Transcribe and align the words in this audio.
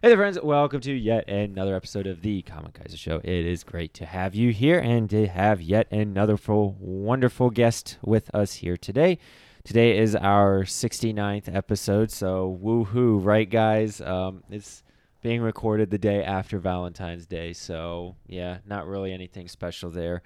Hey 0.00 0.10
there, 0.10 0.16
friends. 0.16 0.38
Welcome 0.40 0.80
to 0.82 0.92
yet 0.92 1.28
another 1.28 1.74
episode 1.74 2.06
of 2.06 2.22
the 2.22 2.42
Common 2.42 2.70
Kyser 2.70 2.96
Show. 2.96 3.16
It 3.16 3.44
is 3.44 3.64
great 3.64 3.94
to 3.94 4.06
have 4.06 4.32
you 4.32 4.52
here 4.52 4.78
and 4.78 5.10
to 5.10 5.26
have 5.26 5.60
yet 5.60 5.90
another 5.90 6.36
full, 6.36 6.76
wonderful 6.78 7.50
guest 7.50 7.98
with 8.00 8.32
us 8.32 8.54
here 8.54 8.76
today. 8.76 9.18
Today 9.64 9.98
is 9.98 10.14
our 10.14 10.62
69th 10.62 11.52
episode, 11.52 12.12
so 12.12 12.56
woohoo, 12.62 13.18
right, 13.24 13.50
guys? 13.50 14.00
Um, 14.00 14.44
it's 14.48 14.84
being 15.20 15.42
recorded 15.42 15.90
the 15.90 15.98
day 15.98 16.22
after 16.22 16.60
Valentine's 16.60 17.26
Day, 17.26 17.52
so 17.52 18.14
yeah, 18.28 18.58
not 18.64 18.86
really 18.86 19.12
anything 19.12 19.48
special 19.48 19.90
there. 19.90 20.22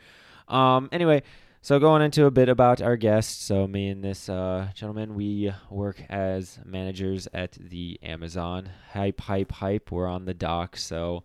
Um, 0.49 0.91
anyway, 0.93 1.23
so 1.63 1.79
going 1.79 2.03
into 2.03 2.27
a 2.27 2.31
bit 2.33 2.49
about 2.49 2.83
our 2.83 2.97
guest. 2.97 3.47
So 3.47 3.69
me 3.69 3.89
and 3.89 4.03
this 4.03 4.29
uh, 4.29 4.69
gentleman, 4.75 5.15
we 5.15 5.53
work 5.71 6.03
as 6.11 6.59
managers 6.65 7.29
at 7.33 7.53
the 7.53 8.01
Amazon. 8.03 8.69
Hype, 8.93 9.21
hype, 9.21 9.53
hype. 9.53 9.93
We're 9.93 10.09
on 10.09 10.25
the 10.25 10.35
dock, 10.35 10.77
so 10.77 11.23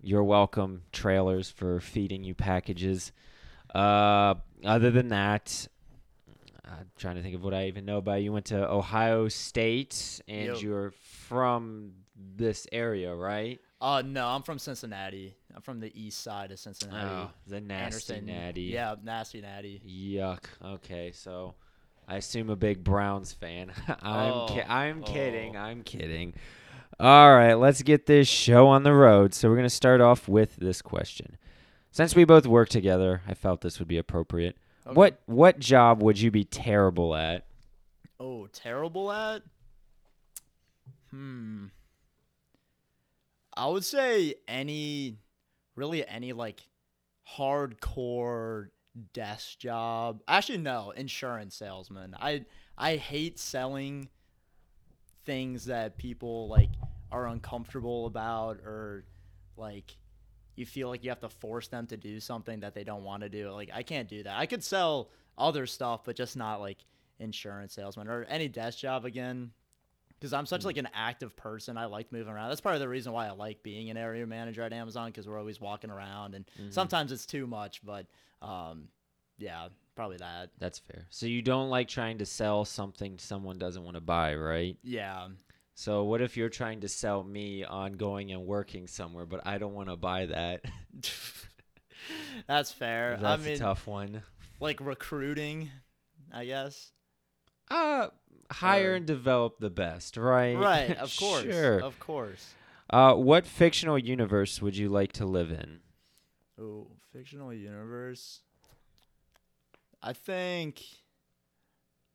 you're 0.00 0.22
welcome. 0.22 0.82
Trailers 0.92 1.50
for 1.50 1.80
feeding 1.80 2.22
you 2.22 2.34
packages. 2.34 3.10
Uh, 3.74 4.34
other 4.64 4.92
than 4.92 5.08
that, 5.08 5.66
I'm 6.64 6.90
trying 6.96 7.16
to 7.16 7.22
think 7.22 7.34
of 7.34 7.42
what 7.42 7.52
I 7.52 7.66
even 7.66 7.84
know 7.84 7.98
about 7.98 8.20
you. 8.20 8.26
You 8.26 8.32
went 8.32 8.46
to 8.46 8.70
Ohio 8.70 9.26
State, 9.26 10.20
and 10.28 10.46
you're 10.62 10.92
from 11.26 11.94
this 12.16 12.66
area, 12.70 13.12
right? 13.12 13.60
Uh, 13.80 14.02
no, 14.04 14.26
I'm 14.26 14.42
from 14.42 14.58
Cincinnati. 14.58 15.36
I'm 15.54 15.62
from 15.62 15.78
the 15.80 15.92
east 16.00 16.20
side 16.22 16.50
of 16.50 16.58
Cincinnati. 16.58 17.08
Oh, 17.08 17.30
the 17.46 17.60
nasty 17.60 18.14
Anderson. 18.14 18.26
natty. 18.26 18.62
Yeah, 18.62 18.96
nasty 19.02 19.40
natty. 19.40 19.80
Yuck. 19.86 20.44
Okay, 20.64 21.12
so 21.12 21.54
I 22.08 22.16
assume 22.16 22.50
a 22.50 22.56
big 22.56 22.82
Browns 22.82 23.32
fan. 23.32 23.70
I'm 24.02 24.48
ki- 24.48 24.62
Oh, 24.62 24.72
I'm 24.72 25.02
kidding. 25.04 25.56
oh. 25.56 25.60
I'm 25.60 25.82
kidding. 25.82 26.34
All 26.98 27.32
right, 27.32 27.54
let's 27.54 27.82
get 27.82 28.06
this 28.06 28.26
show 28.26 28.66
on 28.66 28.82
the 28.82 28.92
road. 28.92 29.32
So 29.32 29.48
we're 29.48 29.54
going 29.54 29.62
to 29.66 29.70
start 29.70 30.00
off 30.00 30.26
with 30.28 30.56
this 30.56 30.82
question. 30.82 31.36
Since 31.92 32.16
we 32.16 32.24
both 32.24 32.46
work 32.46 32.68
together, 32.70 33.22
I 33.28 33.34
felt 33.34 33.60
this 33.60 33.78
would 33.78 33.86
be 33.88 33.98
appropriate. 33.98 34.56
Okay. 34.86 34.94
What 34.94 35.20
what 35.26 35.58
job 35.60 36.02
would 36.02 36.20
you 36.20 36.30
be 36.32 36.42
terrible 36.44 37.14
at? 37.14 37.46
Oh, 38.18 38.48
terrible 38.52 39.12
at? 39.12 39.42
Hmm. 41.10 41.66
I 43.58 43.66
would 43.66 43.84
say 43.84 44.36
any, 44.46 45.16
really 45.74 46.06
any 46.06 46.32
like 46.32 46.62
hardcore 47.36 48.68
desk 49.12 49.58
job. 49.58 50.22
Actually, 50.28 50.58
no, 50.58 50.92
insurance 50.92 51.56
salesman. 51.56 52.14
I 52.20 52.44
I 52.76 52.96
hate 52.96 53.38
selling 53.38 54.08
things 55.24 55.64
that 55.66 55.98
people 55.98 56.48
like 56.48 56.70
are 57.10 57.26
uncomfortable 57.26 58.06
about 58.06 58.58
or 58.58 59.04
like 59.56 59.96
you 60.54 60.64
feel 60.64 60.88
like 60.88 61.02
you 61.02 61.10
have 61.10 61.20
to 61.20 61.28
force 61.28 61.66
them 61.66 61.86
to 61.88 61.96
do 61.96 62.20
something 62.20 62.60
that 62.60 62.74
they 62.74 62.84
don't 62.84 63.02
want 63.02 63.24
to 63.24 63.28
do. 63.28 63.50
Like 63.50 63.70
I 63.74 63.82
can't 63.82 64.08
do 64.08 64.22
that. 64.22 64.38
I 64.38 64.46
could 64.46 64.62
sell 64.62 65.10
other 65.36 65.66
stuff, 65.66 66.02
but 66.04 66.14
just 66.14 66.36
not 66.36 66.60
like 66.60 66.78
insurance 67.18 67.74
salesman 67.74 68.06
or 68.06 68.22
any 68.24 68.46
desk 68.46 68.78
job 68.78 69.04
again. 69.04 69.50
Because 70.18 70.32
I'm 70.32 70.46
such 70.46 70.64
like 70.64 70.76
an 70.78 70.88
active 70.94 71.36
person, 71.36 71.76
I 71.76 71.84
like 71.86 72.10
moving 72.10 72.32
around. 72.32 72.48
That's 72.48 72.60
part 72.60 72.74
of 72.74 72.80
the 72.80 72.88
reason 72.88 73.12
why 73.12 73.28
I 73.28 73.30
like 73.30 73.62
being 73.62 73.88
an 73.90 73.96
area 73.96 74.26
manager 74.26 74.62
at 74.62 74.72
Amazon 74.72 75.10
because 75.10 75.28
we're 75.28 75.38
always 75.38 75.60
walking 75.60 75.90
around, 75.90 76.34
and 76.34 76.44
sometimes 76.70 77.12
it's 77.12 77.24
too 77.26 77.46
much. 77.46 77.84
But 77.84 78.06
um, 78.42 78.88
yeah, 79.38 79.68
probably 79.94 80.16
that. 80.16 80.50
That's 80.58 80.78
fair. 80.80 81.06
So 81.10 81.26
you 81.26 81.40
don't 81.42 81.70
like 81.70 81.86
trying 81.88 82.18
to 82.18 82.26
sell 82.26 82.64
something 82.64 83.18
someone 83.18 83.58
doesn't 83.58 83.84
want 83.84 83.94
to 83.96 84.00
buy, 84.00 84.34
right? 84.34 84.76
Yeah, 84.82 85.28
So 85.74 86.02
what 86.04 86.20
if 86.20 86.36
you're 86.36 86.48
trying 86.48 86.80
to 86.80 86.88
sell 86.88 87.22
me 87.22 87.62
on 87.64 87.92
going 87.92 88.32
and 88.32 88.44
working 88.44 88.88
somewhere, 88.88 89.26
but 89.26 89.46
I 89.46 89.58
don't 89.58 89.74
want 89.74 89.88
to 89.88 89.96
buy 89.96 90.26
that? 90.26 90.64
that's 92.46 92.72
fair. 92.72 93.18
That's 93.20 93.42
I 93.42 93.44
mean, 93.44 93.54
a 93.54 93.58
tough 93.58 93.86
one. 93.86 94.22
like 94.60 94.80
recruiting, 94.80 95.70
I 96.32 96.44
guess. 96.46 96.90
Uh, 97.70 98.08
hire 98.50 98.92
Or- 98.92 98.94
and 98.96 99.06
develop 99.06 99.58
the 99.58 99.70
best, 99.70 100.16
right? 100.16 100.56
Right, 100.56 100.96
of 100.96 101.14
course, 101.16 101.42
sure. 101.44 101.78
of 101.80 101.98
course. 102.00 102.54
Uh, 102.90 103.14
what 103.14 103.46
fictional 103.46 103.98
universe 103.98 104.62
would 104.62 104.76
you 104.76 104.88
like 104.88 105.12
to 105.12 105.26
live 105.26 105.50
in? 105.50 105.80
Oh, 106.60 106.88
fictional 107.12 107.52
universe. 107.52 108.40
I 110.02 110.12
think. 110.12 110.82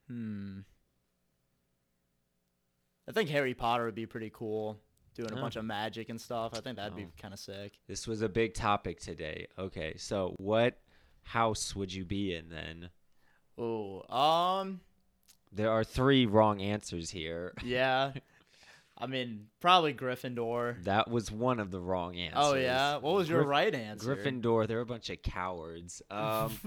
Hmm. 0.07 0.59
I 3.07 3.11
think 3.11 3.29
Harry 3.29 3.53
Potter 3.53 3.85
would 3.85 3.95
be 3.95 4.05
pretty 4.05 4.31
cool, 4.33 4.79
doing 5.13 5.31
a 5.31 5.35
bunch 5.35 5.55
of 5.57 5.65
magic 5.65 6.09
and 6.09 6.19
stuff. 6.19 6.53
I 6.55 6.61
think 6.61 6.77
that'd 6.77 6.95
be 6.95 7.03
Oh. 7.05 7.11
kind 7.21 7.33
of 7.33 7.39
sick. 7.39 7.73
This 7.87 8.07
was 8.07 8.21
a 8.21 8.29
big 8.29 8.53
topic 8.53 8.99
today. 8.99 9.47
Okay, 9.59 9.95
so 9.97 10.35
what 10.37 10.79
house 11.23 11.75
would 11.75 11.93
you 11.93 12.05
be 12.05 12.33
in 12.33 12.49
then? 12.49 12.89
Oh, 13.57 14.01
um, 14.13 14.81
There 15.53 15.71
are 15.71 15.83
three 15.83 16.25
wrong 16.25 16.61
answers 16.61 17.09
here. 17.09 17.53
yeah. 17.63 18.11
I 18.97 19.07
mean, 19.07 19.47
probably 19.59 19.93
Gryffindor. 19.93 20.83
That 20.83 21.09
was 21.09 21.31
one 21.31 21.59
of 21.59 21.71
the 21.71 21.79
wrong 21.79 22.15
answers. 22.15 22.39
Oh 22.39 22.53
yeah. 22.53 22.97
What 22.97 23.15
was 23.15 23.27
your 23.27 23.43
Gryff- 23.43 23.47
right 23.47 23.75
answer? 23.75 24.15
Gryffindor, 24.15 24.67
they're 24.67 24.81
a 24.81 24.85
bunch 24.85 25.09
of 25.09 25.21
cowards. 25.21 26.01
Um, 26.11 26.57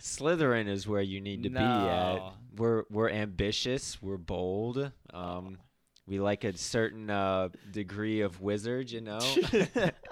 Slytherin 0.00 0.68
is 0.68 0.88
where 0.88 1.02
you 1.02 1.20
need 1.20 1.42
to 1.44 1.50
be 1.50 1.56
at. 1.58 2.32
We're 2.56 2.84
we're 2.90 3.10
ambitious. 3.10 4.00
We're 4.02 4.16
bold. 4.16 4.90
Um, 5.12 5.58
we 6.06 6.18
like 6.18 6.44
a 6.44 6.56
certain 6.56 7.10
uh, 7.10 7.48
degree 7.70 8.20
of 8.22 8.40
wizard, 8.40 8.90
you 8.90 9.00
know. 9.02 9.18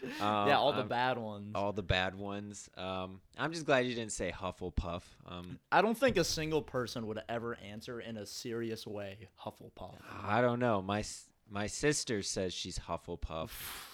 Um, 0.20 0.48
yeah, 0.48 0.58
all 0.58 0.72
the 0.72 0.82
um, 0.82 0.88
bad 0.88 1.18
ones. 1.18 1.52
all 1.54 1.72
the 1.72 1.82
bad 1.82 2.14
ones. 2.14 2.68
Um, 2.76 3.20
I'm 3.36 3.52
just 3.52 3.66
glad 3.66 3.86
you 3.86 3.94
didn't 3.94 4.12
say 4.12 4.32
Hufflepuff. 4.32 5.02
Um, 5.26 5.58
I 5.72 5.82
don't 5.82 5.98
think 5.98 6.16
a 6.16 6.24
single 6.24 6.62
person 6.62 7.06
would 7.08 7.20
ever 7.28 7.56
answer 7.56 8.00
in 8.00 8.16
a 8.16 8.24
serious 8.24 8.86
way 8.86 9.18
Hufflepuff. 9.44 9.96
I 10.22 10.40
don't 10.40 10.60
know. 10.60 10.82
My 10.82 11.04
my 11.50 11.66
sister 11.66 12.22
says 12.22 12.54
she's 12.54 12.78
Hufflepuff. 12.78 13.50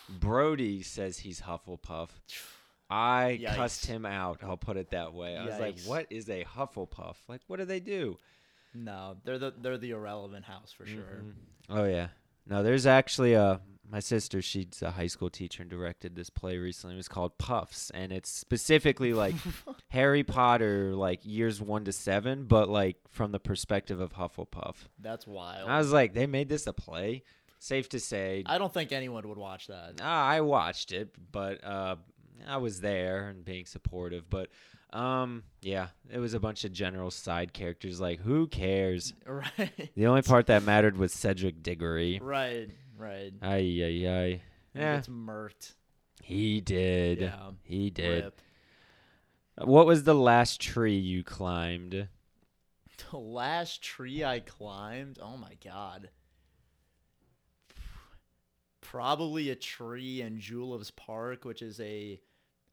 Brody 0.09 0.83
says 0.83 1.19
he's 1.19 1.41
Hufflepuff. 1.41 2.11
I 2.91 3.41
cussed 3.57 3.87
him 3.87 4.05
out. 4.05 4.41
I'll 4.43 4.57
put 4.57 4.77
it 4.77 4.91
that 4.91 5.15
way. 5.15 5.37
I 5.37 5.45
was 5.45 5.59
like, 5.59 5.81
"What 5.85 6.07
is 6.11 6.29
a 6.29 6.45
Hufflepuff? 6.45 7.17
Like, 7.29 7.41
what 7.47 7.59
do 7.59 7.65
they 7.65 7.81
do?" 7.81 8.19
No, 8.75 9.17
they're 9.25 9.39
the 9.39 9.55
they're 9.57 9.79
the 9.79 9.91
irrelevant 9.93 10.45
house 10.45 10.73
for 10.73 10.85
sure. 10.87 11.23
Mhm. 11.23 11.33
Oh 11.71 11.85
yeah. 11.85 12.09
No, 12.47 12.63
there's 12.63 12.87
actually 12.87 13.35
a 13.35 13.61
my 13.95 14.01
sister. 14.01 14.43
She's 14.43 14.83
a 14.83 14.91
high 14.91 15.07
school 15.07 15.31
teacher 15.31 15.63
and 15.63 15.71
directed 15.71 16.17
this 16.17 16.29
play 16.29 16.59
recently. 16.59 16.95
It 16.95 16.97
was 16.97 17.07
called 17.07 17.39
Puffs, 17.39 17.91
and 17.91 18.11
it's 18.11 18.29
specifically 18.29 19.13
like 19.13 19.37
Harry 19.91 20.25
Potter, 20.25 20.97
like 20.97 21.21
years 21.23 21.63
one 21.63 21.85
to 21.85 21.93
seven, 21.93 22.47
but 22.47 22.69
like 22.69 22.97
from 23.09 23.31
the 23.31 23.39
perspective 23.39 24.01
of 24.01 24.15
Hufflepuff. 24.15 24.75
That's 24.99 25.29
wild. 25.29 25.71
I 25.71 25.79
was 25.79 25.93
like, 25.93 26.13
they 26.13 26.27
made 26.27 26.49
this 26.49 26.67
a 26.67 26.73
play. 26.73 27.23
Safe 27.61 27.89
to 27.91 28.01
say, 28.01 28.43
I 28.47 28.59
don't 28.59 28.75
think 28.75 28.91
anyone 28.91 29.29
would 29.29 29.39
watch 29.39 29.69
that. 29.69 30.01
Ah, 30.03 30.27
I 30.27 30.41
watched 30.41 30.91
it, 30.91 31.15
but 31.31 31.65
uh, 31.65 31.95
I 32.49 32.57
was 32.57 32.81
there 32.81 33.29
and 33.29 33.45
being 33.45 33.65
supportive. 33.65 34.29
But 34.29 34.49
um, 34.93 35.45
yeah, 35.63 35.89
it 36.11 36.19
was 36.19 36.35
a 36.35 36.41
bunch 36.41 36.65
of 36.65 36.73
general 36.73 37.13
side 37.13 37.53
characters. 37.53 38.01
Like, 38.01 38.21
who 38.21 38.49
cares? 38.49 39.15
Right. 39.27 39.91
The 39.95 40.07
only 40.07 40.23
part 40.23 40.47
that 40.49 40.65
mattered 40.65 40.97
was 40.97 41.13
Cedric 41.13 41.63
Diggory. 41.63 42.19
right. 42.21 42.71
Right. 42.97 43.33
Ay 43.43 43.83
ay 43.83 44.07
ay. 44.09 44.43
He 44.73 44.79
Yeah, 44.81 44.97
gets 44.97 45.09
murked. 45.09 45.75
he 46.23 46.61
did. 46.61 47.21
Yeah. 47.21 47.51
He 47.63 47.91
did. 47.91 48.25
Rip. 48.25 48.41
What 49.57 49.87
was 49.87 50.05
the 50.05 50.15
last 50.15 50.61
tree 50.61 50.97
you 50.97 51.23
climbed? 51.25 52.09
The 53.11 53.19
last 53.19 53.83
tree 53.83 54.25
I 54.25 54.41
climbed. 54.41 55.19
Oh 55.21 55.37
my 55.37 55.55
god. 55.63 56.11
Probably 58.81 59.51
a 59.51 59.57
tree 59.57 60.21
in 60.21 60.39
Juilfs 60.39 60.95
Park, 60.95 61.45
which 61.45 61.63
is 61.63 61.81
a 61.81 62.21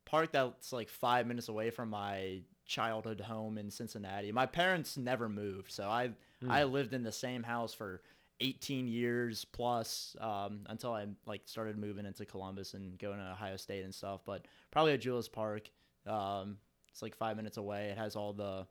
park 0.06 0.31
that's 0.31 0.74
like 0.74 0.89
five 0.89 1.25
minutes 1.25 1.47
away 1.47 1.69
from 1.69 1.89
my 1.89 2.41
childhood 2.65 3.21
home 3.21 3.57
in 3.57 3.71
Cincinnati. 3.71 4.31
My 4.31 4.45
parents 4.45 4.97
never 4.97 5.29
moved, 5.29 5.71
so 5.71 5.89
I 5.89 6.12
Hmm. 6.41 6.51
I 6.51 6.63
lived 6.65 6.94
in 6.94 7.03
the 7.03 7.12
same 7.12 7.44
house 7.44 7.74
for 7.74 8.01
18 8.41 8.88
years 8.88 9.45
plus 9.45 10.15
um, 10.19 10.61
until 10.67 10.93
I 10.93 11.07
like 11.25 11.43
started 11.45 11.77
moving 11.77 12.05
into 12.05 12.25
Columbus 12.25 12.73
and 12.73 12.97
going 12.99 13.19
to 13.19 13.31
Ohio 13.31 13.55
State 13.55 13.83
and 13.85 13.93
stuff. 13.95 14.21
But 14.25 14.45
probably 14.71 14.93
at 14.93 15.01
Juilfs 15.01 15.31
Park. 15.31 15.69
Um, 16.05 16.57
it's 16.89 17.01
like 17.01 17.15
five 17.15 17.38
minutes 17.38 17.55
away. 17.57 17.85
It 17.89 17.97
has 17.97 18.15
all 18.17 18.33
the 18.33 18.67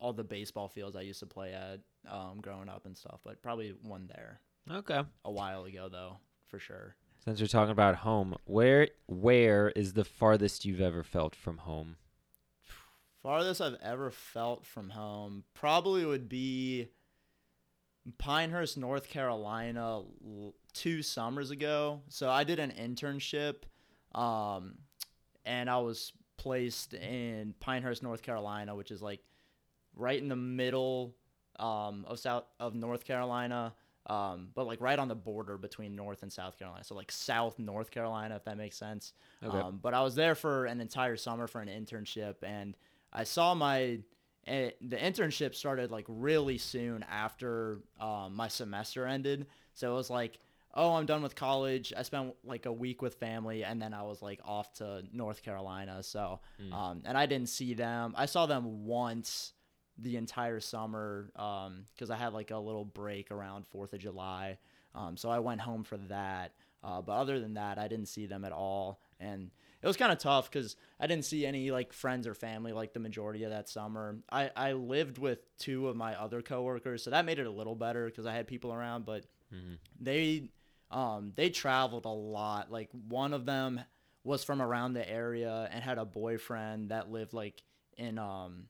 all 0.00 0.12
the 0.12 0.24
baseball 0.24 0.68
fields 0.68 0.96
I 0.96 1.02
used 1.02 1.20
to 1.20 1.26
play 1.26 1.52
at 1.52 1.80
um, 2.10 2.40
growing 2.40 2.68
up 2.68 2.86
and 2.86 2.96
stuff. 2.96 3.20
But 3.24 3.42
probably 3.42 3.74
one 3.82 4.08
there 4.08 4.40
Okay. 4.70 5.02
a 5.24 5.30
while 5.30 5.64
ago 5.64 5.88
though, 5.88 6.16
for 6.48 6.58
sure. 6.58 6.96
Since 7.24 7.40
we're 7.40 7.46
talking 7.48 7.72
about 7.72 7.96
home, 7.96 8.36
where 8.44 8.88
where 9.06 9.68
is 9.70 9.92
the 9.92 10.04
farthest 10.04 10.64
you've 10.64 10.80
ever 10.80 11.02
felt 11.04 11.34
from 11.36 11.58
home? 11.58 11.96
Farthest 13.22 13.60
I've 13.60 13.76
ever 13.82 14.10
felt 14.10 14.64
from 14.64 14.90
home 14.90 15.44
probably 15.52 16.04
would 16.06 16.28
be 16.28 16.88
Pinehurst, 18.18 18.76
North 18.76 19.08
Carolina, 19.08 20.02
two 20.72 21.02
summers 21.02 21.50
ago. 21.50 22.00
So 22.08 22.30
I 22.30 22.44
did 22.44 22.58
an 22.58 22.72
internship, 22.72 23.64
um, 24.14 24.78
and 25.44 25.68
I 25.68 25.78
was 25.78 26.12
placed 26.36 26.94
in 26.94 27.54
Pinehurst, 27.60 28.02
North 28.02 28.22
Carolina, 28.22 28.74
which 28.74 28.90
is 28.90 29.02
like 29.02 29.20
right 29.94 30.20
in 30.20 30.28
the 30.28 30.36
middle 30.36 31.14
um, 31.58 32.04
of 32.08 32.18
South 32.18 32.44
of 32.60 32.74
North 32.74 33.04
Carolina, 33.04 33.74
um, 34.06 34.48
but 34.54 34.66
like 34.66 34.80
right 34.80 34.98
on 34.98 35.08
the 35.08 35.14
border 35.14 35.58
between 35.58 35.94
North 35.94 36.22
and 36.22 36.32
South 36.32 36.58
Carolina. 36.58 36.84
So 36.84 36.94
like 36.94 37.12
South 37.12 37.58
North 37.58 37.90
Carolina, 37.90 38.36
if 38.36 38.44
that 38.44 38.56
makes 38.56 38.76
sense. 38.76 39.12
Okay. 39.44 39.58
Um, 39.58 39.80
but 39.82 39.94
I 39.94 40.02
was 40.02 40.14
there 40.14 40.34
for 40.34 40.66
an 40.66 40.80
entire 40.80 41.16
summer 41.16 41.46
for 41.46 41.60
an 41.60 41.68
internship, 41.68 42.36
and 42.42 42.76
I 43.12 43.24
saw 43.24 43.54
my 43.54 43.98
the 44.80 44.96
internship 44.96 45.54
started 45.54 45.90
like 45.90 46.06
really 46.08 46.58
soon 46.58 47.04
after 47.10 47.78
um, 48.00 48.34
my 48.34 48.48
semester 48.48 49.06
ended. 49.06 49.46
So 49.74 49.92
it 49.92 49.94
was 49.94 50.10
like, 50.10 50.38
oh, 50.74 50.94
I'm 50.94 51.06
done 51.06 51.22
with 51.22 51.34
college. 51.34 51.92
I 51.96 52.02
spent 52.02 52.34
like 52.44 52.66
a 52.66 52.72
week 52.72 53.02
with 53.02 53.14
family, 53.14 53.64
and 53.64 53.80
then 53.80 53.92
I 53.94 54.02
was 54.02 54.22
like 54.22 54.40
off 54.44 54.72
to 54.74 55.02
North 55.12 55.42
Carolina. 55.42 56.02
So, 56.02 56.40
Mm. 56.62 56.72
um, 56.72 57.02
and 57.04 57.16
I 57.18 57.26
didn't 57.26 57.48
see 57.48 57.74
them. 57.74 58.14
I 58.16 58.26
saw 58.26 58.46
them 58.46 58.84
once 58.86 59.52
the 60.00 60.16
entire 60.16 60.60
summer 60.60 61.30
because 61.94 62.10
I 62.10 62.16
had 62.16 62.32
like 62.32 62.50
a 62.52 62.58
little 62.58 62.84
break 62.84 63.30
around 63.30 63.66
Fourth 63.66 63.92
of 63.92 63.98
July. 64.00 64.58
Um, 64.94 65.16
so 65.16 65.28
I 65.30 65.38
went 65.40 65.60
home 65.60 65.84
for 65.84 65.96
that. 66.08 66.52
Uh, 66.84 67.00
but 67.02 67.12
other 67.12 67.40
than 67.40 67.54
that, 67.54 67.78
I 67.78 67.88
didn't 67.88 68.06
see 68.06 68.26
them 68.26 68.44
at 68.44 68.52
all, 68.52 69.00
and 69.18 69.50
it 69.82 69.86
was 69.86 69.96
kind 69.96 70.10
of 70.12 70.18
tough 70.18 70.50
because 70.50 70.76
I 70.98 71.06
didn't 71.06 71.24
see 71.24 71.46
any 71.46 71.70
like 71.70 71.92
friends 71.92 72.26
or 72.26 72.34
family 72.34 72.72
like 72.72 72.92
the 72.92 73.00
majority 73.00 73.44
of 73.44 73.50
that 73.50 73.68
summer. 73.68 74.18
I 74.30 74.50
I 74.56 74.72
lived 74.72 75.18
with 75.18 75.38
two 75.58 75.88
of 75.88 75.96
my 75.96 76.14
other 76.20 76.42
coworkers, 76.42 77.02
so 77.02 77.10
that 77.10 77.24
made 77.24 77.38
it 77.38 77.46
a 77.46 77.50
little 77.50 77.74
better 77.76 78.06
because 78.06 78.26
I 78.26 78.34
had 78.34 78.46
people 78.46 78.72
around. 78.72 79.04
But 79.04 79.24
Mhm. 79.52 79.78
they 80.00 80.50
um 80.90 81.32
they 81.36 81.50
traveled 81.50 82.04
a 82.04 82.08
lot. 82.10 82.70
Like 82.70 82.90
one 82.92 83.32
of 83.34 83.44
them 83.46 83.80
was 84.24 84.44
from 84.44 84.60
around 84.60 84.92
the 84.94 85.08
area 85.08 85.68
and 85.70 85.82
had 85.82 85.98
a 85.98 86.04
boyfriend 86.04 86.90
that 86.90 87.10
lived 87.10 87.32
like 87.32 87.62
in 87.96 88.18
um 88.18 88.68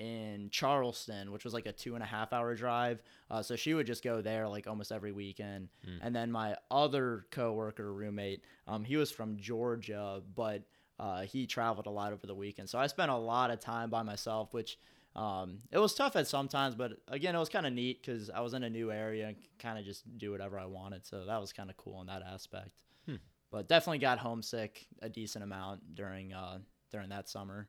in 0.00 0.48
Charleston, 0.50 1.30
which 1.30 1.44
was 1.44 1.52
like 1.52 1.66
a 1.66 1.72
two 1.72 1.94
and 1.94 2.02
a 2.02 2.06
half 2.06 2.32
hour 2.32 2.54
drive. 2.54 3.02
Uh, 3.30 3.42
so 3.42 3.54
she 3.54 3.74
would 3.74 3.86
just 3.86 4.02
go 4.02 4.22
there 4.22 4.48
like 4.48 4.66
almost 4.66 4.90
every 4.90 5.12
weekend. 5.12 5.68
Mm. 5.86 5.98
And 6.00 6.16
then 6.16 6.32
my 6.32 6.56
other 6.70 7.26
coworker 7.30 7.92
roommate, 7.92 8.42
um, 8.66 8.82
he 8.82 8.96
was 8.96 9.10
from 9.10 9.36
Georgia, 9.36 10.22
but 10.34 10.62
uh, 10.98 11.22
he 11.22 11.46
traveled 11.46 11.86
a 11.86 11.90
lot 11.90 12.14
over 12.14 12.26
the 12.26 12.34
weekend. 12.34 12.70
So 12.70 12.78
I 12.78 12.86
spent 12.86 13.10
a 13.10 13.16
lot 13.16 13.50
of 13.50 13.60
time 13.60 13.90
by 13.90 14.02
myself, 14.02 14.54
which 14.54 14.78
um, 15.14 15.58
it 15.70 15.78
was 15.78 15.94
tough 15.94 16.16
at 16.16 16.26
sometimes, 16.26 16.74
but 16.74 16.92
again, 17.08 17.34
it 17.34 17.38
was 17.38 17.50
kind 17.50 17.66
of 17.66 17.74
neat 17.74 18.00
because 18.00 18.30
I 18.30 18.40
was 18.40 18.54
in 18.54 18.64
a 18.64 18.70
new 18.70 18.90
area 18.90 19.28
and 19.28 19.36
kind 19.58 19.78
of 19.78 19.84
just 19.84 20.04
do 20.16 20.30
whatever 20.30 20.58
I 20.58 20.64
wanted. 20.64 21.04
So 21.04 21.26
that 21.26 21.40
was 21.40 21.52
kind 21.52 21.68
of 21.68 21.76
cool 21.76 22.00
in 22.00 22.06
that 22.06 22.22
aspect. 22.22 22.72
Hmm. 23.04 23.16
But 23.50 23.68
definitely 23.68 23.98
got 23.98 24.18
homesick 24.18 24.86
a 25.02 25.10
decent 25.10 25.44
amount 25.44 25.94
during 25.94 26.32
uh, 26.32 26.58
during 26.90 27.10
that 27.10 27.28
summer. 27.28 27.68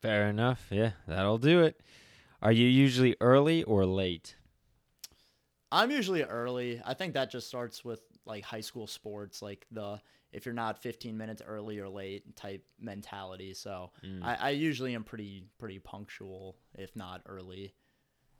Fair 0.00 0.28
enough. 0.28 0.66
Yeah, 0.70 0.92
that'll 1.06 1.38
do 1.38 1.62
it. 1.62 1.80
Are 2.40 2.52
you 2.52 2.66
usually 2.66 3.16
early 3.20 3.64
or 3.64 3.84
late? 3.84 4.36
I'm 5.70 5.90
usually 5.90 6.22
early. 6.22 6.80
I 6.84 6.94
think 6.94 7.14
that 7.14 7.30
just 7.30 7.48
starts 7.48 7.84
with 7.84 8.00
like 8.24 8.44
high 8.44 8.60
school 8.60 8.86
sports, 8.86 9.42
like 9.42 9.66
the 9.70 10.00
if 10.32 10.44
you're 10.46 10.54
not 10.54 10.78
15 10.82 11.16
minutes 11.16 11.42
early 11.44 11.78
or 11.78 11.88
late 11.88 12.36
type 12.36 12.64
mentality. 12.80 13.54
So 13.54 13.90
Mm. 14.04 14.22
I, 14.24 14.34
I 14.34 14.50
usually 14.50 14.94
am 14.94 15.04
pretty 15.04 15.44
pretty 15.58 15.78
punctual, 15.78 16.56
if 16.76 16.94
not 16.94 17.22
early. 17.26 17.74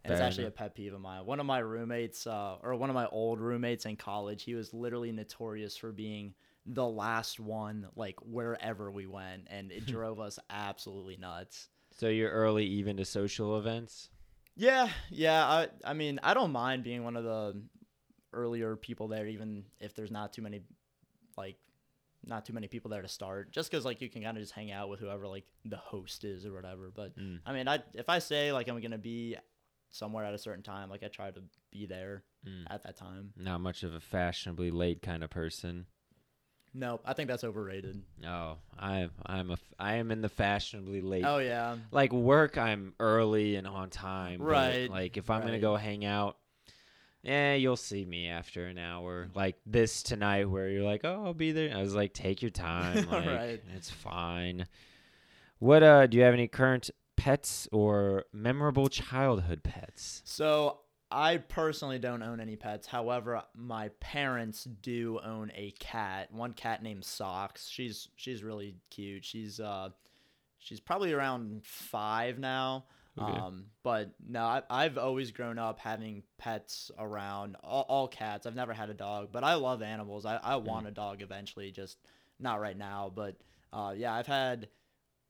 And 0.05 0.13
it's 0.13 0.23
actually 0.23 0.45
enough. 0.45 0.55
a 0.55 0.59
pet 0.59 0.75
peeve 0.75 0.95
of 0.95 1.01
mine. 1.01 1.27
One 1.27 1.41
of 1.41 1.45
my 1.47 1.59
roommates, 1.59 2.27
uh, 2.27 2.57
or 2.63 2.75
one 2.77 2.89
of 2.89 2.95
my 2.95 3.07
old 3.09 3.41
roommates 3.41 3.85
in 3.85 3.97
college, 3.97 4.45
he 4.45 4.55
was 4.55 4.73
literally 4.73 5.11
notorious 5.13 5.77
for 5.77 5.91
being 5.93 6.35
the 6.71 6.87
last 6.87 7.41
one, 7.41 7.89
like 7.97 8.17
wherever 8.23 8.91
we 8.91 9.07
went, 9.07 9.49
and 9.51 9.73
it 9.73 9.87
drove 9.95 10.21
us 10.21 10.39
absolutely 10.51 11.17
nuts. 11.17 11.69
So 11.97 12.09
you're 12.09 12.31
early 12.31 12.65
even 12.67 12.99
to 12.99 13.05
social 13.05 13.59
events? 13.59 14.11
Yeah, 14.55 14.89
yeah. 15.11 15.45
I 15.47 15.69
I 15.85 15.95
mean, 15.95 16.21
I 16.23 16.35
don't 16.35 16.53
mind 16.53 16.85
being 16.85 17.03
one 17.05 17.17
of 17.17 17.25
the 17.25 17.61
earlier 18.33 18.77
people 18.77 19.09
there, 19.09 19.27
even 19.27 19.65
if 19.81 19.95
there's 19.95 20.11
not 20.11 20.33
too 20.33 20.43
many, 20.43 20.61
like, 21.37 21.57
not 22.27 22.45
too 22.45 22.53
many 22.53 22.69
people 22.69 22.91
there 22.91 23.01
to 23.03 23.09
start. 23.09 23.51
Just 23.53 23.71
because 23.71 23.85
like 23.85 24.01
you 24.01 24.11
can 24.11 24.23
kind 24.23 24.37
of 24.37 24.43
just 24.43 24.53
hang 24.53 24.71
out 24.71 24.89
with 24.89 25.01
whoever 25.01 25.27
like 25.27 25.45
the 25.65 25.77
host 25.77 26.25
is 26.25 26.45
or 26.45 26.53
whatever. 26.53 26.91
But 26.95 27.17
Mm. 27.17 27.41
I 27.47 27.53
mean, 27.53 27.69
I 27.69 27.79
if 27.95 28.09
I 28.09 28.19
say 28.19 28.53
like 28.53 28.69
I'm 28.69 28.81
gonna 28.81 28.99
be 28.99 29.37
somewhere 29.91 30.25
at 30.25 30.35
a 30.35 30.39
certain 30.39 30.63
time, 30.63 30.91
like 30.91 31.03
I 31.03 31.09
try 31.09 31.31
to 31.31 31.43
be 31.71 31.87
there 31.87 32.25
Mm. 32.47 32.65
at 32.69 32.83
that 32.83 32.97
time. 32.97 33.33
Not 33.37 33.61
much 33.61 33.83
of 33.83 33.95
a 33.95 34.01
fashionably 34.01 34.71
late 34.71 35.01
kind 35.03 35.25
of 35.25 35.31
person. 35.31 35.87
No, 36.75 37.01
I 37.05 37.13
think 37.15 37.29
that's 37.29 37.45
overrated. 37.45 38.03
Oh, 38.27 38.57
I 38.79 39.09
I'm 39.27 39.51
a 39.51 39.57
I 39.79 39.95
am 39.95 40.11
in 40.11 40.21
the 40.21 40.29
fashionably 40.29 41.01
late. 41.01 41.25
Oh 41.25 41.39
yeah, 41.39 41.77
Like 41.91 42.13
work, 42.13 42.59
I'm 42.59 42.95
early 43.01 43.57
and 43.57 43.67
on 43.67 43.91
time. 43.91 44.41
Right, 44.43 44.89
Like 44.91 45.17
if 45.17 45.31
I'm 45.31 45.41
gonna 45.43 45.59
go 45.59 45.77
hang 45.77 46.05
out, 46.05 46.37
yeah, 47.23 47.55
you'll 47.55 47.77
see 47.77 48.05
me 48.05 48.29
after 48.29 48.67
an 48.67 48.79
hour. 48.79 49.29
Like 49.35 49.57
this 49.67 50.03
tonight, 50.03 50.49
where 50.49 50.69
you're 50.69 50.85
like, 50.85 51.01
oh, 51.05 51.25
I'll 51.25 51.35
be 51.35 51.53
there. 51.53 51.75
I 51.77 51.81
was 51.83 51.95
like, 51.95 52.13
take 52.15 52.43
your 52.43 52.51
time. 52.51 53.07
Like, 53.11 53.27
Right. 53.27 53.63
It's 53.75 53.91
fine. 53.91 54.67
What 55.59 55.83
uh? 55.83 56.07
Do 56.07 56.17
you 56.17 56.23
have 56.23 56.35
any 56.35 56.49
current 56.49 56.91
pets 57.17 57.67
or 57.73 58.25
memorable 58.33 58.89
childhood 58.89 59.63
pets? 59.65 60.23
So 60.25 60.79
I 61.11 61.39
personally 61.39 61.99
don't 61.99 62.23
own 62.23 62.39
any 62.41 62.57
pets. 62.57 62.87
However, 62.87 63.43
my 63.55 63.89
parents 64.01 64.65
do 64.65 65.21
own 65.25 65.51
a 65.55 65.73
cat. 65.79 66.33
One 66.33 66.53
cat 66.53 66.83
named 66.83 67.05
Socks. 67.05 67.69
She's 67.69 68.09
she's 68.17 68.43
really 68.43 68.77
cute. 68.91 69.25
She's 69.25 69.59
uh 69.59 69.91
she's 70.59 70.81
probably 70.81 71.13
around 71.13 71.65
five 71.65 72.39
now. 72.39 72.85
Okay. 73.21 73.41
Um, 73.41 73.65
but 73.83 74.13
no, 74.29 74.43
I, 74.45 74.63
I've 74.71 74.97
always 74.97 75.33
grown 75.33 75.59
up 75.59 75.81
having 75.81 76.23
pets 76.37 76.91
around, 76.99 77.57
all, 77.65 77.85
all 77.89 78.07
cats. 78.09 78.47
I've 78.47 78.55
never 78.55 78.73
had 78.73 78.91
a 78.91 78.95
dog, 78.95 79.31
but 79.33 79.43
I 79.43 79.55
love 79.55 79.83
animals. 79.83 80.25
I, 80.25 80.37
I 80.37 80.57
want 80.57 80.87
a 80.87 80.93
dog 80.93 81.21
eventually, 81.21 81.73
just 81.73 81.99
not 82.39 82.61
right 82.61 82.77
now. 82.77 83.11
But 83.13 83.37
uh, 83.73 83.95
yeah, 83.97 84.15
I've 84.15 84.29
had 84.29 84.69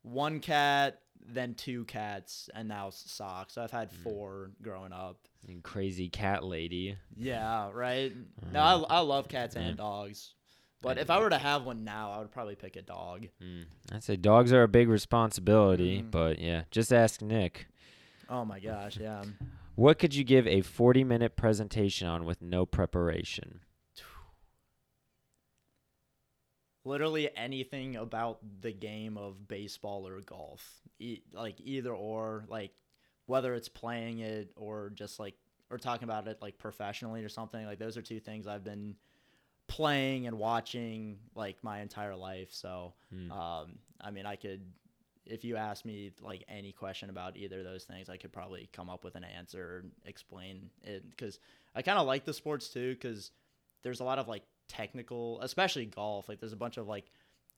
one 0.02 0.40
cat, 0.40 1.00
then 1.24 1.54
two 1.54 1.84
cats, 1.86 2.50
and 2.54 2.68
now 2.68 2.90
socks. 2.90 3.54
So 3.54 3.62
I've 3.62 3.70
had 3.70 3.90
four 3.90 4.50
growing 4.60 4.92
up. 4.92 5.26
And 5.48 5.62
crazy 5.62 6.08
cat 6.10 6.44
lady. 6.44 6.96
Yeah, 7.16 7.70
right. 7.72 8.12
No, 8.52 8.60
Mm. 8.60 8.86
I, 8.90 8.96
I 8.96 9.00
love 9.00 9.28
cats 9.28 9.56
and 9.56 9.76
dogs. 9.78 10.34
But 10.82 10.98
if 10.98 11.08
I 11.10 11.18
were 11.20 11.30
to 11.30 11.38
have 11.38 11.64
one 11.64 11.82
now, 11.84 12.12
I 12.12 12.18
would 12.18 12.30
probably 12.30 12.54
pick 12.54 12.76
a 12.76 12.82
dog. 12.82 13.26
Mm. 13.42 13.64
I'd 13.90 14.04
say 14.04 14.16
dogs 14.16 14.52
are 14.52 14.62
a 14.62 14.68
big 14.68 14.88
responsibility, 14.88 16.02
Mhm. 16.02 16.10
but 16.10 16.38
yeah, 16.38 16.64
just 16.70 16.92
ask 16.92 17.22
Nick. 17.22 17.66
Oh 18.28 18.44
my 18.44 18.60
gosh, 18.60 18.98
yeah. 18.98 19.24
What 19.74 19.98
could 19.98 20.14
you 20.14 20.22
give 20.22 20.46
a 20.46 20.60
40 20.60 21.02
minute 21.02 21.34
presentation 21.34 22.06
on 22.06 22.24
with 22.26 22.42
no 22.42 22.66
preparation? 22.66 23.60
Literally 26.84 27.28
anything 27.36 27.96
about 27.96 28.38
the 28.60 28.72
game 28.72 29.16
of 29.18 29.46
baseball 29.48 30.06
or 30.06 30.20
golf, 30.20 30.80
e- 30.98 31.22
like 31.32 31.56
either 31.60 31.92
or, 31.94 32.44
like 32.48 32.72
whether 33.28 33.54
it's 33.54 33.68
playing 33.68 34.18
it 34.18 34.50
or 34.56 34.90
just 34.90 35.20
like 35.20 35.34
or 35.70 35.78
talking 35.78 36.04
about 36.04 36.26
it 36.26 36.42
like 36.42 36.58
professionally 36.58 37.22
or 37.22 37.28
something. 37.28 37.64
Like 37.64 37.78
those 37.78 37.96
are 37.96 38.02
two 38.02 38.18
things 38.20 38.46
I've 38.48 38.64
been 38.64 38.96
playing 39.66 40.26
and 40.26 40.38
watching 40.38 41.18
like 41.34 41.62
my 41.62 41.80
entire 41.80 42.16
life. 42.16 42.48
So 42.52 42.94
Mm. 43.14 43.30
Um, 43.30 43.78
I 44.00 44.10
mean, 44.10 44.26
I 44.26 44.36
could, 44.36 44.62
if 45.26 45.44
you 45.44 45.56
ask 45.56 45.84
me 45.84 46.12
like 46.22 46.44
any 46.48 46.72
question 46.72 47.10
about 47.10 47.36
either 47.36 47.58
of 47.60 47.64
those 47.64 47.84
things, 47.84 48.08
I 48.08 48.16
could 48.16 48.32
probably 48.32 48.68
come 48.72 48.88
up 48.90 49.04
with 49.04 49.14
an 49.14 49.24
answer, 49.24 49.62
or 49.62 49.84
explain 50.06 50.70
it 50.82 51.08
because 51.10 51.38
I 51.74 51.82
kind 51.82 51.98
of 51.98 52.06
like 52.06 52.24
the 52.24 52.32
sports 52.34 52.68
too 52.68 52.94
because 52.94 53.30
there's 53.82 54.00
a 54.00 54.04
lot 54.04 54.18
of 54.18 54.26
like 54.28 54.42
technical, 54.68 55.40
especially 55.42 55.84
golf. 55.86 56.28
Like 56.28 56.40
there's 56.40 56.52
a 56.54 56.56
bunch 56.56 56.76
of 56.78 56.86
like 56.88 57.06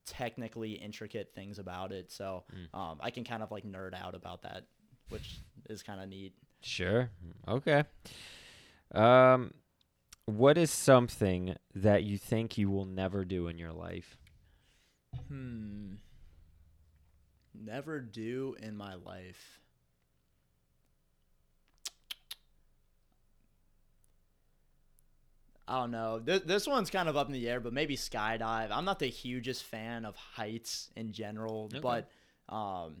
technically 0.05 0.71
intricate 0.73 1.33
things 1.33 1.59
about 1.59 1.91
it, 1.91 2.11
so 2.11 2.43
Mm. 2.53 2.77
um, 2.77 2.97
I 3.01 3.11
can 3.11 3.23
kind 3.23 3.43
of 3.43 3.51
like 3.51 3.63
nerd 3.65 3.93
out 3.93 4.15
about 4.15 4.41
that, 4.43 4.65
which 5.11 5.39
is 5.69 5.83
kind 5.83 6.01
of 6.01 6.09
neat. 6.09 6.33
Sure. 6.61 7.09
Okay. 7.47 7.83
Um, 8.93 9.53
what 10.25 10.57
is 10.57 10.71
something 10.71 11.55
that 11.75 12.03
you 12.03 12.17
think 12.17 12.57
you 12.57 12.69
will 12.69 12.85
never 12.85 13.25
do 13.25 13.47
in 13.47 13.57
your 13.57 13.71
life? 13.73 14.17
Hmm. 15.27 15.93
Never 17.53 17.99
do 17.99 18.55
in 18.61 18.75
my 18.77 18.95
life. 18.95 19.59
I 25.67 25.79
don't 25.79 25.91
know. 25.91 26.19
This, 26.19 26.41
this 26.41 26.67
one's 26.67 26.89
kind 26.89 27.07
of 27.07 27.15
up 27.15 27.27
in 27.27 27.33
the 27.33 27.47
air, 27.47 27.59
but 27.59 27.71
maybe 27.71 27.95
skydive. 27.95 28.69
I'm 28.71 28.83
not 28.83 28.99
the 28.99 29.07
hugest 29.07 29.63
fan 29.63 30.05
of 30.05 30.15
heights 30.15 30.89
in 30.95 31.13
general, 31.13 31.69
Okay. 31.73 31.79
but 31.79 32.53
um, 32.53 32.97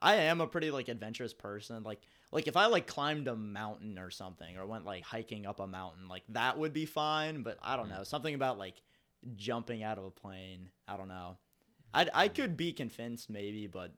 I 0.00 0.14
am 0.16 0.40
a 0.40 0.46
pretty 0.46 0.70
like 0.70 0.88
adventurous 0.88 1.34
person. 1.34 1.82
Like 1.82 2.00
like 2.32 2.46
if 2.46 2.56
I 2.56 2.66
like 2.66 2.86
climbed 2.86 3.26
a 3.28 3.34
mountain 3.36 3.98
or 3.98 4.10
something 4.10 4.56
or 4.56 4.66
went 4.66 4.84
like 4.84 5.02
hiking 5.02 5.46
up 5.46 5.60
a 5.60 5.66
mountain, 5.66 6.08
like 6.08 6.22
that 6.30 6.58
would 6.58 6.72
be 6.72 6.86
fine. 6.86 7.42
But 7.42 7.58
I 7.62 7.76
don't 7.76 7.88
Mm. 7.88 7.98
know 7.98 8.04
something 8.04 8.34
about 8.34 8.58
like 8.58 8.80
jumping 9.34 9.82
out 9.82 9.98
of 9.98 10.04
a 10.04 10.10
plane. 10.10 10.70
I 10.86 10.96
don't 10.96 11.08
know. 11.08 11.38
I 11.92 12.08
I 12.14 12.28
could 12.28 12.56
be 12.56 12.72
convinced 12.72 13.28
maybe, 13.30 13.66
but 13.66 13.92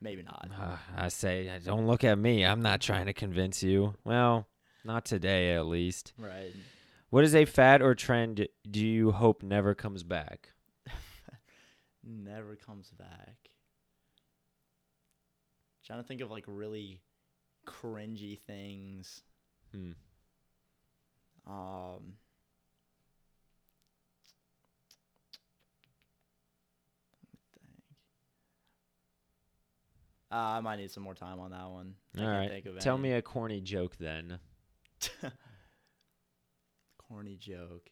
maybe 0.00 0.22
not. 0.22 0.48
Uh, 0.58 0.76
I 0.96 1.08
say, 1.08 1.48
uh, 1.48 1.58
don't 1.64 1.86
look 1.86 2.04
at 2.04 2.18
me. 2.18 2.44
I'm 2.44 2.60
not 2.62 2.80
trying 2.80 3.06
to 3.06 3.12
convince 3.12 3.62
you. 3.62 3.94
Well, 4.04 4.46
not 4.84 5.04
today, 5.04 5.54
at 5.54 5.66
least. 5.66 6.12
Right. 6.18 6.52
What 7.10 7.24
is 7.24 7.34
a 7.34 7.44
fad 7.44 7.82
or 7.82 7.94
trend 7.94 8.46
do 8.70 8.86
you 8.86 9.12
hope 9.12 9.42
never 9.42 9.74
comes 9.74 10.02
back? 10.02 10.50
Never 12.04 12.56
comes 12.56 12.90
back. 12.90 13.36
Trying 15.86 16.00
to 16.00 16.06
think 16.06 16.20
of 16.20 16.30
like 16.30 16.44
really 16.46 17.00
cringy 17.66 18.38
things. 18.40 19.22
Hmm. 19.72 19.92
Um. 21.46 22.14
let 27.10 27.32
me 27.32 27.38
think. 27.52 27.82
Uh, 30.30 30.34
I 30.36 30.60
might 30.60 30.76
need 30.76 30.90
some 30.90 31.02
more 31.02 31.14
time 31.14 31.40
on 31.40 31.50
that 31.50 31.68
one. 31.68 31.94
I 32.16 32.20
All 32.22 32.48
think 32.48 32.66
of 32.66 32.78
Tell 32.78 32.94
any. 32.94 33.02
me 33.02 33.12
a 33.12 33.22
corny 33.22 33.60
joke 33.60 33.96
then. 33.98 34.38
corny 37.08 37.36
joke. 37.36 37.90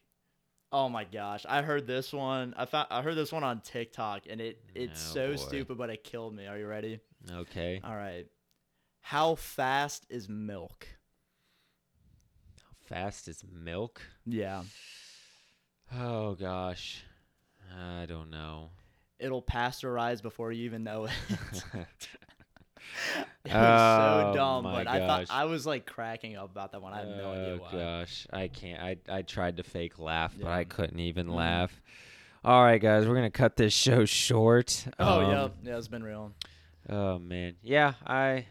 Oh 0.73 0.87
my 0.87 1.03
gosh, 1.03 1.45
I 1.49 1.61
heard 1.61 1.85
this 1.85 2.13
one. 2.13 2.53
I 2.57 2.65
found 2.65 2.87
I 2.91 3.01
heard 3.01 3.15
this 3.15 3.31
one 3.31 3.43
on 3.43 3.59
TikTok, 3.61 4.23
and 4.29 4.39
it 4.39 4.59
it's 4.73 5.01
Oh, 5.01 5.13
so 5.13 5.29
boy. 5.31 5.35
stupid, 5.35 5.77
but 5.77 5.89
it 5.89 6.03
killed 6.03 6.33
me. 6.33 6.47
Are 6.47 6.57
you 6.57 6.67
ready? 6.67 6.99
Okay. 7.29 7.81
All 7.83 7.95
right. 7.95 8.25
How 9.01 9.35
fast 9.35 10.05
is 10.09 10.29
milk? 10.29 10.87
How 12.61 12.95
fast 12.95 13.27
is 13.27 13.43
milk? 13.51 14.01
Yeah, 14.25 14.63
Oh 15.93 16.35
gosh. 16.35 17.03
I 17.77 18.05
don't 18.05 18.29
know. 18.29 18.69
it'll 19.19 19.41
pasteurize 19.41 20.21
before 20.21 20.51
you 20.51 20.65
even 20.65 20.83
know 20.83 21.05
it. 21.05 21.11
it 23.45 23.53
was 23.53 23.55
Oh, 23.55 24.31
so 24.31 24.37
dumb, 24.37 24.63
but 24.63 24.87
I 24.87 24.99
thought. 24.99 25.25
I 25.29 25.45
was 25.45 25.65
like 25.65 25.85
cracking 25.85 26.35
up 26.35 26.51
about 26.51 26.71
that 26.73 26.81
one. 26.81 26.93
I 26.93 26.99
have 26.99 27.07
no 27.07 27.31
idea 27.31 27.53
oh 27.59 27.63
why. 27.63 27.71
gosh, 27.71 28.27
I 28.31 28.47
can't. 28.47 28.81
I 28.81 28.97
I 29.09 29.21
tried 29.23 29.57
to 29.57 29.63
fake 29.63 29.99
laugh, 29.99 30.33
but 30.39 30.49
I 30.51 30.63
couldn't 30.63 30.99
even 30.99 31.27
Mhm. 31.27 31.35
laugh. 31.35 31.81
All 32.43 32.63
right, 32.63 32.81
guys, 32.81 33.07
we're 33.07 33.15
gonna 33.15 33.29
cut 33.29 33.55
this 33.55 33.73
show 33.73 34.05
short. 34.05 34.85
Oh 34.99 35.21
Um, 35.21 35.31
yeah, 35.31 35.47
yeah, 35.63 35.77
it's 35.77 35.87
been 35.87 36.03
real. 36.03 36.33
Oh 36.89 37.19
man, 37.19 37.55
yeah. 37.61 37.93
I 38.05 38.47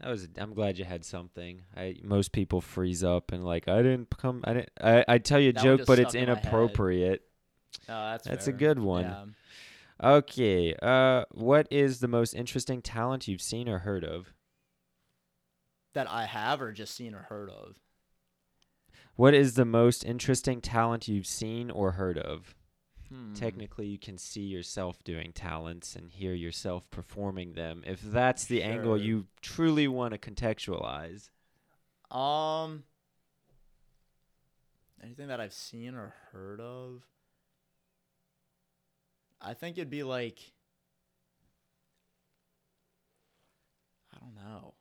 that 0.00 0.08
was. 0.10 0.28
I'm 0.38 0.54
glad 0.54 0.78
you 0.78 0.84
had 0.84 1.04
something. 1.04 1.62
I 1.76 1.96
most 2.02 2.30
people 2.32 2.60
freeze 2.60 3.02
up 3.02 3.32
and 3.32 3.44
like 3.44 3.66
I 3.68 3.78
didn't 3.82 4.10
come. 4.16 4.42
I 4.44 4.52
didn't. 4.52 4.70
I 4.80 5.04
I 5.08 5.18
tell 5.18 5.40
you 5.40 5.50
a 5.50 5.52
That 5.54 5.62
joke, 5.62 5.80
but 5.86 5.98
it's 5.98 6.14
in 6.14 6.24
inappropriate. 6.24 7.22
Oh, 7.88 8.10
that's 8.12 8.26
That's 8.26 8.46
a 8.46 8.52
good 8.52 8.78
one. 8.78 9.04
Yeah. 9.04 9.24
Okay. 10.02 10.74
Uh, 10.82 11.24
what 11.30 11.66
is 11.70 12.00
the 12.00 12.08
most 12.08 12.34
interesting 12.34 12.82
talent 12.82 13.28
you've 13.28 13.40
seen 13.40 13.68
or 13.68 13.80
heard 13.80 14.04
of? 14.04 14.32
That 15.94 16.10
I 16.10 16.26
have 16.26 16.60
or 16.60 16.72
just 16.72 16.94
seen 16.94 17.14
or 17.14 17.22
heard 17.28 17.50
of. 17.50 17.78
What 19.14 19.32
is 19.32 19.54
the 19.54 19.64
most 19.64 20.04
interesting 20.04 20.60
talent 20.60 21.08
you've 21.08 21.26
seen 21.26 21.70
or 21.70 21.92
heard 21.92 22.18
of? 22.18 22.54
Hmm. 23.08 23.32
Technically, 23.32 23.86
you 23.86 23.98
can 23.98 24.18
see 24.18 24.42
yourself 24.42 25.02
doing 25.04 25.32
talents 25.32 25.96
and 25.96 26.10
hear 26.10 26.34
yourself 26.34 26.90
performing 26.90 27.54
them. 27.54 27.82
If 27.86 28.02
that's 28.02 28.44
the 28.44 28.62
angle 28.62 29.00
you 29.00 29.26
truly 29.40 29.88
want 29.88 30.12
to 30.12 30.18
contextualize. 30.18 31.30
Um, 32.10 32.84
anything 35.02 35.28
that 35.28 35.40
I've 35.40 35.54
seen 35.54 35.94
or 35.94 36.14
heard 36.32 36.60
of. 36.60 37.02
I 39.46 39.54
think 39.54 39.78
it'd 39.78 39.88
be 39.90 40.02
like. 40.02 40.40
I 44.12 44.18
don't 44.18 44.34
know. 44.34 44.74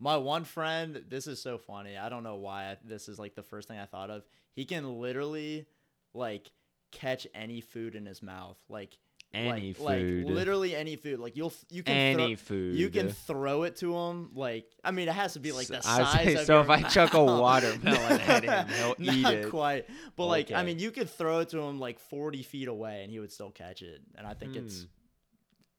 My 0.00 0.16
one 0.16 0.44
friend, 0.44 1.04
this 1.08 1.28
is 1.28 1.40
so 1.40 1.56
funny. 1.56 1.96
I 1.96 2.08
don't 2.08 2.24
know 2.24 2.34
why 2.34 2.76
this 2.84 3.08
is 3.08 3.18
like 3.18 3.36
the 3.36 3.42
first 3.42 3.68
thing 3.68 3.78
I 3.78 3.86
thought 3.86 4.10
of. 4.10 4.24
He 4.54 4.64
can 4.64 5.00
literally, 5.00 5.66
like, 6.12 6.50
catch 6.90 7.26
any 7.32 7.60
food 7.60 7.94
in 7.94 8.06
his 8.06 8.22
mouth, 8.22 8.58
like 8.68 8.98
Any 9.34 9.74
like, 9.78 9.98
food. 9.98 10.24
like 10.26 10.34
literally 10.34 10.74
any 10.76 10.96
food. 10.96 11.18
Like 11.18 11.36
you'll 11.36 11.52
you 11.70 11.82
can 11.82 11.94
Any 11.96 12.36
throw, 12.36 12.56
food. 12.56 12.74
you 12.76 12.88
can 12.90 13.10
throw 13.10 13.62
it 13.64 13.76
to 13.76 13.96
him. 13.96 14.30
Like 14.34 14.66
I 14.84 14.90
mean, 14.90 15.08
it 15.08 15.14
has 15.14 15.32
to 15.34 15.40
be 15.40 15.52
like 15.52 15.66
the 15.66 15.80
So- 15.80 15.88
I 15.90 15.96
size. 16.04 16.24
say, 16.24 16.34
of 16.34 16.46
so 16.46 16.60
if 16.60 16.70
I 16.70 16.82
chuck 16.82 17.14
a 17.14 17.18
mouth. 17.24 17.40
watermelon 17.40 18.20
at 18.20 18.44
him, 18.44 18.68
he'll 18.68 18.94
eat 19.14 19.22
Not 19.22 19.34
it. 19.34 19.50
quite, 19.50 19.86
but 20.16 20.26
like 20.26 20.52
I 20.52 20.62
mean, 20.62 20.78
you 20.78 20.90
could 20.90 21.10
throw 21.10 21.40
it 21.40 21.48
to 21.50 21.58
him 21.60 21.78
like 21.80 21.98
forty 21.98 22.42
feet 22.42 22.68
away, 22.68 23.02
and 23.02 23.10
he 23.10 23.18
would 23.20 23.32
still 23.32 23.50
catch 23.50 23.82
it. 23.82 24.00
And 24.16 24.26
I 24.26 24.34
think 24.34 24.56
it's, 24.56 24.86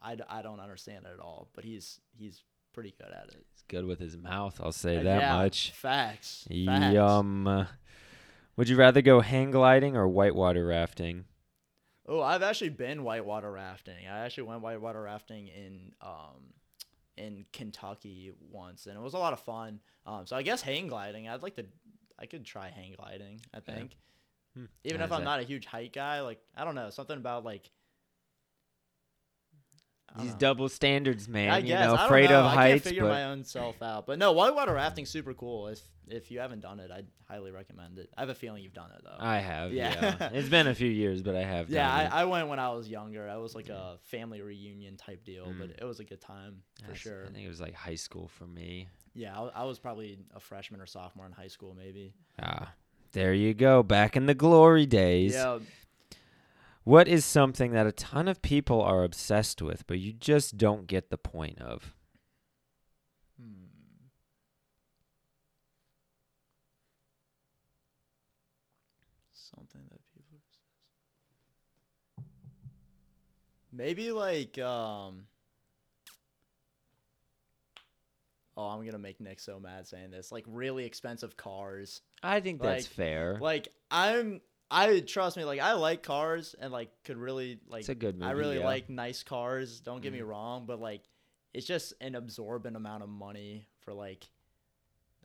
I, 0.01 0.17
I, 0.29 0.41
don't 0.41 0.59
understand 0.59 1.05
it 1.05 1.11
at 1.13 1.19
all. 1.19 1.47
But 1.55 1.63
he's 1.63 1.99
he's 2.17 2.43
pretty 2.73 2.93
good 2.99 3.11
at 3.11 3.29
it. 3.29 3.45
He's 3.53 3.63
good 3.67 3.85
with 3.85 3.99
his 3.99 4.17
mouth, 4.17 4.59
I'll 4.61 4.71
say 4.71 4.97
Uh, 4.97 5.03
that 5.03 5.21
yeah, 5.21 5.37
much. 5.37 5.71
Facts. 5.71 6.45
facts. 6.49 6.93
Yum. 6.93 7.67
Would 8.57 8.69
you 8.69 8.75
rather 8.77 9.01
go 9.01 9.19
hang 9.21 9.51
gliding 9.51 9.95
or 9.97 10.07
whitewater 10.07 10.65
rafting? 10.65 11.25
Oh, 12.07 12.21
I've 12.21 12.43
actually 12.43 12.69
been 12.69 13.03
whitewater 13.03 13.51
rafting. 13.51 14.05
I 14.07 14.19
actually 14.25 14.43
went 14.43 14.61
whitewater 14.61 15.01
rafting 15.01 15.47
in 15.47 15.93
um 16.01 16.53
in 17.17 17.45
Kentucky 17.53 18.33
once, 18.51 18.85
and 18.87 18.97
it 18.97 19.01
was 19.01 19.13
a 19.13 19.17
lot 19.17 19.33
of 19.33 19.39
fun. 19.39 19.79
Um, 20.05 20.25
so 20.27 20.35
I 20.35 20.41
guess 20.43 20.61
hang 20.61 20.87
gliding. 20.87 21.27
I'd 21.27 21.41
like 21.43 21.55
to. 21.55 21.65
I 22.19 22.25
could 22.27 22.45
try 22.45 22.69
hang 22.69 22.93
gliding. 22.93 23.41
I 23.53 23.57
Yeah. 23.57 23.73
think, 23.75 23.97
Hmm. 24.53 24.65
even 24.83 25.01
if 25.01 25.11
I'm 25.11 25.19
that? 25.21 25.25
not 25.25 25.39
a 25.39 25.43
huge 25.43 25.65
height 25.65 25.93
guy. 25.93 26.21
Like 26.21 26.39
I 26.55 26.63
don't 26.65 26.75
know 26.75 26.89
something 26.89 27.17
about 27.17 27.43
like. 27.43 27.69
These 30.17 30.31
know. 30.31 30.37
double 30.37 30.69
standards, 30.69 31.27
man. 31.27 31.51
I 31.51 31.57
you 31.57 31.67
guess 31.67 31.85
know, 31.87 31.93
I 31.93 31.97
don't 31.97 32.05
afraid 32.05 32.29
know. 32.29 32.39
of 32.39 32.45
I 32.45 32.49
can't 32.49 32.57
heights, 32.59 32.83
figure 32.87 33.01
but 33.03 33.09
my 33.09 33.23
own 33.25 33.43
self 33.43 33.81
out. 33.81 34.05
But 34.07 34.17
no, 34.17 34.31
whitewater 34.31 34.73
rafting's 34.73 35.09
super 35.09 35.33
cool. 35.33 35.67
If 35.67 35.81
if 36.07 36.29
you 36.31 36.39
haven't 36.39 36.59
done 36.61 36.79
it, 36.79 36.89
I'd 36.91 37.07
highly 37.27 37.51
recommend 37.51 37.97
it. 37.97 38.09
I 38.15 38.21
have 38.21 38.29
a 38.29 38.35
feeling 38.35 38.63
you've 38.63 38.73
done 38.73 38.91
it 38.95 39.01
though. 39.03 39.15
I 39.19 39.39
have. 39.39 39.73
Yeah. 39.73 40.15
Yeah. 40.19 40.29
it's 40.33 40.47
been 40.47 40.67
a 40.67 40.75
few 40.75 40.89
years, 40.89 41.21
but 41.21 41.35
I 41.35 41.41
have. 41.43 41.69
Yeah, 41.69 41.87
done 41.89 42.05
it. 42.05 42.13
I, 42.13 42.21
I 42.21 42.25
went 42.25 42.47
when 42.47 42.59
I 42.59 42.69
was 42.69 42.87
younger. 42.87 43.27
I 43.27 43.37
was 43.37 43.55
like 43.55 43.69
a 43.69 43.97
family 44.03 44.41
reunion 44.41 44.95
type 44.95 45.25
deal, 45.25 45.51
but 45.57 45.69
Mm. 45.69 45.81
it 45.81 45.85
was 45.85 45.99
a 45.99 46.03
good 46.05 46.21
time 46.21 46.61
for 46.87 46.95
sure. 46.95 47.25
I 47.25 47.31
think 47.31 47.45
it 47.45 47.49
was 47.49 47.59
like 47.59 47.73
high 47.73 47.95
school 47.95 48.27
for 48.29 48.45
me. 48.45 48.87
Yeah, 49.15 49.37
I, 49.37 49.61
I 49.61 49.63
was 49.63 49.79
probably 49.79 50.19
a 50.35 50.39
freshman 50.39 50.79
or 50.79 50.85
sophomore 50.85 51.25
in 51.25 51.31
high 51.31 51.47
school, 51.47 51.73
maybe. 51.77 52.13
Ah, 52.41 52.71
there 53.13 53.33
you 53.33 53.53
go. 53.53 53.81
Back 53.83 54.15
in 54.15 54.27
the 54.27 54.33
glory 54.35 54.85
days. 54.85 55.33
Yeah, 55.33 55.59
What 56.85 57.07
is 57.09 57.25
something 57.25 57.71
that 57.73 57.85
a 57.87 57.91
ton 57.91 58.27
of 58.29 58.41
people 58.41 58.81
are 58.81 59.03
obsessed 59.03 59.61
with, 59.61 59.85
but 59.87 59.99
you 59.99 60.13
just 60.13 60.55
don't 60.57 60.87
get 60.87 61.09
the 61.09 61.17
point 61.17 61.59
of? 61.59 61.93
hmm. 63.37 63.65
something 69.33 69.81
that 69.89 69.99
people. 70.13 70.39
Maybe 73.71 74.11
like 74.11 74.57
um. 74.59 75.27
Oh, 78.57 78.67
I'm 78.67 78.85
gonna 78.85 78.97
make 78.97 79.19
Nick 79.19 79.39
so 79.41 79.59
mad 79.59 79.85
saying 79.87 80.11
this. 80.11 80.31
Like 80.31 80.45
really 80.47 80.85
expensive 80.85 81.35
cars. 81.35 82.01
I 82.23 82.39
think 82.39 82.61
that's 82.61 82.85
Like- 82.85 82.91
fair. 82.93 83.37
Like 83.41 83.67
I'm 83.91 84.41
I 84.71 84.99
trust 85.01 85.37
me, 85.37 85.43
like 85.43 85.59
I 85.59 85.73
like 85.73 86.03
cars 86.03 86.55
and 86.59 86.71
like 86.71 86.89
could 87.03 87.17
really 87.17 87.59
like 87.67 87.81
it's 87.81 87.89
a 87.89 87.95
good 87.95 88.15
movie. 88.15 88.25
I 88.27 88.31
really 88.31 88.59
yeah. 88.59 88.65
like 88.65 88.89
nice 88.89 89.23
cars, 89.23 89.79
don't 89.79 90.01
get 90.01 90.11
me 90.11 90.19
Mhm. 90.19 90.27
wrong, 90.27 90.65
but 90.65 90.79
like 90.79 91.03
it's 91.53 91.65
just 91.67 91.93
an 92.01 92.15
absorbent 92.15 92.75
amount 92.75 93.03
of 93.03 93.09
money 93.09 93.67
for 93.81 93.93
like 93.93 94.27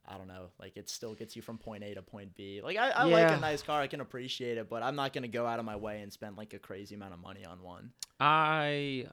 I 0.07 0.17
don't 0.19 0.29
know, 0.29 0.51
like 0.59 0.77
it 0.77 0.91
still 0.91 1.15
gets 1.15 1.37
you 1.37 1.43
from 1.43 1.57
point 1.59 1.85
A 1.85 1.95
to 1.95 2.03
point 2.03 2.35
B. 2.35 2.61
Like 2.63 2.77
I, 2.77 2.91
I 2.91 3.05
like 3.05 3.31
a 3.31 3.41
nice 3.41 3.63
car, 3.63 3.81
I 3.81 3.87
can 3.87 4.01
appreciate 4.01 4.59
it, 4.59 4.69
but 4.69 4.83
I'm 4.83 4.97
not 4.97 5.13
gonna 5.13 5.29
go 5.29 5.47
out 5.47 5.59
of 5.59 5.65
my 5.65 5.77
way 5.77 6.03
and 6.03 6.13
spend 6.13 6.37
like 6.37 6.53
a 6.53 6.59
crazy 6.59 6.95
amount 6.95 7.15
of 7.15 7.21
money 7.21 7.45
on 7.45 7.63
one. 7.63 7.93
I 8.19 9.07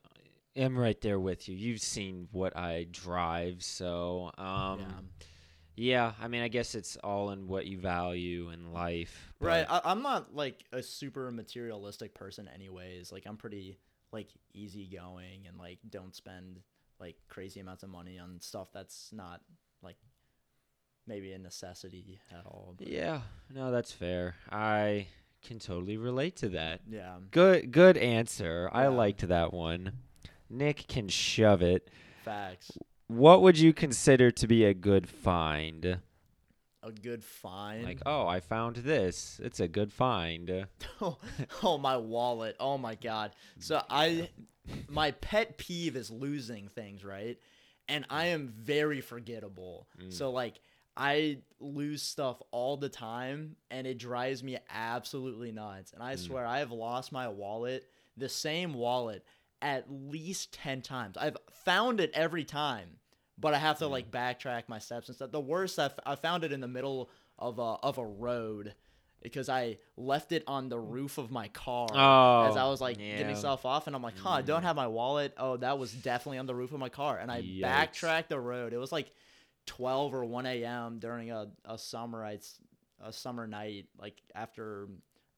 am 0.56 0.78
right 0.78 1.00
there 1.02 1.20
with 1.20 1.48
you. 1.48 1.56
You've 1.56 1.82
seen 1.82 2.28
what 2.32 2.58
I 2.58 2.88
drive, 2.92 3.64
so 3.64 4.32
um 4.38 4.80
yeah. 4.80 4.92
Yeah, 5.78 6.14
I 6.20 6.28
mean 6.28 6.42
I 6.42 6.48
guess 6.48 6.74
it's 6.76 6.98
all 6.98 7.30
in 7.30 7.48
what 7.48 7.68
you 7.68 7.80
value 7.80 8.50
in 8.50 8.74
life. 8.74 9.32
Right. 9.40 9.66
I, 9.70 9.82
I'm 9.86 10.02
not 10.02 10.36
like 10.36 10.66
a 10.74 10.82
super 10.82 11.32
materialistic 11.32 12.16
person, 12.16 12.50
anyways. 12.54 13.12
Like 13.12 13.26
I'm 13.28 13.38
pretty 13.38 13.78
like 14.12 14.30
easygoing 14.54 15.46
and 15.48 15.58
like 15.58 15.78
don't 15.90 16.16
spend 16.16 16.60
like 17.00 17.16
crazy 17.30 17.60
amounts 17.60 17.84
of 17.84 17.90
money 17.90 18.18
on 18.18 18.40
stuff 18.42 18.70
that's 18.74 19.10
not 19.14 19.42
like 19.84 19.98
maybe 21.06 21.32
a 21.34 21.38
necessity 21.38 22.20
at 22.32 22.46
all. 22.46 22.74
But 22.78 22.88
yeah, 22.88 23.22
no, 23.54 23.72
that's 23.72 23.92
fair. 23.92 24.36
I 24.52 25.08
can 25.44 25.60
totally 25.60 25.98
relate 25.98 26.36
to 26.38 26.50
that. 26.50 26.82
yeah. 26.90 27.18
Good 27.30 27.72
good 27.72 27.98
answer. 27.98 28.70
I 28.74 28.88
liked 28.88 29.28
that 29.28 29.54
one. 29.54 29.92
Nick 30.50 30.88
can 30.88 31.08
shove 31.08 31.62
it. 31.62 31.90
Facts. 32.24 32.72
What 33.08 33.42
would 33.42 33.58
you 33.58 33.74
consider 33.74 34.32
to 34.32 34.48
be 34.48 34.66
a 34.66 34.74
good 34.74 35.08
find? 35.10 36.00
A 36.84 36.92
good 36.92 37.24
find. 37.24 37.84
Like, 37.84 38.02
oh, 38.06 38.28
I 38.28 38.40
found 38.40 38.78
this. 38.78 39.40
It's 39.44 39.60
a 39.60 39.68
good 39.68 39.92
find. 39.92 40.68
oh, 41.02 41.18
oh, 41.64 41.78
my 41.78 41.98
wallet. 41.98 42.56
Oh 42.60 42.78
my 42.78 42.96
god. 42.96 43.32
So 43.60 43.82
I 43.90 44.30
my 44.90 45.12
pet 45.12 45.58
peeve 45.58 45.96
is 45.96 46.12
losing 46.12 46.68
things, 46.68 47.04
right? 47.04 47.38
And 47.90 48.06
I 48.10 48.28
am 48.28 48.50
very 48.50 49.02
forgettable. 49.02 49.88
Mm. 50.02 50.12
So 50.14 50.32
like 50.32 50.60
I 50.96 51.40
lose 51.60 52.02
stuff 52.02 52.42
all 52.52 52.76
the 52.78 52.90
time 52.90 53.56
and 53.72 53.88
it 53.88 53.98
drives 53.98 54.44
me 54.44 54.58
absolutely 54.70 55.52
nuts. 55.52 55.94
And 55.94 56.04
I 56.04 56.16
Mm. 56.16 56.20
swear 56.20 56.46
I 56.46 56.60
have 56.60 56.72
lost 56.72 57.12
my 57.12 57.28
wallet, 57.28 57.88
the 58.18 58.30
same 58.30 58.74
wallet 58.74 59.24
at 59.62 59.86
least 59.92 60.54
10 60.54 60.82
times. 60.82 61.18
I've 61.18 61.38
found 61.52 62.00
it 62.00 62.12
every 62.14 62.44
time, 62.44 63.00
but 63.38 63.54
I 63.54 63.58
have 63.58 63.80
to 63.80 63.86
Mm. 63.86 63.92
like 63.92 64.12
backtrack 64.12 64.64
my 64.68 64.80
steps 64.80 65.08
and 65.10 65.16
stuff. 65.16 65.32
The 65.32 65.40
worst 65.40 65.80
I, 65.80 65.86
f- 65.86 66.00
I 66.06 66.16
found 66.16 66.44
it 66.44 66.52
in 66.52 66.60
the 66.62 66.68
middle 66.68 67.10
of 67.40 67.60
a 67.60 67.62
of 67.84 67.98
a 67.98 68.06
road 68.06 68.74
because 69.22 69.50
I 69.50 69.80
left 69.96 70.32
it 70.32 70.44
on 70.48 70.70
the 70.70 70.80
roof 70.80 71.18
of 71.18 71.32
my 71.32 71.48
car 71.50 71.88
Oh, 71.92 72.44
as 72.50 72.56
I 72.56 72.66
was 72.68 72.80
like 72.82 73.00
yeah. 73.00 73.18
getting 73.18 73.36
stuff 73.36 73.66
off, 73.66 73.88
and 73.88 73.96
I'm 73.96 74.04
like, 74.04 74.18
huh, 74.18 74.30
I 74.30 74.42
don't 74.44 74.62
have 74.64 74.76
my 74.76 74.88
wallet. 74.88 75.34
Oh, 75.38 75.58
that 75.58 75.80
was 75.80 75.92
definitely 75.92 76.38
on 76.38 76.46
the 76.46 76.56
roof 76.56 76.72
of 76.72 76.80
my 76.80 76.90
car, 76.90 77.18
and 77.18 77.32
I 77.32 77.42
Yikes. 77.42 77.62
backtracked 77.62 78.30
the 78.30 78.40
road. 78.40 78.74
It 78.74 78.78
was 78.78 78.92
like 78.92 79.12
12 79.66 80.14
or 80.14 80.24
1 80.24 80.46
a.m. 80.46 81.00
during 81.00 81.32
a 81.32 81.48
a 81.66 81.78
summer 81.78 82.24
I, 82.24 82.40
a 83.04 83.12
summer 83.12 83.48
night, 83.48 83.88
like 84.00 84.22
after 84.36 84.88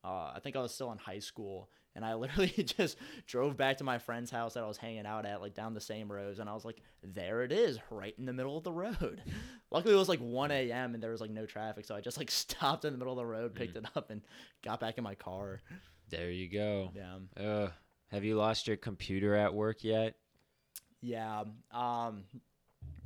uh, 0.04 0.32
I 0.36 0.40
think 0.44 0.56
I 0.56 0.62
was 0.62 0.74
still 0.74 0.92
in 0.92 0.98
high 0.98 1.20
school. 1.20 1.70
And 2.00 2.06
I 2.06 2.14
literally 2.16 2.48
just 2.64 2.98
drove 3.28 3.58
back 3.58 3.78
to 3.78 3.84
my 3.84 3.98
friend's 3.98 4.32
house 4.32 4.54
that 4.54 4.64
I 4.64 4.68
was 4.68 4.78
hanging 4.78 5.06
out 5.06 5.26
at, 5.26 5.42
like 5.42 5.54
down 5.54 5.74
the 5.74 5.82
same 5.82 6.10
roads. 6.12 6.40
And 6.40 6.50
I 6.50 6.54
was 6.54 6.64
like, 6.64 6.82
there 7.04 7.44
it 7.44 7.52
is, 7.52 7.78
right 7.92 8.16
in 8.18 8.26
the 8.26 8.32
middle 8.34 8.58
of 8.58 8.64
the 8.64 8.72
road. 8.72 9.22
Luckily, 9.72 9.94
it 9.94 9.98
was 9.98 10.10
like 10.10 10.20
1 10.20 10.52
a.m. 10.52 10.94
and 10.94 11.04
there 11.04 11.12
was 11.12 11.22
like 11.22 11.30
no 11.32 11.46
traffic. 11.46 11.84
So 11.86 11.96
I 11.96 12.02
just 12.02 12.18
like 12.18 12.32
stopped 12.46 12.86
in 12.86 12.94
the 12.94 12.98
middle 12.98 13.14
of 13.14 13.18
the 13.18 13.26
road, 13.26 13.54
picked 13.54 13.76
Mm. 13.76 13.84
it 13.84 13.86
up, 13.96 14.10
and 14.12 14.22
got 14.64 14.80
back 14.80 14.98
in 14.98 15.04
my 15.04 15.16
car. 15.16 15.60
There 16.10 16.32
you 16.32 16.48
go. 16.50 16.92
Yeah. 16.96 17.44
Uh, 17.44 17.70
have 18.12 18.24
you 18.24 18.36
lost 18.38 18.68
your 18.68 18.78
computer 18.78 19.36
at 19.36 19.54
work 19.54 19.84
yet? 19.84 20.16
Yeah. 21.02 21.44
Um 21.72 22.24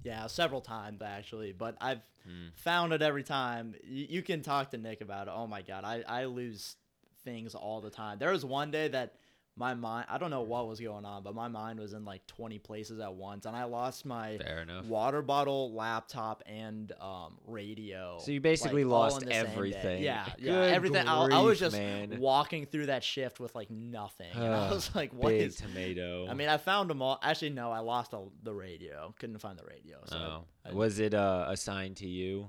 yeah, 0.04 0.28
several 0.28 0.62
times 0.62 1.02
actually, 1.02 1.52
but 1.54 1.76
I've 1.82 2.02
Hmm. 2.26 2.48
found 2.56 2.94
it 2.94 3.02
every 3.02 3.24
time. 3.24 3.76
You, 3.84 4.06
you 4.10 4.22
can 4.22 4.42
talk 4.44 4.72
to 4.72 4.78
Nick 4.78 5.02
about 5.02 5.28
it. 5.28 5.34
Oh 5.36 5.46
my 5.46 5.62
god, 5.62 5.84
I 5.84 6.04
I 6.08 6.26
lose 6.26 6.78
things 7.24 7.56
all 7.56 7.82
the 7.82 7.90
time. 7.90 8.20
There 8.20 8.32
was 8.32 8.46
one 8.46 8.72
day 8.72 8.88
that 8.90 9.16
my 9.56 9.76
mind 9.76 10.08
I 10.10 10.18
don't 10.18 10.32
know 10.32 10.42
what 10.42 10.68
was 10.68 10.80
going 10.80 11.06
on, 11.06 11.22
but 11.22 11.36
my 11.36 11.48
mind 11.48 11.80
was 11.80 11.94
in 11.94 12.06
like 12.06 12.26
20 12.26 12.58
places 12.58 13.00
at 13.00 13.14
once 13.14 13.46
and 13.46 13.56
I 13.56 13.66
lost 13.66 14.04
my 14.04 14.40
Fair 14.40 14.64
enough. 14.64 14.86
water 14.86 15.22
bottle, 15.22 15.72
laptop 15.74 16.42
and 16.48 16.92
um 17.00 17.38
radio. 17.46 18.18
So 18.20 18.32
you 18.32 18.42
basically 18.42 18.84
like, 18.84 19.00
lost 19.00 19.22
in 19.22 19.28
the 19.30 19.36
same 19.36 19.46
day. 19.46 19.52
everything. 19.52 20.04
Yeah, 20.04 20.26
yeah, 20.40 20.52
Good 20.54 20.74
everything. 20.74 21.08
I, 21.08 21.28
I 21.28 21.40
was 21.42 21.60
just 21.60 21.76
man. 21.78 22.18
walking 22.20 22.66
through 22.66 22.88
that 22.88 23.04
shift 23.04 23.40
with 23.40 23.54
like 23.54 23.70
nothing. 23.70 24.32
And 24.34 24.44
I 24.56 24.70
was 24.74 24.90
like, 24.96 25.14
what 25.14 25.34
is 25.34 25.58
tomato. 25.58 26.28
I 26.28 26.34
mean, 26.34 26.50
I 26.50 26.58
found 26.58 26.90
them 26.90 27.04
all. 27.04 27.20
Actually, 27.22 27.52
no, 27.52 27.72
I 27.72 27.80
lost 27.80 28.16
all, 28.16 28.32
the 28.42 28.54
radio. 28.54 29.14
Couldn't 29.20 29.38
find 29.38 29.60
the 29.60 29.66
radio. 29.66 30.00
So 30.06 30.18
oh, 30.18 30.44
I- 30.66 30.70
I- 30.70 30.74
was 30.74 30.98
it 30.98 31.14
uh, 31.14 31.46
assigned 31.50 31.98
to 31.98 32.08
you? 32.08 32.48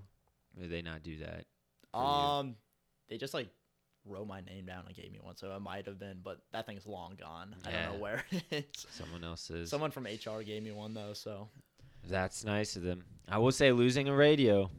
Or 0.57 0.63
did 0.63 0.71
they 0.71 0.83
not 0.83 1.03
do 1.03 1.19
that? 1.19 1.45
for 1.93 2.01
you? 2.01 2.07
um, 2.07 2.57
they 3.09 3.19
just 3.19 3.35
like 3.35 3.49
wrote 4.07 4.27
my 4.27 4.41
name 4.43 4.67
down 4.67 4.85
and 4.87 4.95
gave 4.95 5.11
me 5.13 5.19
one, 5.23 5.37
so 5.37 5.55
it 5.55 5.61
might 5.61 5.87
have 5.87 5.99
been, 5.99 6.19
but 6.23 6.41
that 6.53 6.67
thing's 6.67 6.87
long 6.87 7.17
gone. 7.19 7.55
I 7.67 7.71
don't 7.71 7.95
know 7.95 8.01
where 8.03 8.25
it's. 8.51 8.87
Someone 8.91 9.25
else's. 9.25 9.71
Someone 9.71 9.91
from 9.91 10.05
HR 10.05 10.43
gave 10.43 10.63
me 10.63 10.73
one 10.73 10.95
though, 10.95 11.13
so 11.15 11.49
That's 12.09 12.45
nice 12.45 12.77
of 12.77 12.83
them. 12.83 13.05
I 13.29 13.39
will 13.39 13.53
say 13.53 13.73
losing 13.73 14.09
a 14.09 14.15
radio. 14.15 14.71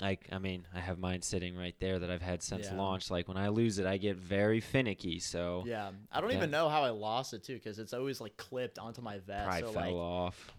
Like 0.00 0.28
I 0.30 0.38
mean, 0.38 0.64
I 0.72 0.78
have 0.78 1.00
mine 1.00 1.22
sitting 1.22 1.56
right 1.56 1.74
there 1.80 1.98
that 1.98 2.08
I've 2.08 2.22
had 2.22 2.40
since 2.40 2.68
Yeah. 2.70 2.76
launch. 2.76 3.10
Like 3.10 3.26
when 3.26 3.36
I 3.36 3.48
lose 3.48 3.80
it, 3.80 3.86
I 3.86 3.96
get 3.96 4.16
very 4.16 4.60
finicky. 4.60 5.18
So 5.18 5.64
yeah. 5.66 5.90
I 6.12 6.20
don't 6.20 6.30
Yeah. 6.30 6.36
even 6.36 6.52
know 6.52 6.68
how 6.68 6.84
I 6.84 6.90
lost 6.90 7.34
it 7.34 7.42
too, 7.42 7.54
because 7.54 7.80
it's 7.80 7.92
always 7.92 8.20
like 8.20 8.36
clipped 8.36 8.78
onto 8.78 9.02
my 9.02 9.18
vest. 9.18 9.48
probably 9.48 9.66
so 9.66 9.72
fell 9.72 9.82
like 9.82 9.94
off. 9.94 10.52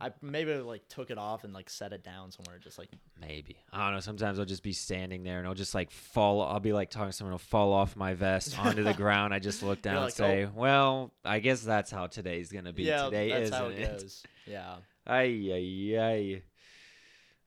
I, 0.00 0.10
maybe 0.22 0.54
like 0.54 0.88
took 0.88 1.10
it 1.10 1.18
off 1.18 1.44
and 1.44 1.52
like 1.52 1.68
set 1.70 1.92
it 1.92 2.02
down 2.02 2.30
somewhere, 2.30 2.58
just 2.58 2.78
like 2.78 2.88
Maybe 3.20 3.56
I 3.72 3.84
don't 3.84 3.94
know. 3.94 4.00
Sometimes 4.00 4.38
I'll 4.38 4.44
just 4.44 4.62
be 4.62 4.72
standing 4.72 5.22
there 5.22 5.38
and 5.38 5.46
I'll 5.46 5.54
just 5.54 5.74
like 5.74 5.90
fall. 5.90 6.42
I'll 6.42 6.60
be 6.60 6.72
like 6.72 6.90
talking 6.90 7.10
to 7.10 7.12
someone. 7.12 7.32
It'll 7.34 7.38
fall 7.46 7.72
off 7.72 7.96
my 7.96 8.14
vest 8.14 8.58
onto 8.64 8.82
the 8.82 8.94
ground. 8.94 9.32
I 9.34 9.38
just 9.38 9.62
look 9.62 9.82
down 9.82 9.94
You're 9.94 10.02
and 10.04 10.18
like, 10.18 10.20
"Oh." 10.20 10.32
say, 10.32 10.48
"Well, 10.54 11.12
I 11.24 11.38
guess 11.40 11.60
that's 11.60 11.90
how 11.90 12.06
today's 12.06 12.50
gonna 12.52 12.72
be. 12.72 12.84
yeah, 12.84 13.04
Today 13.04 13.30
that's 13.30 13.42
isn't 13.44 13.56
how 13.58 13.66
it 13.68 13.78
it?" 13.78 14.00
goes. 14.00 14.22
Yeah. 14.46 14.76
Ay 15.06 15.50
ay 15.52 15.98
ay. 15.98 16.42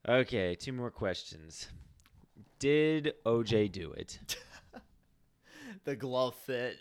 Okay, 0.08 0.56
two 0.56 0.72
more 0.72 0.92
questions. 0.92 1.68
Did 2.58 3.14
OJ 3.26 3.72
do 3.72 3.92
it? 3.92 4.20
the 5.84 5.96
glove 5.96 6.36
fit. 6.36 6.78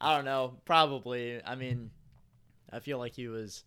I 0.00 0.16
don't 0.16 0.24
know. 0.24 0.54
Probably. 0.64 1.40
I 1.44 1.54
mean, 1.54 1.90
I 2.72 2.78
feel 2.80 2.98
like 2.98 3.12
he 3.14 3.28
was 3.28 3.64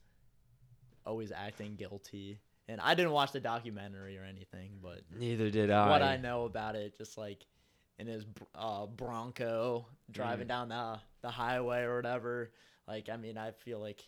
always 1.05 1.31
acting 1.31 1.75
guilty. 1.75 2.39
And 2.69 2.79
I 2.79 2.95
didn't 2.95 3.11
watch 3.11 3.33
the 3.33 3.41
documentary 3.41 4.17
or 4.17 4.23
anything, 4.23 4.79
but 4.81 5.01
Neither 5.13 5.49
did 5.49 5.69
I. 5.69 5.89
what 5.89 6.01
I 6.01 6.15
know 6.15 6.45
about 6.45 6.75
it, 6.75 6.97
just 6.97 7.17
like 7.17 7.45
in 7.99 8.07
his 8.07 8.25
uh, 8.55 8.85
Bronco 8.85 9.85
driving 10.09 10.45
Mm. 10.45 10.49
down 10.49 10.69
the 10.69 10.99
the 11.21 11.29
highway 11.29 11.81
or 11.81 11.95
whatever. 11.97 12.51
Like, 12.87 13.09
I 13.09 13.17
mean, 13.17 13.37
I 13.37 13.51
feel 13.51 13.79
like 13.79 14.01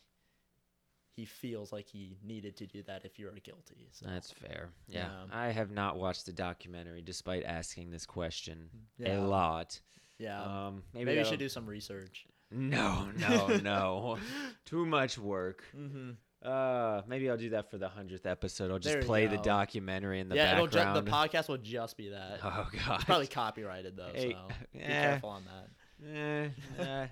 he 1.15 1.25
feels 1.25 1.71
like 1.71 1.88
he 1.88 2.17
needed 2.23 2.58
to 2.58 2.65
do 2.67 2.84
that 2.84 3.05
if 3.05 3.17
you're 3.19 3.31
guilty. 3.31 3.88
So 3.91 4.05
That's 4.05 4.31
fair. 4.31 4.69
Yeah. 4.88 5.10
I 5.31 5.47
have 5.47 5.71
not 5.71 5.97
watched 5.97 6.25
the 6.25 6.34
documentary 6.34 7.01
despite 7.01 7.43
asking 7.45 7.91
this 7.91 8.05
question 8.05 8.69
yeah, 8.97 9.17
a 9.17 9.21
lot. 9.21 9.79
yeah. 10.17 10.41
Um, 10.43 10.84
maybe 10.93 11.05
Maybe 11.05 11.19
we 11.19 11.25
should 11.25 11.39
do 11.39 11.47
some 11.49 11.65
research. 11.67 12.25
No, 12.56 13.08
no, 13.18 13.48
no. 13.58 14.18
Too 14.65 14.86
much 14.86 15.18
work. 15.18 15.63
Mm-hmm. 15.78 16.12
Uh, 16.44 17.02
maybe 17.08 17.30
I'll 17.30 17.38
do 17.38 17.50
that 17.52 17.72
for 17.72 17.78
the 17.78 17.89
hundredth 17.89 18.26
episode. 18.26 18.70
I'll 18.72 18.78
just 18.80 18.94
There 18.94 19.02
you 19.02 19.06
play 19.08 19.26
the 19.26 19.38
go. 19.38 19.44
documentary 19.44 20.20
in 20.20 20.30
the 20.30 20.36
yeah, 20.36 20.54
it'll 20.54 20.68
ju- 20.68 20.78
background. 20.78 21.08
the 21.08 21.12
podcast 21.12 21.48
will 21.50 21.58
just 21.58 21.98
be 21.98 22.10
that. 22.10 22.39
oh 22.44 22.68
god. 22.86 22.96
It's 22.96 23.04
probably 23.06 23.28
copyrighted 23.28 23.98
though, 23.98 24.12
Hey, 24.13 24.32
so 24.34 24.56
be 24.74 24.80
careful 24.80 25.30
on 25.30 25.44
that. 25.46 25.70
Eh, 26.08 26.50
eh, 26.78 26.84
eh, 26.84 27.08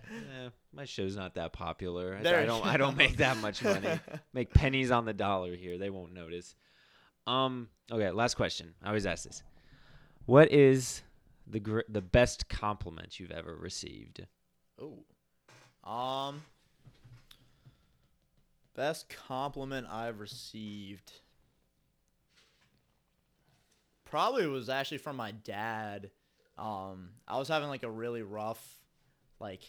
my 0.73 0.85
show's 0.85 1.15
not 1.15 1.33
that 1.35 1.51
popular. 1.53 2.19
There 2.21 2.37
I 2.37 2.41
you 2.41 2.47
don't. 2.47 2.65
I 2.65 2.77
don't 2.77 2.91
go. 2.91 2.97
make 2.97 3.17
that 3.17 3.37
much 3.37 3.63
money. 3.63 3.99
make 4.33 4.53
pennies 4.53 4.91
on 4.91 5.05
the 5.05 5.13
dollar 5.13 5.55
here. 5.55 5.77
They 5.79 5.89
won't 5.89 6.13
notice. 6.13 6.55
Um. 7.25 7.69
Okay. 7.91 8.11
Last 8.11 8.35
question. 8.35 8.73
I 8.83 8.87
always 8.89 9.05
ask 9.05 9.23
this. 9.23 9.41
What 10.25 10.51
is 10.51 11.01
the 11.47 11.59
gr- 11.61 11.79
the 11.89 12.01
best 12.01 12.49
compliment 12.49 13.19
you've 13.19 13.31
ever 13.31 13.55
received? 13.55 14.27
Ooh. 14.81 15.05
Um. 15.83 16.43
Best 18.75 19.13
compliment 19.27 19.87
I've 19.89 20.19
received. 20.19 21.11
Probably 24.05 24.47
was 24.47 24.69
actually 24.69 24.97
from 24.97 25.15
my 25.15 25.31
dad. 25.31 26.09
Um, 26.57 27.09
I 27.27 27.37
was 27.37 27.47
having 27.47 27.69
like 27.69 27.83
a 27.83 27.89
really 27.89 28.23
rough, 28.23 28.63
like, 29.39 29.61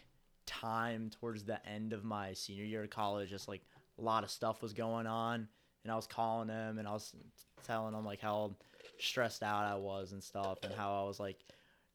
time 0.46 1.11
towards 1.20 1.44
the 1.44 1.66
end 1.66 1.92
of 1.92 2.05
my 2.05 2.33
senior 2.35 2.64
year 2.64 2.85
of 2.85 2.90
college. 2.90 3.31
Just 3.31 3.48
like 3.48 3.62
a 3.98 4.03
lot 4.03 4.24
of 4.24 4.31
stuff 4.31 4.62
was 4.62 4.72
going 4.72 5.07
on, 5.07 5.48
and 5.83 5.92
I 5.92 5.96
was 5.96 6.07
calling 6.07 6.48
him 6.48 6.79
and 6.79 6.88
I 6.88 6.92
was 6.92 7.14
telling 7.66 7.94
him 7.94 8.05
like 8.05 8.20
how 8.20 8.57
stressed 8.98 9.42
out 9.42 9.64
I 9.64 9.77
was 9.77 10.12
and 10.12 10.22
stuff, 10.22 10.59
and 10.62 10.72
how 10.72 11.03
I 11.03 11.07
was 11.07 11.20
like 11.20 11.38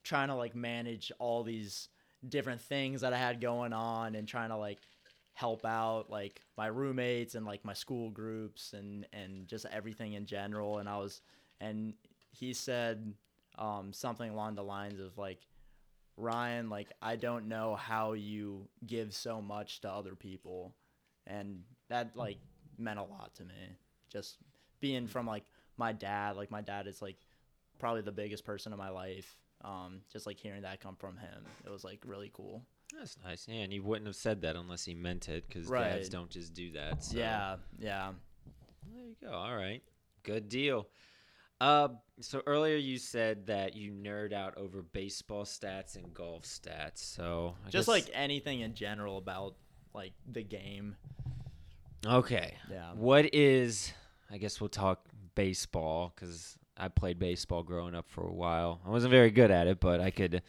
trying 0.03 0.29
to 0.29 0.36
like 0.36 0.55
manage 0.55 1.12
all 1.19 1.43
these 1.43 1.89
different 2.27 2.62
things 2.62 3.01
that 3.01 3.13
I 3.13 3.17
had 3.17 3.39
going 3.39 3.73
on 3.73 4.15
and 4.15 4.27
trying 4.27 4.49
to 4.49 4.58
like 4.58 4.79
help 5.34 5.65
out 5.65 6.10
like 6.10 6.41
my 6.58 6.67
roommates 6.67 7.36
and 7.36 7.45
like 7.45 7.63
my 7.63 7.73
school 7.73 8.10
groups 8.10 8.73
and 8.73 9.08
and 9.13 9.47
just 9.47 9.65
everything 9.71 10.13
in 10.13 10.25
general. 10.25 10.79
And 10.79 10.89
I 10.89 10.97
was 10.97 11.21
and 11.62 11.93
he 12.32 12.53
said 12.53 13.13
um 13.58 13.93
something 13.93 14.29
along 14.29 14.55
the 14.55 14.63
lines 14.63 14.99
of 14.99 15.17
like 15.17 15.39
Ryan 16.17 16.69
like 16.69 16.91
I 17.01 17.15
don't 17.15 17.47
know 17.47 17.75
how 17.75 18.13
you 18.13 18.67
give 18.86 19.13
so 19.13 19.41
much 19.41 19.82
to 19.82 19.89
other 19.89 20.15
people. 20.15 20.75
And 21.25 21.62
that 21.88 22.17
like 22.17 22.39
meant 22.77 22.99
a 22.99 23.03
lot 23.03 23.34
to 23.36 23.43
me. 23.43 23.77
Just 24.12 24.38
being 24.82 25.08
from 25.08 25.25
like 25.25 25.45
my 25.77 25.93
dad 25.93 26.36
like 26.36 26.51
my 26.51 26.62
dad 26.62 26.88
is 26.88 27.01
like 27.01 27.17
probably 27.79 28.01
the 28.01 28.12
biggest 28.12 28.43
person 28.43 28.73
in 28.73 28.77
my 28.77 28.89
life 28.89 29.38
um 29.63 30.02
just 30.12 30.26
like 30.26 30.38
hearing 30.38 30.62
that 30.62 30.80
come 30.80 30.95
from 30.95 31.17
him 31.17 31.43
it 31.65 31.69
was 31.69 31.84
like 31.84 32.00
really 32.06 32.32
cool 32.34 32.62
That's 32.98 33.17
nice. 33.24 33.45
Yeah, 33.48 33.62
and 33.63 33.72
he 33.74 33.80
wouldn't 33.80 34.08
have 34.08 34.15
said 34.15 34.41
that 34.41 34.56
unless 34.56 34.84
he 34.86 34.93
meant 34.95 35.30
it, 35.30 35.43
because 35.48 35.69
dads 35.69 36.10
don't 36.10 36.30
just 36.30 36.54
do 36.54 36.72
that. 36.72 37.04
So. 37.04 37.17
yeah 37.17 37.58
yeah 37.78 38.12
There 38.91 39.04
you 39.06 39.15
go. 39.22 39.32
All 39.32 39.56
right. 39.56 39.84
Good 40.24 40.50
deal. 40.50 40.88
Uh, 41.62 41.89
so 42.22 42.41
earlier 42.48 42.78
you 42.78 42.98
said 42.98 43.45
that 43.48 43.76
you 43.76 43.91
nerd 43.91 44.32
out 44.34 44.58
over 44.58 44.82
baseball 44.82 45.43
stats 45.43 45.95
and 45.98 46.13
golf 46.13 46.43
stats. 46.45 46.98
So 47.00 47.56
I 47.65 47.69
just 47.69 47.88
guess- 47.88 47.88
like 47.88 48.10
anything 48.13 48.62
in 48.62 48.74
general 48.74 49.17
about 49.17 49.56
like 49.93 50.13
the 50.32 50.43
game 50.43 50.95
Okay. 52.06 52.54
Yeah. 52.72 52.91
What 52.95 53.34
is? 53.34 53.91
I 54.32 54.38
guess 54.38 54.62
we'll 54.62 54.69
talk 54.69 55.06
baseball 55.36 56.13
because 56.15 56.58
I 56.80 56.88
played 56.88 57.20
baseball 57.20 57.63
growing 57.63 57.94
up 57.96 58.08
for 58.10 58.26
a 58.26 58.34
while. 58.34 58.82
I 58.86 58.89
wasn't 58.89 59.12
very 59.12 59.32
good 59.32 59.52
at 59.52 59.68
it, 59.68 59.80
but 59.80 60.00
I 60.00 60.12
could 60.12 60.42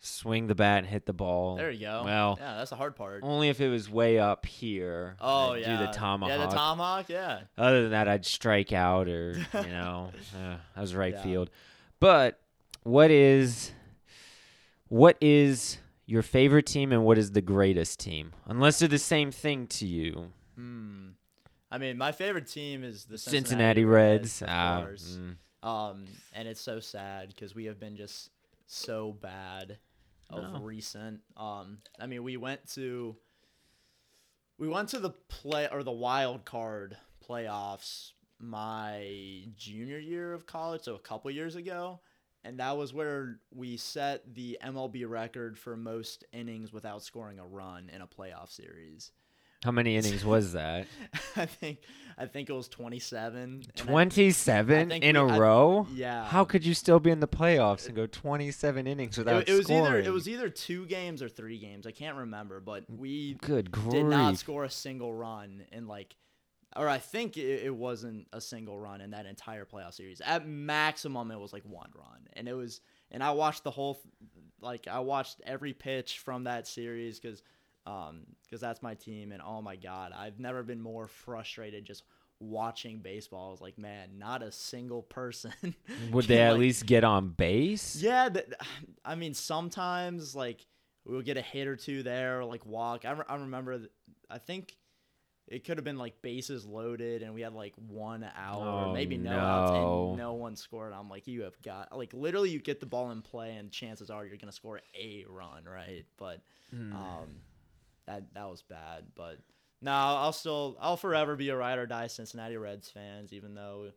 swing 0.00 0.48
the 0.48 0.54
bat 0.54 0.78
and 0.78 0.86
hit 0.86 1.06
the 1.06 1.12
ball. 1.12 1.56
There 1.56 1.70
you 1.70 1.80
go. 1.80 2.02
Well, 2.04 2.36
yeah, 2.40 2.56
that's 2.56 2.70
the 2.70 2.76
hard 2.76 2.96
part. 2.96 3.20
only 3.22 3.48
if 3.48 3.60
it 3.60 3.68
was 3.68 3.88
way 3.88 4.18
up 4.18 4.44
here. 4.46 5.16
Oh 5.20 5.52
I'd 5.52 5.60
yeah. 5.62 5.78
do 5.78 5.86
the 5.86 5.92
tomahawk. 5.92 6.38
Yeah, 6.38 6.46
the 6.46 6.52
tomahawk. 6.54 7.08
Yeah. 7.08 7.40
Other 7.56 7.82
than 7.82 7.92
that, 7.92 8.08
I'd 8.08 8.26
strike 8.26 8.72
out 8.72 9.08
or 9.08 9.32
you 9.54 9.60
know, 9.70 10.12
uh, 10.36 10.56
I 10.76 10.80
was 10.80 10.94
right 10.94 11.14
Yeah. 11.14 11.22
field. 11.22 11.50
But 12.00 12.40
what 12.82 13.10
is 13.10 13.72
what 14.88 15.16
is 15.20 15.78
your 16.06 16.22
favorite 16.22 16.66
team 16.66 16.92
and 16.92 17.04
what 17.04 17.16
is 17.16 17.32
the 17.32 17.40
greatest 17.40 18.00
team? 18.00 18.32
Unless 18.46 18.80
they're 18.80 18.88
the 18.88 18.98
same 18.98 19.30
thing 19.30 19.66
to 19.68 19.86
you. 19.86 20.32
Hmm. 20.56 21.10
I 21.70 21.78
mean, 21.78 21.96
my 21.96 22.12
favorite 22.12 22.48
team 22.48 22.84
is 22.84 23.04
the 23.04 23.16
Cincinnati, 23.16 23.80
Cincinnati, 23.80 23.84
Reds. 23.86 24.42
Ah, 24.46 24.82
course. 24.82 25.16
mm. 25.18 25.36
Um, 25.62 26.06
and 26.32 26.48
it's 26.48 26.60
so 26.60 26.80
sad 26.80 27.28
because 27.28 27.54
we 27.54 27.66
have 27.66 27.78
been 27.78 27.96
just 27.96 28.30
so 28.66 29.12
bad 29.12 29.78
of 30.30 30.52
No. 30.54 30.60
recent. 30.60 31.20
Um, 31.36 31.78
I 32.00 32.06
mean, 32.06 32.22
we 32.24 32.36
went 32.36 32.66
to 32.74 33.16
we 34.58 34.68
went 34.68 34.88
to 34.90 34.98
the 35.00 35.10
play 35.10 35.68
or 35.70 35.82
the 35.82 35.90
wild 35.92 36.44
card 36.44 36.96
playoffs 37.26 38.12
my 38.38 39.44
junior 39.56 39.98
year 39.98 40.32
of 40.32 40.46
college, 40.46 40.82
so 40.82 40.94
a 40.94 40.98
couple 41.00 41.30
years 41.30 41.54
ago, 41.54 42.00
and 42.44 42.58
that 42.58 42.76
was 42.76 42.92
where 42.92 43.38
we 43.52 43.76
set 43.76 44.34
the 44.34 44.58
MLB 44.62 45.08
record 45.08 45.56
for 45.58 45.76
most 45.76 46.24
innings 46.32 46.72
without 46.72 47.02
scoring 47.02 47.38
a 47.38 47.46
run 47.46 47.88
in 47.88 48.00
a 48.02 48.06
playoff 48.06 48.50
series. 48.50 49.12
How 49.64 49.70
many 49.70 49.96
innings 49.96 50.24
was 50.24 50.52
that? 50.54 50.86
I 51.36 51.46
think 51.46 51.78
I 52.18 52.26
think 52.26 52.50
it 52.50 52.52
was 52.52 52.68
27. 52.68 53.42
and 53.42 53.66
I- 53.74 53.80
Twenty-seven 53.80 54.90
in 54.92 55.14
we- 55.16 55.20
a 55.20 55.24
I- 55.34 55.38
row. 55.38 55.86
yeah. 55.94 56.24
How 56.26 56.44
could 56.44 56.64
you 56.66 56.74
still 56.74 57.00
be 57.00 57.10
in 57.10 57.20
the 57.20 57.28
playoffs 57.28 57.86
and 57.86 57.94
go 57.96 58.06
twenty-seven 58.06 58.86
innings 58.86 59.16
without 59.18 59.42
it, 59.42 59.48
it 59.48 59.54
was 59.54 59.64
scoring? 59.66 59.84
either 59.86 59.98
it 60.00 60.12
was 60.12 60.28
either 60.28 60.48
two 60.50 60.86
games 60.86 61.22
or 61.22 61.28
three 61.28 61.58
games. 61.58 61.86
I 61.86 61.90
can't 61.92 62.16
remember, 62.16 62.60
but 62.60 62.84
we 62.90 63.34
Good 63.34 63.70
grief! 63.70 63.90
did 63.90 64.06
not 64.06 64.36
score 64.36 64.64
a 64.64 64.70
single 64.70 65.12
run 65.14 65.64
in 65.72 65.86
like, 65.86 66.14
or 66.76 66.88
I 66.88 66.98
think 66.98 67.36
it, 67.36 67.64
it 67.64 67.74
wasn't 67.74 68.26
a 68.32 68.40
single 68.40 68.78
run 68.78 69.00
in 69.00 69.10
that 69.12 69.26
entire 69.26 69.64
playoff 69.64 69.94
series. 69.94 70.20
At 70.20 70.46
maximum, 70.46 71.30
it 71.30 71.38
was 71.40 71.52
like 71.52 71.64
one 71.64 71.90
run, 71.96 72.28
and 72.34 72.48
it 72.48 72.54
was. 72.54 72.80
And 73.10 73.22
I 73.22 73.32
watched 73.32 73.62
the 73.62 73.70
whole, 73.70 74.00
like 74.60 74.88
I 74.88 75.00
watched 75.00 75.40
every 75.46 75.72
pitch 75.74 76.18
from 76.20 76.44
that 76.44 76.66
series 76.66 77.20
because, 77.84 78.08
um, 78.10 78.22
because 78.44 78.60
that's 78.60 78.82
my 78.82 78.94
team, 78.94 79.32
and 79.32 79.42
oh 79.42 79.62
my 79.62 79.76
god, 79.76 80.12
I've 80.16 80.38
never 80.38 80.62
been 80.62 80.80
more 80.80 81.08
frustrated 81.08 81.84
just 81.84 82.04
watching 82.40 82.98
baseball. 83.00 83.48
I 83.48 83.50
was 83.52 83.60
like, 83.60 83.78
man, 83.78 84.18
not 84.18 84.42
a 84.42 84.50
single 84.52 85.02
person. 85.02 85.52
Would 86.12 86.26
they 86.26 86.40
at 86.40 86.52
like- 86.52 86.60
least 86.60 86.86
get 86.86 87.04
on 87.04 87.30
base? 87.30 87.96
Yeah, 87.96 88.28
th- 88.28 88.46
I 89.04 89.14
mean, 89.14 89.34
sometimes 89.34 90.34
like 90.34 90.66
we'll 91.04 91.22
get 91.22 91.36
a 91.36 91.42
hit 91.42 91.66
or 91.66 91.76
two 91.76 92.02
there, 92.02 92.40
or 92.40 92.44
like 92.44 92.64
walk. 92.66 93.04
I, 93.04 93.12
re- 93.12 93.24
I 93.28 93.36
remember, 93.36 93.78
th- 93.78 93.90
I 94.30 94.38
think 94.38 94.76
it 95.48 95.64
could 95.64 95.76
have 95.76 95.84
been 95.84 95.98
like 95.98 96.22
bases 96.22 96.64
loaded, 96.64 97.22
and 97.22 97.34
we 97.34 97.40
had 97.42 97.52
like 97.52 97.74
one 97.76 98.24
out, 98.36 98.60
Oh, 98.62 98.88
or 98.90 98.92
maybe 98.94 99.16
no, 99.18 99.36
outs, 99.36 99.70
and 99.72 100.16
no 100.18 100.34
one 100.34 100.54
scored. 100.56 100.92
I'm 100.92 101.08
like, 101.10 101.26
you 101.26 101.42
have 101.42 101.60
got 101.62 101.96
like 101.96 102.12
literally, 102.14 102.50
you 102.50 102.60
get 102.60 102.78
the 102.80 102.86
ball 102.86 103.10
in 103.10 103.22
play, 103.22 103.56
and 103.56 103.70
chances 103.70 104.08
are 104.10 104.24
you're 104.24 104.36
gonna 104.36 104.52
score 104.52 104.80
a 104.98 105.24
run, 105.28 105.64
right? 105.64 106.04
But 106.16 106.40
Hmm. 106.70 106.92
um, 106.94 107.26
that 108.06 108.34
that 108.34 108.48
was 108.48 108.62
bad. 108.62 109.04
But 109.14 109.38
no, 109.80 109.92
I'll 109.92 110.32
still, 110.32 110.76
I'll 110.80 110.96
forever 110.96 111.34
be 111.36 111.48
a 111.48 111.56
ride 111.56 111.78
or 111.78 111.86
die 111.86 112.06
Cincinnati 112.06 112.56
Reds 112.56 112.88
fans, 112.88 113.32
even 113.32 113.54
though 113.54 113.90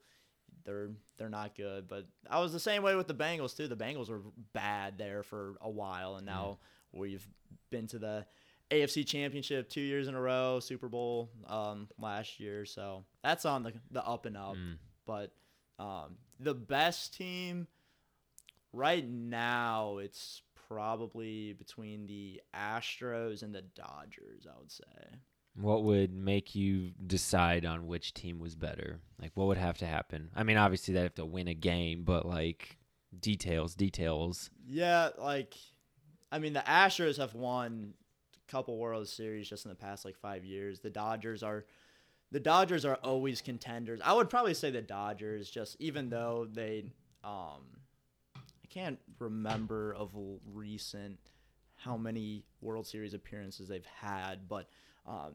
they're 0.66 0.90
they're 1.18 1.30
not 1.30 1.56
good. 1.56 1.88
But 1.88 2.08
I 2.30 2.40
was 2.40 2.52
the 2.52 2.60
same 2.60 2.84
way 2.84 2.96
with 2.96 3.08
the 3.08 3.14
Bengals 3.14 3.56
too. 3.56 3.68
The 3.68 3.78
Bengals 3.78 4.10
were 4.10 4.22
bad 4.54 4.98
there 4.98 5.24
for 5.24 5.56
a 5.62 5.70
while, 5.70 6.16
and 6.16 6.26
now 6.26 6.58
we've 6.92 7.26
been 7.70 7.88
to 7.88 8.00
the 8.00 8.26
AFC 8.72 9.06
Championship 9.06 9.70
two 9.70 9.82
years 9.82 10.08
in 10.08 10.16
a 10.16 10.22
row, 10.22 10.60
Super 10.60 10.90
Bowl 10.90 11.30
um, 11.48 11.88
last 12.00 12.40
year. 12.40 12.66
So 12.66 13.04
that's 13.24 13.46
on 13.46 13.64
the 13.64 13.74
the 13.92 14.04
up 14.04 14.26
and 14.26 14.36
up. 14.36 14.56
Mm. 14.56 14.78
But 15.06 15.32
um, 15.78 16.18
the 16.40 16.56
best 16.56 17.16
team 17.16 17.68
right 18.74 19.08
now, 19.08 19.98
it's 20.00 20.42
probably 20.68 21.54
between 21.54 22.08
the 22.08 22.42
Astros 22.56 23.44
and 23.44 23.54
the 23.54 23.62
Dodgers. 23.62 24.48
I 24.48 24.58
would 24.60 24.72
say. 24.72 25.20
What 25.56 25.84
would 25.84 26.14
make 26.14 26.54
you 26.54 26.92
decide 27.08 27.66
on 27.66 27.88
which 27.88 28.14
team 28.14 28.40
was 28.40 28.56
better? 28.56 29.00
Like, 29.22 29.32
what 29.36 29.48
would 29.48 29.58
have 29.58 29.78
to 29.78 29.86
happen? 29.86 30.30
I 30.36 30.44
mean, 30.44 30.58
obviously 30.58 30.94
they 30.94 31.02
have 31.04 31.16
to 31.16 31.26
win 31.26 31.48
a 31.48 31.54
game, 31.54 32.04
but 32.04 32.26
like 32.26 32.78
details, 33.20 33.76
details. 33.76 34.50
Yeah, 34.68 35.10
like 35.18 35.56
I 36.32 36.40
mean 36.40 36.54
the 36.54 36.60
Astros 36.62 37.18
have 37.18 37.34
won 37.34 37.94
a 38.36 38.52
couple 38.52 38.78
World 38.78 39.08
Series 39.08 39.50
just 39.50 39.66
in 39.66 39.70
the 39.70 39.76
past 39.76 40.06
like 40.06 40.18
5 40.18 40.44
years. 40.44 40.80
The 40.80 40.90
Dodgers 40.90 41.44
are 41.44 41.66
the 42.32 42.40
Dodgers 42.40 42.84
are 42.86 42.96
always 42.96 43.42
contenders. 43.42 44.02
I 44.04 44.14
would 44.14 44.30
probably 44.30 44.56
say 44.56 44.72
the 44.72 44.82
Dodgers 44.82 45.50
just 45.50 45.78
even 45.80 46.10
though 46.10 46.48
they 46.52 46.86
um 47.24 47.64
can't 48.76 49.00
remember 49.20 49.94
of 49.94 50.12
recent 50.54 51.18
how 51.76 51.98
many 51.98 52.46
World 52.62 52.86
Series 52.86 53.14
appearances 53.14 53.68
they've 53.68 53.86
had, 53.86 54.48
but 54.48 54.68
um 55.06 55.34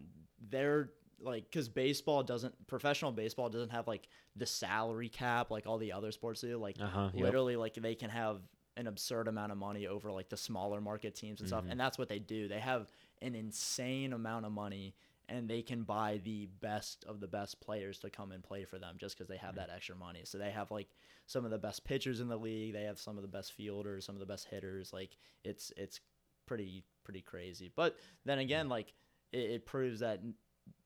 they're 0.51 0.91
like 1.23 1.45
because 1.45 1.69
baseball 1.69 2.23
doesn't 2.23 2.55
professional 2.67 3.13
baseball 3.13 3.49
doesn't 3.49 3.71
have 3.71 3.87
like 3.87 4.09
the 4.37 4.47
salary 4.47 5.09
cap 5.09 5.51
like 5.51 5.67
all 5.67 5.77
the 5.79 5.93
other 5.93 6.11
sports 6.13 6.41
do 6.41 6.57
like 6.59 6.77
Uh 6.81 6.87
huh. 6.89 7.11
literally 7.15 7.57
like 7.57 7.75
they 7.75 7.95
can 7.95 8.09
have 8.11 8.41
an 8.79 8.87
absurd 8.87 9.29
amount 9.29 9.53
of 9.53 9.59
money 9.59 9.87
over 9.87 10.11
like 10.11 10.29
the 10.31 10.37
smaller 10.37 10.81
market 10.81 11.15
teams 11.15 11.41
and 11.41 11.49
stuff 11.49 11.65
Mhm. 11.67 11.73
and 11.73 11.81
that's 11.81 11.99
what 11.99 12.09
they 12.09 12.19
do 12.19 12.49
they 12.49 12.59
have 12.61 12.89
an 13.21 13.35
insane 13.35 14.13
amount 14.15 14.47
of 14.47 14.53
money 14.53 14.95
and 15.31 15.49
they 15.49 15.63
can 15.63 15.85
buy 15.85 16.21
the 16.25 16.47
best 16.61 17.05
of 17.09 17.21
the 17.21 17.29
best 17.29 17.61
players 17.61 17.99
to 18.01 18.11
come 18.11 18.33
and 18.33 18.43
play 18.43 18.65
for 18.65 18.79
them 18.79 18.97
just 18.99 19.17
because 19.17 19.29
they 19.29 19.37
have 19.37 19.55
mm-hmm. 19.55 19.61
that 19.69 19.75
extra 19.75 19.95
money. 19.95 20.21
So 20.25 20.37
they 20.37 20.51
have 20.51 20.71
like 20.71 20.89
some 21.27 21.45
of 21.45 21.51
the 21.51 21.59
best 21.59 21.85
pitchers 21.85 22.21
in 22.21 22.29
the 22.29 22.37
league 22.37 22.73
they 22.73 22.83
have 22.83 22.99
some 22.99 23.17
of 23.17 23.23
the 23.23 23.29
best 23.29 23.53
fielders 23.53 24.05
some 24.05 24.17
of 24.17 24.19
the 24.19 24.27
best 24.27 24.49
hitters 24.51 24.93
like 24.93 25.17
it's 25.45 25.73
it's 25.77 26.01
pretty 26.47 26.85
pretty 27.05 27.21
crazy. 27.21 27.71
But 27.75 27.97
then 28.25 28.41
again 28.41 28.65
mm-hmm. 28.65 28.73
like 28.73 28.93
it, 29.33 29.51
it 29.51 29.67
proves 29.67 30.01
that 30.01 30.21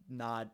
not 0.09 0.51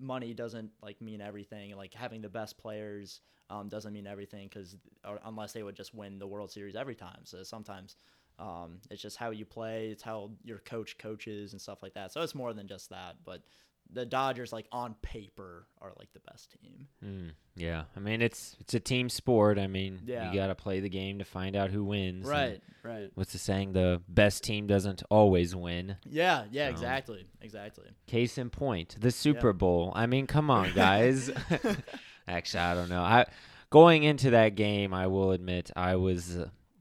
money 0.00 0.32
doesn't 0.32 0.70
like 0.82 1.00
mean 1.00 1.20
everything. 1.20 1.76
Like 1.76 1.94
having 1.94 2.22
the 2.22 2.28
best 2.28 2.58
players 2.58 3.20
um, 3.50 3.68
doesn't 3.68 3.92
mean 3.92 4.06
everything 4.06 4.48
because 4.48 4.76
uh, 5.04 5.16
unless 5.24 5.52
they 5.52 5.62
would 5.62 5.76
just 5.76 5.94
win 5.94 6.18
the 6.18 6.26
World 6.26 6.50
Series 6.50 6.76
every 6.76 6.94
time. 6.94 7.20
So 7.24 7.42
sometimes 7.42 7.96
um, 8.38 8.78
it's 8.90 9.02
just 9.02 9.16
how 9.16 9.30
you 9.30 9.44
play, 9.44 9.88
it's 9.88 10.02
how 10.02 10.30
your 10.44 10.58
coach 10.58 10.96
coaches 10.98 11.52
and 11.52 11.60
stuff 11.60 11.82
like 11.82 11.94
that. 11.94 12.12
So 12.12 12.22
it's 12.22 12.34
more 12.34 12.52
than 12.52 12.68
just 12.68 12.90
that. 12.90 13.16
But 13.24 13.42
the 13.90 14.04
Dodgers, 14.04 14.52
like 14.52 14.66
on 14.70 14.94
paper, 15.00 15.66
are 15.80 15.92
like 15.98 16.12
the 16.12 16.20
best 16.30 16.54
team. 16.60 16.86
Mm, 17.02 17.30
yeah. 17.56 17.84
I 17.96 18.00
mean, 18.00 18.20
it's 18.20 18.54
it's 18.60 18.74
a 18.74 18.80
team 18.80 19.08
sport. 19.08 19.58
I 19.58 19.66
mean, 19.66 20.00
Yeah. 20.04 20.30
you 20.30 20.38
got 20.38 20.48
to 20.48 20.54
play 20.54 20.80
the 20.80 20.90
game 20.90 21.18
to 21.20 21.24
find 21.24 21.56
out 21.56 21.70
who 21.70 21.82
wins. 21.84 22.26
Right, 22.26 22.60
right. 22.82 23.10
What's 23.14 23.32
the 23.32 23.38
saying? 23.38 23.72
The 23.72 24.02
best 24.06 24.44
team 24.44 24.66
doesn't 24.66 25.02
always 25.10 25.56
win. 25.56 25.96
Yeah, 26.04 26.44
yeah, 26.50 26.66
So- 26.66 26.70
exactly, 26.72 27.26
exactly. 27.40 27.86
Case 28.06 28.36
in 28.36 28.50
point, 28.50 28.96
the 29.00 29.10
Super 29.10 29.52
Bowl. 29.54 29.92
I 29.96 30.04
mean, 30.06 30.26
come 30.26 30.50
on, 30.50 30.72
guys. 30.74 31.30
Actually, 32.28 32.60
I 32.60 32.74
don't 32.74 32.90
know. 32.90 33.02
I 33.02 33.24
going 33.70 34.02
into 34.02 34.30
that 34.30 34.54
game, 34.54 34.92
I 34.92 35.06
will 35.06 35.32
admit 35.32 35.70
I 35.74 35.96
was 35.96 36.38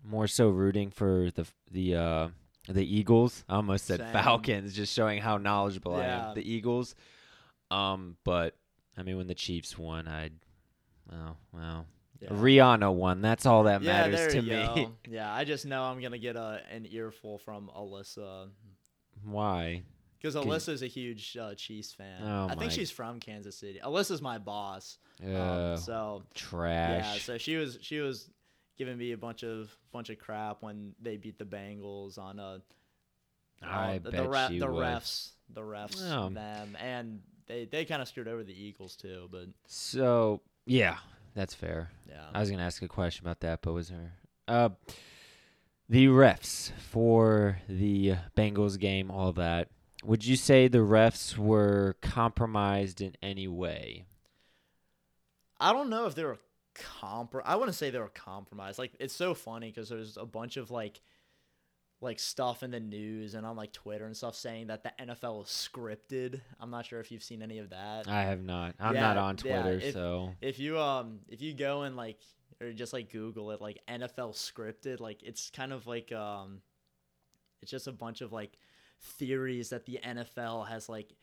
more 0.08 0.28
so 0.28 0.50
rooting 0.50 0.89
for 0.91 1.30
the 1.36 1.46
the 1.72 1.96
uh, 1.96 2.28
the 2.70 2.86
Eagles. 2.86 3.43
I 3.50 3.56
almost 3.56 3.86
said 3.86 4.00
Same. 4.00 4.13
Falcons, 4.13 4.74
just 4.76 4.93
showing 4.93 5.22
how 5.22 5.38
knowledgeable 5.38 5.96
I 5.96 6.06
am. 6.06 6.36
The 6.36 6.50
Eagles. 6.50 6.96
Um, 7.72 8.17
but 8.24 8.56
I 8.98 9.04
mean, 9.04 9.17
when 9.17 9.28
the 9.28 9.36
Chiefs 9.36 9.78
won, 9.78 10.08
I, 10.08 10.30
oh 11.12 11.36
well, 11.54 11.86
Yeah. 12.22 12.30
Rihanna 12.30 12.93
won. 12.93 13.22
That's 13.22 13.46
all 13.46 13.63
that 13.63 13.82
yeah, 13.82 14.08
matters 14.08 14.34
to 14.34 14.41
me. 14.41 14.50
go. 14.50 14.91
Yeah, 15.10 15.34
I 15.34 15.43
just 15.43 15.65
know 15.65 15.84
I'm 15.84 16.02
gonna 16.02 16.17
get 16.17 16.36
a 16.36 16.62
an 16.72 16.86
earful 16.89 17.38
from 17.39 17.70
Alyssa 17.78 18.50
Why? 19.24 19.84
because 20.20 20.36
Alyssa's 20.36 20.82
a 20.82 20.88
huge 20.88 21.38
uh, 21.39 21.54
Chiefs 21.56 21.93
fan. 21.93 22.22
Oh 22.24 22.48
I 22.50 22.56
think 22.56 22.72
she's 22.72 22.89
from 22.91 23.20
Kansas 23.20 23.58
City. 23.58 23.80
Alyssa's 23.84 24.22
my 24.22 24.38
boss. 24.38 24.98
Um, 25.24 25.36
Uh, 25.36 25.78
so 25.78 26.24
trash. 26.34 27.04
Yeah, 27.04 27.20
so 27.20 27.38
she 27.38 27.56
was 27.58 27.78
she 27.82 28.00
was 28.00 28.30
giving 28.77 28.97
me 28.97 29.11
a 29.11 29.17
bunch 29.17 29.43
of 29.43 29.75
bunch 29.91 30.09
of 30.09 30.17
crap 30.19 30.61
when 30.61 30.93
they 31.01 31.17
beat 31.17 31.37
the 31.37 31.45
Bengals 31.45 32.17
on 32.17 32.39
a 32.39 32.61
I 33.61 33.97
the, 33.97 34.11
bet 34.11 34.23
the, 34.23 34.29
re- 34.29 34.47
she 34.49 34.59
the 34.59 34.71
would. 34.71 34.83
refs 34.85 35.31
the 35.53 35.61
refs 35.61 35.97
Oh. 36.11 36.29
them 36.29 36.77
and 36.79 37.21
they 37.47 37.65
they 37.65 37.85
kind 37.85 38.01
of 38.01 38.07
screwed 38.07 38.27
over 38.27 38.43
the 38.43 38.53
Eagles 38.53 38.95
too, 38.95 39.27
but 39.31 39.47
So 39.67 40.41
yeah, 40.65 40.97
that's 41.33 41.53
fair. 41.53 41.89
yeah. 42.07 42.25
I 42.33 42.39
was 42.39 42.51
gonna 42.51 42.63
ask 42.63 42.81
a 42.81 42.87
question 42.87 43.25
about 43.25 43.39
that, 43.41 43.61
but 43.61 43.73
was 43.73 43.89
there? 43.89 44.13
Uh, 44.47 44.69
the 45.89 46.07
refs 46.07 46.71
for 46.91 47.59
the 47.69 48.15
Bengals 48.35 48.77
game, 48.77 49.09
all 49.09 49.31
that. 49.33 49.69
would 50.03 50.25
you 50.25 50.35
say 50.35 50.67
the 50.67 50.79
refs 50.79 51.37
were 51.37 51.95
compromised 52.01 52.99
in 53.01 53.15
any 53.23 53.47
way? 53.47 54.05
I 55.59 55.71
don't 55.73 55.89
know 55.89 56.05
if 56.05 56.13
they 56.15 56.23
were 56.23 56.37
compro. 57.01 57.41
I 57.45 57.55
wouldn't 57.55 57.75
say 57.75 57.89
they 57.89 57.99
were 57.99 58.07
compromised. 58.09 58.79
Like 58.79 58.93
it's 58.99 59.13
so 59.15 59.33
funny 59.33 59.67
because 59.69 59.89
there's 59.89 60.17
a 60.17 60.25
bunch 60.25 60.57
of 60.57 60.71
like 60.71 61.01
like 61.99 62.19
stuff 62.19 62.61
in 62.61 62.69
the 62.69 62.79
news 62.79 63.33
and 63.33 63.43
on 63.45 63.55
like 63.55 63.73
Twitter 63.73 64.05
and 64.05 64.15
stuff 64.15 64.35
saying 64.35 64.67
that 64.67 64.83
the 64.83 64.91
NFL 65.01 65.43
is 65.45 65.49
scripted. 65.49 66.41
I'm 66.59 66.69
not 66.69 66.85
sure 66.85 66.99
if 66.99 67.11
you've 67.11 67.23
seen 67.23 67.41
any 67.41 67.57
of 67.57 67.71
that. 67.71 68.07
I 68.07 68.21
have 68.23 68.43
not. 68.43 68.75
I'm 68.79 68.93
Yeah, 68.93 69.01
not 69.01 69.17
on 69.17 69.37
yeah, 69.43 69.61
Twitter, 69.63 69.79
if- 69.87 69.93
so 69.93 70.33
If 70.39 70.59
you 70.59 70.79
um 70.79 71.19
if 71.27 71.41
you 71.41 71.53
go 71.53 71.81
and 71.83 71.95
like 71.95 72.19
or 72.61 72.71
just 72.71 72.93
like 72.93 73.11
Google 73.11 73.51
it 73.51 73.61
like 73.61 73.79
NFL 73.87 74.33
scripted, 74.35 74.99
like 74.99 75.23
it's 75.23 75.49
kind 75.49 75.73
of 75.73 75.87
like 75.87 76.11
um 76.11 76.61
it's 77.63 77.71
just 77.71 77.87
a 77.87 77.91
bunch 77.91 78.21
of 78.21 78.31
like 78.31 78.57
theories 79.01 79.69
that 79.69 79.85
the 79.85 79.99
NFL 80.03 80.67
has 80.67 80.87
like 80.89 81.13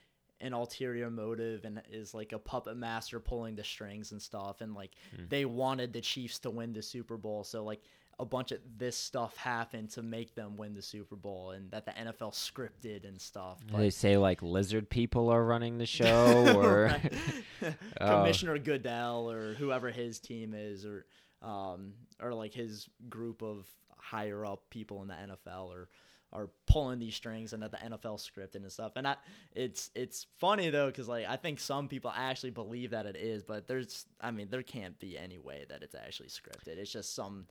an 0.40 0.53
ulterior 0.53 1.11
motive 1.11 1.64
and 1.64 1.81
is 1.90 2.12
like 2.14 2.33
a 2.33 2.38
puppet 2.38 2.77
master 2.77 3.20
pulling 3.20 3.55
the 3.57 3.64
strings 3.64 4.12
and 4.12 4.20
stuff 4.20 4.61
and 4.61 4.75
like 4.75 4.92
Hmm. 5.16 5.25
they 5.29 5.44
wanted 5.44 5.92
the 5.92 6.01
Chiefs 6.01 6.38
to 6.40 6.51
win 6.51 6.73
the 6.73 6.83
Super 6.83 7.16
Bowl 7.16 7.44
so 7.44 7.64
like 7.64 7.81
a 8.20 8.25
bunch 8.25 8.53
of 8.53 8.61
this 8.77 8.97
stuff 8.97 9.37
happened 9.37 9.90
to 9.90 10.01
make 10.03 10.37
them 10.37 10.57
win 10.57 10.73
the 10.75 10.83
Super 10.83 11.16
Bowl 11.16 11.51
and 11.51 11.68
that 11.73 11.85
the 11.85 11.90
NFL 11.92 12.33
scripted 12.33 13.09
and 13.09 13.20
stuff 13.20 13.59
but 13.73 13.79
they 13.79 13.90
say 13.90 14.16
like 14.16 14.40
lizard 14.42 14.88
people 14.88 15.31
are 15.31 15.44
running 15.44 15.79
the 15.79 15.87
show, 15.99 16.57
or 16.57 16.94
Oh. 18.01 18.18
Commissioner 18.20 18.59
Goodell 18.59 19.31
or 19.31 19.55
whoever 19.55 19.90
his 19.90 20.18
team 20.20 20.55
is, 20.55 20.85
or 20.85 21.07
um, 21.42 21.92
or 22.23 22.33
like 22.35 22.55
his 22.55 22.88
group 23.09 23.42
of 23.42 23.66
higher 23.97 24.44
up 24.47 24.62
people 24.70 25.03
in 25.03 25.09
the 25.09 25.14
NFL, 25.14 25.66
or 25.75 25.88
are 26.35 26.51
pulling 26.66 26.99
these 26.99 27.14
strings 27.14 27.53
and 27.53 27.62
that 27.62 27.70
the 27.70 27.77
NFL 27.77 28.18
scripted 28.18 28.57
and 28.57 28.73
stuff. 28.73 28.92
And 28.97 29.07
I, 29.07 29.16
it's 29.55 29.90
it's 29.94 30.27
funny 30.38 30.70
though 30.70 30.88
because 30.88 31.09
like 31.09 31.27
I 31.27 31.37
think 31.37 31.61
some 31.61 31.88
people 31.88 32.12
actually 32.14 32.51
believe 32.51 32.90
that 32.90 33.07
it 33.07 33.16
is, 33.16 33.42
but 33.44 33.66
there's 33.68 34.07
I 34.20 34.31
mean 34.31 34.49
there 34.51 34.62
can't 34.62 34.99
be 34.99 35.16
any 35.16 35.38
way 35.38 35.64
that 35.68 35.83
it's 35.83 35.94
actually 35.94 36.29
scripted. 36.29 36.77
It's 36.79 36.92
just 36.92 37.14
some 37.14 37.47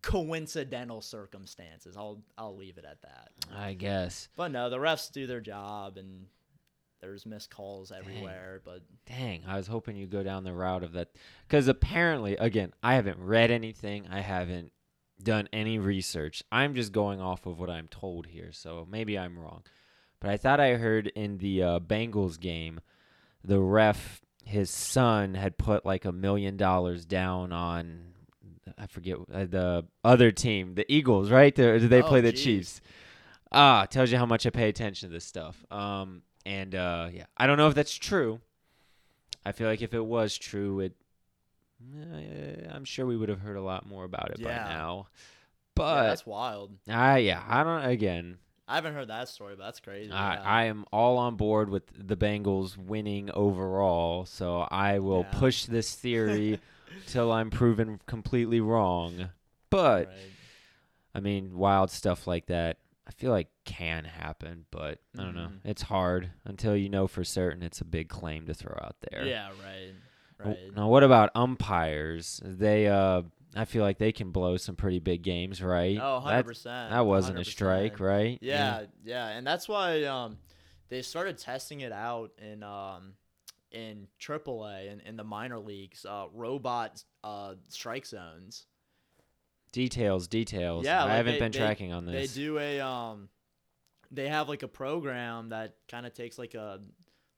coincidental 0.00 1.02
circumstances. 1.02 1.96
I'll 1.96 2.22
I'll 2.38 2.56
leave 2.56 2.78
it 2.78 2.84
at 2.84 3.02
that. 3.02 3.30
I 3.54 3.74
guess. 3.74 4.28
But 4.36 4.50
no, 4.50 4.70
the 4.70 4.78
refs 4.78 5.12
do 5.12 5.26
their 5.26 5.40
job 5.40 5.98
and 5.98 6.26
there's 7.02 7.26
missed 7.26 7.50
calls 7.50 7.92
everywhere. 7.92 8.62
But 8.64 8.82
Dang, 9.06 9.42
I 9.46 9.56
was 9.56 9.66
hoping 9.66 9.96
you 9.96 10.06
go 10.06 10.22
down 10.22 10.44
the 10.44 10.54
route 10.54 10.84
of 10.84 10.92
that 10.92 11.10
because 11.46 11.68
apparently, 11.68 12.36
again, 12.36 12.72
I 12.82 12.94
haven't 12.94 13.18
read 13.18 13.50
anything. 13.50 14.06
I 14.10 14.20
haven't 14.20 14.72
done 15.24 15.48
any 15.52 15.78
research. 15.78 16.42
I'm 16.52 16.74
just 16.74 16.92
going 16.92 17.20
off 17.20 17.46
of 17.46 17.58
what 17.58 17.70
I'm 17.70 17.88
told 17.88 18.26
here, 18.26 18.50
so 18.52 18.86
maybe 18.90 19.18
I'm 19.18 19.38
wrong. 19.38 19.62
But 20.20 20.30
I 20.30 20.36
thought 20.36 20.60
I 20.60 20.74
heard 20.74 21.08
in 21.08 21.38
the 21.38 21.62
uh, 21.62 21.78
Bengals 21.80 22.38
game, 22.38 22.80
the 23.44 23.60
ref, 23.60 24.20
his 24.44 24.70
son 24.70 25.34
had 25.34 25.58
put 25.58 25.84
like 25.84 26.04
a 26.04 26.12
million 26.12 26.56
dollars 26.56 27.04
down 27.04 27.52
on. 27.52 28.12
I 28.78 28.86
forget 28.86 29.16
uh, 29.32 29.44
the 29.44 29.84
other 30.04 30.30
team, 30.30 30.74
the 30.76 30.90
Eagles, 30.92 31.30
right? 31.30 31.54
The, 31.54 31.78
did 31.80 31.90
they 31.90 32.02
Oh, 32.02 32.08
play 32.08 32.20
the 32.20 32.32
geez. 32.32 32.42
Chiefs? 32.44 32.80
Ah, 33.50 33.84
tells 33.86 34.10
you 34.12 34.18
how 34.18 34.26
much 34.26 34.46
I 34.46 34.50
pay 34.50 34.68
attention 34.68 35.08
to 35.08 35.12
this 35.12 35.24
stuff. 35.24 35.64
Um, 35.70 36.22
and 36.46 36.74
uh, 36.74 37.08
yeah, 37.12 37.26
I 37.36 37.46
don't 37.46 37.58
know 37.58 37.68
if 37.68 37.74
that's 37.74 37.94
true. 37.94 38.40
I 39.44 39.52
feel 39.52 39.66
like 39.68 39.82
if 39.82 39.92
it 39.92 40.04
was 40.04 40.38
true, 40.38 40.80
it, 40.80 40.94
I'm 42.74 42.84
sure 42.84 43.06
we 43.06 43.16
would 43.16 43.28
have 43.28 43.40
heard 43.40 43.56
a 43.56 43.62
lot 43.62 43.86
more 43.86 44.04
about 44.04 44.30
it 44.30 44.38
Yeah. 44.40 44.64
by 44.64 44.70
now. 44.70 45.06
yeah, 45.10 45.24
But 45.74 46.02
that's 46.08 46.26
wild. 46.26 46.72
ah, 46.88 47.16
yeah, 47.16 47.42
I 47.46 47.62
don't. 47.64 47.84
Again, 47.84 48.38
I 48.68 48.76
haven't 48.76 48.94
heard 48.94 49.08
that 49.08 49.28
story, 49.28 49.54
but 49.56 49.64
that's 49.64 49.80
crazy. 49.80 50.12
I, 50.12 50.34
yeah. 50.34 50.42
I 50.42 50.64
am 50.64 50.84
all 50.92 51.18
on 51.18 51.36
board 51.36 51.68
with 51.68 51.84
the 52.08 52.16
Bengals 52.16 52.76
winning 52.76 53.30
overall, 53.32 54.24
so 54.26 54.60
I 54.70 54.98
will 55.00 55.26
Yeah. 55.32 55.38
push 55.38 55.64
this 55.66 55.94
theory 55.94 56.60
till 57.06 57.32
I'm 57.32 57.50
proven 57.50 58.00
completely 58.06 58.60
wrong. 58.60 59.30
But 59.70 60.08
Right. 60.08 60.16
I 61.14 61.20
mean, 61.20 61.56
wild 61.58 61.90
stuff 61.90 62.26
like 62.26 62.46
that, 62.46 62.78
I 63.06 63.10
feel 63.10 63.30
like 63.32 63.48
can 63.64 64.04
happen, 64.04 64.64
but 64.70 65.00
I 65.18 65.22
don't 65.24 65.34
know. 65.34 65.48
Mhm. 65.48 65.60
It's 65.64 65.82
hard 65.82 66.30
until 66.44 66.76
you 66.76 66.88
know 66.88 67.06
for 67.06 67.24
certain 67.24 67.62
it's 67.62 67.80
a 67.80 67.84
big 67.84 68.08
claim 68.08 68.46
to 68.46 68.54
throw 68.54 68.78
out 68.82 68.96
there. 69.10 69.26
Yeah, 69.26 69.48
right. 69.62 69.92
Now- 70.44 70.50
Right. 70.50 70.76
Now, 70.76 70.88
what 70.88 71.02
about 71.04 71.30
umpires? 71.34 72.40
They, 72.44 72.86
uh, 72.88 73.22
I 73.54 73.64
feel 73.66 73.82
like 73.82 73.98
they 73.98 74.12
can 74.12 74.30
blow 74.30 74.56
some 74.56 74.76
pretty 74.76 74.98
big 74.98 75.22
games, 75.22 75.62
right? 75.62 75.98
Oh, 76.00 76.22
That- 76.24 76.44
100%. 76.46 76.90
That 76.90 77.06
wasn't 77.06 77.38
a 77.38 77.44
strike, 77.44 78.00
right? 78.00 78.38
Yeah, 78.40 78.86
yeah, 79.04 79.28
and 79.28 79.46
that's 79.46 79.68
why 79.68 80.04
um 80.04 80.38
they 80.88 81.02
started 81.02 81.36
testing 81.38 81.80
it 81.80 81.92
out 81.92 82.32
in 82.38 82.62
um 82.62 83.14
in 83.70 84.06
AAA 84.18 84.90
and 84.92 85.00
in 85.02 85.16
the 85.16 85.24
minor 85.24 85.58
leagues, 85.58 86.04
uh, 86.06 86.26
robot 86.32 87.04
uh 87.24 87.54
strike 87.68 88.06
zones. 88.06 88.66
Details, 89.72 90.28
details. 90.28 90.84
Yeah, 90.84 91.00
I 91.00 91.04
like 91.04 91.12
haven't 91.12 91.32
they- 91.34 91.38
been 91.38 91.52
they- 91.52 91.58
tracking 91.58 91.92
on 91.92 92.04
this. 92.06 92.34
They 92.34 92.40
do 92.42 92.58
a 92.58 92.80
um 92.80 93.28
they 94.10 94.28
have 94.28 94.48
like 94.48 94.62
a 94.62 94.68
program 94.68 95.48
that 95.50 95.76
kind 95.88 96.04
of 96.06 96.12
takes 96.12 96.38
like 96.38 96.54
a 96.54 96.80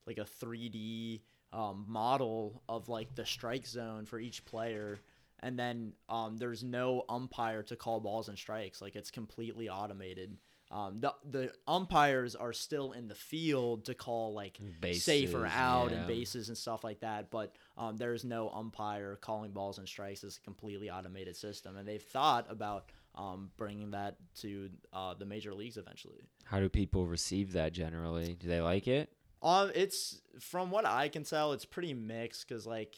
like 0.06 0.18
a 0.18 0.24
3D 0.24 1.20
um, 1.54 1.84
model 1.88 2.62
of 2.68 2.88
like 2.88 3.14
the 3.14 3.24
strike 3.24 3.66
zone 3.66 4.04
for 4.04 4.18
each 4.18 4.44
player. 4.44 5.00
And 5.40 5.58
then 5.58 5.92
um, 6.08 6.36
there's 6.36 6.64
no 6.64 7.04
umpire 7.08 7.62
to 7.64 7.76
call 7.76 8.00
balls 8.00 8.28
and 8.28 8.36
strikes. 8.36 8.82
Like 8.82 8.96
it's 8.96 9.10
completely 9.10 9.68
automated. 9.68 10.36
Um, 10.70 10.98
the, 11.00 11.14
the 11.30 11.52
umpires 11.68 12.34
are 12.34 12.52
still 12.52 12.92
in 12.92 13.06
the 13.06 13.14
field 13.14 13.84
to 13.84 13.94
call 13.94 14.32
like 14.32 14.58
safer 14.92 15.42
Bases, 15.42 15.56
out 15.56 15.90
yeah. 15.90 15.98
and 15.98 16.06
bases 16.08 16.48
and 16.48 16.58
stuff 16.58 16.82
like 16.82 17.00
that. 17.00 17.30
But 17.30 17.54
um, 17.76 17.96
there's 17.96 18.24
no 18.24 18.48
umpire 18.48 19.16
calling 19.16 19.52
balls 19.52 19.78
and 19.78 19.86
strikes. 19.86 20.24
It's 20.24 20.38
a 20.38 20.40
completely 20.40 20.90
automated 20.90 21.36
system. 21.36 21.76
And 21.76 21.86
they've 21.86 22.02
thought 22.02 22.46
about 22.50 22.90
um, 23.14 23.50
bringing 23.56 23.92
that 23.92 24.16
to 24.40 24.70
uh, 24.92 25.14
the 25.14 25.26
major 25.26 25.54
leagues 25.54 25.76
eventually. 25.76 26.22
How 26.44 26.58
do 26.58 26.68
people 26.68 27.06
receive 27.06 27.52
that 27.52 27.72
generally? 27.72 28.34
Do 28.34 28.48
they 28.48 28.60
like 28.60 28.88
it? 28.88 29.10
Um, 29.44 29.70
it's 29.74 30.20
from 30.40 30.70
what 30.70 30.86
I 30.86 31.08
can 31.08 31.22
tell, 31.22 31.52
it's 31.52 31.66
pretty 31.66 31.92
mixed 31.92 32.48
because 32.48 32.66
like 32.66 32.96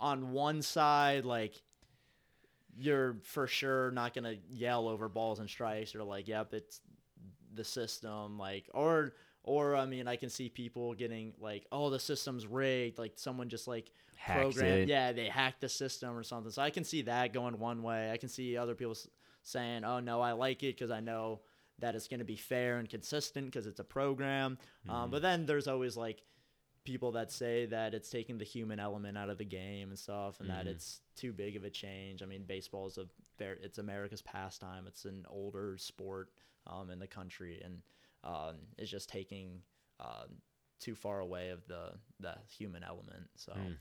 on 0.00 0.32
one 0.32 0.60
side, 0.60 1.24
like 1.24 1.54
you're 2.76 3.16
for 3.22 3.46
sure 3.46 3.92
not 3.92 4.12
gonna 4.12 4.34
yell 4.50 4.88
over 4.88 5.08
balls 5.08 5.38
and 5.38 5.48
strikes 5.48 5.94
or 5.94 6.02
like, 6.02 6.26
yep, 6.26 6.52
it's 6.52 6.80
the 7.54 7.64
system, 7.64 8.38
like 8.38 8.68
or 8.74 9.14
or 9.44 9.76
I 9.76 9.86
mean, 9.86 10.08
I 10.08 10.16
can 10.16 10.28
see 10.28 10.48
people 10.48 10.94
getting 10.94 11.32
like, 11.40 11.64
oh, 11.70 11.90
the 11.90 12.00
system's 12.00 12.46
rigged, 12.46 12.98
like 12.98 13.12
someone 13.14 13.48
just 13.48 13.68
like 13.68 13.92
Hacks 14.16 14.40
program, 14.40 14.78
it. 14.80 14.88
yeah, 14.88 15.12
they 15.12 15.26
hacked 15.26 15.60
the 15.60 15.68
system 15.68 16.16
or 16.16 16.24
something. 16.24 16.50
So 16.50 16.60
I 16.60 16.70
can 16.70 16.82
see 16.82 17.02
that 17.02 17.32
going 17.32 17.58
one 17.58 17.84
way. 17.84 18.10
I 18.10 18.16
can 18.16 18.28
see 18.28 18.56
other 18.56 18.74
people 18.74 18.96
saying, 19.44 19.84
oh 19.84 20.00
no, 20.00 20.20
I 20.20 20.32
like 20.32 20.64
it 20.64 20.74
because 20.74 20.90
I 20.90 20.98
know 20.98 21.42
that 21.78 21.94
it's 21.94 22.08
going 22.08 22.20
to 22.20 22.24
be 22.24 22.36
fair 22.36 22.78
and 22.78 22.88
consistent 22.88 23.46
because 23.46 23.66
it's 23.66 23.80
a 23.80 23.84
program. 23.84 24.58
Mm-hmm. 24.86 24.90
Um, 24.96 25.10
but 25.10 25.22
then 25.22 25.46
there's 25.46 25.68
always 25.68 25.96
like 25.96 26.22
people 26.84 27.12
that 27.12 27.32
say 27.32 27.66
that 27.66 27.94
it's 27.94 28.08
taking 28.08 28.38
the 28.38 28.44
human 28.44 28.78
element 28.78 29.18
out 29.18 29.28
of 29.28 29.38
the 29.38 29.44
game 29.44 29.88
and 29.90 29.98
stuff, 29.98 30.38
and 30.40 30.48
that 30.48 30.66
Mhm. 30.66 30.70
it's 30.70 31.00
too 31.16 31.32
big 31.32 31.56
of 31.56 31.64
a 31.64 31.70
change. 31.70 32.22
I 32.22 32.26
mean, 32.26 32.44
baseball 32.44 32.86
is 32.86 32.96
a 32.96 33.08
ver- 33.38 33.58
it's 33.60 33.78
America's 33.78 34.22
pastime. 34.22 34.86
It's 34.86 35.04
an 35.04 35.26
older 35.28 35.76
sport 35.78 36.30
um, 36.68 36.90
in 36.90 36.98
the 36.98 37.06
country, 37.06 37.60
and 37.64 37.82
um, 38.24 38.56
it's 38.78 38.90
just 38.90 39.08
taking 39.08 39.62
um, 40.00 40.40
too 40.78 40.94
far 40.94 41.20
away 41.20 41.50
of 41.50 41.66
the 41.68 41.92
the 42.20 42.36
human 42.48 42.82
element. 42.84 43.28
So, 43.36 43.52
Mm. 43.52 43.76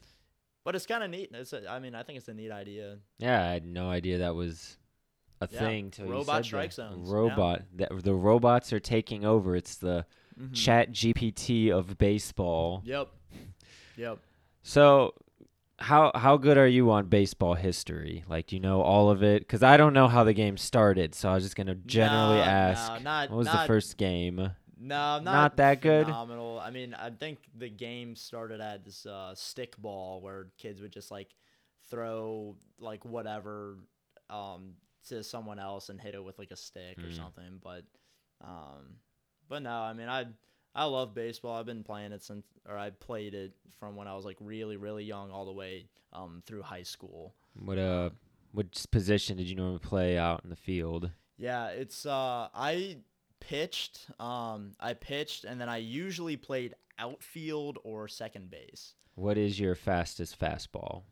but 0.64 0.76
it's 0.76 0.86
kind 0.88 1.04
of 1.04 1.10
neat. 1.12 1.30
It's 1.34 1.52
a, 1.54 1.70
I 1.70 1.80
mean, 1.80 1.94
I 1.94 2.04
think 2.04 2.18
it's 2.18 2.28
a 2.28 2.34
neat 2.34 2.52
idea. 2.52 3.00
Yeah, 3.20 3.44
I 3.44 3.52
had 3.54 3.66
no 3.66 3.90
idea 3.90 4.18
that 4.20 4.34
was 4.36 4.78
a 5.46 5.54
Yeah, 5.54 5.60
thing. 5.60 5.92
Till 5.92 6.08
robot 6.08 6.46
strike 6.46 6.70
that. 6.72 6.76
zones, 6.76 7.08
yeah. 7.10 7.16
Robot. 7.16 7.62
That 7.76 8.04
the 8.04 8.14
robots 8.14 8.72
are 8.74 8.80
taking 8.80 9.26
over. 9.26 9.56
It's 9.56 9.76
the 9.78 10.06
Mhm. 10.40 10.54
Chat 10.54 10.92
GPT 10.92 11.70
of 11.72 11.98
baseball. 11.98 12.82
Yep. 12.86 13.10
Yep. 13.98 14.20
So, 14.64 15.14
how 15.80 16.12
how 16.16 16.38
good 16.38 16.58
are 16.58 16.68
you 16.68 16.92
on 16.92 17.08
baseball 17.08 17.54
history? 17.54 18.24
Like, 18.28 18.48
do 18.48 18.56
you 18.56 18.60
know 18.62 18.82
all 18.82 19.10
of 19.10 19.24
it? 19.24 19.42
Because 19.42 19.64
I 19.64 19.78
don't 19.78 19.94
know 19.94 20.08
how 20.08 20.24
the 20.24 20.34
game 20.34 20.58
started, 20.58 21.14
so 21.16 21.30
I 21.30 21.36
was 21.36 21.44
just 21.44 21.56
gonna 21.56 21.76
generally 21.76 22.38
No, 22.38 22.44
ask. 22.44 22.92
no, 22.94 23.00
not- 23.00 23.30
what 23.30 23.38
was 23.38 23.48
the 23.48 23.64
first 23.68 23.98
game? 23.98 24.38
No, 24.78 25.20
not, 25.20 25.24
Not 25.24 25.58
that 25.58 25.82
good? 25.82 26.06
Phenomenal. 26.06 26.60
I 26.60 26.70
mean, 26.70 26.94
I 26.94 27.10
think 27.10 27.40
the 27.58 27.70
game 27.70 28.16
started 28.16 28.60
at 28.60 28.84
this 28.84 29.06
uh, 29.06 29.34
stick 29.34 29.78
ball 29.78 30.20
where 30.22 30.48
kids 30.58 30.82
would 30.82 30.92
just 30.92 31.12
like 31.12 31.30
throw 31.90 32.56
like 32.80 33.06
whatever 33.06 33.78
um, 34.30 34.74
to 35.10 35.24
someone 35.24 35.60
else 35.60 35.90
and 35.90 36.00
hit 36.00 36.16
it 36.16 36.24
with 36.24 36.38
like 36.40 36.52
a 36.52 36.56
stick 36.56 36.98
or 37.00 37.08
Mm. 37.10 37.16
something. 37.16 37.60
But 37.64 37.84
um, 38.42 38.98
but 39.48 39.62
no, 39.62 39.72
I 39.72 39.94
mean, 39.94 40.10
I 40.10 40.26
I 40.74 40.86
love 40.86 41.14
baseball. 41.14 41.56
I've 41.58 41.66
been 41.66 41.84
playing 41.84 42.12
it 42.12 42.24
since, 42.24 42.46
or 42.68 42.78
I 42.78 42.90
played 42.90 43.34
it 43.34 43.54
from 43.80 43.96
when 43.96 44.08
I 44.08 44.16
was 44.16 44.26
like 44.26 44.38
really 44.40 44.78
really 44.78 45.04
young 45.06 45.32
all 45.32 45.46
the 45.46 45.54
way 45.54 45.88
um, 46.14 46.42
through 46.46 46.64
high 46.64 46.84
school. 46.84 47.36
What 47.54 47.78
uh, 47.78 48.10
which 48.52 48.86
position 48.92 49.38
did 49.38 49.48
you 49.50 49.56
normally 49.56 49.80
play 49.80 50.18
out 50.18 50.42
in 50.44 50.50
the 50.50 50.56
field? 50.56 51.12
Yeah, 51.38 51.68
it's 51.68 52.06
uh 52.06 52.50
I 52.54 52.98
pitched. 53.40 54.08
Um, 54.20 54.72
I 54.80 54.94
pitched, 54.94 55.44
and 55.46 55.60
then 55.62 55.70
I 55.70 55.78
usually 55.78 56.38
played 56.38 56.74
outfield 56.98 57.78
or 57.84 58.08
second 58.08 58.50
base. 58.50 58.94
What 59.16 59.38
is 59.38 59.60
your 59.60 59.76
fastest 59.76 60.40
fastball? 60.40 61.04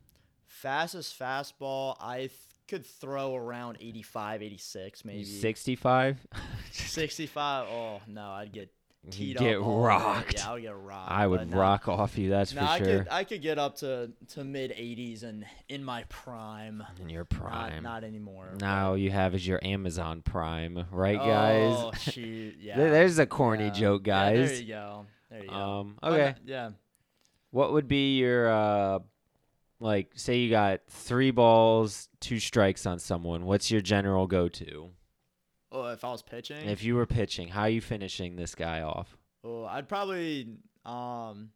Fastest 0.45 1.17
fastball, 1.17 1.95
I 1.99 2.29
could 2.67 2.85
throw 2.85 3.35
around 3.35 3.77
85, 3.79 4.41
86, 4.41 5.05
maybe. 5.05 5.23
65? 5.25 6.17
65. 6.71 7.67
Oh, 7.69 8.01
no, 8.07 8.21
I'd 8.31 8.51
get 8.51 8.69
teed 9.09 9.35
get 9.37 9.43
day. 9.43 9.55
rocked. 9.55 10.35
Yeah, 10.37 10.49
I 10.49 10.53
would 10.53 10.61
get 10.61 10.77
rocked. 10.77 11.11
I 11.11 11.27
would 11.27 11.49
no. 11.51 11.57
rock 11.57 11.87
off 11.89 12.17
you, 12.17 12.29
that's 12.29 12.53
No, 12.53 12.61
for 12.61 12.67
I 12.67 12.77
sure. 12.77 12.85
could 12.87 13.07
I 13.11 13.23
could 13.25 13.41
get 13.41 13.59
up 13.59 13.75
to, 13.79 14.11
to 14.29 14.43
mid 14.45 14.71
80s 14.71 15.23
and 15.23 15.45
in 15.67 15.83
my 15.83 16.05
prime. 16.09 16.83
In 17.01 17.09
your 17.09 17.25
prime. 17.25 17.83
not 17.83 18.03
anymore. 18.03 18.49
but- 18.53 18.61
now 18.61 18.93
you 18.93 19.11
have 19.11 19.35
is 19.35 19.45
your 19.45 19.59
Amazon 19.63 20.21
Prime, 20.21 20.85
right, 20.91 21.17
guys? 21.19 21.73
Oh, 21.77 21.91
shoot. 21.99 22.55
Yeah. 22.61 22.77
There's 22.77 23.19
a 23.19 23.25
corny 23.25 23.65
yeah. 23.65 23.69
joke, 23.71 24.07
Yeah, 24.07 24.13
guys. 24.31 24.49
there 24.51 24.59
you 24.61 24.67
go. 24.67 25.05
There 25.29 25.43
you 25.43 25.49
go. 25.49 25.55
um, 25.55 25.97
okay. 26.01 26.25
not? 26.27 26.37
Yeah. 26.45 26.69
What 27.51 27.73
would 27.73 27.87
be 27.87 28.17
your 28.17 28.49
uh 28.49 28.99
like 29.83 30.11
say 30.15 30.37
you 30.37 30.49
got 30.49 30.81
3 30.89 31.31
balls, 31.31 32.09
2 32.21 32.39
strikes 32.39 32.85
on 32.85 32.97
someone. 32.99 33.45
What's 33.45 33.69
your 33.69 33.81
general 33.81 34.25
go-to? 34.27 34.89
Oh, 35.71 35.87
if 35.87 36.03
I 36.03 36.11
was 36.11 36.21
pitching, 36.21 36.67
If 36.69 36.83
you 36.83 36.95
were 36.95 37.05
pitching, 37.05 37.47
how 37.49 37.61
are 37.63 37.69
you 37.69 37.81
finishing 37.81 38.35
this 38.35 38.55
guy 38.55 38.81
off? 38.81 39.17
oh, 39.43 39.65
I'd 39.65 39.87
probably 39.89 40.47
um. 40.85 41.49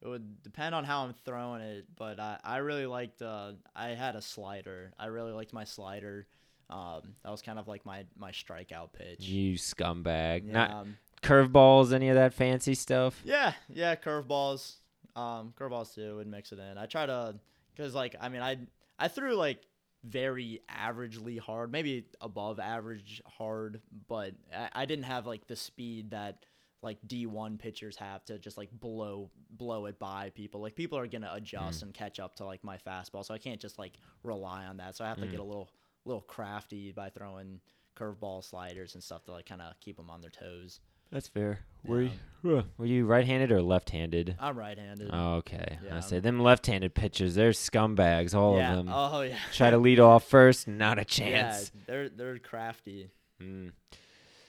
It 0.00 0.06
would 0.06 0.44
depend 0.44 0.76
on 0.76 0.84
how 0.84 1.02
I'm 1.04 1.12
throwing 1.24 1.60
it, 1.60 1.86
but 1.96 2.20
I, 2.20 2.38
I 2.44 2.56
really 2.58 2.86
liked 2.86 3.20
uh 3.20 3.52
I 3.74 3.88
had 3.88 4.14
a 4.14 4.22
slider. 4.22 4.92
I 4.98 5.06
really 5.06 5.32
liked 5.32 5.52
my 5.52 5.64
slider. 5.64 6.26
Um, 6.70 7.14
that 7.24 7.30
was 7.30 7.42
kind 7.42 7.58
of 7.58 7.66
like 7.66 7.84
my 7.84 8.04
my 8.16 8.30
strikeout 8.30 8.92
pitch. 8.92 9.20
You 9.20 9.54
scumbag. 9.54 10.46
Yeah, 10.46 10.52
Not 10.52 10.70
um, 10.70 10.96
curveballs, 11.22 11.92
any 11.92 12.10
of 12.10 12.14
that 12.14 12.32
fancy 12.34 12.74
stuff? 12.74 13.20
Yeah, 13.24 13.54
yeah, 13.68 13.96
curveballs. 13.96 14.74
Um, 15.18 15.52
curveballs 15.58 15.94
too 15.94 16.16
would 16.16 16.26
mix 16.28 16.52
it 16.52 16.58
in. 16.58 16.78
I 16.78 16.86
try 16.86 17.06
to, 17.06 17.34
cause 17.76 17.94
like 17.94 18.14
I 18.20 18.28
mean 18.28 18.42
I 18.42 18.58
I 18.98 19.08
threw 19.08 19.34
like 19.34 19.62
very 20.04 20.60
averagely 20.70 21.38
hard, 21.40 21.72
maybe 21.72 22.06
above 22.20 22.60
average 22.60 23.20
hard, 23.26 23.80
but 24.06 24.34
I, 24.54 24.68
I 24.72 24.86
didn't 24.86 25.04
have 25.06 25.26
like 25.26 25.46
the 25.48 25.56
speed 25.56 26.10
that 26.12 26.44
like 26.82 26.98
D1 27.08 27.58
pitchers 27.58 27.96
have 27.96 28.24
to 28.26 28.38
just 28.38 28.56
like 28.56 28.70
blow 28.70 29.30
blow 29.50 29.86
it 29.86 29.98
by 29.98 30.30
people. 30.30 30.60
Like 30.60 30.76
people 30.76 30.96
are 30.98 31.08
gonna 31.08 31.30
adjust 31.32 31.82
and 31.82 31.92
catch 31.92 32.20
up 32.20 32.36
to 32.36 32.44
like 32.44 32.62
my 32.62 32.78
fastball, 32.78 33.24
so 33.24 33.34
I 33.34 33.38
can't 33.38 33.60
just 33.60 33.78
like 33.78 33.94
rely 34.22 34.66
on 34.66 34.76
that. 34.76 34.94
So 34.96 35.04
I 35.04 35.08
have 35.08 35.18
to 35.18 35.26
Mm. 35.26 35.30
get 35.32 35.40
a 35.40 35.44
little 35.44 35.70
little 36.04 36.22
crafty 36.22 36.92
by 36.92 37.10
throwing 37.10 37.60
curveball 37.96 38.44
sliders 38.44 38.94
and 38.94 39.02
stuff 39.02 39.24
to 39.24 39.32
like 39.32 39.46
kind 39.46 39.60
of 39.60 39.74
keep 39.80 39.96
them 39.96 40.08
on 40.10 40.20
their 40.20 40.30
toes. 40.30 40.78
That's 41.10 41.28
fair. 41.28 41.60
Were 41.84 42.02
you, 42.02 42.64
were 42.76 42.86
you 42.86 43.06
right-handed 43.06 43.50
or 43.52 43.62
left-handed? 43.62 44.36
I'm 44.38 44.58
right-handed. 44.58 45.10
Okay. 45.12 45.78
I 45.80 45.84
Yeah. 45.84 46.00
say 46.00 46.20
them 46.20 46.40
left-handed 46.40 46.94
pitchers, 46.94 47.34
they're 47.34 47.50
scumbags, 47.52 48.34
all 48.34 48.56
yeah. 48.56 48.70
of 48.72 48.76
them. 48.76 48.88
Oh 48.92 49.22
yeah. 49.22 49.38
Try 49.52 49.70
to 49.70 49.78
lead 49.86 50.00
off 50.00 50.24
first, 50.28 50.68
not 50.68 50.98
a 50.98 51.04
chance. 51.04 51.70
Yeah, 51.74 51.80
they're 51.86 52.08
they're 52.08 52.38
crafty. 52.38 53.10
Mm. 53.40 53.72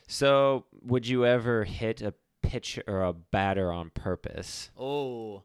So, 0.08 0.66
would 0.82 1.08
you 1.08 1.26
ever 1.26 1.64
hit 1.66 2.02
a 2.02 2.14
pitch 2.42 2.80
or 2.88 3.04
a 3.04 3.14
batter 3.14 3.72
on 3.72 3.92
purpose? 3.92 4.72
Oh, 4.78 5.44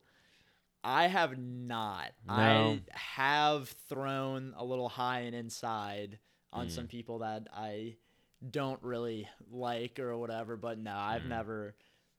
I 0.82 1.06
have 1.06 1.38
not. 1.38 2.12
No. 2.26 2.32
I 2.34 2.80
have 2.92 3.68
thrown 3.88 4.54
a 4.56 4.64
little 4.64 4.88
high 4.88 5.20
and 5.20 5.34
inside 5.34 6.18
on 6.52 6.68
Mm. 6.68 6.70
some 6.70 6.86
people 6.86 7.18
that 7.18 7.46
I 7.54 7.96
don't 8.50 8.82
really 8.82 9.28
like 9.50 9.98
or 9.98 10.16
whatever. 10.16 10.56
But 10.56 10.78
no, 10.78 10.94
I've 10.96 11.22
Mm. 11.22 11.28
never 11.28 11.74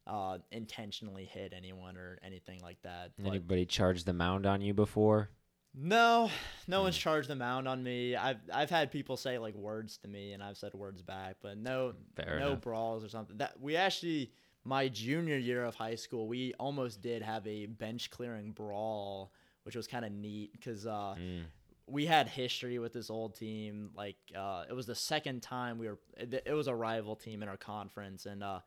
uh, 0.08 0.38
intentionally 0.52 1.26
hit 1.26 1.52
anyone 1.56 1.98
or 1.98 2.20
anything 2.22 2.62
like 2.62 2.80
that. 2.84 3.12
Anybody 3.24 3.66
charged 3.66 4.06
the 4.06 4.14
mound 4.14 4.46
on 4.46 4.62
you 4.62 4.74
before? 4.74 5.30
no, 5.78 6.30
no 6.68 6.84
one's 6.84 6.96
Mm. 6.96 7.00
charged 7.02 7.28
the 7.30 7.36
mound 7.36 7.68
on 7.68 7.84
me. 7.84 8.16
I've 8.16 8.40
I've 8.54 8.70
had 8.70 8.92
people 8.92 9.18
say 9.18 9.38
like 9.40 9.56
words 9.56 9.98
to 10.00 10.08
me, 10.08 10.32
and 10.34 10.42
I've 10.44 10.58
said 10.58 10.74
words 10.74 11.02
back, 11.02 11.38
but 11.42 11.58
no 11.58 11.96
Fair 12.16 12.38
no 12.40 12.50
enough. 12.52 12.62
brawls 12.62 13.04
or 13.04 13.10
something. 13.10 13.38
That 13.38 13.60
we 13.60 13.76
actually 13.76 14.32
my 14.64 14.88
junior 14.90 15.38
year 15.38 15.64
of 15.66 15.76
high 15.76 15.96
school, 15.96 16.28
we 16.28 16.54
almost 16.60 17.02
did 17.02 17.22
have 17.24 17.46
a 17.48 17.66
bench 17.66 18.10
clearing 18.10 18.52
brawl, 18.52 19.34
which 19.64 19.76
was 19.76 19.86
kind 19.88 20.06
of 20.06 20.12
neat 20.12 20.54
because 20.54 20.86
uh, 20.88 21.16
Mm. 21.20 21.46
We 21.88 22.06
had 22.06 22.28
history 22.28 22.80
with 22.80 22.94
this 22.94 23.10
old 23.10 23.36
team. 23.36 23.92
Like 23.96 24.18
uh, 24.36 24.66
it 24.70 24.74
was 24.74 24.86
the 24.86 24.96
second 24.96 25.42
time 25.42 25.78
we 25.78 25.88
were. 25.88 26.00
It, 26.18 26.44
it 26.46 26.54
was 26.54 26.68
a 26.68 26.76
rival 26.76 27.16
team 27.16 27.44
in 27.44 27.50
our 27.50 27.58
conference, 27.58 28.26
and 28.26 28.44
uh, 28.44 28.60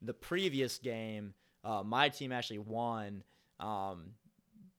the 0.00 0.14
previous 0.14 0.78
game, 0.78 1.34
uh, 1.64 1.82
my 1.84 2.08
team 2.08 2.32
actually 2.32 2.58
won. 2.58 3.22
Um, 3.60 4.12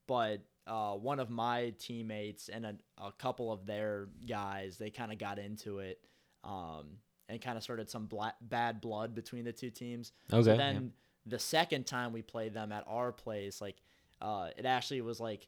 but 0.08 0.41
uh, 0.67 0.93
one 0.93 1.19
of 1.19 1.29
my 1.29 1.73
teammates 1.79 2.49
and 2.49 2.65
a, 2.65 2.75
a 2.97 3.12
couple 3.13 3.51
of 3.51 3.65
their 3.65 4.10
guys, 4.27 4.77
they 4.77 4.89
kind 4.89 5.12
of 5.12 5.17
got 5.17 5.39
into 5.39 5.79
it. 5.79 5.99
Um, 6.43 6.97
and 7.29 7.41
kind 7.41 7.58
of 7.58 7.63
started 7.63 7.89
some 7.89 8.06
bla- 8.06 8.36
bad 8.41 8.82
blood 8.82 9.15
between 9.15 9.45
the 9.45 9.51
two 9.53 9.69
teams. 9.69 10.12
Okay. 10.32 10.43
So 10.43 10.51
yeah. 10.51 10.58
then 10.58 10.91
the 11.25 11.39
second 11.39 11.86
time 11.86 12.12
we 12.12 12.21
played 12.21 12.53
them 12.53 12.71
at 12.71 12.84
our 12.88 13.12
place, 13.12 13.62
like 13.62 13.77
uh, 14.21 14.49
it 14.58 14.65
actually 14.65 15.01
was 15.01 15.19
like 15.19 15.47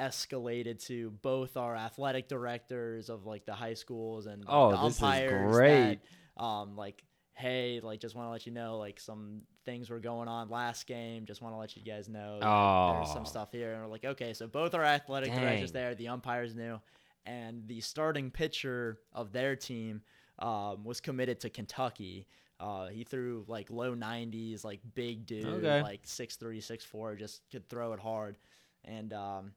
escalated 0.00 0.84
to 0.86 1.10
both 1.22 1.56
our 1.56 1.76
athletic 1.76 2.28
directors 2.28 3.08
of 3.10 3.26
like 3.26 3.44
the 3.46 3.52
high 3.54 3.74
schools 3.74 4.26
and 4.26 4.44
like, 4.44 4.48
Oh, 4.54 4.70
the 4.70 4.76
this 4.88 4.96
is 4.96 5.00
great. 5.28 6.00
that, 6.36 6.42
um, 6.42 6.76
like, 6.76 7.04
hey, 7.34 7.80
like 7.82 8.00
just 8.00 8.14
want 8.14 8.26
to 8.26 8.30
let 8.30 8.46
you 8.46 8.52
know, 8.52 8.78
like 8.78 8.98
some 9.00 9.42
things 9.64 9.90
were 9.90 10.00
going 10.00 10.28
on 10.28 10.48
last 10.48 10.86
game. 10.86 11.24
Just 11.26 11.42
want 11.42 11.54
to 11.54 11.58
let 11.58 11.76
you 11.76 11.82
guys 11.84 12.08
know 12.08 12.38
that 12.40 12.48
there's 12.48 13.10
Oh. 13.10 13.14
some 13.14 13.24
stuff 13.26 13.52
here. 13.52 13.72
And 13.74 13.82
we're 13.82 13.90
like, 13.90 14.04
okay, 14.04 14.32
so 14.32 14.46
both 14.46 14.74
our 14.74 14.84
athletic 14.84 15.32
directors 15.40 15.72
there, 15.72 15.94
the 15.94 16.08
umpires 16.08 16.54
knew, 16.54 16.80
and 17.26 17.66
the 17.68 17.80
starting 17.80 18.30
pitcher 18.30 18.98
of 19.12 19.32
their 19.32 19.54
team 19.56 20.02
um, 20.38 20.84
was 20.84 21.00
committed 21.00 21.40
to 21.40 21.50
Kentucky. 21.50 22.26
Uh, 22.58 22.88
he 22.88 23.04
threw 23.04 23.44
like 23.48 23.70
low 23.70 23.94
90s, 23.94 24.64
like 24.64 24.80
big 24.94 25.24
dude, 25.26 25.46
Okay. 25.46 25.80
like 25.82 26.02
6'3", 26.06 26.58
6'4", 26.60 27.18
just 27.18 27.42
could 27.50 27.68
throw 27.68 27.92
it 27.94 28.00
hard. 28.00 28.36
And 28.84 29.12
um, 29.12 29.52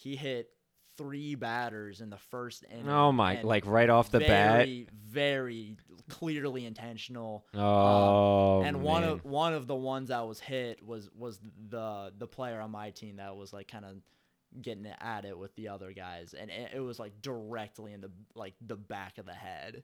he 0.00 0.16
hit 0.16 0.50
three 0.96 1.34
batters 1.34 2.00
in 2.00 2.10
the 2.10 2.18
first 2.18 2.64
inning. 2.70 2.88
Oh 2.88 3.12
my! 3.12 3.40
Like 3.42 3.64
right 3.66 3.88
off 3.88 4.10
the 4.10 4.20
bat. 4.20 4.66
very, 4.66 4.86
very 5.08 5.76
clearly 6.08 6.66
intentional. 6.66 7.46
Oh 7.54 8.62
and 8.62 8.82
one 8.82 9.02
man. 9.02 9.10
of 9.10 9.24
one 9.24 9.54
of 9.54 9.66
the 9.66 9.74
ones 9.76 10.08
that 10.08 10.26
was 10.26 10.40
hit 10.40 10.84
was 10.84 11.08
was 11.16 11.38
the 11.68 12.12
the 12.18 12.26
player 12.26 12.60
on 12.60 12.70
my 12.70 12.90
team 12.90 13.16
that 13.16 13.36
was 13.36 13.52
like 13.52 13.68
kind 13.68 13.84
of 13.84 13.96
getting 14.60 14.86
at 15.00 15.24
it 15.24 15.38
with 15.38 15.54
the 15.54 15.68
other 15.68 15.92
guys, 15.92 16.34
and 16.38 16.50
it, 16.50 16.72
it 16.74 16.80
was 16.80 16.98
like 16.98 17.12
directly 17.22 17.92
in 17.92 18.00
the 18.00 18.10
like 18.34 18.54
the 18.66 18.76
back 18.76 19.18
of 19.18 19.26
the 19.26 19.32
head. 19.34 19.74
too. 19.74 19.82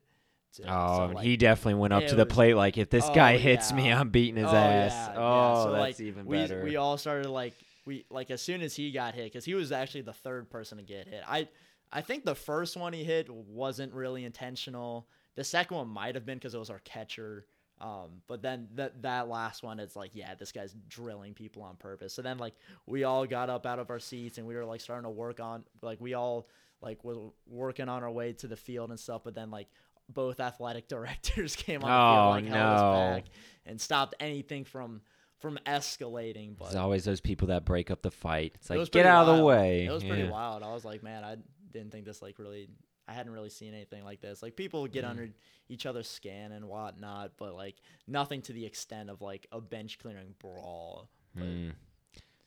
So, 0.51 0.63
Oh, 0.67 1.11
like, 1.13 1.23
he 1.25 1.37
definitely 1.37 1.75
went 1.75 1.93
up 1.93 2.07
to 2.07 2.15
the 2.15 2.25
was- 2.25 2.33
plate 2.33 2.55
like 2.55 2.77
if 2.77 2.89
this 2.89 3.05
Oh, 3.05 3.13
guy 3.13 3.37
hits 3.37 3.71
me. 3.73 3.91
I'm 3.91 4.09
beating 4.09 4.37
his 4.37 4.51
oh, 4.51 4.55
ass. 4.55 4.91
yeah, 4.91 5.13
oh, 5.15 5.19
yeah. 5.19 5.51
Oh, 5.59 5.63
So, 5.65 5.71
that's 5.73 5.99
like, 5.99 5.99
even 6.07 6.25
we, 6.25 6.37
better. 6.37 6.63
We 6.63 6.75
all 6.77 6.97
started 6.97 7.29
like 7.29 7.53
we 7.87 8.05
like 8.11 8.29
as 8.29 8.41
soon 8.41 8.61
as 8.61 8.75
he 8.75 8.91
got 8.91 9.15
hit 9.15 9.25
because 9.25 9.45
he 9.45 9.55
was 9.55 9.71
actually 9.71 10.01
the 10.01 10.13
third 10.13 10.49
person 10.49 10.77
to 10.77 10.83
get 10.83 11.07
hit. 11.07 11.23
I 11.27 11.47
I 11.91 12.01
think 12.01 12.25
the 12.25 12.35
first 12.35 12.75
one 12.77 12.93
he 12.93 13.03
hit 13.03 13.29
wasn't 13.29 13.93
really 13.93 14.25
intentional. 14.25 15.07
The 15.35 15.43
second 15.43 15.77
one 15.77 15.87
might 15.87 16.15
have 16.15 16.25
been 16.25 16.37
because 16.37 16.53
it 16.53 16.59
was 16.59 16.69
our 16.69 16.79
catcher. 16.79 17.45
Um, 17.79 18.21
but 18.27 18.41
then 18.41 18.67
that 18.75 19.01
that 19.03 19.29
last 19.29 19.63
one, 19.63 19.79
it's 19.79 19.95
like, 19.95 20.11
yeah, 20.13 20.35
this 20.35 20.51
guy's 20.51 20.75
drilling 20.89 21.33
people 21.33 21.61
on 21.63 21.75
purpose. 21.77 22.13
So 22.13 22.21
then 22.21 22.37
like 22.39 22.55
we 22.87 23.03
all 23.05 23.25
got 23.25 23.49
up 23.49 23.65
out 23.65 23.79
of 23.79 23.89
our 23.89 23.99
seats 23.99 24.37
and 24.37 24.45
we 24.45 24.55
were 24.55 24.65
like 24.65 24.81
starting 24.81 25.05
to 25.05 25.09
work 25.11 25.39
on 25.39 25.63
like 25.81 26.01
we 26.01 26.13
all 26.13 26.47
like 26.81 27.03
was 27.03 27.17
working 27.47 27.87
on 27.87 28.03
our 28.03 28.11
way 28.11 28.33
to 28.33 28.47
the 28.47 28.55
field 28.57 28.89
and 28.89 28.99
stuff. 28.99 29.21
But 29.23 29.33
then 29.35 29.49
like 29.51 29.67
both 30.09 30.39
athletic 30.39 30.87
directors 30.95 31.55
came 31.55 31.83
on 31.83 31.89
the 31.89 31.95
Oh, 31.95 32.33
field, 32.33 32.45
like 32.45 32.53
held 32.53 32.73
us 32.79 32.81
back 33.21 33.25
and 33.65 33.79
stopped 33.79 34.15
anything 34.19 34.65
from 34.65 35.01
from 35.39 35.59
escalating. 35.65 36.57
But 36.57 36.65
There's 36.65 36.75
always 36.75 37.05
those 37.05 37.21
people 37.21 37.49
that 37.49 37.65
break 37.65 37.91
up 37.91 38.01
the 38.01 38.11
fight. 38.11 38.53
It's 38.55 38.69
like 38.69 38.79
was 38.79 38.89
get 38.89 39.05
out 39.05 39.27
of 39.27 39.37
the 39.37 39.43
way. 39.45 39.85
It 39.85 39.91
was 39.91 40.03
pretty 40.03 40.23
Yeah. 40.23 40.31
wild. 40.31 40.63
I 40.63 40.73
was 40.73 40.83
like, 40.85 41.03
man, 41.03 41.23
I 41.23 41.37
didn't 41.71 41.91
think 41.91 42.05
this 42.05 42.21
like 42.21 42.39
really. 42.39 42.69
I 43.09 43.13
hadn't 43.13 43.31
really 43.31 43.49
seen 43.49 43.73
anything 43.73 44.03
like 44.03 44.19
this. 44.19 44.43
Like 44.43 44.57
people 44.57 44.85
get 44.85 45.05
Mm. 45.05 45.09
under 45.09 45.29
each 45.69 45.85
other's 45.85 46.09
skin 46.09 46.51
and 46.51 46.67
whatnot, 46.67 47.31
but 47.37 47.55
like 47.55 47.75
nothing 48.05 48.41
to 48.41 48.51
the 48.53 48.65
extent 48.65 49.09
of 49.09 49.21
like 49.21 49.47
a 49.53 49.61
bench 49.61 49.97
clearing 49.97 50.35
brawl. 50.39 51.07
Mm. 51.37 51.71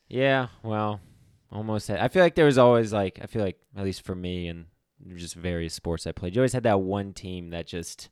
Yeah, 0.07 0.49
well, 0.61 0.99
almost. 1.51 1.87
Had, 1.87 1.99
I 1.99 2.09
feel 2.09 2.21
like 2.21 2.35
there 2.35 2.45
was 2.45 2.57
always 2.59 2.93
like 2.93 3.19
I 3.23 3.25
feel 3.25 3.41
like 3.43 3.59
at 3.75 3.83
least 3.83 4.03
for 4.03 4.13
me 4.13 4.47
and 4.49 4.65
just 5.15 5.33
various 5.35 5.73
sports 5.73 6.05
I 6.05 6.11
played, 6.11 6.35
you 6.35 6.41
always 6.41 6.53
had 6.53 6.63
that 6.63 6.79
one 6.81 7.13
team 7.13 7.49
that 7.49 7.65
just 7.65 8.09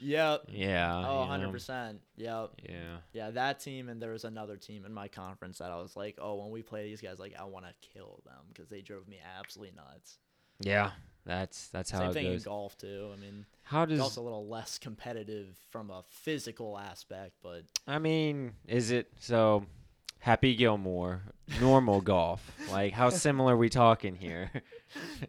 yeah, 0.00 0.38
yeah. 0.48 1.04
oh, 1.06 1.20
100 1.20 1.50
percent. 1.52 2.00
Yep. 2.16 2.50
Yeah. 2.68 2.96
yeah. 3.12 3.30
That 3.30 3.60
team 3.60 3.88
and 3.88 4.00
there 4.00 4.12
was 4.12 4.24
another 4.24 4.56
team 4.56 4.84
in 4.84 4.92
my 4.92 5.08
conference 5.08 5.58
that 5.58 5.70
I 5.70 5.76
was 5.76 5.96
like, 5.96 6.18
oh, 6.20 6.36
when 6.36 6.50
we 6.50 6.62
play 6.62 6.84
these 6.84 7.00
guys, 7.00 7.18
like 7.18 7.34
I 7.38 7.44
want 7.44 7.66
to 7.66 7.74
kill 7.94 8.22
them 8.24 8.44
because 8.52 8.68
they 8.68 8.80
drove 8.80 9.06
me 9.08 9.18
absolutely 9.38 9.76
nuts. 9.76 10.18
Yeah. 10.60 10.90
That's 11.26 11.68
that's 11.68 11.90
how 11.90 12.00
Same 12.00 12.10
it 12.10 12.14
thing 12.14 12.24
goes. 12.32 12.42
in 12.46 12.50
golf 12.50 12.78
too. 12.78 13.10
I 13.12 13.20
mean, 13.20 13.44
How 13.62 13.84
does 13.84 13.98
golf's 13.98 14.16
a 14.16 14.22
little 14.22 14.48
less 14.48 14.78
competitive 14.78 15.48
from 15.70 15.90
a 15.90 16.02
physical 16.08 16.78
aspect, 16.78 17.34
but 17.42 17.64
I 17.86 17.98
mean, 17.98 18.54
is 18.66 18.90
it 18.90 19.08
so? 19.20 19.66
Happy 20.18 20.54
Gilmore, 20.54 21.22
normal 21.60 22.00
golf. 22.02 22.50
Like, 22.70 22.92
how 22.92 23.08
similar 23.10 23.54
are 23.54 23.56
we 23.56 23.68
talking 23.70 24.14
here? 24.16 24.50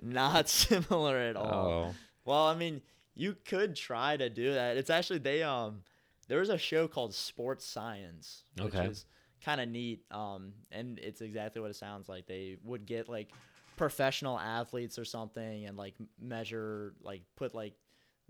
not 0.01 0.49
similar 0.49 1.17
at 1.17 1.35
all. 1.37 1.67
Oh, 1.91 1.95
Well, 2.25 2.45
I 2.47 2.55
mean, 2.55 2.81
you 3.15 3.35
could 3.45 3.75
try 3.75 4.17
to 4.17 4.29
do 4.29 4.53
that. 4.53 4.77
It's 4.77 4.89
actually 4.89 5.19
they 5.19 5.43
um 5.43 5.81
there 6.27 6.39
was 6.39 6.49
a 6.49 6.57
show 6.57 6.87
called 6.87 7.13
Sports 7.13 7.65
Science, 7.65 8.43
which 8.59 8.73
Okay. 8.73 8.85
is 8.85 9.05
kind 9.43 9.59
of 9.59 9.67
neat. 9.69 10.03
Um, 10.11 10.53
and 10.71 10.99
it's 10.99 11.21
exactly 11.21 11.61
what 11.61 11.71
it 11.71 11.75
sounds 11.75 12.07
like. 12.07 12.25
They 12.27 12.57
would 12.63 12.85
get 12.85 13.09
like 13.09 13.29
professional 13.75 14.39
athletes 14.39 14.97
or 14.99 15.05
something 15.05 15.65
and 15.65 15.75
like 15.77 15.95
measure 16.19 16.93
like 17.01 17.23
put 17.35 17.53
like 17.55 17.73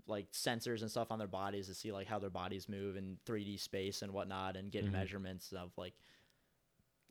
like 0.06 0.30
sensors 0.32 0.80
and 0.80 0.90
stuff 0.90 1.12
on 1.12 1.18
their 1.18 1.28
bodies 1.28 1.68
to 1.68 1.74
see 1.74 1.92
like 1.92 2.06
how 2.08 2.18
their 2.18 2.30
bodies 2.30 2.68
move 2.68 2.96
in 2.96 3.18
3D 3.26 3.56
space 3.58 4.02
and 4.02 4.12
whatnot 4.12 4.56
and 4.56 4.72
get 4.72 4.84
Mhm. 4.84 4.92
measurements 4.92 5.52
of 5.52 5.70
like 5.76 5.94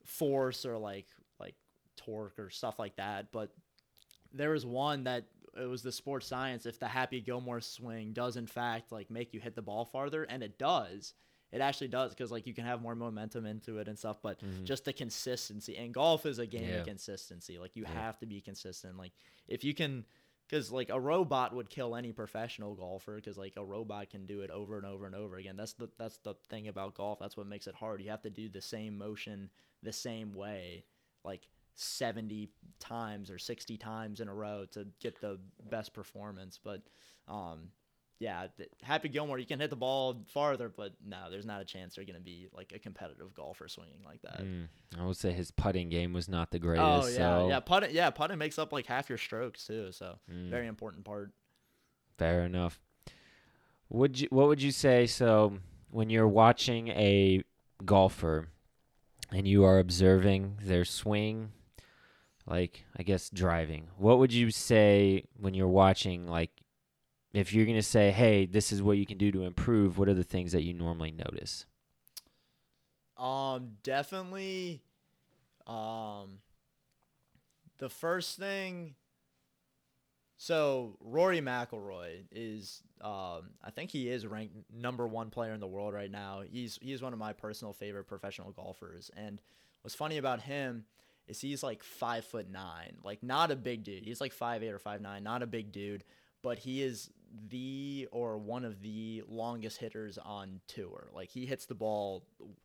force 0.06 0.66
or 0.66 0.78
like 0.78 1.08
like 1.40 1.56
torque 1.96 2.38
or 2.40 2.50
stuff 2.50 2.80
like 2.80 2.96
that. 2.98 3.32
But 3.32 3.54
there 4.34 4.50
was 4.52 4.66
one 4.66 5.04
that 5.06 5.26
it 5.56 5.66
was 5.68 5.82
the 5.84 5.92
sports 5.92 6.28
science 6.28 6.66
if 6.66 6.80
the 6.80 6.88
Happy 6.88 7.20
Gilmore 7.22 7.62
swing 7.62 8.14
does 8.14 8.38
in 8.38 8.48
fact 8.48 8.92
like 8.92 9.10
make 9.10 9.34
you 9.34 9.40
hit 9.40 9.56
the 9.56 9.62
ball 9.62 9.86
farther 9.86 10.24
and 10.24 10.42
it 10.44 10.58
does. 10.58 11.14
It 11.52 11.60
actually 11.60 11.90
does 11.90 12.12
because 12.14 12.32
like 12.32 12.48
you 12.48 12.54
can 12.54 12.64
have 12.66 12.82
more 12.82 12.96
momentum 12.96 13.46
into 13.46 13.78
it 13.80 13.88
and 13.90 14.00
stuff, 14.00 14.22
but 14.22 14.40
Mhm. 14.40 14.64
just 14.64 14.86
the 14.86 14.94
consistency 14.94 15.76
and 15.76 15.94
golf 15.94 16.26
is 16.26 16.40
a 16.40 16.46
game 16.48 16.70
Yeah. 16.70 16.76
of 16.80 16.86
consistency. 16.86 17.60
Like 17.60 17.76
you 17.76 17.84
Yeah. 17.84 17.94
have 17.94 18.18
to 18.20 18.26
be 18.26 18.40
consistent. 18.40 18.98
Like 18.98 19.12
if 19.50 19.64
you 19.66 19.74
can, 19.74 20.06
because 20.48 20.72
like 20.72 20.90
a 20.90 21.00
robot 21.00 21.54
would 21.54 21.70
kill 21.70 21.96
any 21.98 22.14
professional 22.14 22.74
golfer 22.76 23.16
because 23.18 23.38
like 23.38 23.58
a 23.58 23.66
robot 23.66 24.10
can 24.10 24.26
do 24.26 24.42
it 24.42 24.50
over 24.50 24.78
and 24.78 24.86
over 24.86 25.06
and 25.06 25.16
over 25.16 25.36
again. 25.38 25.58
That's 25.58 25.74
the 25.74 25.90
that's 25.98 26.18
the 26.20 26.36
thing 26.50 26.70
about 26.70 26.96
golf. 26.96 27.20
That's 27.20 27.36
what 27.36 27.48
makes 27.48 27.68
it 27.68 27.76
hard. 27.76 28.02
You 28.02 28.10
have 28.12 28.22
to 28.22 28.30
do 28.30 28.48
the 28.48 28.62
same 28.62 28.98
motion 28.98 29.50
the 29.84 29.92
same 29.94 30.34
way, 30.34 30.86
like 31.26 31.48
70 31.76 32.50
times 32.80 33.32
or 33.32 33.38
60 33.38 33.78
times 33.78 34.20
in 34.20 34.28
a 34.28 34.34
row 34.34 34.66
to 34.72 34.88
get 35.00 35.20
the 35.22 35.40
best 35.70 35.94
performance. 35.94 36.60
But 36.64 36.82
um, 37.28 37.70
yeah, 38.20 38.48
Happy 38.84 39.10
Gilmore, 39.10 39.40
you 39.40 39.48
can 39.48 39.60
hit 39.60 39.72
the 39.72 39.76
ball 39.76 40.24
farther, 40.32 40.70
but 40.70 40.94
no, 41.04 41.32
there's 41.32 41.46
not 41.46 41.60
a 41.60 41.66
chance 41.66 41.96
they're 41.96 42.06
going 42.06 42.20
to 42.20 42.22
be 42.22 42.48
like 42.54 42.72
a 42.76 42.80
competitive 42.80 43.34
golfer 43.34 43.68
swinging 43.68 44.04
like 44.06 44.22
that. 44.22 44.44
mm, 44.44 44.68
I 45.00 45.06
would 45.06 45.18
say 45.18 45.32
his 45.32 45.50
putting 45.50 45.90
game 45.90 46.14
was 46.14 46.30
not 46.30 46.52
the 46.52 46.60
greatest. 46.60 46.86
Oh 46.86 47.08
yeah, 47.08 47.40
so 47.40 47.48
yeah, 47.50 47.60
putting 47.60 47.96
yeah, 47.96 48.10
putting 48.12 48.38
makes 48.38 48.60
up 48.60 48.72
like 48.72 48.86
half 48.86 49.10
your 49.10 49.18
strokes 49.18 49.66
too, 49.66 49.92
so 49.92 50.20
mm, 50.32 50.50
very 50.52 50.68
important 50.68 51.04
part. 51.04 51.32
fair 52.18 52.44
enough. 52.44 52.80
Would 53.90 54.20
you? 54.22 54.28
What 54.30 54.48
would 54.48 54.62
you 54.62 54.72
say? 54.72 55.08
So 55.08 55.58
when 55.90 56.10
you're 56.10 56.28
watching 56.28 56.90
a 56.90 57.44
golfer 57.84 58.50
and 59.32 59.48
you 59.48 59.64
are 59.64 59.80
observing 59.80 60.60
their 60.62 60.86
swing, 60.86 61.52
like 62.52 62.86
I 62.98 63.04
guess 63.04 63.30
driving, 63.30 63.88
what 63.98 64.20
would 64.20 64.34
you 64.34 64.52
say 64.52 65.24
when 65.40 65.54
you're 65.54 65.68
watching? 65.70 66.28
Like, 66.28 66.52
if 67.34 67.54
you're 67.54 67.66
gonna 67.66 67.82
say, 67.82 68.12
"Hey, 68.12 68.46
this 68.46 68.74
is 68.74 68.84
what 68.84 68.98
you 68.98 69.06
can 69.06 69.18
do 69.18 69.32
to 69.32 69.44
improve," 69.44 69.98
what 69.98 70.10
are 70.10 70.14
the 70.14 70.24
things 70.24 70.52
that 70.52 70.64
you 70.64 70.74
normally 70.74 71.12
notice? 71.12 71.66
Um, 73.18 73.78
definitely. 73.84 74.82
Um, 75.66 76.40
the 77.78 77.90
first 77.90 78.38
thing. 78.38 78.96
So 80.36 80.98
Rory 81.00 81.40
McIlroy 81.40 82.24
is, 82.32 82.82
um, 83.00 83.52
I 83.64 83.70
think 83.70 83.92
he 83.92 84.10
is 84.10 84.26
ranked 84.26 84.56
number 84.74 85.08
one 85.08 85.30
player 85.30 85.54
in 85.54 85.60
the 85.60 85.68
world 85.68 85.94
right 85.94 86.10
now. 86.12 86.42
He's 86.42 86.80
he's 86.82 87.02
one 87.02 87.14
of 87.14 87.20
my 87.20 87.32
personal 87.32 87.74
favorite 87.74 88.06
professional 88.06 88.52
golfers. 88.52 89.10
And 89.16 89.40
what's 89.84 89.96
funny 89.96 90.18
about 90.18 90.42
him 90.42 90.86
is 91.28 91.42
he's 91.42 91.64
like 91.64 91.84
five 91.84 92.26
foot 92.26 92.50
nine, 92.50 92.98
like 93.04 93.24
not 93.24 93.52
a 93.52 93.56
big 93.56 93.84
dude. 93.84 94.04
He's 94.04 94.22
like 94.22 94.34
five 94.34 94.64
eight 94.64 94.72
or 94.72 94.80
five 94.80 95.02
nine, 95.02 95.24
not 95.24 95.44
a 95.44 95.48
big 95.48 95.72
dude, 95.72 96.04
but 96.42 96.60
he 96.60 96.82
is 96.82 97.10
the 97.50 98.08
or 98.12 98.38
one 98.38 98.66
of 98.66 98.82
the 98.82 99.24
longest 99.28 99.78
hitters 99.78 100.18
on 100.18 100.60
tour. 100.68 101.10
Like 101.14 101.30
he 101.30 101.46
hits 101.46 101.66
the 101.66 101.76
ball 101.76 102.24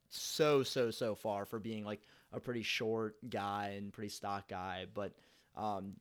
so 0.09 0.63
so 0.63 0.91
so 0.91 1.15
far 1.15 1.45
for 1.45 1.59
being 1.59 1.85
like 1.85 2.01
a 2.33 2.41
pretty 2.41 2.63
short 2.63 3.17
guy 3.29 3.75
and 3.77 3.93
pretty 3.93 4.09
stock 4.11 4.49
guy, 4.49 4.87
but 4.93 5.13
um, 5.57 5.95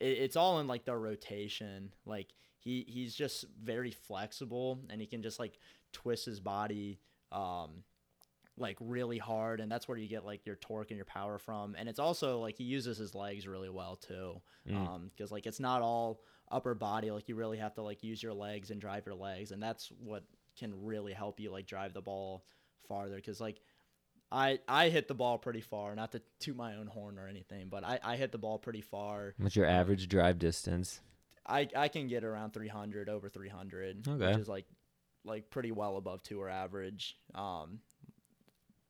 it, 0.00 0.18
it's 0.18 0.36
all 0.36 0.60
in 0.60 0.66
like 0.66 0.84
the 0.84 0.96
rotation. 0.96 1.92
Like 2.06 2.28
he 2.58 2.84
he's 2.88 3.14
just 3.14 3.44
very 3.62 3.90
flexible 3.90 4.80
and 4.90 5.00
he 5.00 5.06
can 5.06 5.22
just 5.22 5.38
like 5.38 5.58
twist 5.92 6.26
his 6.26 6.40
body 6.40 6.98
um 7.30 7.70
like 8.56 8.76
really 8.80 9.18
hard 9.18 9.60
and 9.60 9.70
that's 9.70 9.88
where 9.88 9.98
you 9.98 10.06
get 10.08 10.24
like 10.24 10.46
your 10.46 10.54
torque 10.56 10.90
and 10.90 10.96
your 10.96 11.04
power 11.04 11.38
from 11.38 11.74
and 11.76 11.88
it's 11.88 11.98
also 11.98 12.38
like 12.38 12.56
he 12.56 12.62
uses 12.64 12.96
his 12.96 13.14
legs 13.14 13.46
really 13.48 13.68
well 13.70 13.96
too 13.96 14.40
Mm. 14.68 14.76
um 14.76 15.10
because 15.14 15.32
like 15.32 15.44
it's 15.46 15.58
not 15.60 15.82
all 15.82 16.22
upper 16.50 16.74
body 16.74 17.10
like 17.10 17.28
you 17.28 17.34
really 17.34 17.58
have 17.58 17.74
to 17.74 17.82
like 17.82 18.02
use 18.04 18.22
your 18.22 18.32
legs 18.32 18.70
and 18.70 18.80
drive 18.80 19.04
your 19.06 19.16
legs 19.16 19.50
and 19.50 19.60
that's 19.62 19.88
what 19.98 20.22
can 20.58 20.72
really 20.84 21.12
help 21.12 21.40
you 21.40 21.50
like 21.50 21.66
drive 21.66 21.92
the 21.94 22.00
ball 22.00 22.44
farther 22.88 23.16
because 23.16 23.40
like 23.40 23.60
I 24.30 24.58
I 24.68 24.88
hit 24.88 25.08
the 25.08 25.14
ball 25.14 25.36
pretty 25.38 25.60
far 25.60 25.94
not 25.96 26.12
to 26.12 26.22
toot 26.38 26.56
my 26.56 26.76
own 26.76 26.86
horn 26.86 27.18
or 27.18 27.26
anything 27.28 27.68
but 27.68 27.82
I, 27.84 27.98
I 28.04 28.16
hit 28.16 28.30
the 28.32 28.38
ball 28.38 28.58
pretty 28.58 28.80
far 28.82 29.34
What's 29.38 29.56
your 29.56 29.66
average 29.66 30.08
drive 30.08 30.38
distance? 30.38 31.00
I, 31.46 31.68
I 31.76 31.88
can 31.88 32.06
get 32.08 32.24
around 32.24 32.52
300 32.52 33.08
over 33.08 33.28
300 33.28 34.06
Okay. 34.08 34.26
which 34.28 34.38
is 34.38 34.48
like 34.48 34.66
like 35.24 35.50
pretty 35.50 35.72
well 35.72 35.96
above 35.96 36.22
tour 36.22 36.48
average 36.48 37.16
um 37.34 37.80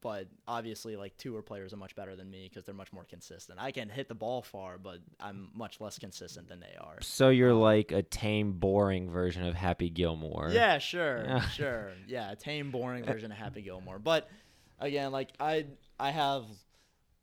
but 0.04 0.28
obviously 0.46 0.94
like 0.96 1.16
tour 1.16 1.40
players 1.42 1.72
are 1.72 1.78
much 1.78 1.96
better 1.96 2.14
than 2.14 2.30
me 2.30 2.46
because 2.48 2.62
they're 2.64 2.74
much 2.74 2.92
more 2.92 3.04
consistent 3.04 3.58
i 3.58 3.70
can 3.72 3.88
hit 3.88 4.06
the 4.06 4.14
ball 4.14 4.42
far 4.42 4.76
but 4.78 4.98
i'm 5.18 5.48
much 5.54 5.80
less 5.80 5.98
consistent 5.98 6.46
than 6.46 6.60
they 6.60 6.76
are 6.78 6.98
So 7.00 7.30
you're 7.30 7.54
like 7.54 7.90
a 7.90 8.02
tame, 8.02 8.52
boring 8.52 9.10
version 9.10 9.44
of 9.46 9.54
Happy 9.54 9.88
Gilmore. 9.90 10.50
yeah 10.52 10.76
sure 10.78 11.24
Yeah. 11.24 11.40
sure 11.48 11.90
yeah 12.06 12.30
a 12.30 12.36
tame 12.36 12.70
boring 12.70 13.02
version 13.04 13.32
of 13.32 13.38
happy 13.38 13.62
gilmore 13.62 13.98
but 13.98 14.28
again 14.78 15.10
like 15.10 15.30
i 15.40 15.64
i 15.98 16.10
have 16.10 16.44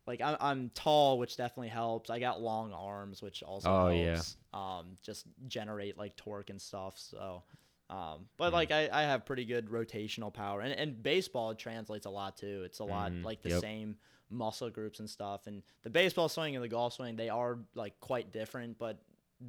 like 0.08 0.20
I'm, 0.20 0.36
I'm 0.40 0.70
tall 0.74 1.18
which 1.20 1.36
definitely 1.36 1.68
helps 1.68 2.10
i 2.10 2.18
got 2.18 2.42
long 2.42 2.72
arms 2.72 3.22
which 3.22 3.44
also 3.44 3.68
Oh, 3.70 3.88
yeah. 3.90 4.20
um 4.52 4.96
just 5.04 5.26
generate 5.46 5.96
like 5.96 6.16
torque 6.16 6.50
and 6.50 6.60
stuff 6.60 6.94
so 6.98 7.44
um 7.92 8.26
but 8.36 8.50
Mm. 8.50 8.54
like 8.54 8.70
I, 8.72 8.88
I 8.92 9.02
have 9.02 9.24
pretty 9.26 9.44
good 9.44 9.68
rotational 9.68 10.32
power 10.32 10.60
and, 10.60 10.72
and 10.72 11.02
baseball 11.02 11.54
translates 11.54 12.06
a 12.06 12.10
lot 12.10 12.36
too 12.36 12.62
it's 12.64 12.78
a 12.80 12.84
lot 12.84 13.12
Mhm, 13.12 13.24
like 13.24 13.42
the 13.42 13.50
yep. 13.50 13.60
same 13.60 13.96
muscle 14.30 14.70
groups 14.70 14.98
and 15.00 15.08
stuff 15.10 15.46
and 15.46 15.62
the 15.82 15.90
baseball 15.90 16.28
swing 16.28 16.54
and 16.56 16.64
the 16.64 16.68
golf 16.68 16.94
swing 16.94 17.16
they 17.16 17.28
are 17.28 17.58
like 17.74 17.98
quite 18.00 18.32
different 18.32 18.78
but 18.78 19.02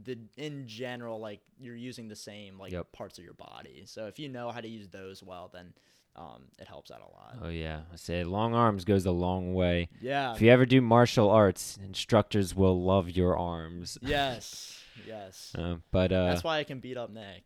the 0.03 0.17
in 0.37 0.67
general 0.67 1.19
like 1.19 1.39
you're 1.59 1.75
using 1.75 2.07
the 2.07 2.15
same 2.15 2.57
like 2.59 2.71
Yep. 2.73 2.91
parts 2.91 3.17
of 3.19 3.23
your 3.23 3.35
body 3.35 3.83
so 3.85 4.07
if 4.07 4.19
you 4.19 4.27
know 4.27 4.49
how 4.51 4.59
to 4.59 4.67
use 4.67 4.89
those 4.89 5.23
well 5.23 5.49
then 5.53 5.73
um 6.15 6.43
it 6.59 6.67
helps 6.67 6.91
out 6.91 6.99
a 7.01 7.11
lot 7.11 7.37
Oh 7.43 7.49
yeah, 7.49 7.81
I 7.91 7.95
say 7.95 8.23
long 8.23 8.53
arms 8.53 8.85
goes 8.85 9.05
a 9.05 9.11
long 9.11 9.53
way. 9.55 9.89
yeah 10.01 10.33
If 10.35 10.41
you 10.41 10.49
ever 10.51 10.65
do 10.67 10.81
martial 10.81 11.29
arts, 11.31 11.79
instructors 11.83 12.53
will 12.55 12.79
love 12.83 13.09
your 13.09 13.35
arms. 13.37 13.97
yes 14.01 14.83
yes 15.05 15.53
Uh, 15.57 15.75
but 15.91 16.11
uh, 16.11 16.25
that's 16.27 16.43
why 16.43 16.57
i 16.59 16.63
can 16.63 16.79
beat 16.79 16.97
up 16.97 17.09
nick 17.11 17.43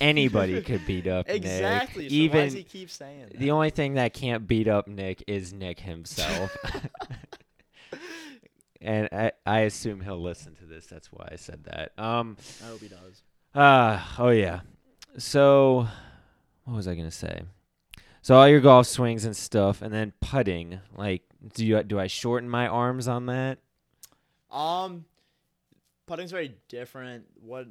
anybody 0.00 0.60
could 0.62 0.86
beat 0.86 1.06
up 1.06 1.28
exactly 1.28 2.04
Nick. 2.04 2.10
so 2.10 2.14
Even 2.16 2.38
why 2.38 2.44
does 2.44 2.52
he 2.54 2.62
keep 2.64 2.90
saying 2.90 3.20
that? 3.30 3.38
the 3.38 3.50
only 3.50 3.70
thing 3.70 3.94
that 3.94 4.12
can't 4.14 4.46
beat 4.46 4.68
up 4.68 4.88
Nick 4.88 5.22
is 5.26 5.52
Nick 5.52 5.80
himself. 5.80 6.56
and 8.80 9.08
I, 9.12 9.32
I 9.46 9.60
assume 9.60 10.00
he'll 10.00 10.22
listen 10.22 10.54
to 10.56 10.64
this. 10.66 10.86
That's 10.86 11.10
why 11.12 11.28
I 11.32 11.36
said 11.36 11.64
that. 11.64 11.92
Um. 11.98 12.36
i 12.62 12.66
hope 12.68 12.80
he 12.80 12.88
does 12.88 13.22
Uh, 13.54 14.00
oh 14.18 14.30
yeah. 14.30 14.60
So, 15.16 15.86
what 16.64 16.76
was 16.76 16.88
I 16.88 16.94
gonna 16.94 17.10
say? 17.10 17.42
So 18.22 18.36
all 18.36 18.48
your 18.48 18.60
golf 18.60 18.86
swings 18.86 19.26
and 19.26 19.36
stuff, 19.36 19.82
and 19.82 19.92
then 19.92 20.12
putting. 20.20 20.80
Like, 20.96 21.22
do 21.54 21.64
you 21.64 21.82
do 21.82 22.00
I 22.00 22.06
shorten 22.06 22.48
my 22.48 22.66
arms 22.66 23.06
on 23.06 23.26
that? 23.26 23.58
Um, 24.50 25.04
putting's 26.06 26.30
very 26.30 26.54
different. 26.68 27.26
What 27.40 27.66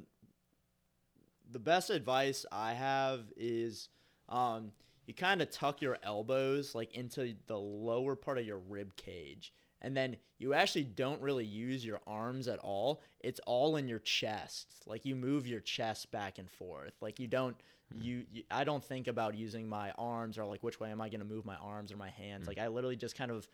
the 1.53 1.59
best 1.59 1.89
advice 1.89 2.45
I 2.51 2.73
have 2.73 3.31
is, 3.37 3.89
um, 4.27 4.71
you 5.05 5.13
kind 5.13 5.41
of 5.41 5.51
tuck 5.51 5.81
your 5.81 5.97
elbows 6.03 6.73
like 6.73 6.93
into 6.95 7.35
the 7.47 7.57
lower 7.57 8.15
part 8.15 8.37
of 8.37 8.45
your 8.45 8.57
rib 8.57 8.95
cage, 8.95 9.53
and 9.81 9.95
then 9.95 10.17
you 10.39 10.53
actually 10.53 10.85
don't 10.85 11.21
really 11.21 11.45
use 11.45 11.85
your 11.85 11.99
arms 12.07 12.47
at 12.47 12.59
all. 12.59 13.01
It's 13.19 13.39
all 13.45 13.75
in 13.75 13.87
your 13.87 13.99
chest. 13.99 14.67
Like 14.85 15.05
you 15.05 15.15
move 15.15 15.45
your 15.45 15.59
chest 15.59 16.11
back 16.11 16.39
and 16.39 16.49
forth. 16.49 16.93
Like 17.01 17.19
you 17.19 17.27
don't. 17.27 17.55
You, 17.95 18.23
you 18.31 18.43
I 18.49 18.63
don't 18.63 18.83
think 18.83 19.07
about 19.07 19.35
using 19.35 19.69
my 19.69 19.91
arms 19.99 20.39
or 20.39 20.45
like 20.45 20.63
which 20.63 20.79
way 20.79 20.89
am 20.89 20.99
I 20.99 21.09
going 21.09 21.19
to 21.19 21.27
move 21.27 21.45
my 21.45 21.57
arms 21.57 21.91
or 21.91 21.97
my 21.97 22.09
hands. 22.09 22.47
Like 22.47 22.57
I 22.57 22.67
literally 22.67 22.95
just 22.95 23.15
kind 23.15 23.29
of 23.29 23.47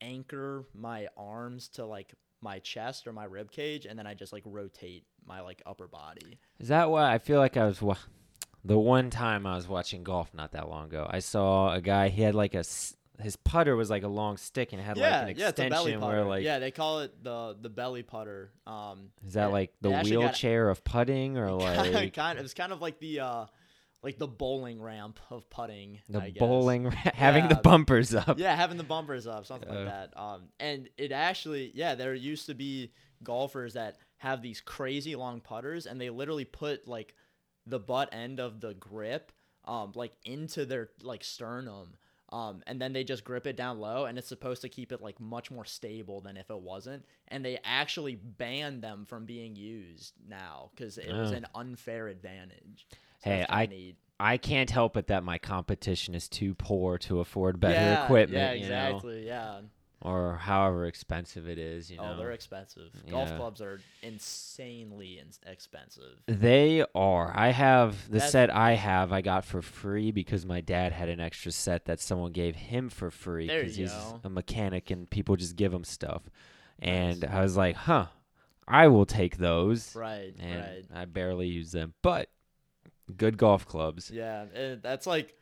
anchor 0.00 0.64
my 0.74 1.08
arms 1.16 1.68
to 1.70 1.84
like 1.84 2.14
my 2.40 2.58
chest 2.60 3.06
or 3.06 3.12
my 3.12 3.24
rib 3.24 3.50
cage, 3.50 3.86
and 3.86 3.98
then 3.98 4.06
I 4.06 4.14
just 4.14 4.32
like 4.32 4.42
rotate 4.46 5.04
my 5.26 5.40
like 5.40 5.62
upper 5.66 5.86
body. 5.88 6.38
Is 6.58 6.68
that 6.68 6.90
why 6.90 7.12
I 7.12 7.18
feel 7.18 7.38
like 7.40 7.56
I 7.56 7.64
was 7.66 7.82
wa- 7.82 7.96
the 8.64 8.78
one 8.78 9.10
time 9.10 9.46
I 9.46 9.56
was 9.56 9.68
watching 9.68 10.02
golf 10.04 10.32
not 10.34 10.52
that 10.52 10.68
long 10.68 10.86
ago? 10.86 11.06
I 11.08 11.18
saw 11.20 11.72
a 11.74 11.80
guy. 11.80 12.08
He 12.08 12.22
had 12.22 12.34
like 12.34 12.54
a 12.54 12.58
s- 12.58 12.94
his 13.20 13.34
putter 13.34 13.74
was 13.74 13.90
like 13.90 14.04
a 14.04 14.08
long 14.08 14.36
stick 14.36 14.72
and 14.72 14.80
it 14.80 14.84
had 14.84 14.96
yeah, 14.96 15.22
like 15.22 15.30
an 15.34 15.38
yeah, 15.40 15.48
it's 15.48 15.58
a 15.58 15.68
belly 15.68 15.90
extension 15.92 16.00
putter. 16.00 16.16
where 16.18 16.24
like 16.24 16.44
yeah, 16.44 16.60
they 16.60 16.70
call 16.70 17.00
it 17.00 17.24
the 17.24 17.56
the 17.60 17.68
belly 17.68 18.02
putter. 18.04 18.52
Um, 18.66 19.10
is 19.26 19.32
that 19.32 19.48
it- 19.48 19.52
like 19.52 19.72
the 19.80 19.92
actually 19.92 20.12
got- 20.12 20.18
wheelchair 20.20 20.70
of 20.70 20.84
putting 20.84 21.36
or 21.36 21.50
like 21.52 22.14
kind 22.14 22.38
of, 22.38 22.40
it 22.40 22.42
was 22.42 22.54
kind 22.54 22.72
of 22.72 22.80
like 22.80 23.00
the 23.00 23.20
uh 23.20 23.46
like 24.02 24.18
the 24.18 24.28
bowling 24.28 24.80
ramp 24.80 25.18
of 25.30 25.48
putting. 25.50 26.00
the 26.08 26.20
I 26.20 26.30
guess. 26.30 26.38
bowling 26.40 26.84
having 26.90 27.48
the 27.48 27.56
bumpers 27.56 28.14
up? 28.14 28.38
yeah, 28.38 28.54
having 28.54 28.76
the 28.76 28.84
bumpers 28.84 29.26
up, 29.26 29.46
something 29.46 29.68
like 29.68 29.86
that. 29.86 30.12
Um, 30.16 30.48
and 30.60 30.88
it 30.96 31.12
actually, 31.12 31.72
yeah, 31.74 31.94
there 31.94 32.14
used 32.14 32.46
to 32.46 32.54
be 32.54 32.92
golfers 33.22 33.74
that 33.74 33.96
have 34.18 34.42
these 34.42 34.60
crazy 34.60 35.16
long 35.16 35.40
putters, 35.40 35.86
and 35.86 36.00
they 36.00 36.10
literally 36.10 36.44
put 36.44 36.86
like 36.86 37.14
the 37.66 37.78
butt 37.80 38.08
end 38.12 38.40
of 38.40 38.60
the 38.60 38.74
grip, 38.74 39.32
um, 39.64 39.92
like 39.94 40.12
into 40.24 40.64
their 40.64 40.90
like 41.02 41.24
sternum. 41.24 41.94
Um, 42.30 42.62
and 42.66 42.78
then 42.78 42.92
they 42.92 43.04
just 43.04 43.24
grip 43.24 43.46
it 43.46 43.56
down 43.56 43.78
low, 43.80 44.04
and 44.04 44.18
it's 44.18 44.28
supposed 44.28 44.60
to 44.60 44.68
keep 44.68 44.92
it 44.92 45.00
like 45.00 45.18
much 45.18 45.50
more 45.50 45.64
stable 45.64 46.20
than 46.20 46.36
if 46.36 46.50
it 46.50 46.60
wasn't. 46.60 47.06
And 47.28 47.42
they 47.42 47.58
actually 47.64 48.16
banned 48.16 48.82
them 48.82 49.06
from 49.06 49.24
being 49.24 49.56
used 49.56 50.12
now 50.28 50.70
because 50.74 50.98
it 50.98 51.10
was 51.10 51.32
Oh. 51.32 51.36
an 51.36 51.46
unfair 51.54 52.06
advantage. 52.08 52.86
Hey, 53.22 53.44
I- 53.48 53.66
neat. 53.66 53.96
I 54.20 54.36
can't 54.36 54.68
help 54.68 54.96
it 54.96 55.06
that 55.08 55.22
my 55.22 55.38
competition 55.38 56.12
is 56.14 56.28
too 56.28 56.54
poor 56.54 56.98
to 56.98 57.20
afford 57.20 57.60
better 57.60 57.74
yeah, 57.74 58.02
equipment, 58.04 58.36
Yeah, 58.36 58.52
you 58.52 58.68
know, 58.68 58.88
exactly. 58.88 59.26
Yeah. 59.28 59.60
or 60.00 60.36
however 60.36 60.86
expensive 60.86 61.48
it 61.48 61.56
is, 61.58 61.88
you 61.90 61.98
Oh, 62.00 62.04
know. 62.04 62.16
they're 62.18 62.32
expensive. 62.32 62.90
Golf 63.08 63.28
Yeah. 63.28 63.36
clubs 63.36 63.60
are 63.60 63.78
insanely 64.02 65.18
in- 65.20 65.30
expensive. 65.50 66.20
They 66.26 66.84
are. 66.94 67.32
I 67.36 67.48
have 67.50 68.06
the 68.06 68.14
That's- 68.14 68.32
set 68.32 68.50
I 68.50 68.72
have. 68.72 69.12
I 69.12 69.20
got 69.22 69.44
for 69.44 69.62
free 69.62 70.10
because 70.10 70.44
my 70.46 70.60
dad 70.60 70.92
had 70.92 71.08
an 71.08 71.20
extra 71.20 71.52
set 71.52 71.84
that 71.86 72.00
someone 72.00 72.32
gave 72.32 72.56
him 72.56 72.88
for 72.90 73.10
free 73.10 73.46
because 73.46 73.76
he's 73.76 73.92
go. 73.92 74.20
a 74.24 74.28
mechanic 74.30 74.90
and 74.90 75.08
people 75.08 75.36
just 75.36 75.54
give 75.56 75.72
him 75.72 75.84
stuff. 75.84 76.22
And 76.80 77.20
Nice. 77.22 77.30
I 77.30 77.40
was 77.42 77.56
like, 77.56 77.76
"Huh, 77.76 78.06
I 78.66 78.88
will 78.88 79.06
take 79.06 79.36
those." 79.38 79.94
Right, 79.96 80.34
And 80.38 80.60
right. 80.60 80.84
I 80.92 81.04
barely 81.04 81.48
use 81.48 81.72
them, 81.72 81.94
but 82.02 82.28
good 83.16 83.36
golf 83.38 83.66
clubs. 83.66 84.10
Yeah, 84.10 84.44
and 84.54 84.82
that's 84.82 85.06
like 85.06 85.34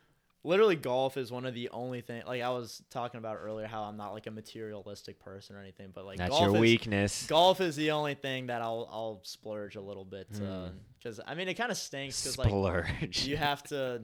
literally 0.44 0.76
golf 0.76 1.16
is 1.16 1.32
one 1.32 1.44
of 1.44 1.54
the 1.54 1.68
only 1.70 2.00
thing 2.00 2.22
like 2.26 2.40
I 2.42 2.50
was 2.50 2.80
talking 2.90 3.18
about 3.18 3.38
earlier 3.42 3.66
how 3.66 3.82
I'm 3.82 3.96
not 3.96 4.12
like 4.12 4.26
a 4.28 4.30
materialistic 4.30 5.18
person 5.18 5.56
or 5.56 5.60
anything, 5.60 5.90
but 5.92 6.04
like 6.06 6.18
That's 6.18 6.30
golf 6.30 6.42
your 6.42 6.54
is, 6.54 6.60
weakness. 6.60 7.26
Golf 7.26 7.60
is 7.60 7.74
the 7.76 7.90
only 7.90 8.14
thing 8.14 8.46
that 8.46 8.62
I'll 8.62 8.88
I'll 8.90 9.20
splurge 9.24 9.76
a 9.76 9.80
little 9.80 10.04
bit 10.04 10.28
Hmm. 10.36 10.66
because 10.98 11.20
I 11.26 11.34
mean 11.34 11.48
it 11.48 11.54
kind 11.54 11.70
of 11.72 11.76
stinks 11.76 12.22
because 12.22 12.38
like 12.38 12.48
Splurge. 12.48 13.26
you 13.26 13.36
have 13.36 13.62
to 13.64 14.02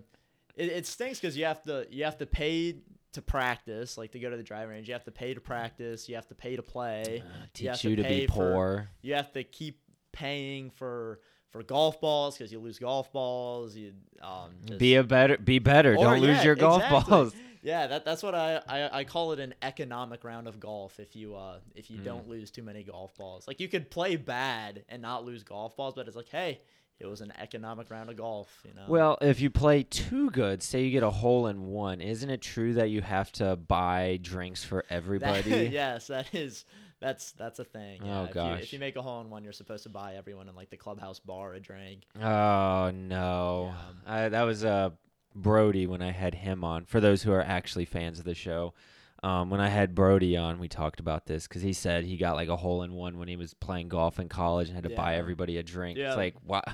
it, 0.57 0.69
it 0.69 0.87
stinks 0.87 1.21
because 1.21 1.37
you 1.37 1.45
have 1.45 1.63
to 1.63 1.87
you 1.91 2.05
have 2.05 2.19
to 2.19 2.27
pay 2.27 2.77
to 3.13 3.23
practice 3.23 3.97
like 3.99 4.11
to 4.13 4.19
go 4.19 4.31
to 4.31 4.37
the 4.39 4.43
driving 4.43 4.71
range 4.71 4.89
you 4.89 4.95
have 4.95 5.05
to 5.05 5.11
pay 5.13 5.35
to 5.35 5.41
practice 5.41 6.09
you 6.09 6.15
have 6.15 6.27
to 6.27 6.35
pay 6.35 6.57
to 6.57 6.63
play 6.63 7.23
Uh, 7.25 7.47
teach 7.53 7.83
to 7.83 7.91
you 7.91 7.97
to 7.97 8.03
pay 8.03 8.21
be 8.21 8.27
for- 8.27 8.33
poor. 8.53 8.89
you 9.03 9.15
have 9.15 9.31
to 9.33 9.45
keep 9.45 9.81
paying 10.13 10.71
for 10.71 11.21
for 11.53 11.63
golf 11.63 12.01
balls 12.01 12.37
because 12.37 12.51
you 12.51 12.59
lose 12.59 12.79
golf 12.79 13.13
balls 13.13 13.77
you 13.77 13.93
um 14.23 14.51
just, 14.67 14.79
Be 14.81 14.97
a 14.97 15.05
better. 15.05 15.37
Be 15.39 15.59
better. 15.59 15.93
Or, 15.95 16.05
Don't 16.05 16.21
lose 16.21 16.39
yeah, 16.39 16.43
your 16.45 16.55
golf 16.57 16.83
exactly. 16.83 17.11
balls. 17.11 17.35
yeah 17.63 17.87
that, 17.87 18.05
that's 18.05 18.23
what 18.23 18.35
I, 18.35 18.61
I 18.69 18.99
i 19.01 19.05
call 19.05 19.33
it 19.33 19.39
an 19.39 19.55
economic 19.63 20.25
round 20.25 20.49
of 20.49 20.59
golf 20.59 20.99
if 20.99 21.15
you 21.15 21.37
uh 21.37 21.59
if 21.75 21.91
you 21.91 21.99
Mm. 21.99 22.05
don't 22.05 22.29
lose 22.29 22.51
too 22.51 22.63
many 22.63 22.83
golf 22.83 23.15
balls 23.17 23.47
like 23.47 23.61
you 23.61 23.69
could 23.69 23.91
play 23.91 24.17
bad 24.17 24.83
and 24.89 25.01
not 25.03 25.25
lose 25.25 25.43
golf 25.45 25.77
balls 25.77 25.95
but 25.95 26.07
it's 26.09 26.17
like 26.17 26.29
hey 26.31 26.61
it 26.99 27.07
was 27.07 27.21
an 27.21 27.33
economic 27.39 27.91
round 27.91 28.09
of 28.11 28.17
golf 28.17 28.49
you 28.67 28.73
know 28.75 28.85
Well, 28.89 29.19
if 29.21 29.41
you 29.41 29.51
play 29.51 29.83
too 29.83 30.31
good, 30.31 30.63
say 30.63 30.85
you 30.85 30.91
get 30.93 31.03
a 31.03 31.11
hole 31.11 31.49
in 31.49 31.67
one, 31.67 32.01
isn't 32.01 32.31
it 32.31 32.41
true 32.41 32.75
that 32.75 32.91
you 32.91 33.01
have 33.03 33.33
to 33.33 33.57
buy 33.57 34.21
drinks 34.23 34.63
for 34.63 34.85
That- 34.89 34.95
everybody? 34.95 35.69
yes, 35.73 36.07
that 36.07 36.33
is 36.33 36.65
that's 37.03 37.33
that's 37.33 37.59
a 37.59 37.65
thing. 37.65 38.03
Yeah. 38.05 38.21
Oh, 38.21 38.23
if 38.25 38.29
You, 38.31 38.35
gosh. 38.35 38.63
if 38.63 38.73
you 38.73 38.79
make 38.79 38.97
a 38.97 39.03
hole 39.03 39.21
in 39.21 39.29
one, 39.31 39.45
you're 39.45 39.53
supposed 39.53 39.83
to 39.83 39.89
buy 39.91 40.15
everyone 40.15 40.49
in 40.49 40.55
like 40.55 40.71
the 40.71 40.77
clubhouse 40.77 41.19
bar 41.19 41.53
a 41.55 41.61
drink. 41.61 42.03
Oh 42.21 42.91
no, 42.95 43.75
Yeah. 44.07 44.15
I, 44.15 44.29
that 44.31 44.43
was 44.43 44.65
uh, 44.65 44.91
Brody 45.35 45.87
when 45.87 46.03
I 46.03 46.13
had 46.13 46.35
him 46.35 46.65
on. 46.65 46.85
For 46.85 47.01
those 47.01 47.23
who 47.23 47.33
are 47.33 47.43
actually 47.43 47.85
fans 47.85 48.19
of 48.19 48.25
the 48.25 48.35
show, 48.35 48.75
um, 49.23 49.51
when 49.51 49.61
I 49.61 49.69
had 49.69 49.95
Brody 49.95 50.37
on, 50.37 50.59
we 50.59 50.69
talked 50.69 51.01
about 51.01 51.27
this 51.27 51.47
because 51.47 51.63
he 51.63 51.73
said 51.73 52.05
he 52.05 52.17
got 52.17 52.37
like 52.37 52.49
a 52.49 52.57
hole 52.57 52.83
in 52.83 52.93
one 52.95 53.19
when 53.19 53.29
he 53.29 53.37
was 53.37 53.55
playing 53.55 53.89
golf 53.89 54.19
in 54.19 54.29
college 54.29 54.69
and 54.69 54.75
had 54.77 54.85
to 54.85 54.91
buy 54.97 55.17
everybody 55.17 55.59
a 55.59 55.63
drink. 55.63 55.99
Yeah. 55.99 56.09
It's 56.09 56.17
like 56.17 56.35
what? 56.45 56.67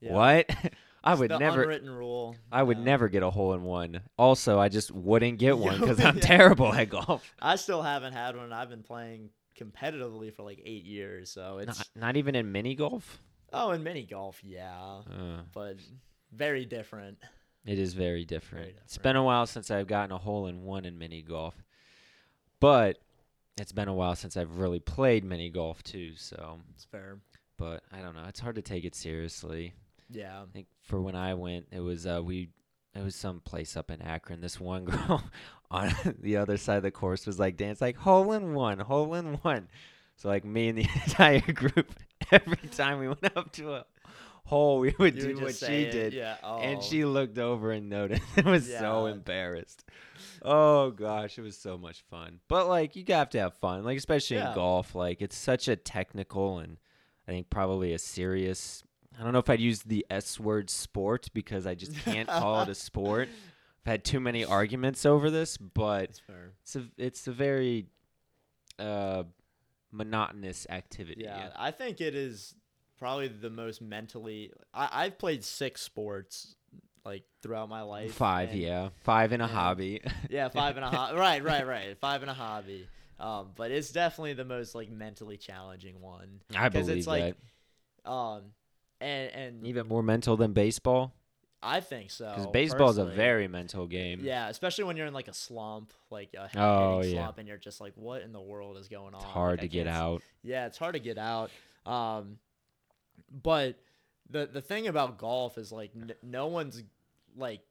Yeah. 0.00 0.12
What? 0.12 0.50
I 1.04 1.14
would 1.14 1.30
the 1.30 1.38
never. 1.38 1.62
unwritten 1.62 1.88
rule. 1.90 2.34
I 2.50 2.62
would 2.64 2.78
Yeah. 2.78 2.84
never 2.84 3.08
get 3.08 3.22
a 3.22 3.30
hole 3.30 3.54
in 3.54 3.62
one. 3.62 4.00
Also, 4.18 4.58
I 4.58 4.68
just 4.68 4.90
wouldn't 4.90 5.38
get 5.38 5.56
one 5.68 5.78
because 5.80 6.00
I'm 6.00 6.16
Yeah. 6.16 6.22
terrible 6.22 6.72
at 6.72 6.90
golf. 6.90 7.32
I 7.40 7.54
still 7.56 7.82
haven't 7.82 8.12
had 8.12 8.36
one. 8.36 8.52
I've 8.52 8.68
been 8.70 8.82
playing 8.82 9.30
competitively 9.58 10.32
for 10.34 10.42
like 10.42 10.60
eight 10.64 10.84
years, 10.84 11.30
so 11.30 11.58
it's 11.58 11.78
Not, 11.78 11.88
not 11.94 12.16
even 12.16 12.34
in 12.34 12.52
mini 12.52 12.74
golf. 12.74 13.20
oh, 13.52 13.70
in 13.72 13.82
mini 13.82 14.04
golf, 14.04 14.40
yeah, 14.44 15.00
Uh, 15.10 15.40
but 15.52 15.76
very 16.32 16.64
different. 16.64 17.18
It 17.64 17.78
is 17.78 17.94
very 17.94 18.24
different. 18.24 18.74
It's 18.84 18.94
different. 18.94 19.02
been 19.02 19.16
a 19.16 19.24
while 19.24 19.46
since 19.46 19.70
I've 19.70 19.86
gotten 19.88 20.12
a 20.12 20.18
hole 20.18 20.46
in 20.46 20.62
one 20.62 20.84
in 20.84 20.98
mini 20.98 21.22
golf, 21.22 21.54
but 22.60 22.98
it's 23.58 23.72
been 23.72 23.88
a 23.88 23.94
while 23.94 24.14
since 24.14 24.36
I've 24.36 24.58
really 24.58 24.78
played 24.80 25.24
mini 25.24 25.50
golf 25.50 25.82
too. 25.82 26.14
So, 26.16 26.60
It's 26.74 26.84
fair. 26.84 27.18
but 27.56 27.82
I 27.92 28.00
don't 28.02 28.14
know. 28.14 28.24
It's 28.28 28.40
hard 28.40 28.56
to 28.56 28.62
take 28.62 28.84
it 28.84 28.94
seriously. 28.94 29.74
Yeah. 30.10 30.42
I 30.42 30.44
think 30.52 30.66
for 30.82 31.00
when 31.00 31.16
I 31.16 31.34
went, 31.34 31.66
it 31.72 31.80
was 31.80 32.06
uh, 32.06 32.20
we. 32.24 32.50
It 32.96 33.04
was 33.04 33.14
some 33.14 33.40
place 33.40 33.76
up 33.76 33.90
in 33.90 34.00
Akron. 34.02 34.40
This 34.40 34.58
one 34.58 34.84
girl 34.86 35.22
on 35.70 35.92
the 36.20 36.36
other 36.36 36.56
side 36.56 36.78
of 36.78 36.82
the 36.82 36.90
course 36.90 37.26
was 37.26 37.38
like 37.38 37.56
dance 37.56 37.80
like 37.80 37.96
hole 37.96 38.32
in 38.32 38.54
one, 38.54 38.78
hole 38.78 39.14
in 39.14 39.34
one. 39.36 39.68
So 40.16 40.28
like 40.28 40.44
me 40.44 40.68
and 40.68 40.78
the 40.78 40.88
entire 41.06 41.40
group, 41.40 41.92
every 42.30 42.68
time 42.70 42.98
we 42.98 43.08
went 43.08 43.36
up 43.36 43.52
to 43.52 43.74
a 43.74 43.86
hole, 44.44 44.78
we 44.78 44.94
would 44.98 45.16
You 45.16 45.34
do 45.34 45.44
what 45.44 45.54
she 45.54 45.82
it, 45.82 45.92
did. 45.92 46.12
Yeah. 46.14 46.36
Oh. 46.42 46.58
And 46.58 46.82
she 46.82 47.04
looked 47.04 47.38
over 47.38 47.70
and 47.72 47.88
noticed. 47.90 48.22
It 48.36 48.44
was 48.44 48.66
so 48.66 49.06
embarrassed. 49.06 49.84
Oh 50.42 50.90
gosh, 50.90 51.38
it 51.38 51.42
was 51.42 51.58
so 51.58 51.76
much 51.76 52.02
fun. 52.10 52.40
But 52.48 52.68
like 52.68 52.96
you 52.96 53.04
have 53.08 53.30
to 53.30 53.40
have 53.40 53.54
fun, 53.54 53.84
like 53.84 53.98
especially 53.98 54.38
in 54.38 54.54
golf. 54.54 54.94
Like 54.94 55.20
it's 55.20 55.36
such 55.36 55.68
a 55.68 55.76
technical 55.76 56.58
and 56.60 56.78
I 57.28 57.32
think 57.32 57.50
probably 57.50 57.92
a 57.92 57.98
serious. 57.98 58.84
I 59.18 59.22
don't 59.22 59.32
know 59.32 59.38
if 59.38 59.48
I'd 59.50 59.60
use 59.60 59.80
the 59.82 60.04
S 60.10 60.38
word 60.38 60.68
sport 60.70 61.28
because 61.32 61.66
I 61.66 61.74
just 61.74 61.96
can't 62.04 62.28
call 62.28 62.62
it 62.62 62.68
a 62.68 62.74
sport. 62.88 63.28
I've 63.84 63.90
had 63.92 64.04
too 64.04 64.20
many 64.20 64.44
arguments 64.44 65.06
over 65.06 65.30
this, 65.30 65.56
but 65.56 66.20
It's 66.62 66.76
a 66.76 66.84
it's 66.98 67.26
a 67.26 67.32
very 67.32 67.86
uh 68.78 69.24
monotonous 69.92 70.66
activity. 70.68 71.22
Yeah, 71.24 71.50
I 71.56 71.70
think 71.70 72.00
it 72.00 72.14
is 72.14 72.54
probably 72.98 73.28
the 73.28 73.50
most 73.50 73.80
mentally. 73.80 74.52
I, 74.74 74.88
I've 74.92 75.18
played 75.18 75.44
six 75.44 75.80
sports 75.82 76.56
like 77.04 77.22
throughout 77.42 77.68
my 77.68 77.82
life. 77.82 78.12
Five, 78.12 78.50
and- 78.50 78.58
yeah, 78.58 78.88
five 79.04 79.32
in 79.32 79.40
a 79.40 79.46
hobby. 79.46 80.02
Yeah, 80.28 80.48
five 80.48 80.76
and 80.76 80.84
a 80.84 80.90
hobby. 80.90 81.16
right, 81.18 81.42
right, 81.42 81.66
right. 81.66 81.96
Five 81.98 82.22
and 82.22 82.30
a 82.30 82.34
hobby. 82.34 82.88
Um, 83.18 83.52
but 83.54 83.70
it's 83.70 83.92
definitely 83.92 84.34
the 84.34 84.44
most 84.44 84.74
like 84.74 84.90
mentally 84.90 85.36
challenging 85.38 86.00
one. 86.02 86.40
I 86.54 86.68
believe 86.68 86.98
it's 86.98 87.06
like, 87.06 87.36
that. 88.04 88.10
Um, 88.10 88.42
and 89.00 89.30
and 89.32 89.66
Even 89.66 89.86
more 89.86 90.02
mental 90.02 90.36
than 90.36 90.52
baseball. 90.52 91.14
I 91.62 91.80
think 91.80 92.10
so. 92.10 92.26
Because 92.28 92.46
baseball's 92.48 92.98
a 92.98 93.06
very 93.06 93.48
mental 93.48 93.86
game. 93.86 94.20
yeah, 94.22 94.48
especially 94.48 94.84
when 94.84 94.96
you're 94.96 95.06
in 95.06 95.14
like 95.14 95.26
a 95.28 95.34
slump, 95.34 95.92
like 96.10 96.32
a 96.34 96.48
Oh, 96.56 97.02
yeah. 97.02 97.12
slump, 97.14 97.38
and 97.38 97.48
you're 97.48 97.56
just 97.56 97.80
like, 97.80 97.92
what 97.96 98.22
in 98.22 98.32
the 98.32 98.40
world 98.40 98.76
is 98.76 98.88
going 98.88 99.14
on? 99.14 99.20
It's 99.20 99.24
hard 99.24 99.58
I 99.60 99.62
to 99.62 99.68
get 99.68 99.86
out. 99.88 100.22
Yeah, 100.44 100.66
it's 100.66 100.78
hard 100.78 100.92
to 100.94 101.00
get 101.00 101.18
out. 101.18 101.50
Um, 101.84 102.38
but 103.42 103.78
the 104.30 104.46
the 104.46 104.60
thing 104.60 104.86
about 104.86 105.18
golf 105.18 105.56
is 105.58 105.72
like 105.72 105.90
n- 105.96 106.12
no 106.22 106.46
one's 106.48 106.82
like, 107.36 107.62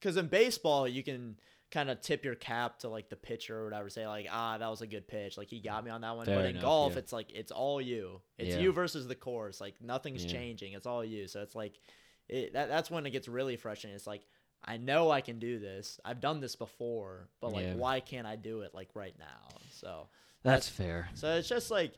because 0.00 0.16
in 0.16 0.26
baseball 0.26 0.88
you 0.88 1.02
can 1.04 1.36
kind 1.72 1.90
of 1.90 2.00
tip 2.00 2.24
your 2.24 2.36
cap 2.36 2.78
to 2.80 2.88
like 2.88 3.08
the 3.08 3.16
pitcher 3.16 3.58
or 3.58 3.64
whatever, 3.64 3.88
say 3.90 4.06
like 4.06 4.26
ah 4.30 4.58
that 4.58 4.68
was 4.70 4.80
a 4.82 4.86
good 4.86 5.08
pitch, 5.08 5.36
like 5.36 5.48
he 5.48 5.58
got 5.58 5.84
me 5.84 5.90
on 5.90 6.02
that 6.02 6.14
one. 6.14 6.26
Fair 6.26 6.36
but 6.36 6.44
in 6.44 6.50
enough, 6.52 6.62
golf 6.62 6.92
yeah. 6.92 6.98
it's 7.00 7.12
like 7.12 7.32
it's 7.32 7.50
all 7.50 7.80
you. 7.80 8.20
It's 8.38 8.54
Yeah. 8.54 8.60
you 8.62 8.72
versus 8.72 9.08
the 9.08 9.14
course. 9.16 9.60
Like 9.60 9.74
nothing's 9.80 10.24
Yeah. 10.24 10.32
changing. 10.32 10.74
It's 10.74 10.86
all 10.86 11.04
you. 11.04 11.26
So 11.26 11.42
it's 11.42 11.54
like, 11.56 11.80
it 12.28 12.52
that 12.52 12.68
that's 12.68 12.90
when 12.90 13.04
it 13.06 13.10
gets 13.10 13.26
really 13.26 13.56
frustrating. 13.56 13.96
It's 13.96 14.06
like. 14.06 14.22
I 14.64 14.76
know 14.76 15.10
I 15.10 15.22
can 15.22 15.40
do 15.40 15.58
this. 15.58 15.98
I've 16.04 16.20
done 16.20 16.38
this 16.38 16.54
before, 16.54 17.26
but 17.40 17.52
like, 17.52 17.74
why 17.74 17.98
can't 17.98 18.28
I 18.28 18.36
do 18.36 18.60
it 18.60 18.72
like 18.72 18.90
right 18.94 19.18
now? 19.18 19.48
So 19.72 20.06
That's 20.44 20.68
fair. 20.68 21.08
so 21.14 21.34
it's 21.34 21.48
just 21.48 21.68
like, 21.68 21.94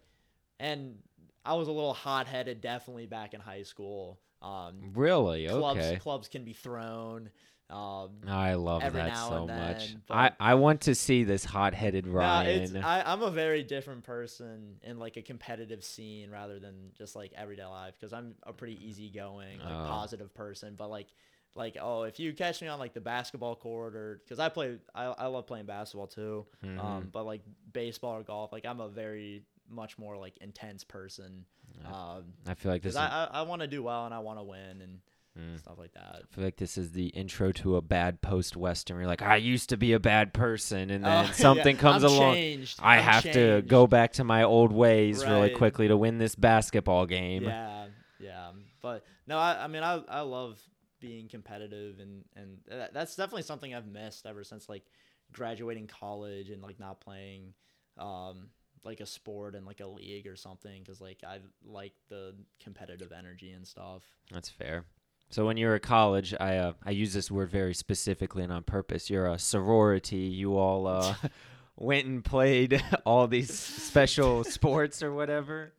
and 0.58 0.96
I 1.44 1.56
was 1.56 1.68
a 1.68 1.72
little 1.72 1.92
hot 1.92 2.26
headed, 2.26 2.62
definitely 2.62 3.04
back 3.04 3.34
in 3.34 3.40
high 3.42 3.64
school. 3.64 4.18
Um, 4.40 4.92
Really? 4.94 5.46
clubs 5.46 5.80
Okay. 5.80 5.96
clubs 5.98 6.26
can 6.28 6.42
be 6.44 6.54
thrown. 6.54 7.28
Um, 7.70 8.10
I 8.28 8.54
love 8.54 8.82
every 8.82 9.00
that 9.00 9.08
now 9.08 9.28
so 9.30 9.36
and 9.36 9.46
much. 9.46 9.96
I, 10.10 10.32
I 10.38 10.54
want 10.54 10.82
to 10.82 10.94
see 10.94 11.24
this 11.24 11.44
hot-headed 11.44 12.06
nah, 12.06 12.42
it's, 12.42 12.72
Ryan. 12.72 12.84
I, 12.84 13.10
I'm 13.10 13.22
a 13.22 13.30
very 13.30 13.62
different 13.62 14.04
person 14.04 14.76
in 14.82 14.98
like 14.98 15.16
a 15.16 15.22
competitive 15.22 15.82
scene 15.82 16.30
rather 16.30 16.58
than 16.58 16.90
just 16.96 17.16
like 17.16 17.32
everyday 17.34 17.64
life 17.64 17.94
because 17.98 18.12
I'm 18.12 18.34
a 18.42 18.52
pretty 18.52 18.78
easygoing, 18.86 19.60
like 19.60 19.68
Oh. 19.72 19.86
positive 19.88 20.34
person. 20.34 20.74
But 20.76 20.90
like, 20.90 21.08
like 21.54 21.76
oh, 21.80 22.02
if 22.02 22.20
you 22.20 22.32
catch 22.34 22.60
me 22.60 22.68
on 22.68 22.78
like 22.78 22.92
the 22.92 23.00
basketball 23.00 23.56
court 23.56 23.96
or 23.96 24.20
because 24.22 24.38
I 24.38 24.50
play, 24.50 24.76
I, 24.94 25.04
I 25.06 25.26
love 25.26 25.46
playing 25.46 25.66
basketball 25.66 26.06
too. 26.08 26.46
Mhm. 26.64 26.78
Um, 26.78 27.08
but 27.10 27.24
like 27.24 27.40
baseball 27.72 28.12
or 28.18 28.22
golf, 28.22 28.52
like 28.52 28.66
I'm 28.66 28.80
a 28.80 28.88
very 28.88 29.42
much 29.70 29.96
more 29.98 30.18
like 30.18 30.36
intense 30.38 30.84
person. 30.84 31.46
Um, 31.86 32.24
I 32.46 32.54
feel 32.54 32.70
like 32.70 32.82
this. 32.82 32.90
Is, 32.90 32.96
I 32.96 33.28
I, 33.32 33.38
I 33.38 33.42
want 33.42 33.62
to 33.62 33.66
do 33.66 33.82
well 33.82 34.04
and 34.04 34.12
I 34.14 34.18
want 34.18 34.38
to 34.38 34.44
win 34.44 34.82
and 34.82 34.98
Mm. 35.38 35.58
stuff 35.58 35.78
like 35.78 35.92
that. 35.94 36.22
I 36.22 36.34
feel 36.34 36.44
like 36.44 36.56
this 36.56 36.78
is 36.78 36.92
the 36.92 37.06
intro 37.08 37.50
to 37.52 37.74
a 37.76 37.82
bad 37.82 38.20
post-western. 38.22 38.96
Where 38.96 39.02
you're 39.02 39.08
like, 39.08 39.22
I 39.22 39.36
used 39.36 39.70
to 39.70 39.76
be 39.76 39.92
a 39.92 39.98
bad 39.98 40.32
person, 40.32 40.90
and 40.90 41.04
then 41.04 41.26
Oh, 41.26 41.32
something 41.34 41.74
yeah, 41.74 41.82
comes 41.82 42.04
I'm 42.04 42.10
along. 42.12 42.34
Changed. 42.34 42.78
I 42.80 42.98
I'm 42.98 43.02
have 43.02 43.22
to 43.32 43.62
go 43.66 43.86
back 43.88 44.12
to 44.14 44.24
my 44.24 44.44
old 44.44 44.70
ways 44.72 45.24
really 45.24 45.50
quickly 45.50 45.88
to 45.88 45.96
win 45.96 46.18
this 46.18 46.36
basketball 46.36 47.06
game. 47.06 47.42
Yeah, 47.44 47.86
yeah. 48.20 48.50
But 48.80 49.04
no, 49.26 49.38
I, 49.38 49.64
I 49.64 49.66
mean, 49.66 49.82
I, 49.82 50.02
I 50.08 50.20
love 50.20 50.60
being 51.00 51.28
competitive, 51.28 51.98
and 51.98 52.24
and 52.36 52.58
that, 52.68 52.94
that's 52.94 53.16
definitely 53.16 53.42
something 53.42 53.74
I've 53.74 53.88
missed 53.88 54.26
ever 54.26 54.44
since 54.44 54.68
like 54.68 54.84
graduating 55.32 55.88
college 55.88 56.50
and 56.50 56.62
like 56.62 56.78
not 56.78 57.00
playing, 57.00 57.54
um, 57.98 58.50
like 58.84 59.00
a 59.00 59.06
sport 59.06 59.56
and 59.56 59.66
like 59.66 59.80
a 59.80 59.86
league 59.86 60.28
or 60.28 60.36
something 60.36 60.80
because 60.82 61.00
like 61.00 61.18
I 61.26 61.38
like 61.66 61.94
the 62.08 62.34
competitive 62.62 63.10
energy 63.10 63.50
and 63.50 63.66
stuff. 63.66 64.04
That's 64.30 64.48
fair. 64.48 64.84
So 65.30 65.46
when 65.46 65.56
you 65.56 65.66
were 65.66 65.74
at 65.74 65.82
college, 65.82 66.34
I 66.38 66.56
uh, 66.56 66.72
I 66.84 66.90
use 66.90 67.12
this 67.12 67.30
word 67.30 67.50
very 67.50 67.74
specifically 67.74 68.42
and 68.44 68.52
on 68.52 68.62
purpose. 68.62 69.10
You're 69.10 69.26
a 69.26 69.38
sorority. 69.38 70.16
You 70.16 70.56
all 70.56 70.86
uh, 70.86 71.14
went 71.76 72.06
and 72.06 72.24
played 72.24 72.82
all 73.04 73.26
these 73.26 73.52
special 73.58 74.44
sports 74.44 75.02
or 75.02 75.12
whatever. 75.12 75.72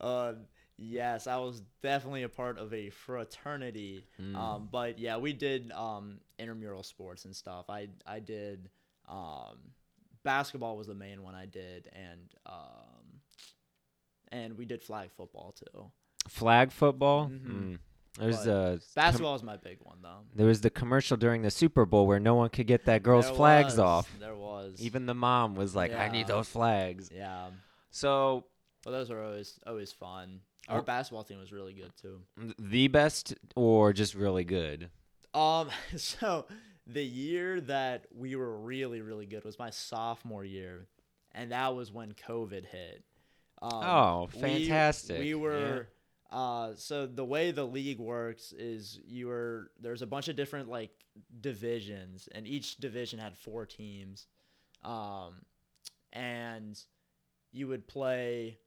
Uh, 0.00 0.32
yes, 0.76 1.26
I 1.26 1.36
was 1.36 1.62
definitely 1.82 2.22
a 2.24 2.28
part 2.28 2.58
of 2.58 2.72
a 2.74 2.90
fraternity. 2.90 4.04
Mm. 4.20 4.36
Um, 4.36 4.68
but 4.70 4.98
yeah, 4.98 5.16
we 5.18 5.32
did 5.32 5.70
um 5.72 6.18
intramural 6.38 6.82
sports 6.82 7.24
and 7.24 7.34
stuff. 7.34 7.66
I 7.68 7.88
I 8.06 8.20
did 8.20 8.68
um 9.08 9.58
basketball 10.24 10.76
was 10.76 10.86
the 10.88 10.94
main 10.94 11.22
one 11.22 11.34
I 11.34 11.46
did, 11.46 11.88
and 11.92 12.34
um 12.46 13.20
and 14.30 14.58
we 14.58 14.64
did 14.64 14.82
flag 14.82 15.10
football 15.16 15.54
too. 15.56 15.90
Flag 16.28 16.72
football. 16.72 17.28
Mhm. 17.28 17.46
Mm. 17.46 17.78
There's 18.18 18.46
a 18.46 18.80
Basketball 18.94 19.34
is 19.34 19.42
my 19.42 19.56
big 19.56 19.78
one 19.82 19.98
though. 20.02 20.20
there 20.34 20.46
was 20.46 20.60
the 20.60 20.70
commercial 20.70 21.16
during 21.16 21.42
the 21.42 21.50
Super 21.50 21.84
Bowl 21.86 22.06
where 22.06 22.20
no 22.20 22.34
one 22.34 22.48
could 22.50 22.66
get 22.66 22.84
that 22.86 23.02
girl's 23.02 23.26
There 23.26 23.34
flags 23.34 23.72
was, 23.74 23.78
off. 23.78 24.12
There 24.18 24.34
was 24.36 24.80
Even 24.80 25.06
the 25.06 25.14
mom 25.14 25.54
was 25.54 25.74
like, 25.74 25.92
"I 25.92 26.08
need 26.08 26.26
those 26.26 26.48
flags." 26.48 27.10
yeah. 27.14 27.50
So 27.90 28.44
But 28.84 28.90
those 28.92 29.10
are 29.10 29.22
always 29.22 29.58
always 29.66 29.92
fun. 29.92 30.40
Our 30.68 30.80
Oh. 30.80 30.82
basketball 30.82 31.24
team 31.24 31.38
was 31.38 31.52
really 31.52 31.72
good 31.72 31.92
too. 32.00 32.20
the 32.58 32.88
best 32.88 33.34
or 33.56 33.92
just 33.92 34.14
really 34.14 34.44
good? 34.44 34.90
Um, 35.34 35.70
so 35.96 36.46
the 36.86 37.04
year 37.04 37.60
that 37.62 38.06
we 38.14 38.34
were 38.36 38.56
really, 38.58 39.00
really 39.00 39.26
good 39.26 39.44
was 39.44 39.58
my 39.58 39.70
sophomore 39.70 40.44
year, 40.44 40.86
and 41.32 41.52
that 41.52 41.74
was 41.74 41.90
when 41.92 42.12
COVID 42.14 42.64
hit. 42.66 43.02
Um, 43.60 43.70
Oh, 43.72 44.28
fantastic. 44.32 45.18
We, 45.18 45.30
Yeah. 45.30 45.34
were. 45.36 45.88
Uh, 46.30 46.72
so 46.74 47.06
the 47.06 47.24
way 47.24 47.50
the 47.50 47.64
league 47.66 47.98
works 47.98 48.52
is 48.52 49.00
you 49.06 49.28
were 49.28 49.70
there's 49.80 50.02
a 50.02 50.06
bunch 50.06 50.28
of 50.28 50.36
different 50.36 50.68
like 50.68 50.90
divisions, 51.40 52.28
and 52.32 52.46
each 52.46 52.76
division 52.76 53.18
had 53.18 53.36
four 53.36 53.64
teams, 53.64 54.26
um, 54.84 55.34
and 56.12 56.78
you 57.52 57.66
would 57.68 57.86
play. 57.86 58.58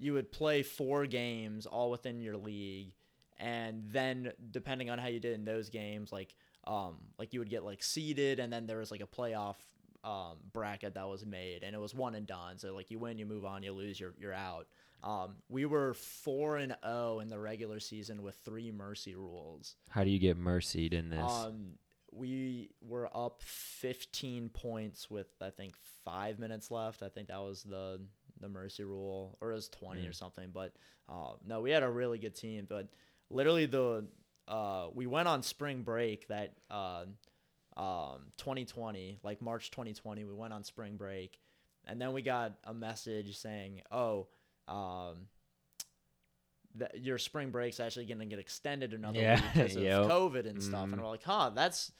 You 0.00 0.12
would 0.12 0.30
play 0.30 0.62
four 0.62 1.06
games 1.06 1.66
all 1.66 1.90
within 1.90 2.20
your 2.20 2.36
league, 2.36 2.94
and 3.38 3.82
then 3.90 4.32
depending 4.50 4.90
on 4.90 4.98
how 4.98 5.08
you 5.08 5.18
did 5.18 5.34
in 5.34 5.44
those 5.44 5.70
games, 5.70 6.12
like 6.12 6.34
um, 6.64 6.96
like 7.18 7.32
you 7.32 7.40
would 7.40 7.50
get 7.50 7.64
like 7.64 7.82
seeded, 7.82 8.38
and 8.38 8.52
then 8.52 8.66
there 8.66 8.78
was 8.78 8.90
like 8.90 9.00
a 9.00 9.06
playoff 9.06 9.56
um, 10.04 10.36
bracket 10.52 10.94
that 10.94 11.08
was 11.08 11.26
made, 11.26 11.62
and 11.62 11.74
it 11.74 11.78
was 11.80 11.94
one 11.94 12.14
and 12.14 12.26
done. 12.26 12.58
So 12.58 12.74
like 12.74 12.90
you 12.90 12.98
win, 12.98 13.18
you 13.18 13.26
move 13.26 13.44
on, 13.44 13.62
you 13.62 13.72
lose, 13.72 13.98
you're 13.98 14.14
you're 14.18 14.32
out. 14.32 14.66
Um, 15.02 15.36
we 15.48 15.64
were 15.64 15.94
four 15.94 16.56
and 16.56 16.74
zero 16.84 17.20
in 17.20 17.28
the 17.28 17.38
regular 17.38 17.78
season 17.80 18.22
with 18.22 18.34
three 18.44 18.70
mercy 18.72 19.14
rules. 19.14 19.76
How 19.88 20.02
do 20.04 20.10
you 20.10 20.18
get 20.18 20.36
mercied 20.36 20.92
in 20.92 21.08
this? 21.10 21.30
Um, 21.30 21.74
we 22.12 22.70
were 22.80 23.08
up 23.14 23.42
15 23.42 24.48
points 24.48 25.10
with 25.10 25.28
I 25.40 25.50
think 25.50 25.74
five 26.04 26.38
minutes 26.38 26.70
left. 26.70 27.02
I 27.02 27.08
think 27.08 27.28
that 27.28 27.40
was 27.40 27.62
the 27.62 28.00
the 28.40 28.48
mercy 28.48 28.84
rule, 28.84 29.36
or 29.40 29.50
it 29.50 29.54
was 29.54 29.68
20 29.68 30.06
or 30.06 30.10
Mm. 30.10 30.14
something. 30.14 30.50
But 30.52 30.72
uh, 31.08 31.32
no, 31.44 31.60
we 31.60 31.70
had 31.70 31.82
a 31.82 31.90
really 31.90 32.18
good 32.18 32.34
team. 32.34 32.66
But 32.68 32.88
literally 33.30 33.66
the 33.66 34.06
uh, 34.46 34.88
we 34.94 35.06
went 35.06 35.28
on 35.28 35.42
spring 35.42 35.82
break 35.82 36.26
that 36.28 36.54
uh, 36.70 37.04
um, 37.76 38.32
2020, 38.38 39.18
like 39.22 39.42
March 39.42 39.70
2020. 39.70 40.24
We 40.24 40.32
went 40.34 40.52
on 40.52 40.64
spring 40.64 40.96
break, 40.96 41.38
and 41.86 42.00
then 42.00 42.12
we 42.12 42.22
got 42.22 42.54
a 42.64 42.74
message 42.74 43.36
saying, 43.38 43.82
"Oh." 43.92 44.26
Um, 44.68 45.28
that 46.76 47.00
your 47.02 47.18
spring 47.18 47.50
break's 47.50 47.80
actually 47.80 48.06
going 48.06 48.18
to 48.20 48.26
get 48.26 48.38
extended 48.38 48.92
another 48.94 49.18
Yeah, 49.20 49.34
week 49.40 49.52
because 49.54 49.76
of. 49.76 50.06
COVID 50.08 50.48
and 50.48 50.62
stuff. 50.62 50.88
Mhm. 50.88 50.92
And 50.94 51.02
we're 51.02 51.08
like, 51.08 51.24
huh, 51.24 51.50
that's 51.54 51.90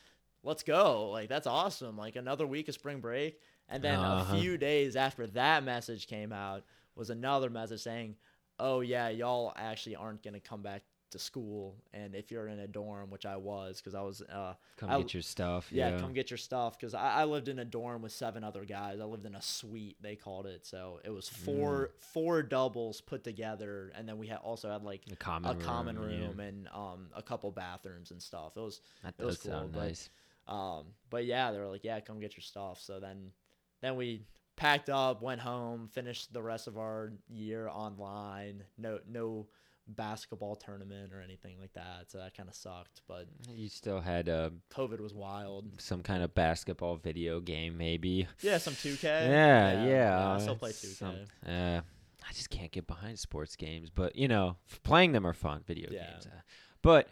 let's 0.42 0.62
go. 0.62 1.10
Like 1.10 1.28
that's 1.28 1.46
awesome. 1.46 1.96
Like 1.96 2.16
another 2.16 2.46
week 2.46 2.68
of 2.68 2.74
spring 2.74 3.00
break. 3.00 3.40
And 3.68 3.82
then 3.82 3.98
Uh-huh. 3.98 4.36
a 4.36 4.40
few 4.40 4.56
days 4.56 4.94
after 4.96 5.26
that 5.28 5.64
message 5.64 6.06
came 6.06 6.32
out 6.32 6.64
was 6.94 7.10
another 7.10 7.50
message 7.50 7.80
saying, 7.80 8.16
"Oh 8.58 8.80
yeah, 8.80 9.08
y'all 9.08 9.52
actually 9.56 9.96
aren't 9.96 10.22
going 10.22 10.34
to 10.34 10.40
come 10.40 10.62
back 10.62 10.82
to 11.10 11.18
school. 11.18 11.76
And 11.92 12.14
if 12.14 12.30
you're 12.30 12.48
in 12.48 12.58
a 12.60 12.66
dorm, 12.66 13.10
which 13.10 13.26
I 13.26 13.36
was, 13.36 13.78
because 13.80 13.94
I 13.94 14.00
was, 14.02 14.22
uh, 14.22 14.54
Come 14.76 14.90
I- 14.90 14.98
get 14.98 15.14
your 15.14 15.22
stuff. 15.22 15.68
yeah, 15.72 15.90
Yeah. 15.90 16.00
come 16.00 16.12
get 16.12 16.30
your 16.30 16.38
stuff. 16.38 16.78
Because 16.78 16.94
I, 16.94 17.20
I 17.20 17.24
lived 17.24 17.48
in 17.48 17.58
a 17.58 17.64
dorm 17.64 18.02
with 18.02 18.12
seven 18.12 18.44
other 18.44 18.64
guys. 18.64 19.00
I 19.00 19.04
lived 19.04 19.26
in 19.26 19.34
a 19.34 19.42
suite, 19.42 19.96
they 20.00 20.16
called 20.16 20.46
it. 20.46 20.66
So 20.66 21.00
it 21.04 21.10
was 21.10 21.28
four 21.28 21.90
four 21.98 22.42
doubles 22.42 23.00
put 23.00 23.24
together, 23.24 23.92
and 23.96 24.08
then 24.08 24.18
we 24.18 24.26
had 24.26 24.38
also 24.38 24.70
had 24.70 24.82
like 24.82 25.02
a 25.10 25.16
common 25.16 25.50
a 25.50 25.54
room. 25.54 25.62
common 25.62 25.96
yeah. 26.38 26.44
and 26.44 26.68
um 26.74 27.08
a 27.14 27.22
couple 27.22 27.50
bathrooms 27.52 28.10
and 28.10 28.22
stuff. 28.22 28.56
It 28.56 28.60
was 28.60 28.80
That 29.02 29.14
it 29.18 29.24
was 29.24 29.38
cool, 29.38 29.68
but- 29.72 29.80
nice. 29.84 30.10
um, 30.46 30.86
but 31.10 31.24
yeah, 31.24 31.50
they 31.52 31.58
were 31.58 31.66
like, 31.68 31.84
yeah, 31.84 32.00
come 32.00 32.20
get 32.20 32.36
your 32.36 32.42
stuff. 32.42 32.80
So 32.80 33.00
then, 33.00 33.32
then 33.80 33.96
we 33.96 34.26
packed 34.56 34.90
up, 34.90 35.22
went 35.22 35.40
home, 35.40 35.88
finished 35.92 36.32
the 36.32 36.42
rest 36.42 36.66
of 36.66 36.76
our 36.78 37.12
year 37.28 37.68
online. 37.68 38.64
No, 38.76 38.98
no 39.08 39.46
basketball 39.88 40.54
tournament 40.56 41.12
or 41.12 41.20
anything 41.20 41.56
like 41.60 41.72
that. 41.74 42.04
So 42.10 42.18
that 42.18 42.36
kind 42.36 42.48
of 42.48 42.54
sucked. 42.54 43.02
But 43.08 43.26
You 43.54 43.68
still 43.68 44.00
had 44.00 44.28
uh, 44.28 44.50
COVID 44.72 45.00
was 45.00 45.14
wild. 45.14 45.66
some 45.80 46.02
kind 46.02 46.22
of 46.22 46.34
basketball 46.34 46.96
video 46.96 47.40
game, 47.40 47.76
maybe. 47.78 48.26
Yeah, 48.40 48.58
some 48.58 48.74
2K. 48.74 49.02
Yeah, 49.04 49.84
yeah. 49.86 50.28
I 50.34 50.38
still 50.38 50.56
play 50.56 50.70
2K. 50.70 50.96
some- 50.96 51.16
uh, 51.46 51.80
I 52.28 52.32
just 52.32 52.50
can't 52.50 52.70
get 52.70 52.86
behind 52.86 53.18
sports 53.18 53.56
games, 53.56 53.88
but 53.90 54.14
you 54.16 54.28
know, 54.28 54.56
f- 54.70 54.82
playing 54.82 55.12
them 55.12 55.26
are 55.26 55.32
fun. 55.32 55.62
Video 55.66 55.88
Yeah. 55.90 56.10
games, 56.10 56.26
uh, 56.26 56.40
but 56.82 57.08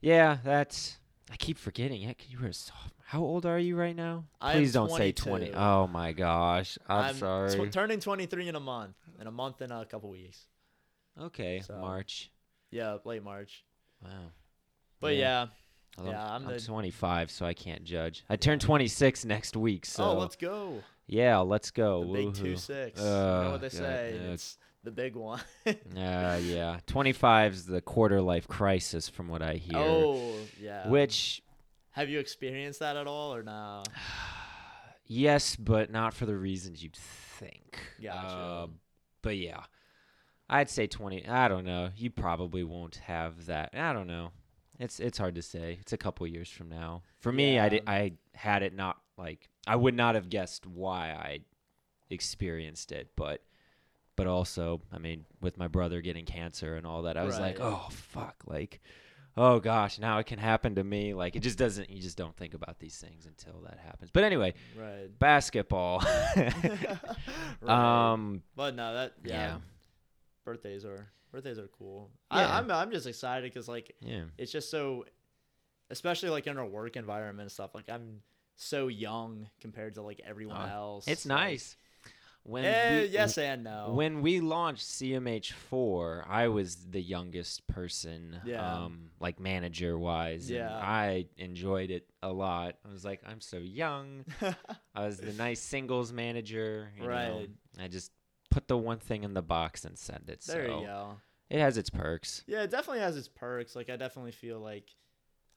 yeah, 0.00 0.38
that's. 0.42 0.96
I 1.30 1.36
keep 1.36 1.58
forgetting. 1.58 2.02
Yeah, 2.02 2.12
you 2.28 2.38
were 2.40 2.48
a 2.48 2.52
sophomore. 2.54 2.90
How 3.04 3.20
old 3.20 3.46
are 3.46 3.58
you 3.58 3.76
right 3.76 3.94
now? 3.94 4.24
Please 4.40 4.72
don't 4.72 4.90
say 4.90 5.12
twenty. 5.12 5.52
Oh 5.54 5.86
my 5.86 6.12
gosh, 6.12 6.78
I'm, 6.88 7.14
tw- 7.14 7.18
sorry. 7.18 7.70
turning 7.70 8.00
23 8.00 8.48
in 8.48 8.56
a 8.56 8.60
month. 8.60 8.94
In 9.20 9.26
a 9.26 9.30
month 9.30 9.60
and 9.60 9.72
a 9.72 9.84
couple 9.84 10.10
weeks. 10.10 10.46
Okay, 11.20 11.60
So- 11.60 11.78
March. 11.78 12.30
Yeah, 12.70 12.98
late 13.04 13.22
March. 13.22 13.64
Wow. 14.02 14.10
But 15.00 15.14
Yeah. 15.16 15.46
yeah. 15.46 15.46
Well, 15.98 16.12
Yeah, 16.12 16.34
I'm 16.34 16.44
the- 16.44 16.60
25, 16.60 17.30
so 17.30 17.46
I 17.46 17.54
can't 17.54 17.84
judge. 17.84 18.24
I 18.28 18.36
turn 18.36 18.58
26 18.58 19.24
next 19.24 19.56
week, 19.56 19.86
so 19.86 20.04
oh, 20.04 20.18
let's 20.18 20.36
go. 20.36 20.82
yeah, 21.06 21.38
let's 21.38 21.70
go. 21.70 22.04
The 22.04 22.12
big 22.12 22.26
Woohoo. 22.28 22.36
two 22.36 22.56
six. 22.56 23.00
you 23.00 23.06
Uh, 23.06 23.42
know 23.44 23.50
what 23.52 23.60
they 23.62 23.68
God, 23.68 23.72
say? 23.78 24.14
yeah. 24.20 24.32
It's 24.32 24.58
the 24.82 24.90
big 24.90 25.14
one. 25.16 25.40
Uh, 25.66 26.38
yeah, 26.42 26.80
25's 26.86 27.64
the 27.64 27.80
quarter 27.80 28.20
life 28.20 28.46
crisis, 28.46 29.08
from 29.08 29.28
what 29.28 29.40
I 29.42 29.54
hear. 29.54 29.78
oh, 29.78 30.34
yeah. 30.60 30.86
Which, 30.88 31.42
have 31.92 32.10
you 32.10 32.18
experienced 32.18 32.80
that 32.80 32.96
at 32.98 33.06
all 33.06 33.34
or 33.34 33.42
no? 33.42 33.82
yes, 35.06 35.56
but 35.56 35.90
not 35.90 36.14
for 36.14 36.26
the 36.26 36.36
reasons 36.36 36.82
you'd 36.82 36.96
think. 36.96 37.78
Gotcha. 38.02 38.28
Uh, 38.28 38.66
but 39.22 39.36
yeah, 39.38 39.64
I'd 40.48 40.70
say 40.70 40.86
20. 40.86 41.26
I 41.28 41.48
don't 41.48 41.64
know. 41.64 41.90
You 41.96 42.10
probably 42.10 42.62
won't 42.64 42.96
have 42.96 43.46
that. 43.46 43.70
I 43.74 43.92
don't 43.92 44.06
know. 44.06 44.30
It's 44.78 45.00
it's 45.00 45.16
hard 45.18 45.34
to 45.36 45.42
say. 45.42 45.78
It's 45.80 45.92
a 45.92 45.96
couple 45.96 46.26
years 46.26 46.50
from 46.50 46.68
now. 46.68 47.02
For 47.18 47.32
me, 47.32 47.58
I 47.58 47.68
did, 47.70 47.82
I 47.86 48.12
had 48.34 48.62
it 48.62 48.74
not 48.74 48.98
like 49.16 49.48
I 49.66 49.74
would 49.74 49.94
not 49.94 50.14
have 50.14 50.28
guessed 50.28 50.66
why 50.66 51.10
I 51.12 51.40
experienced 52.10 52.92
it, 52.92 53.10
but 53.16 53.42
but 54.16 54.26
also, 54.26 54.80
I 54.92 54.98
mean, 54.98 55.24
with 55.40 55.58
my 55.58 55.68
brother 55.68 56.00
getting 56.00 56.24
cancer 56.24 56.76
and 56.76 56.86
all 56.86 57.02
that, 57.02 57.16
I 57.16 57.24
was 57.24 57.38
like, 57.38 57.58
oh 57.60 57.88
fuck, 57.90 58.36
like 58.46 58.80
oh 59.38 59.60
gosh, 59.60 59.98
now 59.98 60.18
it 60.18 60.24
can 60.26 60.38
happen 60.38 60.74
to 60.76 60.84
me. 60.84 61.14
Like 61.14 61.36
it 61.36 61.40
just 61.40 61.58
doesn't. 61.58 61.88
You 61.90 62.00
just 62.02 62.16
don't 62.18 62.36
think 62.36 62.54
about 62.54 62.78
these 62.78 62.96
things 62.98 63.26
until 63.26 63.60
that 63.62 63.78
happens. 63.78 64.10
But 64.10 64.24
anyway, 64.24 64.54
Right. 64.78 65.08
basketball. 65.18 66.02
Right. 67.62 68.12
um, 68.12 68.42
But 68.54 68.74
no, 68.74 68.94
that 68.94 69.14
yeah. 69.24 69.32
yeah, 69.34 69.56
Birthdays 70.46 70.84
are 70.86 71.08
birthdays 71.32 71.58
are 71.58 71.68
cool. 71.78 72.10
Yeah. 72.32 72.38
I, 72.48 72.58
I'm 72.58 72.70
I'm 72.70 72.90
just 72.90 73.06
excited 73.06 73.52
because 73.52 73.68
like 73.68 73.94
yeah, 74.00 74.22
it's 74.38 74.50
just 74.52 74.70
so, 74.70 75.04
especially 75.90 76.30
like 76.30 76.46
in 76.46 76.56
our 76.56 76.64
work 76.64 76.96
environment 76.96 77.42
and 77.42 77.52
stuff. 77.52 77.74
Like 77.74 77.90
I'm 77.90 78.22
so 78.54 78.86
young 78.88 79.48
compared 79.60 79.96
to 79.96 80.02
like 80.02 80.22
everyone 80.26 80.56
Oh, 80.70 80.74
else. 80.74 81.08
it's 81.08 81.26
nice. 81.26 81.76
When 82.44 82.64
Eh, 82.64 83.00
we, 83.02 83.06
yes 83.08 83.36
and 83.38 83.64
no. 83.64 83.90
When 83.92 84.22
we 84.22 84.38
launched 84.40 84.84
CMH4, 84.86 86.24
I 86.28 86.46
was 86.46 86.76
the 86.76 87.02
youngest 87.02 87.66
person, 87.66 88.40
Yeah. 88.44 88.84
um, 88.84 89.10
like 89.18 89.40
manager 89.40 89.98
wise. 89.98 90.48
Yeah. 90.48 90.72
I 90.72 91.26
enjoyed 91.36 91.90
it 91.90 92.08
a 92.22 92.32
lot. 92.32 92.76
I 92.88 92.92
was 92.92 93.04
like, 93.04 93.20
I'm 93.26 93.40
so 93.40 93.56
young. 93.58 94.24
I 94.94 95.06
was 95.06 95.18
the 95.18 95.32
nice 95.32 95.60
singles 95.60 96.12
manager. 96.12 96.92
You 96.96 97.02
Know, 97.02 97.08
Right. 97.08 97.50
I 97.80 97.88
just 97.88 98.12
put 98.56 98.68
the 98.68 98.76
one 98.78 98.98
thing 98.98 99.22
in 99.22 99.34
the 99.34 99.42
box 99.42 99.84
and 99.84 99.98
send 99.98 100.30
it. 100.30 100.40
there 100.46 100.66
so 100.66 100.80
you 100.80 100.86
go. 100.86 101.16
it 101.50 101.60
has 101.60 101.76
its 101.76 101.90
perks. 101.90 102.42
Yeah, 102.46 102.62
it 102.62 102.70
definitely 102.70 103.00
has 103.02 103.14
its 103.16 103.28
perks. 103.28 103.76
Like 103.76 103.90
I 103.90 103.96
definitely 103.96 104.32
feel 104.32 104.60
like 104.60 104.88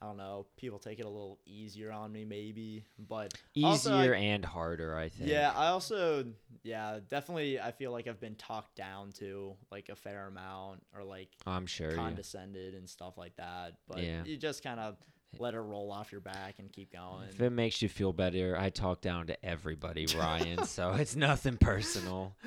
I 0.01 0.05
don't 0.05 0.17
know, 0.17 0.45
people 0.57 0.79
take 0.79 0.99
it 0.99 1.05
a 1.05 1.09
little 1.09 1.39
easier 1.45 1.91
on 1.91 2.11
me 2.11 2.23
maybe, 2.25 2.83
but 2.97 3.33
Also, 3.63 3.93
I- 3.95 4.01
Easier 4.01 4.13
and 4.15 4.43
harder, 4.45 4.95
I 4.97 5.07
think. 5.09 5.29
yeah, 5.29 5.51
I 5.55 5.67
also 5.67 6.25
yeah, 6.63 6.99
definitely 7.09 7.57
I 7.59 7.71
feel 7.71 7.91
like 7.93 8.07
I've 8.07 8.19
been 8.19 8.35
talked 8.35 8.75
down 8.75 9.11
to 9.19 9.55
like 9.71 9.87
a 9.89 9.95
fair 9.95 10.27
amount 10.27 10.83
or 10.93 11.03
like 11.05 11.29
oh, 11.47 11.51
I'm 11.51 11.65
sure. 11.67 11.91
Yeah. 11.91 11.95
condescended 11.95 12.73
and 12.75 12.89
stuff 12.89 13.17
like 13.17 13.35
that. 13.37 13.75
But 13.87 14.03
Yeah. 14.03 14.23
you 14.25 14.35
just 14.35 14.61
kind 14.61 14.79
of 14.81 14.97
let 15.37 15.53
it 15.53 15.59
roll 15.59 15.91
off 15.91 16.11
your 16.11 16.21
back 16.21 16.55
and 16.59 16.71
keep 16.71 16.91
going. 16.91 17.29
If 17.29 17.39
it 17.39 17.51
makes 17.51 17.81
you 17.81 17.87
feel 17.87 18.11
better, 18.11 18.57
I 18.59 18.69
talk 18.71 18.99
down 19.01 19.27
to 19.27 19.45
everybody, 19.45 20.05
Ryan. 20.17 20.65
so 20.65 20.93
it's 20.93 21.15
nothing 21.15 21.55
personal. 21.57 22.35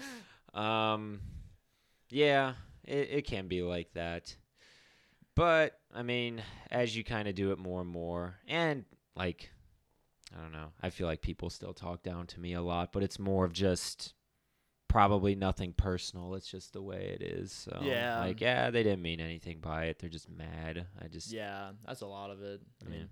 Um, 0.54 1.20
yeah, 2.10 2.54
it, 2.84 3.08
it 3.10 3.26
can 3.26 3.48
be 3.48 3.62
like 3.62 3.92
that. 3.94 4.36
But 5.34 5.78
I 5.94 6.02
mean, 6.02 6.42
as 6.70 6.96
you 6.96 7.04
kind 7.04 7.26
of 7.28 7.34
do 7.34 7.52
it 7.52 7.58
more 7.58 7.80
and 7.80 7.88
more, 7.90 8.36
and 8.46 8.84
like, 9.16 9.50
I 10.36 10.40
don't 10.42 10.52
know, 10.52 10.68
I 10.82 10.90
feel 10.90 11.06
like 11.06 11.22
people 11.22 11.48
still 11.50 11.72
talk 11.72 12.02
down 12.02 12.26
to 12.28 12.40
me 12.40 12.52
a 12.52 12.62
lot, 12.62 12.92
but 12.92 13.02
it's 13.02 13.18
more 13.18 13.44
of 13.44 13.52
just 13.52 14.12
probably 14.88 15.34
nothing 15.34 15.72
personal. 15.72 16.34
It's 16.34 16.46
just 16.50 16.74
the 16.74 16.82
way 16.82 17.16
it 17.18 17.22
is. 17.22 17.50
So 17.50 17.78
Yeah. 17.82 18.18
like, 18.20 18.40
yeah, 18.42 18.70
they 18.70 18.82
didn't 18.82 19.00
mean 19.02 19.20
anything 19.20 19.58
by 19.60 19.84
it. 19.86 19.98
They're 19.98 20.10
just 20.10 20.28
mad. 20.28 20.86
I 21.02 21.08
just 21.08 21.32
yeah, 21.32 21.70
that's 21.86 22.02
a 22.02 22.06
lot 22.06 22.30
of 22.30 22.42
it. 22.42 22.60
I 22.84 22.90
Yeah. 22.90 22.96
mean, 22.98 23.08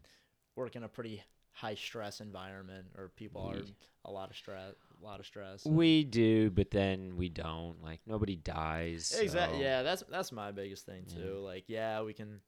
work 0.57 0.76
in 0.76 0.82
a 0.82 0.88
pretty 0.88 1.22
high 1.53 1.74
stress 1.74 2.20
environment 2.20 2.88
or 2.99 3.09
people 3.09 3.43
are 3.43 3.61
We- 3.62 3.74
a 4.05 4.11
lot 4.11 4.30
of 4.30 4.36
stress, 4.36 4.74
a 5.01 5.05
lot 5.05 5.20
of 5.20 5.26
stress. 5.26 5.62
so- 5.62 5.70
We 5.70 6.05
do, 6.05 6.51
but 6.51 6.70
then 6.70 7.16
we 7.16 7.28
don't. 7.28 7.82
Like 7.82 8.01
nobody 8.07 8.36
dies. 8.36 9.16
Exactly. 9.20 9.59
so- 9.59 9.64
Yeah, 9.64 9.82
that's 9.82 10.03
that's 10.11 10.32
my 10.32 10.53
biggest 10.53 10.86
thing 10.86 11.05
Yeah. 11.09 11.22
too. 11.22 11.38
Like, 11.38 11.64
yeah, 11.68 12.03
we 12.03 12.12
can 12.12 12.40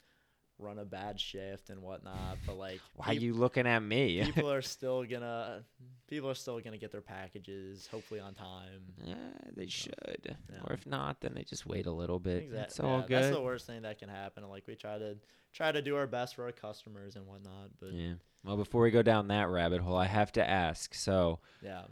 run 0.59 0.79
a 0.79 0.85
bad 0.85 1.19
shift 1.19 1.71
and 1.71 1.83
whatnot, 1.83 2.39
but 2.47 2.57
like, 2.57 2.81
Why 2.95 3.07
are 3.09 3.15
you 3.15 3.35
looking 3.35 3.67
at 3.67 3.81
me? 3.83 4.23
people 4.25 4.51
are 4.53 4.63
still 4.77 5.05
gonna 5.05 5.65
people 6.07 6.29
are 6.31 6.35
still 6.35 6.61
gonna 6.61 6.79
get 6.79 6.93
their 6.93 7.01
packages 7.01 7.89
hopefully 7.91 8.21
on 8.21 8.35
time. 8.35 8.83
yeah, 9.03 9.15
they 9.57 9.67
should. 9.67 10.37
Yeah. 10.51 10.59
Or 10.65 10.75
if 10.75 10.87
not, 10.87 11.21
then 11.21 11.33
they 11.35 11.43
just 11.43 11.67
wait 11.67 11.87
a 11.87 11.91
little 11.91 12.19
bit. 12.21 12.45
Exactly. 12.45 12.65
It's 12.67 12.81
all 12.81 12.99
That's 12.99 13.09
good. 13.09 13.23
That's 13.25 13.35
the 13.37 13.43
worst 13.43 13.67
thing 13.67 13.83
that 13.83 13.99
can 13.99 14.09
happen. 14.11 14.47
Like, 14.49 14.67
we 14.69 14.75
try 14.77 14.99
to 14.99 15.17
try 15.53 15.73
to 15.73 15.83
do 15.83 15.97
our 15.97 16.07
best 16.07 16.35
for 16.37 16.45
our 16.45 16.53
customers 16.53 17.17
and 17.17 17.27
whatnot, 17.27 17.71
but 17.81 17.93
yeah, 17.93 18.03
yeah. 18.09 18.15
Well, 18.45 18.57
before 18.57 18.83
we 18.83 18.91
go 18.91 19.03
down 19.03 19.29
that 19.29 19.49
rabbit 19.49 19.81
hole, 19.81 19.97
I 19.97 20.07
have 20.07 20.33
to 20.33 20.49
ask. 20.49 20.95
So 20.95 21.41
yeah, 21.63 21.83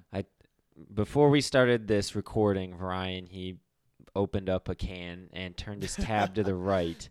before 0.93 1.31
we 1.31 1.41
started 1.41 1.87
this 1.89 2.15
recording, 2.15 2.77
Ryan 2.77 3.27
he 3.27 3.57
opened 4.17 4.49
up 4.49 4.69
a 4.69 4.75
can 4.75 5.29
and 5.33 5.57
turned 5.57 5.83
his 5.83 5.95
tab 5.97 6.35
to 6.35 6.43
the 6.43 6.55
right. 6.55 7.09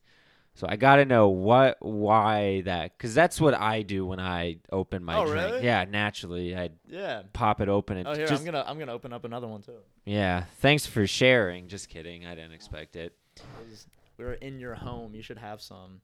So 0.56 0.68
I 0.68 0.76
gotta 0.76 1.06
know 1.06 1.30
what, 1.30 1.78
why 1.80 2.62
that, 2.62 2.98
because 2.98 3.14
that's 3.16 3.40
what 3.40 3.54
I 3.54 3.82
do 3.82 4.06
when 4.06 4.20
I 4.20 4.58
open 4.72 5.06
my 5.06 5.16
Oh, 5.16 5.26
drink. 5.26 5.52
really? 5.52 5.64
Yeah, 5.64 5.86
naturally 5.86 6.56
I 6.56 6.72
yeah. 6.90 7.22
pop 7.32 7.62
it 7.62 7.70
open 7.70 7.98
and 7.98 8.08
Oh, 8.08 8.14
here 8.14 8.28
just 8.28 8.42
I'm 8.42 8.46
gonna 8.46 8.66
I'm 8.68 8.78
gonna 8.78 8.92
open 8.94 9.14
up 9.14 9.24
another 9.24 9.48
one 9.48 9.62
too. 9.62 9.78
Yeah, 10.06 10.44
thanks 10.58 10.86
for 10.86 11.08
sharing. 11.08 11.68
Just 11.70 11.88
kidding. 11.88 12.26
I 12.26 12.36
didn't 12.36 12.52
expect 12.54 12.96
it. 12.98 13.16
We're 14.18 14.34
in 14.34 14.60
your 14.60 14.76
home. 14.76 15.16
You 15.16 15.22
should 15.22 15.38
have 15.38 15.62
some. 15.62 16.02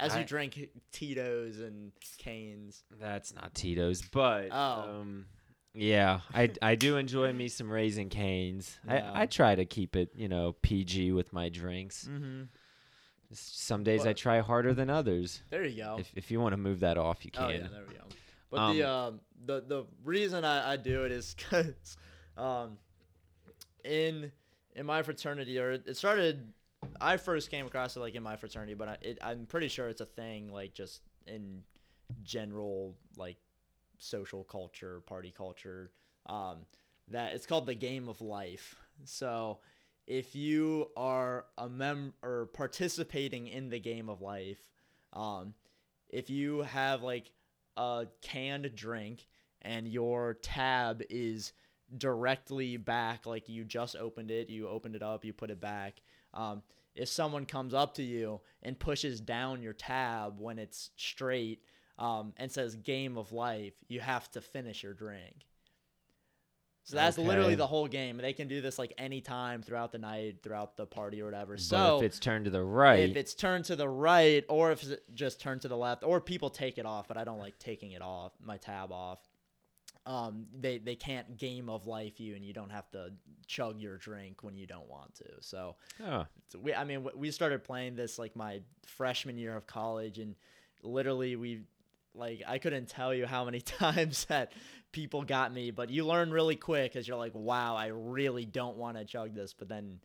As 0.00 0.14
I- 0.14 0.20
you 0.20 0.24
drink 0.24 0.58
Tito's 0.92 1.58
and 1.58 1.92
Cane's. 2.18 2.84
That's 2.98 3.34
not 3.34 3.52
Tito's, 3.54 4.00
but 4.00 4.48
Oh. 4.52 5.00
um, 5.00 5.26
yeah, 5.74 6.20
I 6.34 6.50
I 6.60 6.74
do 6.74 6.96
enjoy 6.96 7.32
me 7.32 7.48
some 7.48 7.70
Raising 7.70 8.08
Cane's. 8.08 8.78
Yeah. 8.86 9.12
I 9.14 9.22
I 9.22 9.26
try 9.26 9.54
to 9.54 9.64
keep 9.64 9.96
it 9.96 10.10
you 10.16 10.28
know 10.28 10.56
PG 10.62 11.12
with 11.12 11.32
my 11.32 11.48
drinks. 11.48 12.08
Mm-hmm. 12.10 12.44
Some 13.32 13.84
days 13.84 14.06
I 14.06 14.14
try 14.14 14.40
harder 14.40 14.72
than 14.72 14.88
others. 14.88 15.42
There 15.50 15.64
you 15.64 15.82
go. 15.82 15.96
If 15.98 16.12
if 16.16 16.30
you 16.30 16.40
want 16.40 16.54
to 16.54 16.56
move 16.56 16.80
that 16.80 16.96
off, 16.96 17.24
you 17.24 17.30
can. 17.30 17.44
Oh 17.44 17.48
yeah, 17.48 17.66
there 17.70 17.84
we 17.86 17.94
go. 17.94 18.04
But 18.50 18.72
the 18.72 18.82
um 18.88 19.20
the 19.44 19.60
the 19.66 19.84
reason 20.04 20.44
I, 20.44 20.72
I 20.72 20.76
do 20.76 21.04
it 21.04 21.12
is 21.12 21.34
because 21.50 21.96
um 22.36 22.78
in 23.84 24.32
in 24.74 24.86
my 24.86 25.02
fraternity 25.02 25.58
or 25.58 25.72
it 25.72 25.96
started 25.96 26.52
I 27.00 27.16
first 27.16 27.50
came 27.50 27.66
across 27.66 27.96
it 27.96 28.00
like 28.00 28.14
in 28.14 28.22
my 28.22 28.36
fraternity, 28.36 28.74
but 28.74 28.88
I, 28.88 28.96
it, 29.02 29.18
I'm 29.20 29.46
pretty 29.46 29.68
sure 29.68 29.88
it's 29.88 30.00
a 30.00 30.06
thing 30.06 30.52
like 30.52 30.72
just 30.74 31.02
in 31.26 31.62
general 32.22 32.94
like 33.16 33.36
social 33.98 34.44
culture, 34.44 35.00
party 35.06 35.32
culture. 35.36 35.90
Um, 36.26 36.58
that 37.10 37.34
it's 37.34 37.46
called 37.46 37.66
the 37.66 37.74
game 37.74 38.08
of 38.08 38.20
life. 38.20 38.76
So 39.04 39.58
if 40.06 40.34
you 40.34 40.88
are 40.96 41.46
a 41.56 41.68
mem 41.68 42.14
or 42.22 42.46
participating 42.46 43.46
in 43.46 43.70
the 43.70 43.78
game 43.78 44.08
of 44.08 44.20
life, 44.20 44.58
um, 45.12 45.54
if 46.08 46.30
you 46.30 46.62
have 46.62 47.02
like 47.02 47.30
a 47.76 48.06
canned 48.22 48.74
drink 48.74 49.26
and 49.62 49.88
your 49.88 50.34
tab 50.34 51.02
is 51.10 51.52
directly 51.96 52.76
back, 52.76 53.26
like 53.26 53.48
you 53.48 53.64
just 53.64 53.96
opened 53.96 54.30
it, 54.30 54.50
you 54.50 54.68
opened 54.68 54.94
it 54.94 55.02
up, 55.02 55.24
you 55.24 55.32
put 55.32 55.50
it 55.50 55.60
back. 55.60 56.00
Um, 56.34 56.62
if 56.94 57.08
someone 57.08 57.46
comes 57.46 57.74
up 57.74 57.94
to 57.94 58.02
you 58.02 58.40
and 58.62 58.78
pushes 58.78 59.20
down 59.20 59.62
your 59.62 59.72
tab 59.72 60.40
when 60.40 60.58
it's 60.58 60.90
straight 60.96 61.62
um, 61.98 62.32
and 62.36 62.50
says 62.50 62.76
game 62.76 63.16
of 63.16 63.32
life, 63.32 63.74
you 63.88 64.00
have 64.00 64.30
to 64.32 64.40
finish 64.40 64.82
your 64.82 64.94
drink. 64.94 65.46
So 66.84 66.96
that's 66.96 67.18
literally 67.18 67.54
the 67.54 67.66
whole 67.66 67.86
game. 67.86 68.16
They 68.16 68.32
can 68.32 68.48
do 68.48 68.62
this 68.62 68.78
like 68.78 68.94
anytime 68.96 69.60
throughout 69.60 69.92
the 69.92 69.98
night, 69.98 70.38
throughout 70.42 70.78
the 70.78 70.86
party 70.86 71.20
or 71.20 71.26
whatever. 71.26 71.52
But 71.52 71.60
so 71.60 71.98
if 71.98 72.04
it's 72.04 72.18
turned 72.18 72.46
to 72.46 72.50
the 72.50 72.64
right, 72.64 73.10
if 73.10 73.14
it's 73.14 73.34
turned 73.34 73.66
to 73.66 73.76
the 73.76 73.88
right 73.88 74.42
or 74.48 74.72
if 74.72 74.82
it's 74.82 75.02
just 75.12 75.38
turned 75.38 75.60
to 75.62 75.68
the 75.68 75.76
left 75.76 76.02
or 76.02 76.18
people 76.18 76.48
take 76.48 76.78
it 76.78 76.86
off 76.86 77.06
but 77.06 77.18
i 77.18 77.24
don't 77.24 77.38
like 77.38 77.58
taking 77.58 77.92
it 77.92 78.00
off 78.00 78.32
my 78.42 78.56
tab 78.56 78.90
off 78.90 79.18
um, 80.06 80.46
they 80.58 80.78
they 80.78 80.94
can't 80.94 81.36
game 81.36 81.68
of 81.68 81.86
life 81.86 82.18
you 82.18 82.34
and 82.34 82.42
you 82.42 82.54
don't 82.54 82.70
have 82.70 82.90
to 82.92 83.10
chug 83.46 83.78
your 83.78 83.98
drink 83.98 84.42
when 84.42 84.56
you 84.56 84.66
don't 84.66 84.88
want 84.88 85.14
to 85.16 85.26
so 85.40 85.76
oh, 86.06 86.24
so 86.48 86.58
we, 86.58 86.74
I 86.74 86.84
mean, 86.84 87.06
we 87.14 87.30
started 87.30 87.62
playing 87.62 87.94
this 87.94 88.18
like 88.18 88.34
my 88.34 88.60
freshman 88.86 89.36
year 89.36 89.54
of 89.54 89.66
college, 89.66 90.18
and 90.18 90.34
literally 90.82 91.36
we, 91.36 91.62
like, 92.14 92.42
I 92.46 92.58
couldn't 92.58 92.88
tell 92.88 93.14
you 93.14 93.26
how 93.26 93.44
many 93.44 93.60
times 93.80 94.24
that 94.26 94.52
people 94.92 95.22
got 95.22 95.52
me, 95.52 95.70
but 95.70 95.90
you 95.90 96.06
learn 96.06 96.30
really 96.30 96.56
quick 96.56 96.92
because 96.92 97.06
you're 97.06 97.18
like, 97.18 97.34
wow, 97.34 97.76
I 97.76 97.86
really 97.88 98.44
don't 98.44 98.76
want 98.76 98.96
to 98.96 99.04
chug 99.04 99.34
this, 99.34 99.52
but 99.52 99.68
then 99.68 100.00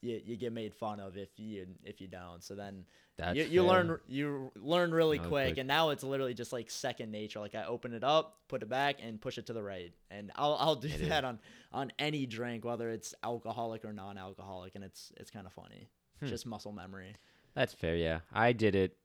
you, 0.00 0.20
you 0.24 0.36
get 0.36 0.52
made 0.52 0.74
fun 0.74 1.00
of 1.00 1.16
if 1.16 1.30
you 1.38 1.66
if 1.84 2.00
you 2.00 2.08
don't. 2.08 2.42
So 2.42 2.54
then 2.54 2.84
that's 3.16 3.36
you, 3.36 3.44
you 3.44 3.62
learn 3.62 3.98
you 4.08 4.50
learn 4.56 4.92
really 4.92 5.18
No, 5.18 5.28
quick, 5.28 5.58
and 5.58 5.68
now 5.68 5.90
it's 5.90 6.02
literally 6.02 6.34
just 6.34 6.52
like 6.52 6.70
second 6.70 7.10
nature. 7.12 7.38
Like 7.40 7.54
I 7.54 7.64
open 7.64 7.92
it 7.94 8.02
up, 8.02 8.38
put 8.48 8.62
it 8.62 8.68
back, 8.68 8.96
and 9.02 9.20
push 9.20 9.38
it 9.38 9.46
to 9.46 9.52
the 9.52 9.62
right, 9.62 9.92
and 10.10 10.32
I'll 10.34 10.56
I'll 10.58 10.74
do 10.74 10.88
It 10.88 11.00
is. 11.02 11.08
that 11.08 11.24
on 11.24 11.38
on 11.72 11.92
any 11.98 12.26
drink, 12.26 12.64
whether 12.64 12.90
it's 12.90 13.14
alcoholic 13.22 13.84
or 13.84 13.92
non-alcoholic, 13.92 14.74
and 14.74 14.82
it's 14.82 15.12
it's 15.16 15.30
kind 15.30 15.46
of 15.46 15.52
funny. 15.52 15.88
Hmm. 16.20 16.26
Just 16.26 16.46
muscle 16.46 16.72
memory. 16.72 17.14
That's 17.54 17.72
fair. 17.72 17.94
Yeah, 17.96 18.20
I 18.32 18.52
did 18.52 18.74
it 18.74 18.96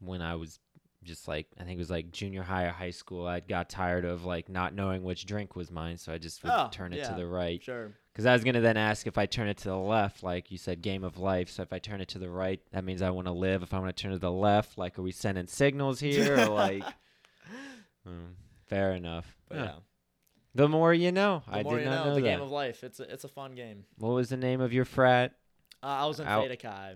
when 0.00 0.20
I 0.22 0.34
was 0.34 0.58
just 1.04 1.26
like 1.28 1.46
I 1.58 1.64
think 1.64 1.76
it 1.76 1.78
was 1.78 1.90
like 1.90 2.10
junior 2.12 2.42
high 2.42 2.64
or 2.64 2.70
high 2.70 2.90
school. 2.90 3.26
I 3.26 3.40
got 3.40 3.68
tired 3.70 4.04
of 4.04 4.24
like 4.24 4.48
not 4.48 4.74
knowing 4.74 5.02
which 5.02 5.24
drink 5.26 5.56
was 5.56 5.70
mine, 5.70 5.96
so 5.96 6.12
I 6.12 6.18
just 6.18 6.42
would 6.42 6.52
Oh, 6.52 6.68
turn 6.70 6.92
it 6.92 6.98
yeah. 6.98 7.08
to 7.08 7.14
the 7.14 7.26
right. 7.26 7.62
Sure. 7.62 7.92
Because 8.12 8.26
I 8.26 8.32
was 8.32 8.44
gonna 8.44 8.60
then 8.60 8.76
ask 8.76 9.06
if 9.06 9.16
I 9.16 9.26
turn 9.26 9.48
it 9.48 9.56
to 9.58 9.68
the 9.70 9.76
left, 9.76 10.22
like 10.22 10.50
you 10.50 10.58
said, 10.58 10.82
game 10.82 11.04
of 11.04 11.16
life. 11.18 11.48
So 11.48 11.62
if 11.62 11.72
I 11.72 11.78
turn 11.78 12.00
it 12.00 12.08
to 12.08 12.18
the 12.18 12.28
right, 12.28 12.60
that 12.72 12.84
means 12.84 13.00
I 13.02 13.10
want 13.10 13.28
to 13.28 13.32
live. 13.32 13.62
If 13.62 13.72
I 13.72 13.78
want 13.78 13.96
to 13.96 14.02
turn 14.02 14.12
to 14.12 14.18
the 14.18 14.30
left, 14.32 14.76
like 14.76 14.98
are 14.98 15.02
we 15.02 15.12
sending 15.12 15.46
signals 15.46 16.00
here? 16.00 16.34
or 16.40 16.48
like, 16.48 16.84
Hmm, 18.06 18.32
fair 18.66 18.92
enough. 18.92 19.36
But 19.48 19.58
Huh. 19.58 19.64
yeah, 19.64 19.74
The 20.54 20.68
more 20.68 20.92
you 20.92 21.12
know. 21.12 21.42
the 21.46 21.56
I 21.58 21.62
more 21.62 21.76
did 21.76 21.84
you 21.84 21.90
not 21.90 21.96
know, 21.96 22.04
know, 22.10 22.14
the 22.16 22.20
that. 22.22 22.26
game 22.26 22.40
of 22.40 22.50
life. 22.50 22.82
It's 22.84 23.00
a, 23.00 23.04
it's 23.04 23.24
a 23.24 23.28
fun 23.28 23.52
game. 23.54 23.84
what 23.98 24.10
was 24.10 24.28
the 24.28 24.36
name 24.36 24.60
of 24.60 24.72
your 24.72 24.84
frat 24.84 25.32
Uh, 25.82 25.86
I 25.86 26.06
was 26.06 26.20
in 26.20 26.26
Out- 26.26 26.42
Theta 26.42 26.56
Chi. 26.56 26.94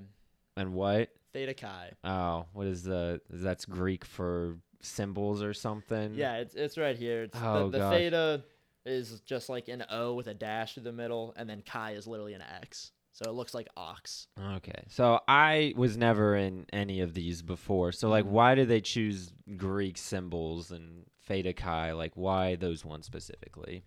and 0.57 0.75
what? 0.75 1.11
Theta 1.35 1.53
Chi. 1.53 1.91
Oh, 2.05 2.47
what 2.55 2.66
is 2.66 2.85
the? 2.85 3.20
That's 3.28 3.66
Greek 3.66 4.05
for 4.05 4.57
symbols 4.80 5.43
or 5.43 5.53
something. 5.53 6.14
Yeah, 6.14 6.37
it's 6.37 6.55
it's 6.55 6.78
right 6.78 6.97
here. 6.97 7.24
It's 7.24 7.37
Oh, 7.43 7.68
the, 7.68 7.78
the 7.78 7.91
theta 7.91 8.45
is 8.87 9.20
just 9.26 9.49
like 9.49 9.68
an 9.68 9.85
O 9.91 10.14
with 10.14 10.28
a 10.28 10.35
dash 10.35 10.74
through 10.74 10.85
the 10.85 10.93
middle, 10.93 11.35
and 11.37 11.51
then 11.51 11.62
chi 11.66 11.93
is 11.93 12.07
literally 12.07 12.35
an 12.35 12.43
X. 12.62 12.93
So 13.12 13.24
it 13.28 13.35
looks 13.35 13.53
like 13.55 13.68
ox. 13.76 14.26
Okay. 14.57 14.85
So 14.89 15.20
I 15.28 15.72
was 15.76 15.97
never 15.97 16.35
in 16.37 16.66
any 16.72 17.01
of 17.01 17.14
these 17.14 17.43
before. 17.43 17.93
So 17.93 18.09
like, 18.09 18.24
Mhm. 18.24 18.30
why 18.30 18.55
did 18.57 18.68
they 18.68 18.80
choose 18.80 19.32
Greek 19.57 19.97
symbols 19.99 20.70
and 20.72 21.07
Theta 21.22 21.53
Chi? 21.53 21.93
Like, 21.93 22.16
why 22.16 22.57
those 22.57 22.85
ones 22.85 23.07
specifically? 23.07 23.85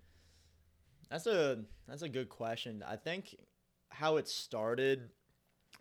That's 1.09 1.27
a 1.27 1.63
that's 1.87 2.01
a 2.03 2.09
good 2.09 2.29
question. 2.29 2.83
I 2.85 2.95
think 2.97 3.35
how 3.89 4.17
it 4.17 4.27
started. 4.27 5.09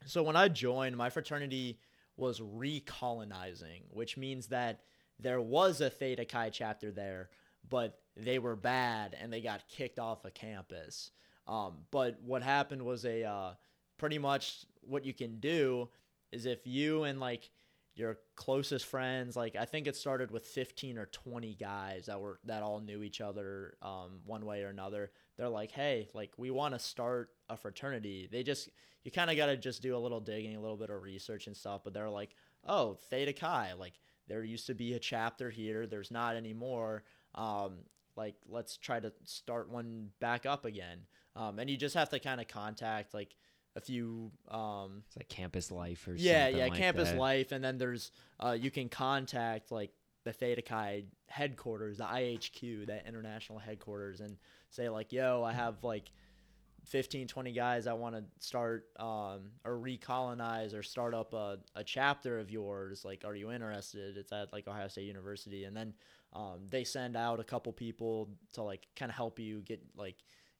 So 0.04 0.22
when 0.22 0.36
I 0.36 0.48
joined, 0.48 0.96
my 0.96 1.10
fraternity 1.10 1.78
was 2.16 2.40
recolonizing, 2.40 3.82
which 3.90 4.16
means 4.16 4.48
that 4.48 4.80
there 5.18 5.40
was 5.40 5.80
a 5.80 5.90
Theta 5.90 6.24
Chi 6.24 6.50
chapter 6.50 6.90
there, 6.90 7.30
but 7.68 7.98
they 8.16 8.38
were 8.38 8.56
bad 8.56 9.16
and 9.20 9.32
they 9.32 9.40
got 9.40 9.68
kicked 9.68 9.98
off 9.98 10.24
of 10.24 10.34
campus. 10.34 11.10
Um, 11.46 11.78
but 11.90 12.20
what 12.22 12.42
happened 12.42 12.82
was 12.82 13.04
a 13.04 13.24
uh, 13.24 13.54
pretty 13.98 14.18
much 14.18 14.64
what 14.82 15.04
you 15.04 15.14
can 15.14 15.38
do 15.40 15.88
is 16.32 16.46
if 16.46 16.66
you 16.66 17.04
and 17.04 17.20
like 17.20 17.50
your 17.94 18.18
closest 18.34 18.84
friends 18.84 19.36
like 19.36 19.56
i 19.56 19.64
think 19.64 19.86
it 19.86 19.96
started 19.96 20.30
with 20.30 20.46
15 20.46 20.98
or 20.98 21.06
20 21.06 21.54
guys 21.54 22.06
that 22.06 22.20
were 22.20 22.38
that 22.44 22.62
all 22.62 22.80
knew 22.80 23.02
each 23.02 23.20
other 23.20 23.76
um, 23.80 24.20
one 24.26 24.44
way 24.44 24.62
or 24.62 24.68
another 24.68 25.10
they're 25.36 25.48
like 25.48 25.70
hey 25.70 26.08
like 26.12 26.30
we 26.36 26.50
want 26.50 26.74
to 26.74 26.78
start 26.78 27.30
a 27.48 27.56
fraternity 27.56 28.28
they 28.30 28.42
just 28.42 28.68
you 29.04 29.10
kind 29.10 29.30
of 29.30 29.36
got 29.36 29.46
to 29.46 29.56
just 29.56 29.82
do 29.82 29.96
a 29.96 29.98
little 29.98 30.20
digging 30.20 30.56
a 30.56 30.60
little 30.60 30.76
bit 30.76 30.90
of 30.90 31.02
research 31.02 31.46
and 31.46 31.56
stuff 31.56 31.82
but 31.84 31.92
they're 31.94 32.10
like 32.10 32.30
oh 32.66 32.94
theta 33.10 33.32
chi 33.32 33.72
like 33.78 33.94
there 34.28 34.42
used 34.42 34.66
to 34.66 34.74
be 34.74 34.94
a 34.94 34.98
chapter 34.98 35.50
here 35.50 35.86
there's 35.86 36.10
not 36.10 36.34
anymore 36.36 37.04
um, 37.34 37.74
like 38.16 38.34
let's 38.48 38.76
try 38.76 38.98
to 38.98 39.12
start 39.24 39.68
one 39.70 40.08
back 40.20 40.46
up 40.46 40.64
again 40.64 41.00
um, 41.36 41.58
and 41.58 41.68
you 41.68 41.76
just 41.76 41.94
have 41.94 42.08
to 42.08 42.18
kind 42.18 42.40
of 42.40 42.48
contact 42.48 43.12
like 43.14 43.36
a 43.76 43.80
few 43.80 44.32
um, 44.50 45.02
It's 45.06 45.16
like 45.18 45.28
campus 45.28 45.70
life 45.70 46.08
or 46.08 46.14
yeah, 46.16 46.44
something 46.44 46.56
yeah, 46.58 46.64
like 46.64 46.74
campus 46.74 47.10
that. 47.10 47.18
life, 47.18 47.52
and 47.52 47.62
then 47.62 47.76
there's 47.76 48.10
uh, 48.40 48.56
you 48.58 48.70
can 48.70 48.88
contact 48.88 49.70
like 49.70 49.90
the 50.24 50.32
Theta 50.32 50.62
Chi 50.62 51.04
headquarters, 51.28 51.98
the 51.98 52.04
IHQ, 52.04 52.86
that 52.86 53.06
international 53.06 53.58
headquarters, 53.58 54.20
and 54.20 54.38
say 54.70 54.88
like, 54.88 55.12
"Yo, 55.12 55.42
I 55.44 55.52
have 55.52 55.84
like 55.84 56.10
15, 56.86 57.26
20 57.26 57.52
guys 57.52 57.86
I 57.86 57.92
want 57.94 58.14
to 58.14 58.24
start 58.38 58.86
um, 58.98 59.50
or 59.64 59.78
recolonize 59.78 60.72
or 60.72 60.82
start 60.82 61.14
up 61.14 61.34
a, 61.34 61.58
a 61.74 61.82
chapter 61.82 62.38
of 62.38 62.50
yours. 62.50 63.04
Like, 63.04 63.22
are 63.24 63.34
you 63.34 63.50
interested? 63.50 64.16
It's 64.16 64.32
at 64.32 64.52
like 64.52 64.68
Ohio 64.68 64.88
State 64.88 65.06
University, 65.06 65.64
and 65.64 65.76
then 65.76 65.94
um, 66.32 66.60
they 66.70 66.84
send 66.84 67.16
out 67.16 67.40
a 67.40 67.44
couple 67.44 67.72
people 67.72 68.30
to 68.52 68.62
like 68.62 68.86
kind 68.94 69.10
of 69.10 69.16
help 69.16 69.38
you 69.38 69.60
get 69.62 69.82
like 69.96 70.16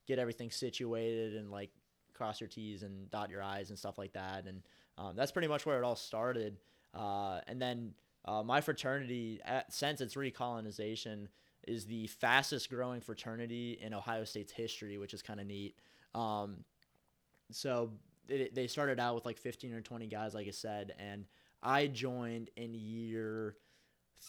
get 0.06 0.18
everything 0.18 0.50
situated 0.50 1.36
and 1.36 1.50
like 1.50 1.70
cross 2.12 2.40
your 2.40 2.48
T's 2.48 2.82
and 2.82 3.10
dot 3.10 3.30
your 3.30 3.42
I's 3.42 3.70
and 3.70 3.78
stuff 3.78 3.96
like 3.96 4.12
that. 4.14 4.46
And 4.46 4.62
um, 4.98 5.14
that's 5.14 5.32
pretty 5.32 5.48
much 5.48 5.64
where 5.64 5.78
it 5.78 5.84
all 5.84 5.96
started. 5.96 6.58
Uh, 6.92 7.40
and 7.46 7.60
then 7.60 7.92
uh, 8.24 8.42
my 8.42 8.60
fraternity, 8.60 9.40
at, 9.44 9.72
since 9.72 10.00
its 10.00 10.14
recolonization, 10.14 11.28
is 11.68 11.84
the 11.84 12.06
fastest 12.06 12.70
growing 12.70 13.00
fraternity 13.00 13.78
in 13.80 13.92
Ohio 13.92 14.24
State's 14.24 14.52
history, 14.52 14.98
which 14.98 15.14
is 15.14 15.22
kind 15.22 15.40
of 15.40 15.46
neat. 15.46 15.76
Um, 16.16 16.64
so 17.50 17.92
it, 18.28 18.54
they 18.54 18.66
started 18.66 18.98
out 18.98 19.14
with 19.14 19.24
like 19.26 19.38
15 19.38 19.72
or 19.74 19.80
20 19.80 20.06
guys, 20.08 20.34
like 20.34 20.48
I 20.48 20.50
said, 20.52 20.94
and 20.98 21.26
I 21.62 21.86
joined 21.86 22.50
in 22.56 22.74
year 22.74 23.56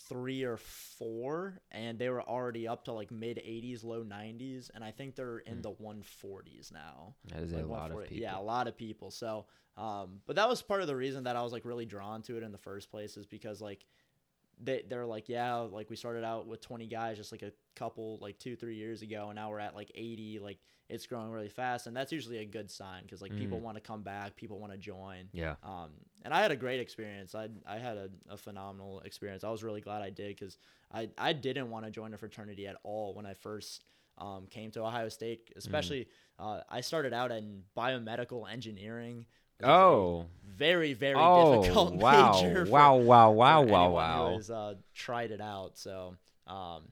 three 0.09 0.43
or 0.43 0.57
four, 0.57 1.59
and 1.71 1.97
they 1.97 2.09
were 2.09 2.21
already 2.21 2.67
up 2.67 2.83
to 2.85 2.91
like 2.91 3.09
mid 3.09 3.37
80s, 3.37 3.83
low 3.83 4.03
90s, 4.03 4.69
and 4.75 4.83
I 4.83 4.91
think 4.91 5.15
they're 5.15 5.39
in 5.39 5.55
Hmm. 5.57 5.61
the 5.61 5.71
140s 5.71 6.71
now 6.73 7.15
That 7.29 7.41
is 7.43 7.53
a 7.53 7.59
lot 7.65 7.91
of 7.91 8.03
people. 8.03 8.17
Yeah, 8.17 8.37
a 8.37 8.41
lot 8.41 8.67
of 8.67 8.75
people. 8.77 9.09
So, 9.11 9.45
um, 9.77 10.21
but 10.27 10.35
that 10.35 10.49
was 10.49 10.61
part 10.61 10.81
of 10.81 10.87
the 10.87 10.95
reason 10.95 11.23
that 11.23 11.35
I 11.35 11.41
was 11.41 11.53
like 11.53 11.63
really 11.65 11.85
drawn 11.85 12.21
to 12.23 12.35
it 12.37 12.43
in 12.43 12.51
the 12.51 12.57
first 12.57 12.91
place 12.91 13.15
is 13.17 13.25
because 13.25 13.61
like 13.61 13.85
they 14.59 14.83
they're 14.89 15.05
like 15.05 15.29
yeah 15.29 15.53
like 15.55 15.87
we 15.89 15.95
started 15.95 16.23
out 16.23 16.47
with 16.47 16.61
20 16.61 16.87
guys 16.87 17.15
just 17.15 17.31
like 17.31 17.43
a 17.43 17.51
couple 17.75 18.17
like 18.19 18.39
two 18.39 18.55
three 18.55 18.75
years 18.75 19.03
ago 19.03 19.27
and 19.27 19.35
now 19.35 19.51
we're 19.51 19.59
at 19.59 19.75
like 19.75 19.91
80 19.93 20.39
like 20.39 20.57
it's 20.89 21.05
growing 21.05 21.29
really 21.31 21.49
fast 21.49 21.85
and 21.87 21.95
that's 21.95 22.11
usually 22.11 22.37
a 22.37 22.45
good 22.45 22.71
sign 22.71 23.03
because 23.03 23.21
like 23.21 23.35
people 23.35 23.57
Mhm. 23.57 23.61
want 23.63 23.75
to 23.77 23.81
come 23.81 24.03
back 24.03 24.35
people 24.35 24.57
want 24.59 24.71
to 24.71 24.77
join 24.77 25.27
Yeah. 25.33 25.55
um, 25.63 25.91
and 26.23 26.33
I 26.33 26.41
had 26.41 26.51
a 26.51 26.55
great 26.55 26.79
experience. 26.79 27.35
I 27.35 27.49
I 27.65 27.77
had 27.77 27.97
a, 27.97 28.09
a 28.29 28.37
phenomenal 28.37 29.01
experience. 29.01 29.43
I 29.43 29.49
was 29.49 29.63
really 29.63 29.81
glad 29.81 30.01
I 30.01 30.09
did 30.09 30.35
because 30.37 30.57
I, 30.91 31.09
I 31.17 31.33
didn't 31.33 31.69
want 31.69 31.85
to 31.85 31.91
join 31.91 32.13
a 32.13 32.17
fraternity 32.17 32.67
at 32.67 32.75
all 32.83 33.13
when 33.13 33.25
I 33.25 33.33
first 33.33 33.83
um, 34.17 34.47
came 34.49 34.71
to 34.71 34.81
Ohio 34.83 35.09
State. 35.09 35.51
Especially, 35.55 36.07
uh, 36.39 36.61
I 36.69 36.81
started 36.81 37.13
out 37.13 37.31
in 37.31 37.63
biomedical 37.77 38.49
engineering. 38.51 39.25
which 39.59 39.65
is 39.65 39.69
a 39.69 39.71
Oh. 39.71 40.25
very 40.45 40.93
very 40.93 41.15
Oh. 41.17 41.61
difficult 41.61 41.93
Wow. 42.07 42.33
major. 42.41 42.65
for- 42.65 42.71
Wow. 42.71 42.95
Wow. 42.97 43.31
Wow. 43.31 43.61
Wow. 43.63 43.89
Wow. 43.91 44.27
Who 44.29 44.35
has 44.37 44.49
uh, 44.49 44.73
tried 44.93 45.31
it 45.31 45.39
out. 45.41 45.77
So, 45.77 46.15
um, 46.47 46.83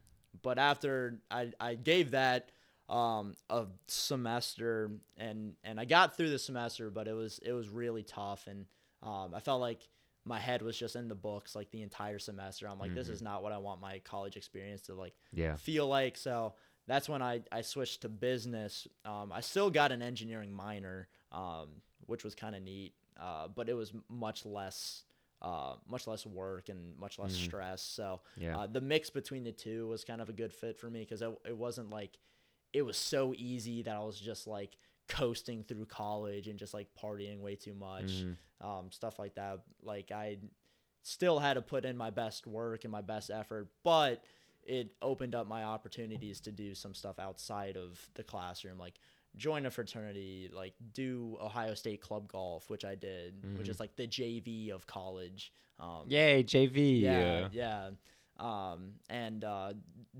but 0.44 0.58
after 0.60 1.20
I, 1.32 1.52
I 1.60 1.76
gave 1.76 2.12
that 2.12 2.50
um, 2.90 3.34
a 3.50 3.66
semester 3.88 4.92
and 5.18 5.56
and 5.64 5.80
I 5.80 5.86
got 5.86 6.16
through 6.16 6.30
the 6.30 6.40
semester, 6.40 6.90
but 6.90 7.08
it 7.08 7.14
was 7.14 7.40
it 7.44 7.52
was 7.52 7.70
really 7.70 8.04
tough 8.04 8.48
and 8.48 8.66
um, 9.04 9.34
I 9.34 9.40
felt 9.40 9.62
like 9.62 9.88
my 10.24 10.40
head 10.40 10.62
was 10.64 10.78
just 10.78 10.96
in 10.96 11.08
the 11.08 11.16
books 11.16 11.56
like 11.56 11.70
the 11.72 11.84
entire 11.84 12.18
semester. 12.18 12.68
I'm 12.68 12.80
like, 12.80 12.96
this 12.96 13.08
Mhm. 13.08 13.12
is 13.14 13.22
not 13.22 13.44
what 13.44 13.52
I 13.52 13.60
want 13.60 13.80
my 13.80 14.00
college 14.00 14.38
experience 14.38 14.82
to 14.84 14.96
like 14.96 15.14
Yeah. 15.32 15.56
feel 15.56 15.88
like. 15.88 16.18
So 16.18 16.56
that's 16.88 17.08
when 17.08 17.22
I, 17.22 17.42
I 17.52 17.62
switched 17.62 18.02
to 18.02 18.10
business. 18.10 18.88
Um, 19.04 19.32
I 19.32 19.42
still 19.42 19.70
got 19.70 19.92
an 19.92 20.02
engineering 20.02 20.52
minor, 20.52 21.08
um, 21.32 21.82
which 22.08 22.24
was 22.24 22.34
kind 22.34 22.56
of 22.56 22.64
neat, 22.64 22.94
uh, 23.20 23.48
but 23.50 23.70
it 23.70 23.74
was 23.74 23.94
much 24.10 24.46
less. 24.46 25.04
Uh, 25.42 25.76
much 25.88 26.08
less 26.08 26.26
work 26.26 26.70
and 26.70 26.98
much 26.98 27.20
less 27.20 27.34
Mhm. 27.36 27.44
stress. 27.46 27.82
So 27.84 28.22
Yeah. 28.38 28.58
uh, 28.58 28.68
the 28.68 28.82
mix 28.82 29.12
between 29.12 29.44
the 29.44 29.52
two 29.52 29.86
was 29.88 30.04
kind 30.04 30.22
of 30.22 30.30
a 30.30 30.34
good 30.34 30.52
fit 30.52 30.80
for 30.80 30.90
me 30.90 31.02
because 31.02 31.22
it, 31.22 31.38
it 31.46 31.56
wasn't 31.56 31.92
like 31.92 32.18
it 32.76 32.82
was 32.86 32.98
so 32.98 33.34
easy 33.38 33.82
that 33.84 33.96
I 33.96 34.00
was 34.04 34.20
just 34.20 34.48
like 34.48 34.76
coasting 35.08 35.64
through 35.64 35.86
college 35.86 36.48
and 36.50 36.60
just 36.60 36.74
like 36.74 36.88
partying 37.02 37.40
way 37.40 37.56
too 37.56 37.74
much 37.74 38.12
Mhm. 38.12 38.36
um, 38.62 38.92
stuff 38.92 39.18
like 39.20 39.36
that. 39.36 39.60
Like 39.82 40.12
I 40.12 40.38
still 41.04 41.40
had 41.40 41.54
to 41.54 41.62
put 41.62 41.86
in 41.86 41.96
my 41.96 42.10
best 42.10 42.46
work 42.48 42.84
and 42.84 42.92
my 42.92 43.02
best 43.02 43.30
effort, 43.30 43.70
but 43.84 44.24
it 44.64 44.96
opened 45.02 45.36
up 45.36 45.48
my 45.48 45.64
opportunities 45.64 46.40
to 46.42 46.52
do 46.52 46.74
some 46.76 46.94
stuff 46.94 47.18
outside 47.20 47.78
of 47.78 48.10
the 48.16 48.24
classroom, 48.24 48.78
like 48.80 48.96
join 49.38 49.66
a 49.66 49.72
fraternity, 49.72 50.50
like 50.52 50.74
do 50.94 51.38
Ohio 51.40 51.76
State 51.76 52.02
club 52.02 52.28
golf, 52.28 52.70
which 52.70 52.84
I 52.84 52.96
did, 52.96 53.36
which 53.58 53.68
Mhm. 53.68 53.70
is 53.70 53.80
like 53.80 53.96
the 53.96 54.08
JV 54.08 54.70
of 54.72 54.88
college. 54.88 55.54
Um, 55.80 56.10
Yay, 56.10 56.44
JV. 56.44 57.00
yeah, 57.02 57.50
yeah. 57.52 57.92
Um, 58.38 58.94
and 59.10 59.44
uh, 59.46 59.74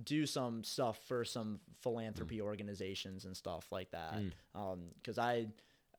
do 0.04 0.26
some 0.26 0.64
stuff 0.64 0.98
for 1.08 1.26
some 1.26 1.60
philanthropy 1.82 2.42
organizations 2.42 3.26
and 3.26 3.36
stuff 3.36 3.68
like 3.72 3.92
that. 3.92 4.20
Mm. 4.54 4.80
Because 4.96 5.18
I 5.18 5.48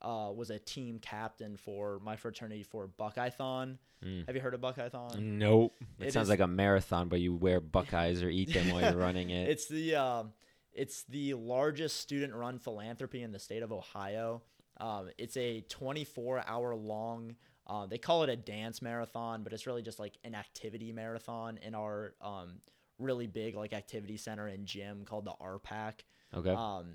uh, 0.01 0.31
was 0.35 0.51
a 0.51 0.59
team 0.59 0.99
captain 0.99 1.57
for 1.57 2.01
my 2.03 2.17
fraternity 2.17 2.63
for 2.63 2.89
Buckeyethon. 2.89 3.79
Mm. 4.05 4.27
Have 4.27 4.35
you 4.35 4.41
heard 4.41 4.55
of 4.55 4.61
Buckeyethon? 4.61 5.19
Nope. 5.19 5.75
It, 6.01 6.09
It 6.09 6.13
sounds 6.13 6.27
is- 6.27 6.31
like 6.31 6.41
a 6.41 6.47
marathon, 6.47 7.09
but 7.09 7.21
you 7.21 7.35
wear 7.35 7.61
Buckeyes 7.61 8.23
or 8.23 8.29
eat 8.29 8.53
them 8.53 8.71
while 8.71 8.83
you're 8.83 8.93
running 9.01 9.31
it. 9.31 9.49
It's 9.49 9.67
the 9.67 9.97
um, 9.97 10.33
it's 10.73 11.05
the 11.05 11.35
largest 11.35 12.01
student-run 12.01 12.59
philanthropy 12.59 13.23
in 13.23 13.33
the 13.33 13.39
state 13.39 13.63
of 13.63 13.73
Ohio. 13.73 14.43
Um, 14.79 15.09
it's 15.17 15.37
a 15.39 15.63
24-hour 15.71 16.75
long. 16.77 17.37
Uh, 17.67 17.87
they 17.87 17.99
call 17.99 18.23
it 18.23 18.31
a 18.31 18.37
dance 18.37 18.81
marathon, 18.81 19.43
but 19.43 19.53
it's 19.53 19.67
really 19.67 19.83
just 19.83 19.99
like 19.99 20.17
an 20.25 20.35
activity 20.35 20.93
marathon 20.93 21.59
in 21.63 21.75
our 21.75 22.15
um, 22.21 22.61
really 22.99 23.27
big 23.27 23.57
like 23.57 23.73
activity 23.73 24.17
center 24.17 24.47
and 24.47 24.67
gym 24.67 25.05
called 25.05 25.25
the 25.25 25.35
RPAC. 25.41 25.95
okay. 26.35 26.51
Um, 26.51 26.95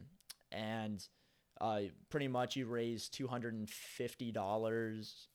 and 0.52 1.06
uh, 1.60 1.82
pretty 2.10 2.28
much 2.28 2.56
you 2.56 2.66
raise 2.66 3.10
two 3.10 3.28
hundred 3.28 3.54
and 3.54 3.70
fifty 3.70 4.32
dollars. 4.32 5.28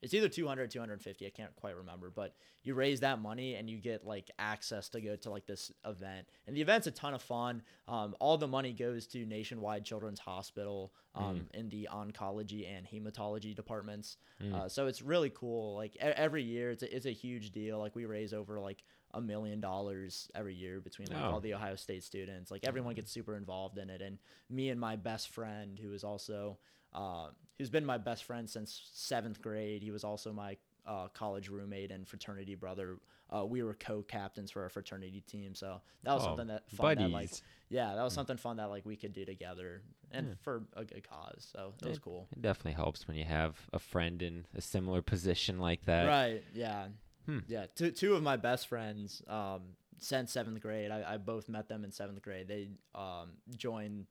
It's 0.00 0.14
either 0.14 0.28
200 0.28 0.62
or 0.62 0.66
250. 0.68 1.26
I 1.26 1.30
can't 1.30 1.54
quite 1.56 1.76
remember, 1.76 2.10
but 2.14 2.34
you 2.62 2.74
raise 2.74 3.00
that 3.00 3.20
money 3.20 3.54
and 3.56 3.68
you 3.68 3.78
get 3.78 4.04
like 4.06 4.30
access 4.38 4.88
to 4.90 5.00
go 5.00 5.16
to 5.16 5.30
like 5.30 5.46
this 5.46 5.72
event. 5.84 6.28
And 6.46 6.56
the 6.56 6.60
event's 6.60 6.86
a 6.86 6.90
ton 6.92 7.14
of 7.14 7.22
fun. 7.22 7.62
Um, 7.88 8.14
all 8.20 8.38
the 8.38 8.46
money 8.46 8.72
goes 8.72 9.06
to 9.08 9.24
Nationwide 9.26 9.84
Children's 9.84 10.20
Hospital 10.20 10.92
um, 11.14 11.46
in 11.54 11.68
the 11.68 11.88
oncology 11.92 12.66
and 12.68 12.86
hematology 12.86 13.56
departments. 13.56 14.18
Mm. 14.42 14.54
Uh, 14.54 14.68
so 14.68 14.86
it's 14.86 15.02
really 15.02 15.30
cool. 15.30 15.74
Like 15.74 15.96
e- 15.96 16.00
every 16.00 16.44
year, 16.44 16.70
it's 16.70 16.82
a, 16.84 16.94
it's 16.96 17.06
a 17.06 17.12
huge 17.12 17.50
deal. 17.50 17.78
Like 17.78 17.96
we 17.96 18.04
raise 18.06 18.32
over 18.32 18.60
like 18.60 18.84
a 19.14 19.20
million 19.20 19.60
dollars 19.60 20.30
every 20.34 20.54
year 20.54 20.80
between 20.80 21.08
like 21.10 21.18
Oh. 21.24 21.30
all 21.32 21.40
the 21.40 21.54
Ohio 21.54 21.74
State 21.76 22.04
students. 22.04 22.50
Like 22.52 22.64
everyone 22.64 22.94
gets 22.94 23.10
super 23.10 23.36
involved 23.36 23.78
in 23.78 23.90
it. 23.90 24.00
And 24.02 24.18
me 24.50 24.68
and 24.68 24.78
my 24.80 24.94
best 24.96 25.30
friend, 25.30 25.76
who 25.82 25.92
is 25.92 26.04
also 26.04 26.58
uh, 26.92 27.28
he's 27.58 27.70
been 27.70 27.84
my 27.84 27.98
best 27.98 28.24
friend 28.24 28.48
since 28.48 28.88
seventh 28.92 29.42
grade. 29.42 29.82
He 29.82 29.90
was 29.90 30.04
also 30.04 30.32
my 30.32 30.56
uh, 30.86 31.08
college 31.08 31.48
roommate 31.50 31.90
and 31.90 32.08
fraternity 32.08 32.54
brother. 32.54 32.96
Uh, 33.30 33.44
we 33.44 33.62
were 33.62 33.74
co-captains 33.74 34.50
for 34.50 34.62
our 34.62 34.70
fraternity 34.70 35.20
team, 35.26 35.54
so 35.54 35.82
that 36.04 36.14
was 36.14 36.22
Oh, 36.22 36.26
something 36.28 36.46
that 36.46 36.70
fun 36.70 36.96
that 36.96 37.10
like 37.10 37.30
yeah, 37.68 37.94
that 37.94 38.02
was 38.02 38.14
something 38.14 38.38
fun 38.38 38.56
that 38.56 38.70
like 38.70 38.86
we 38.86 38.96
could 38.96 39.12
do 39.12 39.26
together 39.26 39.82
and 40.10 40.28
Yeah. 40.28 40.34
for 40.40 40.62
a 40.74 40.84
good 40.86 41.06
cause. 41.06 41.46
So 41.52 41.74
it 41.82 41.88
was 41.88 41.98
cool. 41.98 42.26
It 42.32 42.40
definitely 42.40 42.72
helps 42.72 43.06
when 43.06 43.18
you 43.18 43.24
have 43.26 43.58
a 43.74 43.78
friend 43.78 44.22
in 44.22 44.46
a 44.54 44.62
similar 44.62 45.02
position 45.02 45.58
like 45.58 45.84
that. 45.84 46.06
Right. 46.06 46.42
Yeah. 46.54 46.86
Hmm. 47.26 47.40
Yeah. 47.48 47.66
Two 47.74 47.90
two 47.90 48.14
of 48.14 48.22
my 48.22 48.36
best 48.36 48.68
friends 48.68 49.20
um, 49.28 49.60
since 49.98 50.32
seventh 50.32 50.60
grade. 50.62 50.90
I, 50.90 51.14
I 51.14 51.16
both 51.18 51.50
met 51.50 51.68
them 51.68 51.84
in 51.84 51.92
seventh 51.92 52.22
grade. 52.22 52.48
They 52.48 52.70
um, 52.94 53.32
joined 53.54 54.06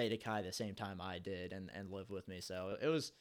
Theta 0.00 0.16
Chi 0.16 0.42
the 0.42 0.52
same 0.52 0.74
time 0.74 1.00
I 1.00 1.18
did 1.18 1.52
and 1.52 1.70
and 1.74 1.90
lived 1.90 2.10
with 2.10 2.26
me. 2.26 2.40
So 2.40 2.76
it 2.80 2.88
was 2.88 3.12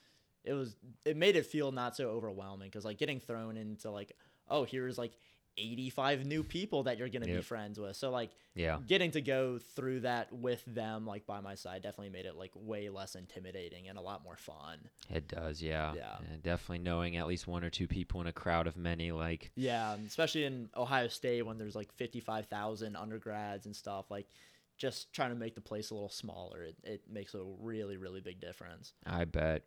it 0.45 0.53
was 0.53 0.75
it 1.03 1.17
made 1.17 1.35
it 1.35 1.45
feel 1.45 1.71
not 1.71 1.95
so 1.97 2.09
overwhelming 2.09 2.69
because 2.69 2.85
like 2.85 2.97
getting 2.97 3.19
thrown 3.19 3.57
into 3.57 3.91
like 3.91 4.13
oh 4.47 4.63
here's 4.63 4.97
like 4.97 5.11
85 5.57 6.25
new 6.25 6.43
people 6.43 6.83
that 6.83 6.97
you're 6.97 7.09
gonna 7.09 7.25
be 7.25 7.41
friends 7.41 7.77
with. 7.77 7.97
So 7.97 8.11
like 8.11 8.31
Yeah. 8.55 8.77
getting 8.87 9.11
to 9.11 9.19
go 9.19 9.57
through 9.57 10.01
that 10.01 10.31
with 10.31 10.63
them 10.65 11.05
like 11.05 11.25
by 11.25 11.41
my 11.41 11.55
side 11.55 11.81
definitely 11.81 12.11
made 12.11 12.25
it 12.25 12.35
like 12.37 12.51
way 12.55 12.87
less 12.87 13.15
intimidating 13.15 13.89
and 13.89 13.97
a 13.97 14.01
lot 14.01 14.23
more 14.23 14.37
fun. 14.37 14.89
It 15.09 15.27
does, 15.27 15.61
yeah. 15.61 15.93
Yeah. 15.95 16.17
And 16.31 16.41
definitely 16.41 16.79
knowing 16.79 17.17
at 17.17 17.27
least 17.27 17.45
one 17.45 17.65
or 17.65 17.69
two 17.69 17.87
people 17.87 18.21
in 18.21 18.27
a 18.27 18.31
crowd 18.31 18.67
of 18.67 18.77
many, 18.77 19.11
like, 19.11 19.51
Yeah, 19.55 19.95
especially 20.07 20.45
in 20.45 20.69
Ohio 20.77 21.09
State 21.09 21.45
when 21.45 21.57
there's 21.57 21.75
like 21.75 21.91
55,000 21.91 22.95
undergrads 22.95 23.65
and 23.65 23.75
stuff, 23.75 24.09
like 24.09 24.27
just 24.79 25.13
trying 25.13 25.29
to 25.29 25.35
make 25.35 25.53
the 25.53 25.61
place 25.61 25.91
a 25.91 25.93
little 25.93 26.09
smaller, 26.09 26.63
it, 26.63 26.75
it 26.83 27.01
makes 27.11 27.35
a 27.35 27.43
really, 27.59 27.97
really 27.97 28.21
big 28.21 28.39
difference. 28.39 28.93
I 29.05 29.25
bet. 29.25 29.63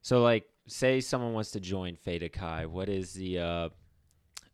So, 0.00 0.22
like, 0.22 0.48
say 0.66 1.00
someone 1.00 1.34
wants 1.34 1.50
to 1.50 1.60
join 1.60 1.96
Theta 1.96 2.28
Chi, 2.28 2.66
what 2.66 2.88
is 2.88 3.12
the 3.12 3.38
uh, 3.38 3.68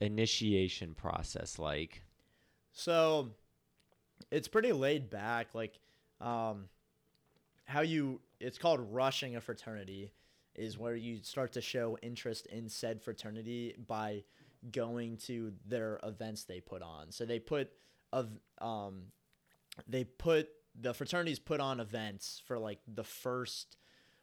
initiation 0.01 0.95
process 0.95 1.59
like? 1.59 2.03
So 2.73 3.29
it's 4.31 4.49
pretty 4.49 4.73
laid 4.73 5.11
back. 5.11 5.55
Like, 5.55 5.79
um, 6.21 6.69
how 7.67 7.83
you, 7.83 8.21
it's 8.41 8.59
called 8.59 8.81
rushing 8.91 9.37
a 9.37 9.41
fraternity, 9.41 10.13
is 10.55 10.77
where 10.77 10.97
you 10.97 11.21
start 11.23 11.53
to 11.53 11.61
show 11.61 11.97
interest 12.03 12.47
in 12.47 12.69
said 12.69 13.01
fraternity 13.01 13.75
by 13.87 14.25
going 14.73 15.17
to 15.19 15.53
their 15.67 16.01
events 16.03 16.45
they 16.45 16.61
put 16.61 16.83
on. 16.83 17.13
So 17.13 17.25
they 17.25 17.39
put, 17.39 17.71
of, 18.13 18.29
um, 18.61 19.05
they 19.87 20.05
put, 20.05 20.49
the 20.81 20.95
fraternities 20.95 21.39
put 21.39 21.61
on 21.61 21.81
events 21.81 22.41
for 22.47 22.59
like 22.59 22.79
the 22.87 23.05
first 23.05 23.76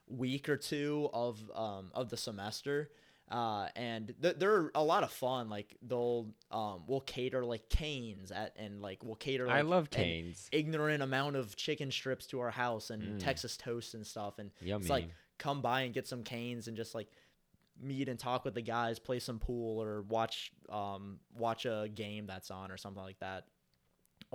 week 0.08 0.50
or 0.50 0.58
two 0.58 1.10
of 1.14 1.40
um, 1.56 1.92
of 1.94 2.10
the 2.10 2.18
semester 2.18 2.90
uh, 3.32 3.68
and 3.76 4.14
th- 4.22 4.36
they're 4.38 4.70
a 4.76 4.84
lot 4.84 5.02
of 5.02 5.12
fun 5.12 5.50
like 5.50 5.76
they'll 5.82 6.28
um, 6.52 6.84
we'll 6.88 7.02
cater 7.02 7.44
like 7.44 7.68
Cane's 7.70 8.30
at 8.32 8.56
and 8.56 8.82
like 8.84 9.04
we'll 9.04 9.16
cater 9.16 9.48
like, 9.48 9.56
I 9.56 9.62
love 9.62 9.86
an 9.94 10.04
Cane's. 10.04 10.48
ignorant 10.52 11.02
amount 11.02 11.36
of 11.36 11.56
chicken 11.56 11.90
strips 11.90 12.28
to 12.28 12.40
our 12.40 12.52
house 12.52 12.92
and 12.92 13.02
Mm. 13.02 13.20
texas 13.20 13.58
toast 13.58 13.96
and 13.96 14.06
stuff 14.06 14.38
and 14.38 14.52
Yummy. 14.62 14.82
it's 14.82 14.90
like 14.92 15.08
come 15.40 15.62
by 15.64 15.82
and 15.82 15.94
get 15.94 16.08
some 16.08 16.22
Cane's 16.24 16.68
and 16.68 16.78
just 16.78 16.94
like 16.94 17.08
meet 17.82 18.08
and 18.08 18.20
talk 18.20 18.46
with 18.46 18.54
the 18.54 18.62
guys 18.62 19.00
play 19.00 19.20
some 19.20 19.40
pool 19.40 19.82
or 19.82 20.04
watch 20.04 20.52
um 20.70 21.20
watch 21.36 21.66
a 21.66 21.90
game 21.94 22.28
that's 22.28 22.52
on 22.52 22.72
or 22.72 22.78
something 22.78 23.04
like 23.04 23.20
that 23.20 23.46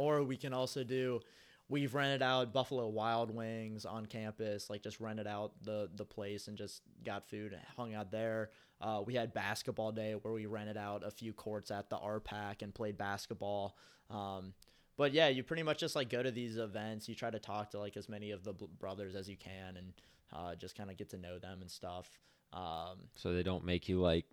or 0.00 0.22
we 0.22 0.36
can 0.36 0.52
also 0.54 0.82
do 0.82 1.20
we've 1.68 1.94
rented 1.94 2.22
out 2.22 2.52
buffalo 2.52 2.88
wild 2.88 3.30
wings 3.34 3.84
on 3.84 4.06
campus 4.06 4.70
like 4.70 4.82
just 4.82 4.98
rented 4.98 5.26
out 5.26 5.52
the 5.62 5.90
the 5.96 6.04
place 6.04 6.48
and 6.48 6.56
just 6.56 6.82
got 7.04 7.28
food 7.28 7.52
and 7.52 7.62
hung 7.76 7.94
out 7.94 8.10
there. 8.10 8.50
Uh, 8.80 9.02
we 9.04 9.14
had 9.14 9.34
basketball 9.34 9.92
day 9.92 10.14
where 10.14 10.32
we 10.32 10.46
rented 10.46 10.78
out 10.78 11.06
a 11.06 11.10
few 11.10 11.34
courts 11.34 11.70
at 11.70 11.90
the 11.90 11.96
rpac 11.96 12.62
and 12.62 12.74
played 12.74 12.96
basketball. 12.96 13.76
Um, 14.08 14.54
but 14.96 15.12
yeah 15.12 15.28
you 15.28 15.42
pretty 15.42 15.62
much 15.62 15.78
just 15.78 15.94
like 15.94 16.08
go 16.08 16.22
to 16.22 16.30
these 16.30 16.56
events. 16.56 17.08
You 17.08 17.14
try 17.14 17.30
to 17.30 17.38
talk 17.38 17.70
to 17.72 17.78
like 17.78 17.96
as 17.96 18.08
many 18.08 18.30
of 18.30 18.42
the 18.42 18.54
brothers 18.54 19.14
as 19.14 19.28
you 19.28 19.36
can 19.36 19.76
and 19.76 19.92
uh, 20.32 20.54
just 20.54 20.76
kind 20.76 20.90
of 20.90 20.96
get 20.96 21.10
to 21.10 21.18
know 21.18 21.38
them 21.38 21.58
and 21.60 21.70
stuff. 21.70 22.08
Um, 22.52 23.08
so 23.16 23.32
they 23.32 23.42
don't 23.42 23.64
make 23.64 23.88
you, 23.88 24.00
like, 24.00 24.26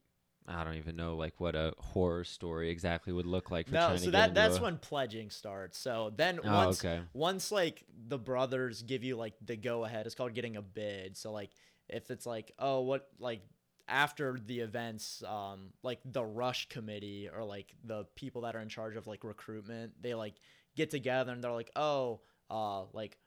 I 0.48 0.64
don't 0.64 0.76
even 0.76 0.96
know, 0.96 1.16
like, 1.18 1.40
what 1.40 1.56
a 1.56 1.74
horror 1.78 2.24
story 2.24 2.70
exactly 2.70 3.12
would 3.12 3.26
look 3.26 3.52
like 3.52 3.68
for 3.68 3.74
no 3.76 3.96
so 3.98 4.12
that 4.12 4.34
that's 4.34 4.58
a- 4.60 4.62
when 4.64 4.78
pledging 4.78 5.30
starts 5.30 5.78
so 5.78 6.12
then 6.16 6.40
Oh, 6.44 6.54
once 6.56 6.84
okay. 6.84 7.02
once 7.14 7.52
like 7.52 7.84
the 8.08 8.18
brothers 8.18 8.82
give 8.82 9.04
you 9.04 9.18
like 9.18 9.34
the 9.46 9.56
go 9.58 9.84
ahead 9.84 10.06
it's 10.06 10.16
called 10.16 10.34
getting 10.34 10.56
a 10.56 10.62
bid 10.62 11.18
so 11.18 11.32
like 11.32 11.50
if 11.90 12.10
it's 12.12 12.26
like 12.26 12.54
oh 12.60 12.82
what 12.82 13.08
like 13.20 13.42
after 13.90 14.38
the 14.46 14.60
events 14.60 15.24
um 15.24 15.72
like 15.84 16.00
the 16.06 16.24
rush 16.24 16.70
committee 16.70 17.30
or 17.34 17.44
like 17.44 17.74
the 17.84 18.06
people 18.16 18.42
that 18.42 18.56
are 18.56 18.62
in 18.62 18.70
charge 18.70 18.96
of 18.96 19.08
like 19.08 19.24
recruitment 19.24 19.94
they 20.02 20.14
like 20.14 20.36
get 20.76 20.90
together 20.92 21.32
and 21.32 21.44
they're 21.44 21.52
like 21.52 21.72
oh 21.76 22.20
uh 22.50 22.84
like 22.94 23.18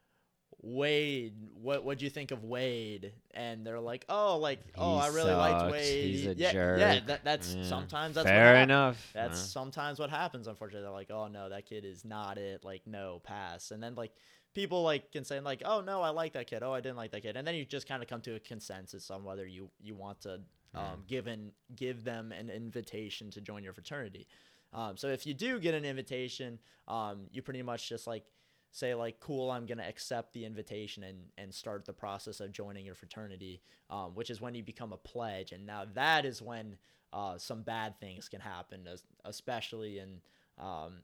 Wade, 0.62 1.34
what 1.54 1.84
what'd 1.84 2.02
you 2.02 2.10
think 2.10 2.30
of 2.32 2.44
Wade? 2.44 3.12
And 3.32 3.66
they're 3.66 3.80
like, 3.80 4.04
oh, 4.08 4.38
like, 4.38 4.60
oh, 4.76 4.96
I 4.96 5.08
really 5.08 5.32
liked. 5.32 5.70
Wade. 5.72 6.04
He's 6.04 6.26
a 6.26 6.34
yeah, 6.34 6.76
yeah, 6.76 7.00
that, 7.06 7.24
that's 7.24 7.54
Yeah. 7.54 7.64
sometimes 7.64 8.14
that's 8.14 8.28
Fair 8.28 8.56
enough. 8.56 9.10
that's 9.14 9.40
sometimes 9.40 9.98
what 9.98 10.10
happens 10.10 10.46
unfortunately 10.48 10.82
they're 10.84 10.92
like 10.92 11.10
oh 11.10 11.28
no 11.28 11.48
that 11.48 11.66
kid 11.66 11.84
is 11.84 12.04
not 12.04 12.36
it 12.38 12.64
like 12.64 12.82
no 12.86 13.20
pass 13.24 13.70
and 13.70 13.82
then 13.82 13.94
like 13.94 14.12
people 14.54 14.82
like 14.82 15.10
can 15.12 15.24
say 15.24 15.40
like 15.40 15.62
oh 15.64 15.80
no 15.80 16.02
i 16.02 16.10
like 16.10 16.32
that 16.34 16.46
kid 16.46 16.62
oh 16.62 16.72
i 16.72 16.80
didn't 16.80 16.96
like 16.96 17.10
that 17.12 17.22
kid 17.22 17.36
and 17.36 17.46
then 17.46 17.54
you 17.54 17.64
just 17.64 17.86
kind 17.88 18.02
of 18.02 18.08
come 18.08 18.20
to 18.20 18.34
a 18.34 18.40
consensus 18.40 19.10
on 19.10 19.22
whether 19.24 19.46
you 19.46 19.70
you 19.80 19.94
want 19.94 20.20
to 20.20 20.40
um, 20.74 21.02
give 21.08 21.26
an, 21.26 21.50
give 21.74 22.04
them 22.04 22.30
an 22.32 22.48
invitation 22.48 23.30
to 23.30 23.40
join 23.40 23.62
your 23.64 23.72
fraternity 23.72 24.26
um, 24.72 24.96
so 24.96 25.08
if 25.08 25.26
you 25.26 25.34
do 25.34 25.58
get 25.58 25.74
an 25.74 25.84
invitation 25.84 26.58
um, 26.88 27.26
you 27.32 27.42
pretty 27.42 27.62
much 27.62 27.88
just 27.88 28.06
like 28.06 28.24
say 28.72 28.94
like 28.94 29.18
cool 29.20 29.50
i'm 29.50 29.66
gonna 29.66 29.84
accept 29.88 30.32
the 30.32 30.44
invitation 30.44 31.02
and 31.02 31.18
and 31.38 31.52
start 31.54 31.84
the 31.84 31.92
process 31.92 32.40
of 32.40 32.52
joining 32.52 32.84
your 32.86 32.94
fraternity 32.94 33.60
um, 33.90 34.14
which 34.14 34.30
is 34.30 34.40
when 34.40 34.54
you 34.54 34.62
become 34.62 34.92
a 34.92 34.96
pledge. 34.96 35.50
And 35.52 35.66
now 35.66 35.84
that 35.94 36.24
is 36.24 36.40
when 36.40 36.76
uh, 37.12 37.38
some 37.38 37.62
bad 37.62 37.98
things 38.00 38.28
can 38.28 38.40
happen 38.40 38.86
especially 39.24 39.98
in 39.98 40.20
um, 40.58 40.98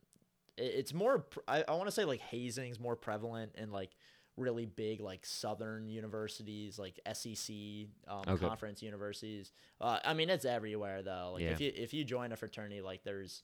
it- 0.57 0.75
it's 0.77 0.95
more 0.95 1.27
i, 1.49 1.65
I 1.67 1.73
want 1.75 1.87
to 1.87 1.93
say 1.93 2.05
like 2.05 2.21
hazing 2.21 2.71
is 2.71 2.79
more 2.79 2.95
prevalent 2.97 3.53
in 3.57 3.71
like 3.73 3.91
really 4.37 4.67
big 4.67 5.01
like 5.01 5.25
southern 5.27 5.89
universities 5.89 6.79
like 6.79 7.01
sec 7.13 7.43
um, 8.07 8.23
Okay. 8.29 8.47
conference 8.47 8.83
universities. 8.83 9.51
Uh, 9.81 9.99
i 10.05 10.15
mean 10.15 10.31
it's 10.31 10.45
everywhere 10.45 11.03
though. 11.03 11.31
Like 11.35 11.43
if 11.55 11.61
you 11.61 11.73
if 11.75 11.93
you 11.95 12.05
join 12.05 12.33
a 12.33 12.37
fraternity 12.37 12.81
like 12.83 13.03
there's 13.03 13.43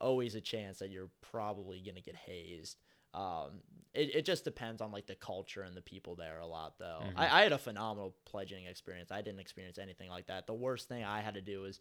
always 0.00 0.34
a 0.34 0.40
chance 0.40 0.80
that 0.80 0.90
you're 0.90 1.10
probably 1.20 1.80
gonna 1.80 2.00
get 2.00 2.16
hazed 2.16 2.76
um, 3.14 3.60
it, 3.94 4.14
it 4.16 4.24
just 4.24 4.44
depends 4.44 4.80
on 4.80 4.90
like 4.90 5.06
the 5.06 5.14
culture 5.14 5.62
and 5.62 5.76
the 5.76 5.82
people 5.82 6.14
there 6.14 6.38
a 6.40 6.46
lot 6.46 6.78
though 6.78 7.00
Mhm. 7.02 7.12
I, 7.16 7.40
I 7.40 7.42
had 7.42 7.52
a 7.52 7.58
phenomenal 7.58 8.14
pledging 8.24 8.64
experience 8.66 9.10
i 9.12 9.20
didn't 9.20 9.40
experience 9.40 9.78
anything 9.78 10.08
like 10.08 10.26
that 10.28 10.46
the 10.46 10.54
worst 10.54 10.88
thing 10.88 11.04
i 11.04 11.20
had 11.20 11.34
to 11.34 11.42
do 11.42 11.60
was 11.60 11.78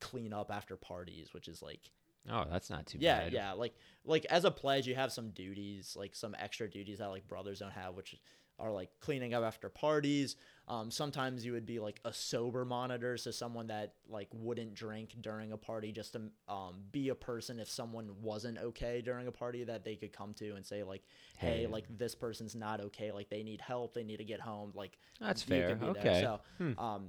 clean 0.00 0.32
up 0.32 0.50
after 0.50 0.76
parties 0.76 1.32
which 1.32 1.46
is 1.46 1.62
like 1.62 1.90
oh, 2.28 2.44
that's 2.50 2.68
not 2.70 2.86
too 2.86 2.98
yeah 3.00 3.20
bad. 3.24 3.32
yeah 3.32 3.52
like 3.52 3.74
like 4.04 4.24
as 4.26 4.44
a 4.44 4.50
pledge 4.50 4.86
you 4.88 4.94
have 4.96 5.12
some 5.12 5.30
duties 5.30 5.94
like 5.96 6.14
some 6.16 6.34
extra 6.38 6.68
duties 6.68 6.98
that 6.98 7.06
like 7.08 7.26
brothers 7.28 7.60
don't 7.60 7.70
have 7.72 7.94
which 7.94 8.16
are 8.58 8.70
like 8.70 8.90
cleaning 9.00 9.34
up 9.34 9.42
after 9.42 9.68
parties 9.68 10.36
um, 10.68 10.90
sometimes 10.90 11.44
you 11.44 11.52
would 11.52 11.66
be 11.66 11.80
like 11.80 11.98
a 12.04 12.12
sober 12.12 12.64
monitor 12.64 13.16
so 13.16 13.30
someone 13.30 13.66
that 13.66 13.94
like 14.08 14.28
wouldn't 14.32 14.74
drink 14.74 15.14
during 15.20 15.50
a 15.52 15.56
party 15.56 15.90
just 15.92 16.12
to 16.12 16.22
um, 16.48 16.76
be 16.92 17.08
a 17.08 17.14
person 17.14 17.58
if 17.58 17.68
someone 17.68 18.08
wasn't 18.20 18.56
okay 18.58 19.00
during 19.00 19.26
a 19.26 19.32
party 19.32 19.64
that 19.64 19.84
they 19.84 19.96
could 19.96 20.12
come 20.12 20.32
to 20.34 20.54
and 20.54 20.64
say 20.64 20.82
like 20.84 21.02
hey, 21.38 21.62
Hey. 21.62 21.66
like 21.66 21.84
this 21.98 22.14
person's 22.14 22.54
not 22.54 22.80
okay 22.80 23.10
like 23.10 23.28
they 23.28 23.42
need 23.42 23.60
help 23.60 23.94
they 23.94 24.04
need 24.04 24.18
to 24.18 24.24
get 24.24 24.40
home 24.40 24.72
like 24.74 24.96
That's 25.20 25.42
fair. 25.42 25.74
be 25.74 25.86
there. 25.86 25.90
Okay. 25.90 26.20
So, 26.22 26.40
Hmm. 26.58 26.78
um, 26.78 27.06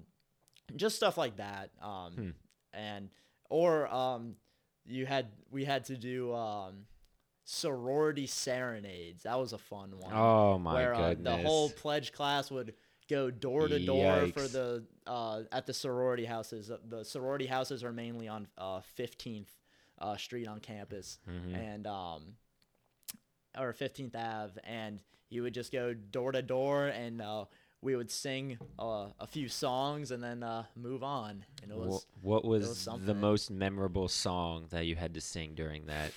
just 0.76 0.96
stuff 0.96 1.18
like 1.18 1.38
that. 1.38 1.72
Um, 1.82 2.14
Hmm. 2.16 2.30
and 2.74 3.10
or 3.50 3.88
um, 3.94 4.36
you 4.86 5.06
had 5.06 5.28
we 5.52 5.66
had 5.66 5.86
to 5.86 5.98
do 5.98 6.34
um, 6.34 6.86
sorority 7.46 8.28
serenades. 8.28 9.24
That 9.24 9.40
was 9.40 9.54
a 9.54 9.58
fun 9.58 10.00
one. 10.00 10.14
Oh 10.14 10.58
my 10.58 10.74
where 10.74 10.94
uh, 10.96 11.10
goodness. 11.10 11.42
the 11.42 11.48
whole 11.48 11.70
pledge 11.70 12.12
class 12.12 12.50
would 12.52 12.74
go 13.10 13.30
door 13.30 13.68
to 13.68 13.86
door 13.86 14.28
for 14.34 14.48
the 14.48 14.84
uh, 15.06 15.44
at 15.52 15.66
the 15.66 15.74
sorority 15.74 16.26
houses. 16.26 16.72
The 16.90 17.04
sorority 17.04 17.46
houses 17.46 17.84
are 17.84 17.92
mainly 17.92 18.28
on 18.28 18.48
uh, 18.58 18.82
15th 18.98 19.48
uh, 20.00 20.18
Street 20.18 20.48
on 20.48 20.60
campus, 20.60 21.20
Mhm. 21.30 21.56
and 21.56 21.88
um, 21.88 22.36
or 23.58 23.74
15th 23.74 24.16
Ave, 24.16 24.60
and 24.64 25.02
you 25.30 25.44
would 25.44 25.54
just 25.54 25.72
go 25.72 25.94
door 25.94 26.32
to 26.32 26.42
door, 26.42 26.88
and 26.88 27.22
uh, 27.22 27.46
we 27.82 27.96
would 27.96 28.10
sing 28.10 28.58
uh, 28.80 29.08
a 29.20 29.28
few 29.28 29.48
songs, 29.48 30.12
and 30.12 30.24
then 30.24 30.44
uh, 30.44 30.64
move 30.76 31.04
on. 31.04 31.46
And 31.62 31.72
it 31.72 31.78
was 31.78 32.06
what 32.22 32.46
was, 32.46 32.88
was 32.88 33.06
the 33.06 33.14
most 33.14 33.52
memorable 33.52 34.08
song 34.08 34.68
that 34.72 34.86
you 34.86 34.96
had 34.96 35.14
to 35.14 35.22
sing 35.22 35.54
during 35.56 35.86
that? 35.88 36.12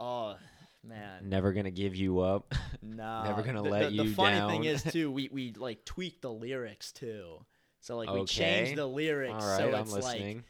Uh, 0.00 0.34
man. 0.82 1.28
Never 1.28 1.52
gonna 1.52 1.70
give 1.70 1.94
you 1.94 2.20
up. 2.20 2.54
No, 2.82 3.24
Never 3.24 3.42
gonna 3.42 3.62
the, 3.62 3.68
let 3.68 3.82
the, 3.82 3.90
you 3.90 3.98
down. 3.98 4.06
The 4.06 4.14
funny 4.14 4.40
thing 4.40 4.64
is 4.64 4.82
too, 4.82 5.10
we 5.12 5.28
we 5.30 5.52
like 5.52 5.84
tweaked 5.84 6.22
the 6.22 6.32
lyrics 6.32 6.92
too. 6.92 7.44
So 7.80 7.98
like 7.98 8.10
we 8.10 8.20
Okay. 8.20 8.24
changed 8.24 8.76
the 8.76 8.86
lyrics 8.86 9.34
All 9.34 9.50
right, 9.50 9.58
so 9.58 9.74
I'm 9.74 9.90
listening. 9.90 10.36
like 10.38 10.44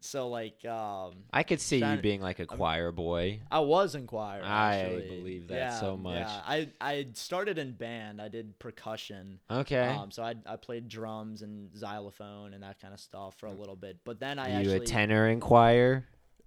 so 0.00 0.28
like 0.28 0.64
um 0.64 1.14
I 1.32 1.42
could 1.44 1.60
see 1.60 1.78
you 1.78 1.98
being 1.98 2.20
like 2.20 2.40
a 2.40 2.46
choir 2.46 2.90
boy. 2.90 3.40
I 3.50 3.60
was 3.60 3.94
in 3.94 4.06
choir. 4.08 4.42
I 4.42 5.04
believe 5.06 5.46
that 5.48 5.54
Yeah, 5.54 5.80
so 5.80 5.96
much. 5.96 6.16
Yeah, 6.16 6.40
I 6.44 6.68
I 6.80 7.06
started 7.14 7.56
in 7.58 7.72
band. 7.72 8.20
I 8.20 8.28
did 8.28 8.58
percussion. 8.58 9.38
Okay. 9.50 9.88
Um, 9.88 10.10
so 10.10 10.24
I 10.24 10.34
I 10.44 10.56
played 10.56 10.88
drums 10.88 11.42
and 11.42 11.70
xylophone 11.76 12.52
and 12.52 12.62
that 12.64 12.80
kind 12.80 12.92
of 12.92 12.98
stuff 13.00 13.36
for 13.38 13.46
a 13.46 13.52
little 13.52 13.76
bit. 13.76 13.98
But 14.04 14.18
then 14.18 14.38
I 14.40 14.48
you 14.50 14.58
actually 14.58 14.76
a 14.76 14.88
tenor 14.88 15.28
in 15.28 15.38
choir? 15.40 16.04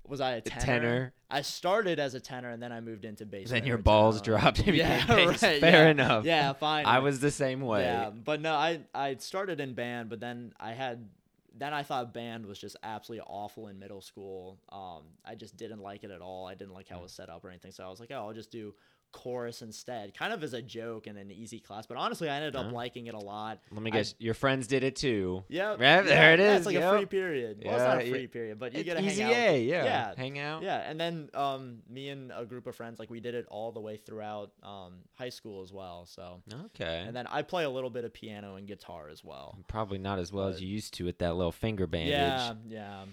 Was 0.10 0.22
I 0.22 0.34
a 0.34 0.42
tenor? 0.42 0.66
tenor? 0.66 1.14
I 1.30 1.42
started 1.42 2.00
as 2.00 2.16
a 2.16 2.20
tenor 2.20 2.50
and 2.50 2.62
then 2.62 2.72
I 2.72 2.82
moved 2.82 3.06
into 3.06 3.26
bass. 3.26 3.50
Then 3.50 3.66
your 3.66 3.78
balls 3.78 4.22
dropped 4.22 4.60
yeah, 4.68 5.06
bass. 5.06 5.44
right, 5.44 5.60
Fair 5.62 5.86
yeah. 5.86 5.90
enough. 5.90 6.26
Yeah, 6.26 6.54
fine. 6.54 6.86
I 6.86 7.00
was 7.00 7.20
the 7.20 7.32
same 7.32 7.62
way. 7.62 7.84
Yeah, 7.84 8.10
but 8.10 8.42
no, 8.42 8.54
I 8.54 8.82
I 8.94 9.16
started 9.16 9.60
in 9.60 9.74
band, 9.74 10.10
but 10.10 10.20
then 10.20 10.54
I 10.60 10.72
had 10.72 11.08
then 11.56 11.74
I 11.74 11.84
thought 11.84 12.14
band 12.14 12.46
was 12.46 12.58
just 12.58 12.78
absolutely 12.84 13.26
awful 13.28 13.68
in 13.68 13.80
middle 13.80 14.02
school. 14.02 14.60
Um, 14.70 15.04
I 15.26 15.36
just 15.36 15.58
didn't 15.58 15.82
like 15.82 16.04
it 16.04 16.12
at 16.12 16.22
all. 16.22 16.48
I 16.48 16.56
didn't 16.56 16.74
like 16.74 16.88
how 16.88 17.00
it 17.00 17.04
was 17.04 17.12
set 17.12 17.30
up 17.30 17.44
or 17.44 17.50
anything. 17.50 17.72
So 17.72 17.84
I 17.84 17.90
was 17.90 18.00
like, 18.00 18.12
oh, 18.12 18.16
I'll 18.28 18.34
just 18.34 18.52
do 18.52 18.74
chorus 19.12 19.62
instead, 19.62 20.14
kind 20.14 20.32
of 20.34 20.44
as 20.44 20.54
a 20.54 20.62
joke 20.62 21.08
and 21.08 21.18
an 21.18 21.32
easy 21.32 21.60
class. 21.60 21.86
But 21.86 21.98
honestly, 21.98 22.30
I 22.30 22.36
ended 22.36 22.56
up 22.56 22.68
Huh? 22.68 22.72
liking 22.72 23.08
it 23.08 23.14
a 23.14 23.20
lot. 23.20 23.60
Let 23.72 23.82
me 23.82 23.92
I- 23.92 23.96
guess, 23.96 24.16
your 24.20 24.34
friends 24.34 24.68
did 24.68 24.84
it 24.84 24.96
too. 24.96 25.44
Yeah, 25.50 25.70
Right, 25.72 25.80
yeah, 25.80 26.02
there 26.04 26.34
it 26.34 26.40
is. 26.40 26.46
yeah, 26.46 26.56
It's 26.58 26.66
like 26.66 26.74
yep. 26.76 26.94
a 26.94 26.98
free 26.98 27.06
period. 27.06 27.62
Well, 27.66 27.74
it's 27.76 27.84
not 27.84 28.02
a 28.02 28.10
free 28.10 28.22
yeah. 28.22 28.28
period, 28.28 28.60
but 28.60 28.74
you 28.74 28.84
get 28.84 28.98
to 28.98 29.04
easy 29.04 29.22
hang 29.22 29.32
out. 29.34 29.38
A, 29.54 29.64
yeah. 29.64 29.84
yeah, 29.84 30.14
Hang 30.16 30.40
out. 30.40 30.62
yeah, 30.64 30.78
and 30.90 31.00
then 31.00 31.30
um, 31.34 31.80
me 31.90 32.10
and 32.10 32.32
a 32.36 32.46
group 32.46 32.68
of 32.68 32.76
friends, 32.76 33.00
like 33.00 33.10
we 33.10 33.20
did 33.20 33.36
it 33.36 33.46
all 33.50 33.72
the 33.72 33.82
way 33.82 33.98
throughout 33.98 34.52
um, 34.64 34.94
high 35.16 35.30
school 35.30 35.62
as 35.62 35.74
well. 35.74 36.06
So, 36.06 36.42
Okay. 36.68 37.04
and 37.06 37.16
then 37.16 37.28
I 37.28 37.42
play 37.42 37.64
a 37.64 37.70
little 37.70 37.90
bit 37.90 38.06
of 38.06 38.14
piano 38.14 38.56
and 38.56 38.68
guitar 38.68 39.10
as 39.10 39.24
well. 39.24 39.58
Probably 39.68 39.98
not 39.98 40.20
as 40.20 40.32
well 40.32 40.48
as 40.48 40.62
you 40.62 40.68
used 40.68 40.94
to 40.96 41.06
with 41.06 41.18
that 41.20 41.36
little 41.36 41.52
finger 41.52 41.88
bandage. 41.88 42.12
Yeah, 42.12 42.54
yeah. 42.68 43.04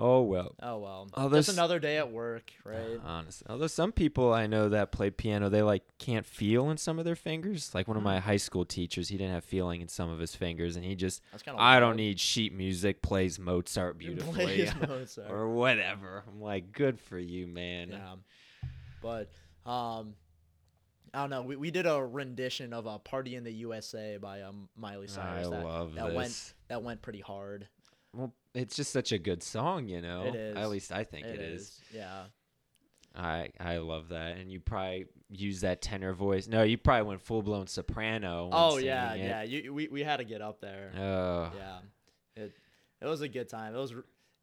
Oh 0.00 0.22
well. 0.22 0.54
Oh 0.62 0.78
well. 0.78 1.08
Oh, 1.14 1.22
Just 1.22 1.32
there's- 1.32 1.48
another 1.48 1.80
day 1.80 1.96
at 1.96 2.12
work, 2.12 2.52
right? 2.64 3.00
Honestly, 3.04 3.46
although 3.50 3.66
some 3.66 3.90
people 3.90 4.32
I 4.32 4.46
know 4.46 4.68
that 4.68 4.92
play 4.92 5.10
piano, 5.10 5.48
they 5.48 5.62
like 5.62 5.82
can't 5.98 6.24
feel 6.24 6.70
in 6.70 6.76
some 6.76 6.98
of 7.00 7.04
their 7.04 7.16
fingers. 7.16 7.74
Like 7.74 7.88
one 7.88 7.96
of 7.96 8.02
Hmm. 8.02 8.08
my 8.08 8.20
high 8.20 8.36
school 8.36 8.64
teachers, 8.64 9.08
he 9.08 9.16
didn't 9.16 9.34
have 9.34 9.44
feeling 9.44 9.80
in 9.80 9.88
some 9.88 10.08
of 10.08 10.18
his 10.20 10.34
fingers, 10.36 10.76
and 10.76 10.84
he 10.84 10.94
just, 10.94 11.20
That's 11.32 11.42
kind 11.42 11.56
of. 11.56 11.60
I 11.60 11.80
don't 11.80 11.96
need 11.96 12.20
sheet 12.20 12.52
music, 12.54 13.02
plays 13.02 13.38
Mozart 13.40 13.98
beautifully, 13.98 14.34
Plays 14.44 14.72
Mozart. 14.88 15.30
or 15.30 15.48
whatever. 15.48 16.22
I'm 16.28 16.40
like, 16.40 16.72
good 16.72 17.00
for 17.00 17.18
you, 17.18 17.46
man. 17.48 17.88
Yeah. 17.90 18.14
But 19.02 19.30
um, 19.68 20.14
I 21.14 21.20
don't 21.22 21.30
know. 21.30 21.42
We, 21.42 21.56
we 21.56 21.70
did 21.70 21.86
a 21.86 22.04
rendition 22.04 22.72
of 22.72 22.86
a 22.86 22.98
"Party 22.98 23.34
in 23.34 23.44
the 23.44 23.52
USA" 23.52 24.16
by 24.18 24.42
um, 24.42 24.68
Miley 24.76 25.06
I 25.08 25.10
Cyrus. 25.10 25.48
that, 25.48 25.64
love 25.64 25.94
that 25.94 26.06
this. 26.06 26.14
went 26.14 26.52
that 26.68 26.82
went 26.82 27.02
pretty 27.02 27.20
hard. 27.20 27.66
Well, 28.18 28.34
it's 28.52 28.74
just 28.74 28.92
such 28.92 29.12
a 29.12 29.18
good 29.18 29.44
song, 29.44 29.86
you 29.86 30.00
know. 30.00 30.24
It 30.24 30.34
is. 30.34 30.56
At 30.56 30.70
least 30.70 30.90
I 30.90 31.04
think 31.04 31.24
it 31.24 31.40
is. 31.40 31.80
Yeah. 31.94 32.24
I 33.14 33.50
I 33.60 33.76
love 33.76 34.08
that, 34.08 34.38
and 34.38 34.50
you 34.50 34.58
probably 34.58 35.06
use 35.30 35.60
that 35.60 35.80
tenor 35.82 36.12
voice. 36.14 36.48
No, 36.48 36.64
you 36.64 36.78
probably 36.78 37.06
went 37.06 37.22
full 37.22 37.42
blown 37.42 37.68
soprano. 37.68 38.50
Oh 38.52 38.78
yeah, 38.78 39.14
it. 39.14 39.20
yeah. 39.20 39.42
You, 39.44 39.72
we 39.72 39.86
we 39.86 40.02
had 40.02 40.16
to 40.16 40.24
get 40.24 40.42
up 40.42 40.60
there. 40.60 40.90
Oh, 40.96 41.52
Yeah. 41.56 41.78
It 42.34 42.52
it 43.00 43.06
was 43.06 43.20
a 43.20 43.28
good 43.28 43.48
time. 43.48 43.74
It 43.76 43.78
was 43.78 43.94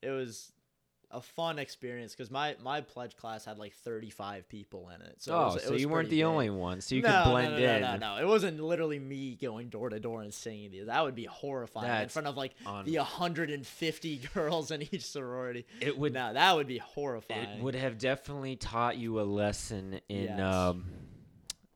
it 0.01 0.09
was 0.09 0.53
a 1.12 1.22
fun 1.22 1.60
experience 1.60 2.14
because 2.14 2.30
my 2.32 2.56
my 2.64 2.82
pledge 2.82 3.16
class 3.16 3.45
had 3.45 3.58
like 3.58 3.74
35 3.74 4.47
people 4.49 4.89
in 4.89 5.01
it. 5.01 5.16
So 5.20 5.34
it 5.34 5.38
oh, 5.38 5.45
was, 5.45 5.56
it 5.58 5.62
so 5.64 5.72
was 5.74 5.82
you 5.82 5.89
weren't 5.89 6.10
the 6.10 6.18
big. 6.18 6.26
only 6.26 6.49
one, 6.49 6.82
so 6.82 6.95
you 6.95 7.01
no, 7.01 7.10
could 7.24 7.30
blend 7.32 7.51
no, 7.53 7.60
no, 7.60 7.74
in. 7.76 7.82
No, 7.82 7.95
no, 7.97 8.16
no, 8.16 8.22
it 8.22 8.28
wasn't 8.28 8.60
literally 8.60 8.99
me 8.99 9.36
going 9.41 9.70
door 9.70 9.89
to 9.89 9.99
door 9.99 10.22
and 10.22 10.34
singing 10.34 10.72
these. 10.72 10.88
That 10.88 11.03
would 11.03 11.16
be 11.16 11.26
horrifying 11.26 12.03
in 12.03 12.10
front 12.10 12.28
of 12.28 12.38
like 12.38 12.53
on- 12.66 12.86
the 12.86 12.97
150 12.97 14.18
girls 14.34 14.72
in 14.72 14.82
each 14.84 15.06
sorority. 15.06 15.66
It 15.82 15.97
would 15.97 16.14
no, 16.14 16.34
that 16.34 16.56
would 16.56 16.68
be 16.68 16.78
horrifying. 16.80 17.49
it 17.60 17.64
would 17.64 17.76
have 17.76 17.97
definitely 17.97 18.56
taught 18.56 18.97
you 18.97 19.20
a 19.20 19.24
lesson 19.24 19.99
in 20.10 20.24
Yes. 20.24 20.39
um, 20.39 20.86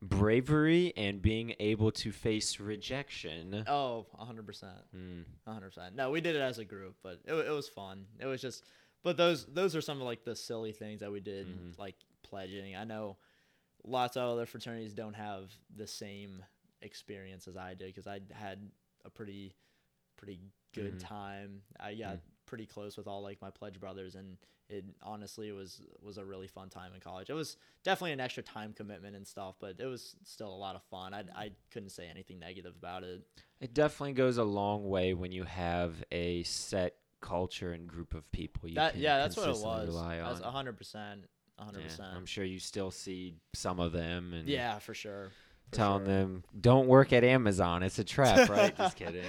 bravery 0.02 0.94
and 0.96 1.22
being 1.22 1.54
able 1.60 1.92
to 1.92 2.12
face 2.12 2.60
rejection. 2.60 3.64
Oh, 3.68 4.06
100 4.12 4.46
percent, 4.46 4.78
Mm. 4.96 5.26
100 5.44 5.68
percent. 5.68 5.96
No, 5.96 6.12
we 6.12 6.22
did 6.22 6.36
it 6.36 6.42
as 6.42 6.58
a 6.58 6.66
group, 6.66 6.96
but 7.04 7.20
it, 7.26 7.34
it 7.34 7.52
was 7.52 7.68
fun. 7.68 8.06
It 8.20 8.26
was 8.26 8.42
just, 8.42 8.64
but 9.04 9.18
those 9.18 9.46
those 9.46 9.76
are 9.76 9.82
some 9.82 9.98
of 10.00 10.04
like 10.04 10.24
the 10.24 10.36
silly 10.36 10.72
things 10.72 11.00
that 11.02 11.12
we 11.12 11.20
did, 11.20 11.48
Mhm. 11.48 11.78
like 11.78 11.96
pledging. 12.24 12.76
I 12.76 12.84
know 12.84 13.18
lots 13.84 14.18
of 14.18 14.30
other 14.30 14.46
fraternities 14.46 14.94
don't 14.94 15.14
have 15.16 15.52
the 15.76 15.88
same 15.88 16.44
experience 16.82 17.48
as 17.48 17.58
I 17.58 17.74
did 17.74 17.88
because 17.88 18.08
I 18.08 18.22
had 18.32 18.70
a 19.06 19.10
pretty 19.10 19.54
pretty 20.18 20.40
good 20.74 20.96
Mhm. 20.96 21.00
time. 21.00 21.64
I 21.80 21.96
got 21.96 22.18
Mm. 22.18 22.22
pretty 22.46 22.66
close 22.66 22.98
with 22.98 23.08
all 23.08 23.22
like 23.22 23.42
my 23.42 23.50
pledge 23.50 23.80
brothers 23.80 24.16
and 24.16 24.38
it 24.70 24.86
honestly 25.02 25.52
was 25.52 25.82
was 26.02 26.18
a 26.18 26.26
really 26.26 26.48
fun 26.48 26.70
time 26.70 26.94
in 26.94 27.00
college. 27.00 27.30
It 27.30 27.34
was 27.34 27.58
definitely 27.84 28.12
an 28.12 28.20
extra 28.20 28.44
time 28.44 28.74
commitment 28.74 29.16
and 29.16 29.26
stuff, 29.28 29.56
but 29.60 29.80
it 29.80 29.86
was 29.86 30.16
still 30.24 30.50
a 30.54 30.56
lot 30.58 30.76
of 30.76 30.84
fun. 30.84 31.14
I 31.14 31.24
I 31.34 31.52
couldn't 31.72 31.90
say 31.90 32.08
anything 32.08 32.38
negative 32.40 32.76
about 32.76 33.04
it. 33.04 33.26
It 33.62 33.74
definitely 33.74 34.14
goes 34.14 34.38
a 34.38 34.44
long 34.44 34.88
way 34.90 35.14
when 35.14 35.32
you 35.32 35.44
have 35.46 36.04
a 36.12 36.44
set 36.44 36.98
culture 37.22 37.72
and 37.74 37.88
group 37.88 38.14
of 38.14 38.30
people 38.32 38.70
you 38.70 38.76
that 38.76 38.96
yeah, 38.98 39.18
that's 39.18 39.36
what 39.38 39.50
it 39.50 39.58
was. 39.64 39.88
rely 39.88 40.18
That's 40.18 40.40
percent, 40.78 41.26
hundred 41.58 41.80
Yeah, 41.82 41.86
percent. 41.88 42.10
I'm 42.16 42.26
sure 42.26 42.44
you 42.46 42.60
still 42.60 42.92
see 42.92 43.36
some 43.54 43.80
of 43.80 43.92
them 43.92 44.34
and 44.34 44.48
Yeah, 44.48 44.80
for 44.80 44.94
sure. 44.94 45.32
for 45.70 45.76
telling 45.76 46.06
sure. 46.06 46.14
them 46.14 46.44
don't 46.60 46.88
work 46.88 47.14
at 47.14 47.24
Amazon. 47.24 47.84
It's 47.84 48.00
a 48.00 48.04
trap, 48.04 48.50
right? 48.50 48.76
Just 48.78 48.96
kidding. 48.96 49.24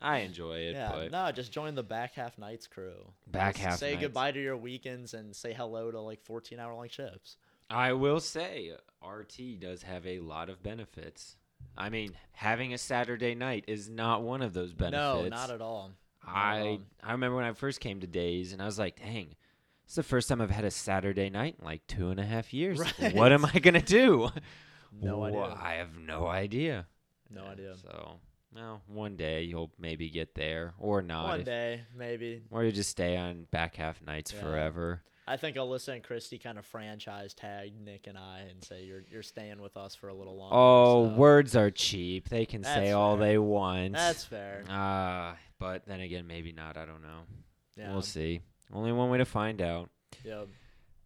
I 0.00 0.18
enjoy 0.18 0.58
it, 0.58 0.74
Yeah, 0.76 0.92
but 0.94 1.10
no, 1.10 1.30
just 1.32 1.50
join 1.52 1.74
the 1.74 1.82
back 1.82 2.14
half 2.14 2.38
nights 2.38 2.66
crew. 2.68 3.12
Back 3.26 3.54
Just 3.56 3.64
half 3.66 3.78
Say 3.78 3.92
nights. 3.92 4.02
goodbye 4.02 4.30
to 4.32 4.40
your 4.40 4.56
weekends 4.56 5.12
and 5.12 5.34
say 5.34 5.52
hello 5.52 5.90
to 5.90 6.00
like 6.00 6.22
fourteen 6.22 6.60
hour 6.60 6.72
long 6.74 6.88
shifts. 6.88 7.36
I 7.68 7.92
will 7.92 8.20
say 8.20 8.72
RT 9.06 9.60
does 9.60 9.82
have 9.82 10.06
a 10.06 10.20
lot 10.20 10.48
of 10.48 10.62
benefits. 10.62 11.36
I 11.76 11.90
mean, 11.90 12.12
having 12.32 12.72
a 12.72 12.78
Saturday 12.78 13.34
night 13.34 13.64
is 13.66 13.90
not 13.90 14.22
one 14.22 14.40
of 14.42 14.52
those 14.54 14.72
benefits. 14.72 14.96
No, 14.96 15.28
not 15.28 15.50
at 15.50 15.60
all. 15.60 15.90
Not 16.26 16.34
at 16.56 16.62
I. 16.62 16.78
I 17.02 17.12
remember 17.12 17.36
when 17.36 17.44
I 17.44 17.52
first 17.52 17.80
came 17.80 18.00
to 18.00 18.06
Days, 18.06 18.52
and 18.52 18.60
I 18.62 18.66
was 18.66 18.78
like, 18.78 18.98
dang. 18.98 19.34
It's 19.86 19.94
the 19.94 20.02
first 20.02 20.28
time 20.28 20.42
I've 20.42 20.50
had 20.50 20.66
a 20.66 20.70
Saturday 20.70 21.30
night 21.30 21.56
in 21.58 21.64
like 21.64 21.86
two 21.86 22.10
and 22.10 22.20
a 22.20 22.24
half 22.24 22.52
years. 22.52 22.78
Right. 22.78 23.14
What 23.14 23.32
am 23.32 23.46
I 23.46 23.58
gonna 23.62 23.80
do? 23.80 24.28
No 25.00 25.24
idea. 25.24 25.56
I 25.62 25.72
have 25.74 25.96
no 25.96 26.26
idea. 26.26 26.86
No 27.30 27.44
idea. 27.46 27.74
So, 27.80 28.20
well, 28.54 28.82
one 28.86 29.16
day 29.16 29.42
you'll 29.44 29.70
maybe 29.78 30.10
get 30.10 30.34
there, 30.34 30.74
or 30.78 31.00
not. 31.00 31.28
One 31.28 31.40
if- 31.40 31.46
day, 31.46 31.82
maybe. 31.96 32.42
Or 32.50 32.64
you 32.64 32.72
just 32.72 32.90
stay 32.90 33.16
on 33.16 33.46
back 33.50 33.76
half 33.76 34.02
nights 34.02 34.32
Yeah. 34.34 34.40
forever. 34.42 35.02
I 35.26 35.36
think 35.36 35.56
Alyssa 35.56 35.88
and 35.94 36.02
Christy 36.02 36.38
kind 36.38 36.58
of 36.58 36.64
franchise 36.64 37.34
tagged 37.34 37.78
Nick 37.82 38.06
and 38.06 38.16
I 38.16 38.40
and 38.50 38.64
say 38.64 38.84
you're 38.84 39.04
you're 39.10 39.22
staying 39.22 39.60
with 39.60 39.76
us 39.76 39.94
for 39.94 40.08
a 40.08 40.14
little 40.14 40.36
longer. 40.36 40.54
Oh, 40.54 41.08
so- 41.08 41.14
words 41.14 41.56
are 41.56 41.70
cheap. 41.70 42.28
They 42.28 42.44
can 42.44 42.62
say 42.62 42.74
That's 42.86 42.92
all 42.94 43.16
they 43.16 43.38
want. 43.38 43.92
That's 43.94 44.24
fair. 44.24 44.64
Ah, 44.68 45.36
but 45.58 45.86
then 45.86 46.00
again, 46.00 46.26
maybe 46.26 46.52
not. 46.52 46.76
I 46.76 46.84
don't 46.86 47.02
know. 47.02 47.20
Yeah. 47.76 47.92
We'll 47.92 48.02
see. 48.02 48.40
Only 48.72 48.92
one 48.92 49.10
way 49.10 49.18
to 49.18 49.24
find 49.24 49.60
out. 49.62 49.88
Yep. 50.24 50.48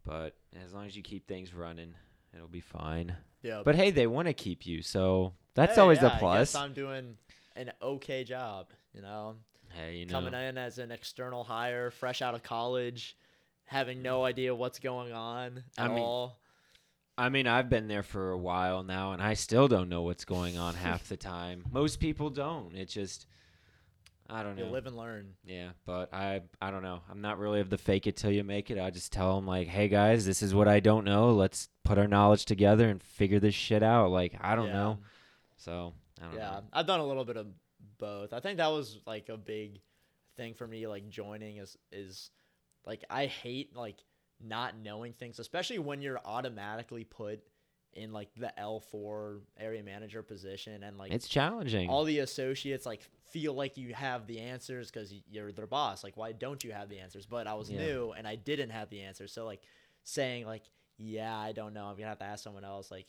But 0.05 0.35
as 0.65 0.73
long 0.73 0.85
as 0.85 0.95
you 0.97 1.03
keep 1.03 1.27
things 1.27 1.53
running, 1.53 1.93
it'll 2.33 2.47
be 2.47 2.59
fine. 2.61 3.15
Yep. 3.41 3.63
But 3.65 3.75
hey, 3.75 3.91
they 3.91 4.07
want 4.07 4.27
to 4.27 4.33
keep 4.33 4.65
you, 4.65 4.81
so 4.81 5.33
that's 5.53 5.75
Hey, 5.75 5.81
always 5.81 5.99
yeah, 6.01 6.13
a 6.13 6.15
I 6.15 6.19
plus. 6.19 6.53
guess 6.53 6.61
I'm 6.61 6.73
doing 6.73 7.17
an 7.55 7.71
okay 7.81 8.23
job. 8.23 8.67
You 8.93 9.01
know, 9.01 9.35
Hey, 9.69 9.97
you 9.97 10.05
know, 10.05 10.11
coming 10.13 10.33
in 10.33 10.57
as 10.57 10.77
an 10.77 10.91
external 10.91 11.43
hire, 11.43 11.89
fresh 11.91 12.21
out 12.21 12.35
of 12.35 12.43
college, 12.43 13.15
having 13.65 14.01
no 14.01 14.23
idea 14.23 14.53
what's 14.53 14.79
going 14.79 15.13
on 15.13 15.63
I 15.77 15.85
at 15.85 15.91
mean, 15.91 15.99
all. 15.99 16.37
I 17.17 17.29
mean, 17.29 17.47
I've 17.47 17.69
been 17.69 17.87
there 17.87 18.03
for 18.03 18.31
a 18.31 18.37
while 18.37 18.83
now, 18.83 19.11
and 19.13 19.21
I 19.21 19.35
still 19.35 19.67
don't 19.67 19.89
know 19.89 20.01
what's 20.01 20.25
going 20.25 20.57
on 20.57 20.73
half 20.75 21.07
the 21.07 21.17
time. 21.17 21.63
Most 21.71 21.99
people 21.99 22.29
don't. 22.29 22.75
It 22.75 22.89
just, 22.89 23.25
I 24.33 24.43
don't 24.43 24.55
know. 24.57 24.65
You 24.65 24.71
live 24.71 24.87
and 24.87 24.97
learn. 24.97 25.33
Yeah, 25.45 25.69
but 25.85 26.13
I 26.13 26.41
I 26.61 26.71
don't 26.71 26.81
know. 26.83 27.01
I'm 27.09 27.21
not 27.21 27.37
really 27.37 27.59
of 27.59 27.69
the 27.69 27.77
fake 27.77 28.07
it 28.07 28.17
till 28.17 28.31
you 28.31 28.43
make 28.43 28.71
it. 28.71 28.79
I 28.79 28.89
just 28.89 29.11
tell 29.13 29.35
them 29.35 29.45
like, 29.45 29.67
"Hey 29.67 29.87
guys, 29.87 30.25
this 30.25 30.41
is 30.41 30.55
what 30.55 30.67
I 30.67 30.79
don't 30.79 31.05
know. 31.05 31.31
Let's 31.33 31.69
put 31.83 31.97
our 31.97 32.07
knowledge 32.07 32.45
together 32.45 32.89
and 32.89 33.01
figure 33.01 33.39
this 33.39 33.55
shit 33.55 33.83
out." 33.83 34.09
Like, 34.11 34.35
I 34.41 34.55
don't 34.55 34.67
Yeah. 34.67 34.73
know. 34.73 34.99
So, 35.57 35.93
I 36.19 36.23
don't 36.25 36.31
know. 36.33 36.37
Yeah, 36.39 36.49
know. 36.51 36.63
I've 36.73 36.87
done 36.87 36.99
a 36.99 37.05
little 37.05 37.25
bit 37.25 37.37
of 37.37 37.47
both. 37.99 38.33
I 38.33 38.39
think 38.39 38.57
that 38.57 38.67
was 38.67 38.99
like 39.05 39.29
a 39.29 39.37
big 39.37 39.81
thing 40.35 40.55
for 40.55 40.65
me 40.67 40.87
like 40.87 41.07
joining 41.09 41.57
is 41.57 41.77
is 41.91 42.31
like 42.85 43.03
I 43.09 43.27
hate 43.27 43.75
like 43.75 43.97
not 44.41 44.75
knowing 44.75 45.13
things, 45.13 45.39
especially 45.39 45.79
when 45.79 46.01
you're 46.01 46.19
automatically 46.25 47.03
put 47.03 47.41
in 47.95 48.11
like 48.11 48.29
the 48.35 48.51
L4 48.59 49.39
area 49.59 49.83
manager 49.83 50.21
position 50.23 50.83
and 50.83 50.97
like 50.97 51.11
It's 51.11 51.27
challenging. 51.27 51.89
all 51.89 52.03
the 52.03 52.19
associates 52.19 52.85
like 52.85 53.01
feel 53.31 53.53
like 53.53 53.77
you 53.77 53.93
have 53.93 54.27
the 54.27 54.39
answers 54.39 54.91
because 54.91 55.13
you're 55.31 55.51
their 55.51 55.67
boss 55.67 56.03
like 56.03 56.15
why 56.17 56.31
don't 56.31 56.63
you 56.63 56.71
have 56.71 56.87
the 56.89 56.99
answers 56.99 57.25
but 57.25 57.47
i 57.47 57.53
was 57.55 57.69
Yeah. 57.69 57.79
new 57.85 58.11
and 58.15 58.27
i 58.27 58.35
didn't 58.35 58.69
have 58.69 58.89
the 58.91 59.01
answers 59.01 59.31
so 59.31 59.45
like 59.45 59.61
saying 60.03 60.45
like 60.45 60.63
yeah, 60.99 61.35
I 61.35 61.53
don't 61.53 61.73
know. 61.73 61.85
I'm 61.85 61.95
gonna 61.95 62.07
have 62.09 62.19
to 62.19 62.23
ask 62.25 62.43
someone 62.43 62.63
else. 62.63 62.91
Like, 62.91 63.07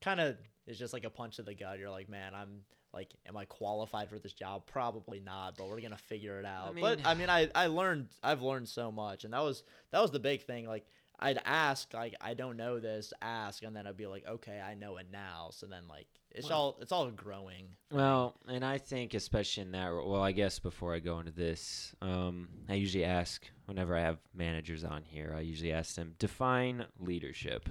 kind 0.00 0.20
of, 0.20 0.36
it's 0.66 0.78
just 0.78 0.94
like 0.94 1.04
a 1.04 1.10
punch 1.10 1.36
to 1.36 1.42
the 1.42 1.54
gut. 1.54 1.78
You're 1.78 1.90
like, 1.90 2.08
man, 2.08 2.34
I'm 2.34 2.60
like, 2.94 3.10
am 3.26 3.36
I 3.36 3.44
qualified 3.44 4.08
for 4.08 4.18
this 4.18 4.32
job? 4.32 4.62
Probably 4.66 5.20
not, 5.20 5.56
but 5.58 5.68
we're 5.68 5.80
gonna 5.82 5.98
figure 5.98 6.40
it 6.40 6.46
out. 6.46 6.74
but 6.80 6.96
mean- 6.98 7.06
I 7.06 7.14
mean, 7.14 7.28
I 7.28 7.50
I 7.54 7.66
learned, 7.66 8.08
I've 8.22 8.40
learned 8.42 8.68
so 8.68 8.90
much, 8.90 9.24
and 9.24 9.34
that 9.34 9.42
was 9.42 9.64
that 9.90 10.00
was 10.00 10.10
the 10.10 10.18
big 10.18 10.44
thing. 10.44 10.66
Like, 10.66 10.86
I'd 11.20 11.40
ask, 11.44 11.92
like, 11.94 12.14
I 12.20 12.34
don't 12.34 12.56
know 12.56 12.78
this, 12.78 13.12
ask, 13.20 13.62
and 13.64 13.74
then 13.74 13.86
I'd 13.88 13.96
be 13.96 14.06
like, 14.06 14.24
okay, 14.26 14.60
I 14.60 14.74
know 14.74 14.98
it 14.98 15.06
now. 15.10 15.48
So 15.50 15.66
then, 15.66 15.88
like, 15.88 16.06
it's 16.30 16.48
Well- 16.48 16.58
all 16.58 16.78
it's 16.80 16.92
all 16.92 17.10
growing. 17.10 17.74
Well, 17.90 18.36
and 18.46 18.64
I 18.64 18.78
think 18.78 19.14
especially 19.14 19.62
in 19.62 19.72
that. 19.72 19.88
Well, 19.90 20.22
I 20.22 20.32
guess 20.32 20.58
before 20.58 20.94
I 20.94 21.00
go 21.00 21.18
into 21.18 21.32
this, 21.32 21.94
um, 22.00 22.48
I 22.68 22.74
usually 22.74 23.04
ask 23.04 23.44
whenever 23.64 23.96
I 23.96 24.02
have 24.02 24.18
managers 24.34 24.84
on 24.84 25.02
here. 25.02 25.32
I 25.36 25.40
usually 25.40 25.72
ask 25.72 25.94
them 25.96 26.14
define 26.18 26.86
leadership. 27.00 27.68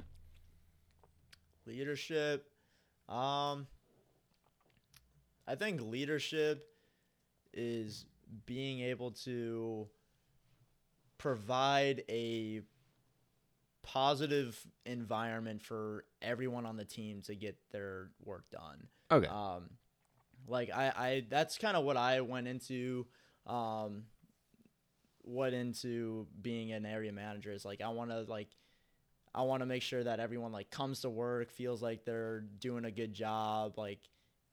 leadership 1.66 2.50
um 3.10 3.68
i 5.48 5.54
think 5.54 5.82
leadership 5.82 6.64
is 7.54 8.06
being 8.46 8.80
able 8.80 9.12
to 9.12 9.86
provide 11.18 12.04
a 12.10 12.62
positive 13.88 14.60
environment 14.86 15.62
for 15.64 16.04
everyone 16.22 16.66
on 16.66 16.76
the 16.76 16.84
team 16.84 17.22
to 17.22 17.34
get 17.36 17.56
their 17.72 18.10
work 18.26 18.44
done 18.52 18.88
Okay. 19.10 19.28
um 19.28 19.70
like 20.46 20.70
i 20.74 20.92
i 20.96 21.26
that's 21.30 21.58
kind 21.58 21.78
of 21.78 21.86
what 21.86 21.96
i 21.96 22.20
went 22.20 22.50
into 22.50 23.06
um 23.46 24.04
what 25.22 25.54
into 25.54 26.28
being 26.42 26.74
an 26.74 26.86
area 26.86 27.14
manager 27.14 27.52
is 27.54 27.64
like 27.64 27.80
i 27.82 27.88
want 27.88 28.10
to 28.10 28.22
like 28.28 28.50
i 29.34 29.42
want 29.42 29.62
to 29.62 29.66
make 29.66 29.82
sure 29.82 30.04
that 30.04 30.20
everyone 30.20 30.52
like 30.52 30.70
comes 30.70 31.00
to 31.02 31.10
work 31.10 31.50
feels 31.50 31.82
like 31.82 32.04
they're 32.04 32.42
doing 32.60 32.84
a 32.84 32.92
good 32.92 33.14
job 33.14 33.78
like 33.78 34.00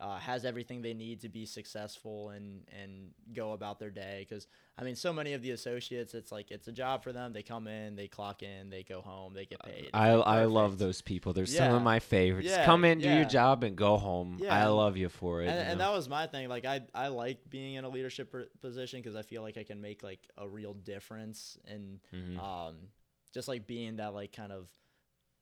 uh, 0.01 0.19
has 0.19 0.45
everything 0.45 0.83
they 0.83 0.93
need 0.95 1.21
to 1.21 1.29
be 1.29 1.47
successful 1.47 2.31
and 2.31 2.63
and 2.83 3.11
go 3.33 3.53
about 3.53 3.79
their 3.79 3.91
day 3.91 4.27
because 4.29 4.49
i 4.77 4.83
mean 4.83 4.97
so 4.97 5.13
many 5.13 5.35
of 5.35 5.41
the 5.43 5.53
associates 5.53 6.15
it's 6.15 6.33
like 6.33 6.51
it's 6.51 6.67
a 6.67 6.73
job 6.73 7.03
for 7.05 7.13
them 7.13 7.33
they 7.33 7.43
come 7.45 7.69
in 7.69 7.95
they 7.95 8.09
clock 8.09 8.43
in 8.43 8.71
they 8.71 8.83
go 8.83 9.01
home 9.01 9.33
they 9.35 9.47
get 9.47 9.63
paid 9.63 9.91
I 9.95 10.09
I 10.11 10.45
love 10.47 10.79
those 10.79 11.01
people. 11.01 11.33
They're 11.33 11.47
some 11.47 11.73
of 11.73 11.83
my 11.83 12.01
favorites. 12.01 12.49
Yeah, 12.49 12.65
Come 12.65 12.85
in, 12.85 12.99
do 12.99 13.09
your 13.09 13.25
job, 13.25 13.63
and 13.63 13.77
go 13.77 13.97
home. 13.97 14.39
Yeah, 14.41 14.53
I 14.55 14.67
love 14.67 14.97
you 14.97 15.09
for 15.09 15.43
it. 15.43 15.47
and, 15.49 15.57
you 15.59 15.63
and 15.73 15.81
that 15.81 15.93
was 15.93 16.09
my 16.09 16.27
thing 16.27 16.49
like 16.49 16.65
i 16.65 16.81
i 16.95 17.09
like 17.09 17.49
being 17.49 17.75
in 17.75 17.85
a 17.85 17.89
leadership 17.89 18.35
position 18.61 19.01
because 19.01 19.15
i 19.15 19.23
feel 19.23 19.43
like 19.43 19.57
i 19.57 19.63
can 19.63 19.81
make 19.81 20.03
like 20.03 20.29
a 20.39 20.49
real 20.49 20.75
difference 20.75 21.57
and 21.67 22.01
Mhm. 22.13 22.39
um 22.39 22.75
just 23.33 23.47
like 23.49 23.67
being 23.67 23.97
that 23.97 24.13
like 24.15 24.33
kind 24.33 24.53
of 24.53 24.69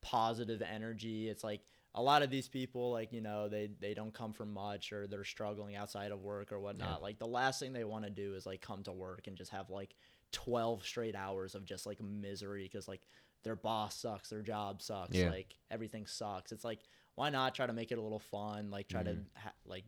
positive 0.02 0.62
energy 0.62 1.28
it's 1.28 1.44
like 1.44 1.60
a 1.94 2.02
lot 2.02 2.22
of 2.22 2.30
these 2.30 2.48
people 2.48 2.90
like 2.92 3.12
you 3.12 3.20
know 3.20 3.48
they 3.48 3.68
they 3.80 3.92
don't 3.94 4.14
come 4.14 4.32
from 4.32 4.52
much 4.52 4.92
or 4.92 5.06
they're 5.06 5.24
struggling 5.24 5.76
outside 5.76 6.10
of 6.10 6.20
work 6.22 6.50
or 6.52 6.58
whatnot 6.58 7.02
like 7.02 7.18
the 7.18 7.26
last 7.26 7.60
thing 7.60 7.72
they 7.72 7.84
want 7.84 8.04
to 8.04 8.10
do 8.10 8.34
is 8.34 8.46
like 8.46 8.60
come 8.62 8.82
to 8.82 8.92
work 8.92 9.26
and 9.26 9.36
just 9.36 9.50
have 9.50 9.68
like 9.68 9.94
12 10.32 10.84
straight 10.86 11.14
hours 11.14 11.54
of 11.54 11.64
just 11.64 11.84
like 11.84 12.00
misery 12.00 12.62
because 12.64 12.88
like 12.88 13.02
their 13.44 13.56
boss 13.56 13.94
sucks 13.96 14.30
their 14.30 14.40
job 14.42 14.80
sucks 14.80 15.16
Yeah. 15.16 15.28
like 15.30 15.54
everything 15.70 16.06
sucks 16.06 16.52
it's 16.52 16.64
like 16.64 16.80
why 17.14 17.28
not 17.28 17.54
try 17.54 17.66
to 17.66 17.72
make 17.74 17.92
it 17.92 17.98
a 17.98 18.02
little 18.02 18.18
fun 18.20 18.70
like 18.70 18.88
try 18.88 19.02
to 19.02 19.10
Mhm. 19.12 19.24
ha- 19.34 19.52
like 19.66 19.84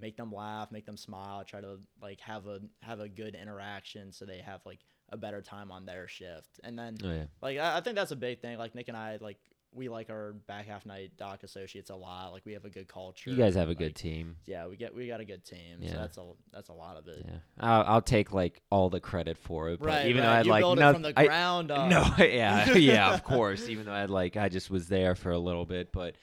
make 0.00 0.16
them 0.16 0.32
laugh 0.32 0.72
make 0.72 0.86
them 0.86 0.96
smile 0.96 1.44
try 1.44 1.60
to 1.60 1.78
like 2.02 2.18
have 2.20 2.48
a 2.48 2.60
have 2.82 2.98
a 2.98 3.08
good 3.08 3.36
interaction 3.36 4.10
so 4.10 4.24
they 4.24 4.38
have 4.38 4.60
like 4.66 4.80
a 5.10 5.16
better 5.16 5.40
time 5.40 5.70
on 5.70 5.86
their 5.86 6.08
shift 6.08 6.58
and 6.64 6.76
then 6.76 6.96
oh 7.04 7.12
yeah. 7.12 7.26
like 7.40 7.58
I, 7.58 7.76
I 7.76 7.80
think 7.80 7.94
that's 7.94 8.10
a 8.10 8.16
big 8.16 8.40
thing. 8.40 8.58
Like 8.58 8.74
Nick 8.74 8.88
and 8.88 8.96
I, 8.96 9.18
like 9.20 9.38
we 9.74 9.88
like 9.88 10.08
our 10.10 10.32
back 10.46 10.66
half 10.66 10.86
night 10.86 11.12
doc 11.16 11.42
associates 11.42 11.90
a 11.90 11.94
lot. 11.96 12.32
Like 12.32 12.46
we 12.46 12.52
have 12.52 12.64
a 12.64 12.70
good 12.70 12.86
culture. 12.88 13.30
You 13.30 13.36
guys 13.36 13.54
have 13.56 13.68
a 13.68 13.74
good 13.74 13.94
team. 13.94 14.36
Yeah, 14.46 14.66
we 14.68 14.76
get 14.76 14.94
we 14.94 15.06
got 15.08 15.20
a 15.20 15.24
good 15.24 15.44
team. 15.44 15.78
Yeah. 15.80 15.90
So 15.92 15.96
that's 15.98 16.18
a 16.18 16.22
that's 16.52 16.68
a 16.68 16.72
lot 16.72 16.96
of 16.96 17.08
it. 17.08 17.24
Yeah, 17.26 17.34
I'll, 17.58 17.84
I'll 17.86 18.02
take 18.02 18.32
like 18.32 18.60
all 18.70 18.88
the 18.90 19.00
credit 19.00 19.36
for 19.38 19.70
it. 19.70 19.80
But 19.80 19.86
Right. 19.88 20.06
even 20.06 20.22
right. 20.22 20.28
though 20.28 20.32
I 20.32 20.40
you 20.42 20.50
like 20.50 20.60
build 20.62 20.78
noth- 20.78 20.90
it 20.90 20.94
from 20.94 21.02
the 21.02 21.20
I- 21.20 21.26
up. 21.50 21.66
No, 21.68 22.14
yeah, 22.24 22.72
yeah, 22.74 23.12
of 23.14 23.24
course. 23.24 23.68
Even 23.68 23.86
though 23.86 23.92
I 23.92 24.04
like, 24.06 24.36
I 24.36 24.48
just 24.48 24.70
was 24.70 24.88
there 24.88 25.14
for 25.14 25.30
a 25.32 25.38
little 25.38 25.64
bit, 25.66 25.92
but 25.92 26.14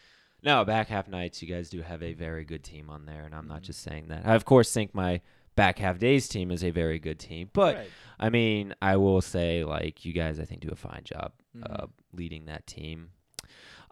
no, 0.44 0.66
back 0.66 0.88
half 0.88 1.08
nights, 1.08 1.42
you 1.42 1.48
guys 1.48 1.70
do 1.70 1.82
have 1.82 2.02
a 2.02 2.14
very 2.14 2.46
good 2.46 2.64
team 2.64 2.90
on 2.90 3.06
there, 3.06 3.24
and 3.26 3.36
I'm 3.36 3.48
not 3.48 3.62
Mhm. 3.62 3.66
just 3.66 3.82
saying 3.82 4.08
that. 4.08 4.26
I 4.26 4.36
of 4.36 4.46
course 4.46 4.72
think 4.74 4.96
my 4.96 5.22
back 5.56 5.78
half 5.78 6.00
days 6.00 6.28
team 6.30 6.50
is 6.50 6.64
a 6.64 6.72
very 6.72 6.98
good 7.00 7.20
team, 7.20 7.50
but 7.54 7.76
Right. 7.76 7.90
I 8.20 8.30
mean, 8.30 8.74
I 8.82 8.96
will 8.98 9.22
say 9.22 9.64
like 9.66 10.06
you 10.06 10.14
guys, 10.14 10.40
I 10.40 10.46
think 10.46 10.62
do 10.62 10.70
a 10.72 10.76
fine 10.76 11.02
job 11.04 11.34
Mhm. 11.58 11.64
uh, 11.84 11.88
leading 12.14 12.46
that 12.46 12.66
team. 12.66 13.10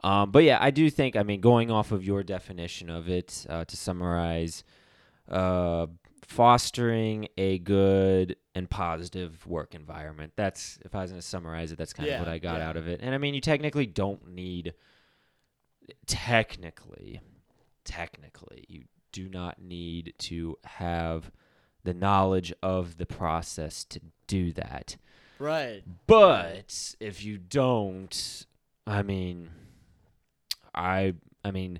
Um, 0.03 0.31
but 0.31 0.43
yeah, 0.43 0.57
I 0.61 0.71
do 0.71 0.89
think. 0.89 1.15
I 1.15 1.23
mean, 1.23 1.41
going 1.41 1.69
off 1.71 1.91
of 1.91 2.03
your 2.03 2.23
definition 2.23 2.89
of 2.89 3.09
it, 3.09 3.45
uh, 3.49 3.65
to 3.65 3.77
summarize, 3.77 4.63
uh, 5.27 5.87
fostering 6.25 7.27
a 7.37 7.57
good 7.59 8.35
and 8.55 8.69
positive 8.69 9.45
work 9.47 9.73
environment. 9.75 10.33
That's 10.35 10.79
if 10.85 10.93
I 10.95 11.01
was 11.01 11.11
going 11.11 11.21
to 11.21 11.27
summarize 11.27 11.71
it, 11.71 11.77
that's 11.77 11.93
kind 11.93 12.07
Yeah, 12.07 12.15
of 12.15 12.27
what 12.27 12.29
I 12.29 12.37
got 12.39 12.59
yeah. 12.59 12.69
out 12.69 12.77
of 12.77 12.87
it. 12.87 12.99
And 13.01 13.13
I 13.15 13.17
mean, 13.17 13.33
you 13.33 13.41
technically 13.41 13.85
don't 13.85 14.29
need. 14.29 14.73
Technically, 16.05 17.19
technically, 17.83 18.65
you 18.67 18.83
do 19.11 19.27
not 19.27 19.59
need 19.61 20.13
to 20.19 20.55
have 20.63 21.31
the 21.83 21.93
knowledge 21.93 22.53
of 22.61 22.97
the 22.97 23.05
process 23.05 23.83
to 23.85 23.99
do 24.27 24.51
that. 24.53 24.97
right. 25.39 25.81
But 26.05 26.95
if 26.99 27.23
you 27.23 27.37
don't, 27.37 28.45
I 28.85 29.01
mean, 29.01 29.49
I 30.73 31.15
I 31.43 31.51
mean, 31.51 31.79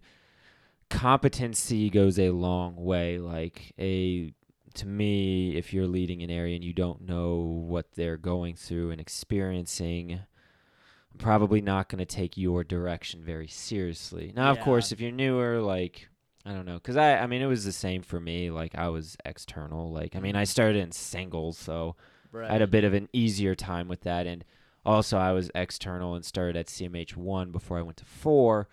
competency 0.90 1.90
goes 1.90 2.20
a 2.20 2.32
long 2.32 2.76
way. 2.76 3.20
Like 3.20 3.74
a 3.80 4.34
to 4.76 4.88
me, 4.88 5.56
if 5.56 5.74
you're 5.74 5.88
leading 5.88 6.22
an 6.22 6.30
area 6.30 6.56
and 6.56 6.64
you 6.64 6.74
don't 6.74 7.02
know 7.02 7.38
what 7.38 7.94
they're 7.94 8.18
going 8.18 8.56
through 8.56 8.92
and 8.92 9.02
experiencing, 9.02 10.14
I'm 10.14 11.18
probably 11.18 11.62
not 11.62 11.90
going 11.90 12.00
to 12.00 12.06
take 12.06 12.38
your 12.38 12.64
direction 12.64 13.24
very 13.24 13.48
seriously. 13.48 14.32
Now, 14.36 14.52
of 14.52 14.60
course, 14.60 14.92
if 14.92 15.02
you're 15.02 15.12
newer, 15.12 15.60
like 15.60 16.08
I 16.46 16.54
don't 16.54 16.66
know, 16.66 16.76
because 16.76 16.98
I 16.98 17.18
I 17.18 17.28
mean 17.28 17.42
it 17.42 17.48
was 17.48 17.66
the 17.66 17.72
same 17.72 18.02
for 18.02 18.20
me. 18.20 18.52
Like 18.52 18.76
I 18.76 18.90
was 18.90 19.18
external. 19.26 19.92
Like 19.92 20.16
I 20.16 20.20
mean 20.20 20.36
I 20.36 20.44
mm. 20.44 20.48
started 20.48 20.78
in 20.78 20.92
singles, 20.92 21.58
so. 21.58 21.96
Right. 22.32 22.48
I 22.48 22.54
had 22.54 22.62
a 22.62 22.68
bit 22.68 22.84
of 22.84 22.94
an 22.94 23.10
easier 23.12 23.56
time 23.56 23.88
with 23.88 24.02
that. 24.02 24.28
And 24.28 24.46
also, 24.86 25.18
I 25.18 25.32
was 25.34 25.52
external 25.56 26.16
and 26.16 26.24
started 26.26 26.56
at 26.56 26.68
CMH 26.68 27.16
1 27.16 27.52
before 27.52 27.78
I 27.78 27.82
went 27.82 27.98
to 27.98 28.06
4. 28.06 28.68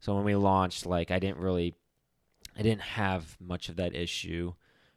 So 0.00 0.14
when 0.14 0.24
we 0.24 0.34
launched, 0.34 0.84
like, 0.86 1.10
I 1.10 1.18
didn't 1.18 1.38
really, 1.38 1.74
I 2.58 2.62
didn't 2.62 2.82
have 2.82 3.36
much 3.40 3.68
of 3.68 3.76
that 3.76 3.94
issue. 3.94 4.54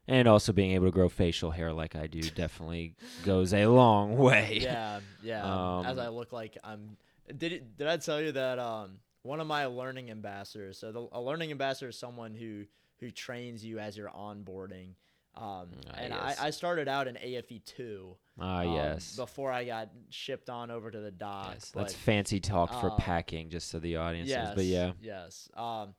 And 0.08 0.28
also 0.28 0.54
being 0.54 0.72
able 0.72 0.86
to 0.88 0.92
grow 0.92 1.10
facial 1.10 1.52
hair 1.52 1.74
like 1.74 1.96
I 1.96 2.08
do 2.08 2.22
definitely 2.36 2.96
goes 3.24 3.54
a 3.54 3.66
long 3.68 4.18
way. 4.18 4.60
yeah, 4.62 5.00
yeah. 5.24 5.40
As 5.86 5.98
Um, 5.98 6.00
I 6.00 6.08
look 6.10 6.32
like 6.32 6.58
I'm. 6.64 6.98
Did 7.36 7.54
it, 7.54 7.78
did 7.78 7.88
I 7.88 7.98
tell 7.98 8.22
you 8.22 8.32
that 8.34 8.60
um 8.60 9.00
one 9.24 9.40
of 9.40 9.48
my 9.48 9.66
learning 9.66 10.12
ambassadors? 10.12 10.78
So 10.78 10.92
the, 10.92 11.08
a 11.12 11.20
learning 11.20 11.50
ambassador 11.50 11.90
is 11.90 11.98
someone 11.98 12.36
who 12.36 12.66
who 13.00 13.10
trains 13.10 13.66
you 13.66 13.80
as 13.80 13.98
you're 13.98 14.10
onboarding. 14.12 14.90
Um, 15.38 15.68
Ah, 15.90 15.96
and 15.98 16.14
yes. 16.14 16.40
I, 16.40 16.48
I 16.48 16.50
started 16.50 16.88
out 16.88 17.08
in 17.08 17.18
AFE 17.18 17.60
two. 17.66 18.16
Ah, 18.40 18.60
um, 18.62 18.74
yes. 18.74 19.16
Before 19.16 19.52
I 19.52 19.66
got 19.66 19.90
shipped 20.10 20.50
on 20.50 20.72
over 20.72 20.90
to 20.92 21.00
the 21.00 21.12
dock. 21.12 21.52
yes. 21.54 21.72
but 21.74 21.82
That's 21.82 21.94
fancy 21.94 22.40
talk 22.40 22.70
for 22.82 22.92
uh, 22.92 22.96
packing, 22.96 23.50
just 23.50 23.70
so 23.70 23.80
the 23.80 23.98
audience 23.98 24.30
knows. 24.30 24.56
But 24.56 24.66
yeah. 24.66 24.92
Yes. 25.02 25.50
Um, 25.56 25.94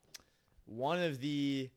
one 0.65 1.01
of 1.03 1.21
the 1.21 1.71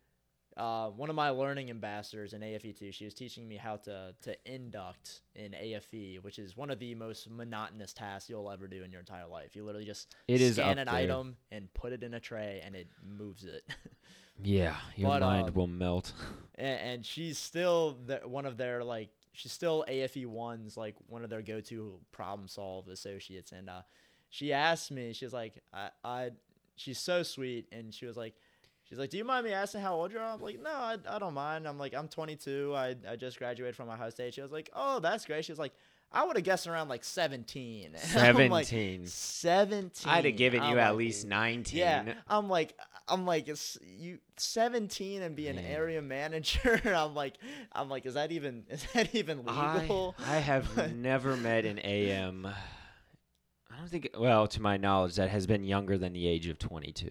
uh, 0.58 0.90
one 0.90 1.10
of 1.10 1.16
my 1.16 1.30
learning 1.30 1.70
ambassadors 1.70 2.34
in 2.34 2.42
AFE 2.44 2.78
two, 2.78 2.92
she 2.92 3.06
was 3.06 3.14
teaching 3.14 3.48
me 3.48 3.56
how 3.56 3.78
to 3.78 4.14
to 4.24 4.36
induct 4.46 5.22
in 5.36 5.54
AFE, 5.54 6.22
which 6.22 6.40
is 6.40 6.58
one 6.58 6.70
of 6.70 6.80
the 6.80 6.96
most 6.96 7.30
monotonous 7.30 7.94
tasks 7.94 8.30
you'll 8.30 8.50
ever 8.52 8.68
do 8.68 8.84
in 8.84 8.92
your 8.92 9.00
entire 9.00 9.28
life. 9.28 9.56
You 9.56 9.64
literally 9.64 9.86
just 9.86 10.14
It 10.28 10.54
scan 10.54 10.78
an 10.78 10.88
there. 10.88 10.96
item 10.96 11.38
and 11.52 11.74
put 11.74 11.94
it 11.94 12.04
in 12.04 12.14
a 12.14 12.20
tray, 12.20 12.62
and 12.66 12.76
it 12.76 12.88
moves 13.06 13.44
it. 13.46 13.64
Yeah. 14.44 14.76
Your 14.96 15.12
But, 15.12 15.22
mind 15.22 15.48
um, 15.50 15.54
will 15.54 15.68
melt. 15.68 16.14
and, 16.56 16.80
and 16.80 17.06
she's 17.06 17.38
still 17.38 17.98
the, 18.06 18.22
one 18.26 18.46
of 18.46 18.58
their 18.58 18.84
like 18.84 19.10
she's 19.34 19.52
still 19.52 19.86
AFE 19.88 20.26
ones 20.26 20.76
like 20.76 20.96
one 21.08 21.24
of 21.24 21.30
their 21.30 21.42
go 21.42 21.62
to 21.62 22.00
problem 22.12 22.48
solve 22.48 22.88
associates. 22.88 23.52
And 23.52 23.70
uh 23.70 23.82
she 24.30 24.54
asked 24.54 24.92
me 24.92 25.14
she's 25.14 25.34
like 25.34 25.62
I, 25.74 25.90
I 26.04 26.30
she's 26.76 27.00
so 27.00 27.24
sweet. 27.24 27.68
And 27.72 27.94
she 27.94 28.06
was 28.06 28.18
like 28.18 28.36
she's 28.84 29.00
like 29.00 29.10
do 29.10 29.18
you 29.18 29.26
mind 29.26 29.46
me 29.46 29.54
asking 29.54 29.82
how 29.82 29.96
old 29.96 30.12
you 30.12 30.20
are? 30.20 30.26
I'm 30.26 30.42
like 30.42 30.62
no 30.62 30.72
I, 30.72 30.98
I 31.10 31.20
don't 31.20 31.34
mind. 31.34 31.68
I'm 31.68 31.78
like 31.78 31.94
I'm 31.94 32.08
22 32.08 32.74
I, 32.76 32.96
I 33.10 33.16
just 33.16 33.38
graduated 33.38 33.76
from 33.76 33.90
Ohio 33.90 34.10
State 34.10 34.34
she 34.34 34.42
was 34.42 34.52
like 34.52 34.70
oh 34.74 35.00
that's 35.00 35.26
great. 35.26 35.46
She 35.46 35.52
was 35.52 35.60
like 35.60 35.74
I 36.12 36.26
would 36.26 36.36
have 36.38 36.44
guessed 36.46 36.66
around 36.68 36.88
like 36.90 37.04
17 37.04 37.92
And 37.94 38.18
I'm 38.38 38.50
like, 38.50 38.66
17. 38.66 39.06
17 39.08 40.12
I'd 40.12 40.26
have 40.26 40.36
given 40.38 40.62
I'm 40.62 40.72
you 40.74 40.80
at 40.80 40.90
like, 40.92 40.98
least 40.98 41.26
19. 41.28 41.78
yeah, 41.80 42.14
I'm 42.28 42.50
like, 42.50 42.76
I'm 43.08 43.26
like, 43.26 43.48
it's 43.48 43.78
you 43.84 44.20
17 44.38 45.22
and 45.22 45.36
be 45.36 45.48
an 45.48 45.56
Man. 45.58 45.66
area 45.66 46.02
manager. 46.02 46.82
I'm 46.96 47.14
like, 47.16 47.38
I'm 47.72 47.90
like, 47.90 48.06
is 48.06 48.14
that 48.16 48.32
even 48.32 48.64
is 48.70 48.86
that 48.94 49.14
even 49.16 49.40
legal? 49.46 50.16
I 50.26 50.38
have 50.38 50.96
never 50.96 51.36
met 51.38 51.66
an 51.66 51.80
AM. 51.80 52.46
I 52.46 52.54
I 53.72 53.78
don't 53.78 53.88
think. 53.90 54.10
Well, 54.18 54.48
to 54.48 54.62
my 54.62 54.78
knowledge, 54.78 55.16
that 55.16 55.30
has 55.30 55.46
been 55.48 55.64
younger 55.64 55.98
than 55.98 56.14
the 56.14 56.28
age 56.28 56.48
of 56.48 56.58
22. 56.60 57.08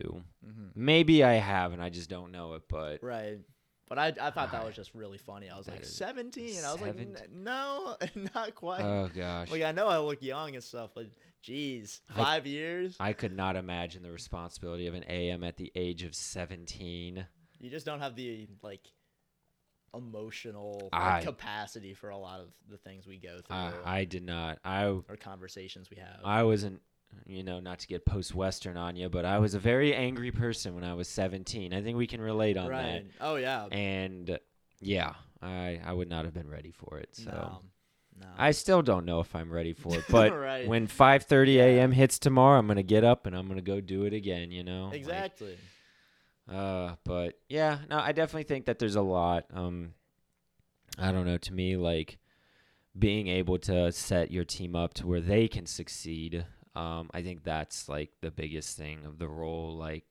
Mm-hmm. 0.46 0.66
Maybe 0.74 1.22
I 1.24 1.34
have, 1.34 1.72
and 1.72 1.82
I 1.82 1.88
just 1.88 2.10
don't 2.10 2.30
know 2.32 2.54
it. 2.54 2.62
But 2.68 2.98
Right. 3.02 3.38
But 3.88 3.98
I, 3.98 4.12
I 4.20 4.30
thought 4.30 4.52
that 4.52 4.64
was 4.66 4.76
just 4.76 4.94
really 4.94 5.16
funny. 5.18 5.48
I 5.48 5.56
was 5.56 5.66
That 5.66 5.76
like, 5.76 5.84
17? 5.84 6.44
I 6.64 6.72
was 6.72 6.80
like, 6.80 6.90
seventeen- 6.90 7.16
"N- 7.16 7.44
no, 7.44 7.96
not 8.34 8.54
quite. 8.54 8.82
oh 8.82 9.08
gosh, 9.14 9.50
like, 9.50 9.62
I 9.62 9.72
know 9.72 9.88
I 9.88 9.98
look 9.98 10.22
young 10.22 10.54
and 10.54 10.62
stuff, 10.62 10.90
but 10.94 11.06
geez, 11.42 12.02
I- 12.14 12.22
five 12.22 12.46
years? 12.46 12.96
I 13.00 13.12
could 13.14 13.34
not 13.34 13.56
imagine 13.56 14.02
the 14.02 14.10
responsibility 14.12 14.86
of 14.88 14.94
an 14.94 15.04
AM 15.08 15.42
at 15.42 15.56
the 15.56 15.72
age 15.74 16.02
of 16.02 16.14
17. 16.14 17.24
You 17.60 17.70
just 17.70 17.86
don't 17.86 18.00
have 18.00 18.14
the, 18.14 18.46
like, 18.62 18.86
emotional 19.94 20.88
I- 20.92 21.22
capacity 21.22 21.94
for 21.94 22.10
a 22.10 22.16
lot 22.16 22.40
of 22.40 22.48
the 22.70 22.76
things 22.76 23.06
we 23.06 23.18
go 23.18 23.40
through 23.40 23.56
I, 23.56 23.72
I 23.84 24.04
did 24.04 24.22
not. 24.22 24.58
I 24.64 24.84
or 24.84 25.02
conversations 25.18 25.88
we 25.90 25.96
have. 25.96 26.20
I 26.24 26.42
wasn't. 26.42 26.82
You 27.26 27.42
know, 27.42 27.60
not 27.60 27.78
to 27.80 27.86
get 27.86 28.06
post 28.06 28.34
Western 28.34 28.76
on 28.76 28.96
you, 28.96 29.08
but 29.08 29.24
I 29.24 29.38
was 29.38 29.54
a 29.54 29.58
very 29.58 29.94
angry 29.94 30.30
person 30.30 30.74
when 30.74 30.84
I 30.84 30.94
was 30.94 31.08
17. 31.08 31.72
I 31.74 31.82
think 31.82 31.96
we 31.98 32.06
can 32.06 32.20
relate 32.20 32.56
on 32.56 32.68
right. 32.68 33.04
Oh, 33.20 33.36
yeah. 33.36 33.66
And 33.70 34.38
yeah, 34.80 35.14
I 35.42 35.80
I 35.84 35.92
would 35.92 36.08
not 36.08 36.24
have 36.24 36.34
been 36.34 36.48
ready 36.48 36.70
for 36.70 36.98
it. 36.98 37.10
So. 37.16 37.30
no. 37.30 37.60
No. 38.20 38.26
I 38.36 38.50
still 38.50 38.82
don't 38.82 39.04
know 39.04 39.20
if 39.20 39.36
I'm 39.36 39.52
ready 39.52 39.72
for 39.74 39.96
it, 39.96 40.04
but 40.10 40.32
Right. 40.36 40.66
when 40.66 40.88
5:30 40.88 41.54
Yeah. 41.54 41.64
a.m. 41.66 41.92
hits 41.92 42.18
tomorrow, 42.18 42.58
I'm 42.58 42.66
gonna 42.66 42.82
get 42.82 43.04
up 43.04 43.26
and 43.26 43.36
I'm 43.36 43.46
gonna 43.46 43.60
go 43.62 43.80
do 43.80 44.04
it 44.04 44.12
again. 44.12 44.50
You 44.50 44.64
know. 44.64 44.86
Like, 44.86 44.96
exactly. 44.96 45.56
uh, 46.50 46.94
but 47.04 47.38
yeah, 47.48 47.78
no, 47.88 47.98
I 47.98 48.10
definitely 48.12 48.44
think 48.44 48.64
that 48.66 48.78
there's 48.80 48.96
a 48.96 49.02
lot. 49.02 49.44
Um, 49.52 49.94
I 50.98 51.12
don't 51.12 51.26
know. 51.26 51.38
To 51.38 51.52
me, 51.52 51.76
like 51.76 52.18
being 52.98 53.28
able 53.28 53.58
to 53.60 53.92
set 53.92 54.32
your 54.32 54.44
team 54.44 54.74
up 54.74 54.94
to 54.94 55.06
where 55.06 55.20
they 55.20 55.46
can 55.46 55.66
succeed. 55.66 56.44
Um, 56.78 57.10
I 57.12 57.22
think 57.22 57.42
that's 57.44 57.88
like 57.88 58.10
the 58.20 58.30
biggest 58.30 58.76
thing 58.76 59.04
of 59.04 59.18
the 59.18 59.28
role. 59.28 59.76
Like 59.76 60.04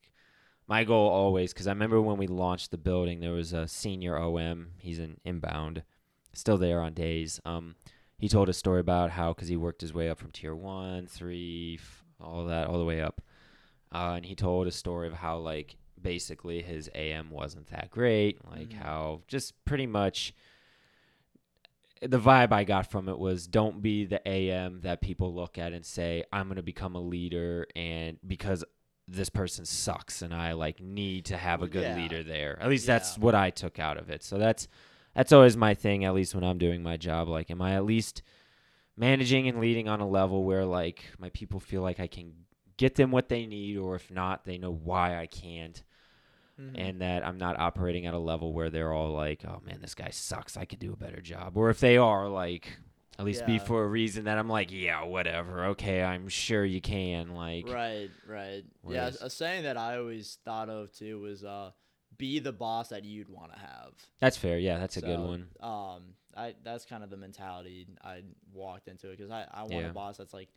my 0.66 0.84
goal 0.84 1.08
always, 1.08 1.52
because 1.52 1.66
I 1.66 1.70
remember 1.72 2.00
when 2.00 2.18
we 2.18 2.26
launched 2.26 2.70
the 2.70 2.78
building, 2.78 3.20
there 3.20 3.32
was 3.32 3.52
a 3.52 3.66
senior 3.66 4.18
OM. 4.18 4.72
He's 4.78 4.98
an 4.98 5.18
inbound, 5.24 5.82
still 6.34 6.58
there 6.58 6.80
on 6.82 6.92
days. 6.94 7.40
Um, 7.44 7.76
he 8.18 8.28
told 8.28 8.48
a 8.48 8.52
story 8.52 8.80
about 8.80 9.10
how 9.10 9.32
because 9.32 9.48
he 9.48 9.56
worked 9.56 9.80
his 9.80 9.94
way 9.94 10.10
up 10.10 10.18
from 10.18 10.30
tier 10.30 10.54
one, 10.54 11.06
three, 11.06 11.78
f- 11.80 12.04
all 12.20 12.44
that, 12.46 12.66
all 12.66 12.78
the 12.78 12.84
way 12.84 13.00
up. 13.00 13.20
Uh, 13.94 14.14
and 14.16 14.26
he 14.26 14.34
told 14.34 14.66
a 14.66 14.72
story 14.72 15.06
of 15.06 15.14
how 15.14 15.38
like 15.38 15.76
basically 16.00 16.60
his 16.62 16.90
AM 16.94 17.30
wasn't 17.30 17.68
that 17.68 17.90
great, 17.90 18.44
like 18.50 18.68
Mhm. 18.70 18.82
how 18.82 19.22
just 19.26 19.54
pretty 19.64 19.86
much 19.86 20.34
the 22.00 22.18
vibe 22.18 22.52
I 22.52 22.64
got 22.64 22.90
from 22.90 23.08
it 23.08 23.18
was 23.18 23.46
don't 23.46 23.82
be 23.82 24.04
the 24.04 24.26
AM 24.26 24.80
that 24.82 25.00
people 25.00 25.34
look 25.34 25.58
at 25.58 25.72
and 25.72 25.84
say 25.84 26.24
I'm 26.32 26.46
going 26.46 26.56
to 26.56 26.62
become 26.62 26.94
a 26.94 27.00
leader 27.00 27.66
and 27.74 28.18
because 28.26 28.64
this 29.06 29.30
person 29.30 29.64
sucks 29.64 30.22
and 30.22 30.34
I 30.34 30.52
like 30.52 30.80
need 30.80 31.26
to 31.26 31.36
have 31.36 31.62
a 31.62 31.68
good 31.68 31.82
yeah. 31.82 31.96
leader 31.96 32.22
there. 32.22 32.58
At 32.60 32.68
least 32.68 32.86
that's 32.86 33.16
what 33.16 33.34
I 33.34 33.50
took 33.50 33.78
out 33.78 33.96
of 33.96 34.10
it. 34.10 34.22
So 34.22 34.38
that's 34.38 34.68
that's 35.14 35.32
always 35.32 35.56
my 35.56 35.74
thing 35.74 36.04
at 36.04 36.14
least 36.14 36.34
when 36.34 36.44
I'm 36.44 36.58
doing 36.58 36.82
my 36.82 36.96
job 36.96 37.28
like 37.28 37.50
am 37.50 37.62
I 37.62 37.74
at 37.74 37.84
least 37.84 38.22
managing 38.96 39.48
and 39.48 39.60
leading 39.60 39.88
on 39.88 40.00
a 40.00 40.08
level 40.08 40.44
where 40.44 40.64
like 40.64 41.04
my 41.18 41.30
people 41.30 41.60
feel 41.60 41.82
like 41.82 41.98
I 42.00 42.06
can 42.06 42.32
get 42.76 42.94
them 42.94 43.10
what 43.10 43.28
they 43.28 43.46
need 43.46 43.78
or 43.78 43.96
if 43.96 44.10
not 44.10 44.44
they 44.44 44.58
know 44.58 44.72
why 44.72 45.18
I 45.18 45.26
can't 45.26 45.82
Mhm. 46.60 46.74
and 46.76 47.00
that 47.02 47.24
I'm 47.26 47.38
not 47.38 47.58
operating 47.58 48.06
at 48.06 48.14
a 48.14 48.18
level 48.18 48.52
where 48.52 48.70
they're 48.70 48.92
all 48.92 49.12
like, 49.12 49.44
"Oh 49.44 49.60
man, 49.64 49.80
this 49.80 49.94
guy 49.94 50.10
sucks. 50.10 50.56
I 50.56 50.64
could 50.64 50.78
do 50.80 50.92
a 50.92 50.96
better 50.96 51.20
job." 51.20 51.56
Or 51.56 51.70
if 51.70 51.80
they 51.80 51.96
are 51.96 52.28
like, 52.28 52.78
at 53.18 53.24
least 53.24 53.46
be 53.46 53.58
for 53.58 53.84
a 53.84 53.88
reason 53.88 54.24
that 54.24 54.38
I'm 54.38 54.48
like, 54.48 54.70
"Yeah, 54.72 55.04
whatever. 55.04 55.66
Okay, 55.66 56.02
I'm 56.02 56.28
sure 56.28 56.64
you 56.64 56.80
can." 56.80 57.34
Like, 57.34 57.68
Right, 57.68 58.10
right. 58.26 58.64
Yeah, 58.64 58.70
Whereas- 58.82 59.22
a 59.22 59.30
saying 59.30 59.62
that 59.64 59.76
I 59.76 59.96
always 59.98 60.38
thought 60.44 60.68
of 60.68 60.92
too 60.92 61.20
was 61.20 61.44
uh 61.44 61.72
be 62.16 62.38
the 62.40 62.52
boss 62.52 62.88
that 62.88 63.04
you'd 63.04 63.28
want 63.28 63.52
to 63.52 63.58
have. 63.58 63.92
that's 64.18 64.36
fair. 64.36 64.58
Yeah, 64.58 64.78
that's 64.78 64.96
a 64.96 65.00
good 65.00 65.20
one. 65.20 65.48
Um 65.60 66.14
I 66.36 66.54
that's 66.62 66.84
kind 66.84 67.02
of 67.04 67.10
the 67.10 67.16
mentality 67.16 67.86
I 68.02 68.22
walked 68.52 68.88
into 68.88 69.10
it 69.10 69.16
cuz 69.18 69.30
I 69.30 69.46
I 69.52 69.62
want 69.62 69.74
Yeah. 69.74 69.90
a 69.90 69.92
boss 69.92 70.16
that's 70.16 70.34
like 70.34 70.48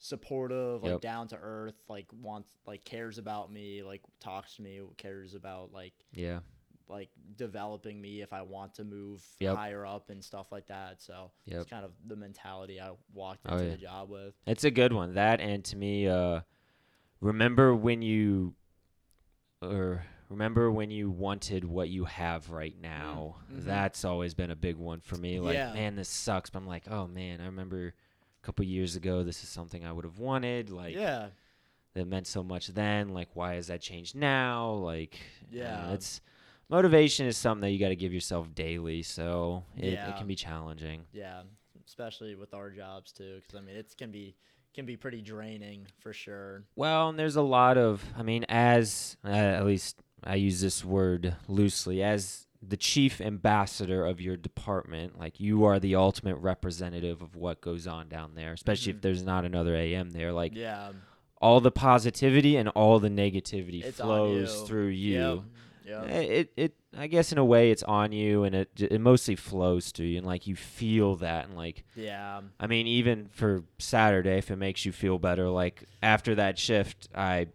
supportive, 0.00 0.82
like 0.82 0.92
Yep. 0.92 1.00
down 1.02 1.28
to 1.28 1.36
earth, 1.36 1.76
like 1.88 2.06
wants 2.12 2.52
like 2.66 2.84
cares 2.84 3.18
about 3.18 3.52
me, 3.52 3.82
like 3.82 4.02
talks 4.18 4.56
to 4.56 4.62
me, 4.62 4.80
cares 4.96 5.34
about 5.34 5.72
like 5.72 5.92
Yeah, 6.12 6.40
like 6.88 7.10
developing 7.36 8.00
me 8.00 8.22
if 8.22 8.32
I 8.32 8.42
want 8.42 8.74
to 8.76 8.84
move 8.84 9.22
Yep. 9.38 9.54
higher 9.56 9.84
up 9.86 10.10
and 10.10 10.24
stuff 10.24 10.50
like 10.50 10.66
that. 10.68 11.00
So 11.02 11.30
Yep. 11.44 11.60
it's 11.60 11.70
kind 11.70 11.84
of 11.84 11.92
the 12.06 12.16
mentality 12.16 12.80
I 12.80 12.92
walked 13.12 13.46
Oh, 13.46 13.52
into 13.52 13.64
yeah. 13.66 13.70
the 13.72 13.76
job 13.76 14.08
with. 14.10 14.34
it's 14.46 14.64
a 14.64 14.70
good 14.70 14.92
one. 14.92 15.14
That 15.14 15.40
and 15.40 15.64
to 15.66 15.76
me, 15.76 16.08
uh, 16.08 16.40
remember 17.20 17.74
when 17.76 18.00
you, 18.00 18.54
or 19.62 20.02
remember 20.30 20.70
when 20.72 20.90
you 20.90 21.10
wanted 21.10 21.64
what 21.64 21.90
you 21.90 22.06
have 22.06 22.50
right 22.50 22.78
now. 22.80 23.36
Mhm. 23.52 23.64
That's 23.64 24.04
always 24.04 24.32
been 24.32 24.50
a 24.50 24.56
big 24.56 24.76
one 24.76 25.00
for 25.00 25.16
me. 25.16 25.38
Like, 25.40 25.56
Yeah. 25.56 25.74
man, 25.74 25.96
this 25.96 26.08
sucks. 26.08 26.48
But 26.48 26.60
I'm 26.60 26.66
like, 26.66 26.88
oh 26.90 27.06
man, 27.06 27.42
I 27.42 27.46
remember 27.46 27.94
a 28.42 28.46
couple 28.46 28.64
years 28.64 28.96
ago, 28.96 29.22
this 29.22 29.42
is 29.42 29.48
something 29.48 29.84
I 29.84 29.92
would 29.92 30.04
have 30.04 30.18
wanted. 30.18 30.70
Like, 30.70 30.94
yeah. 30.94 31.28
that 31.94 32.06
meant 32.06 32.26
so 32.26 32.42
much 32.42 32.68
then. 32.68 33.10
Like, 33.10 33.28
why 33.34 33.54
has 33.54 33.66
that 33.68 33.80
changed 33.80 34.14
now? 34.16 34.70
Like, 34.72 35.18
uh, 35.42 35.56
Yeah. 35.56 35.92
it's 35.92 36.20
motivation 36.68 37.26
is 37.26 37.36
something 37.36 37.62
that 37.62 37.70
you 37.70 37.78
got 37.78 37.88
to 37.88 37.96
give 37.96 38.12
yourself 38.12 38.54
daily. 38.54 39.02
So 39.02 39.64
it, 39.76 39.94
it 39.94 40.16
can 40.16 40.26
be 40.26 40.36
challenging. 40.36 41.02
Yeah, 41.12 41.42
especially 41.86 42.34
with 42.34 42.54
our 42.54 42.70
jobs 42.70 43.12
too, 43.12 43.40
because 43.40 43.58
I 43.58 43.60
mean 43.60 43.76
it 43.76 43.94
can 43.98 44.10
be 44.10 44.36
can 44.72 44.86
be 44.86 44.96
pretty 44.96 45.20
draining 45.20 45.86
for 45.98 46.12
sure. 46.12 46.62
Well, 46.76 47.08
and 47.08 47.18
there's 47.18 47.34
a 47.34 47.42
lot 47.42 47.76
of, 47.76 48.04
I 48.16 48.22
mean, 48.22 48.44
as 48.48 49.16
uh, 49.24 49.28
at 49.28 49.66
least 49.66 50.00
I 50.22 50.36
use 50.36 50.60
this 50.60 50.84
word 50.84 51.34
loosely, 51.48 52.04
as 52.04 52.46
the 52.62 52.76
chief 52.76 53.20
ambassador 53.20 54.04
of 54.04 54.20
your 54.20 54.36
department, 54.36 55.18
like 55.18 55.40
you 55.40 55.64
are 55.64 55.78
the 55.80 55.94
ultimate 55.96 56.36
representative 56.36 57.22
of 57.22 57.34
what 57.34 57.60
goes 57.60 57.86
on 57.86 58.08
down 58.08 58.32
there, 58.34 58.52
especially 58.52 58.90
if 58.90 58.98
Mhm. 58.98 59.02
there's 59.02 59.22
not 59.22 59.44
another 59.44 59.74
AM 59.74 60.10
there. 60.10 60.32
Like 60.32 60.54
Yeah, 60.54 60.92
all 61.40 61.60
the 61.60 61.70
positivity 61.70 62.56
and 62.56 62.68
all 62.70 62.98
the 62.98 63.08
negativity 63.08 63.82
It's 63.82 63.96
flows 63.98 64.60
you. 64.60 64.66
through 64.66 64.88
you. 64.88 65.44
Yep. 65.86 66.04
Eh, 66.10 66.20
It, 66.20 66.52
it, 66.56 66.74
I 66.96 67.06
guess 67.06 67.32
in 67.32 67.38
a 67.38 67.44
way 67.44 67.70
it's 67.70 67.82
on 67.82 68.12
you 68.12 68.44
and 68.44 68.54
it, 68.54 68.70
it 68.80 69.00
mostly 69.00 69.36
flows 69.36 69.90
through 69.90 70.06
you 70.06 70.18
and 70.18 70.26
like 70.26 70.46
you 70.46 70.54
feel 70.54 71.16
that 71.16 71.46
and 71.46 71.56
like, 71.56 71.84
Yeah. 71.96 72.42
I 72.60 72.66
mean, 72.66 72.86
even 72.86 73.28
for 73.28 73.64
Saturday, 73.78 74.36
if 74.36 74.50
it 74.50 74.56
makes 74.56 74.84
you 74.84 74.92
feel 74.92 75.18
better, 75.18 75.48
like 75.48 75.84
after 76.02 76.34
that 76.34 76.58
shift, 76.58 77.08
I, 77.14 77.46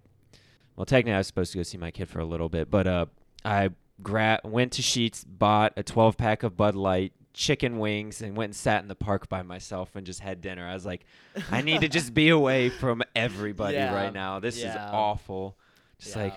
well, 0.75 0.85
technically 0.85 1.13
I 1.13 1.19
was 1.19 1.27
supposed 1.27 1.51
to 1.51 1.59
go 1.59 1.63
see 1.63 1.77
my 1.77 1.91
kid 1.91 2.09
for 2.09 2.19
a 2.19 2.25
little 2.25 2.49
bit, 2.49 2.71
but 2.71 2.87
uh, 2.87 3.05
I 3.45 3.69
gra- 4.01 4.41
went 4.43 4.73
to 4.73 4.81
Sheetz, 4.81 5.23
bought 5.27 5.73
a 5.77 5.83
12 5.83 6.17
pack 6.17 6.43
of 6.43 6.55
Bud 6.57 6.75
Light, 6.75 7.13
chicken 7.33 7.79
wings, 7.79 8.21
and 8.21 8.35
went 8.37 8.49
and 8.49 8.55
sat 8.55 8.81
in 8.81 8.87
the 8.87 8.95
park 8.95 9.27
by 9.29 9.41
myself 9.43 9.95
and 9.95 10.05
just 10.05 10.19
had 10.21 10.41
dinner. 10.41 10.65
I 10.67 10.73
was 10.73 10.85
like, 10.85 11.05
I 11.51 11.61
need 11.61 11.81
to 11.81 11.87
just 11.87 12.13
be 12.13 12.29
away 12.39 12.69
from 12.69 13.03
everybody 13.15 13.75
Yeah, 13.75 13.93
right 13.93 14.13
now. 14.13 14.39
This 14.39 14.57
is 14.57 14.75
awful. 14.75 15.57
Just 15.99 16.15
like, 16.15 16.33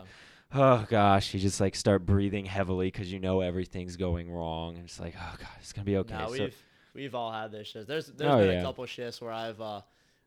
oh 0.54 0.86
gosh, 0.88 1.34
you 1.34 1.40
just 1.40 1.60
like 1.60 1.74
start 1.74 2.06
breathing 2.06 2.44
heavily 2.46 2.86
because 2.88 3.12
you 3.12 3.18
know 3.18 3.40
everything's 3.40 3.96
going 3.96 4.30
wrong. 4.30 4.76
And 4.76 4.84
it's 4.84 4.98
like, 5.00 5.14
oh 5.18 5.34
god, 5.38 5.48
it's 5.60 5.72
gonna 5.72 5.84
be 5.84 5.96
okay. 5.98 6.16
No, 6.16 6.26
so, 6.34 6.44
we've 6.44 6.62
we've 6.94 7.14
all 7.14 7.32
had 7.32 7.50
this 7.52 7.68
shit. 7.68 7.86
There's 7.86 8.06
there's 8.06 8.30
Oh, 8.30 8.38
been 8.38 8.52
yeah. 8.52 8.60
a 8.60 8.62
couple 8.62 8.84
shifts 8.86 9.20
where 9.20 9.32
I've 9.32 9.60
uh 9.60 9.82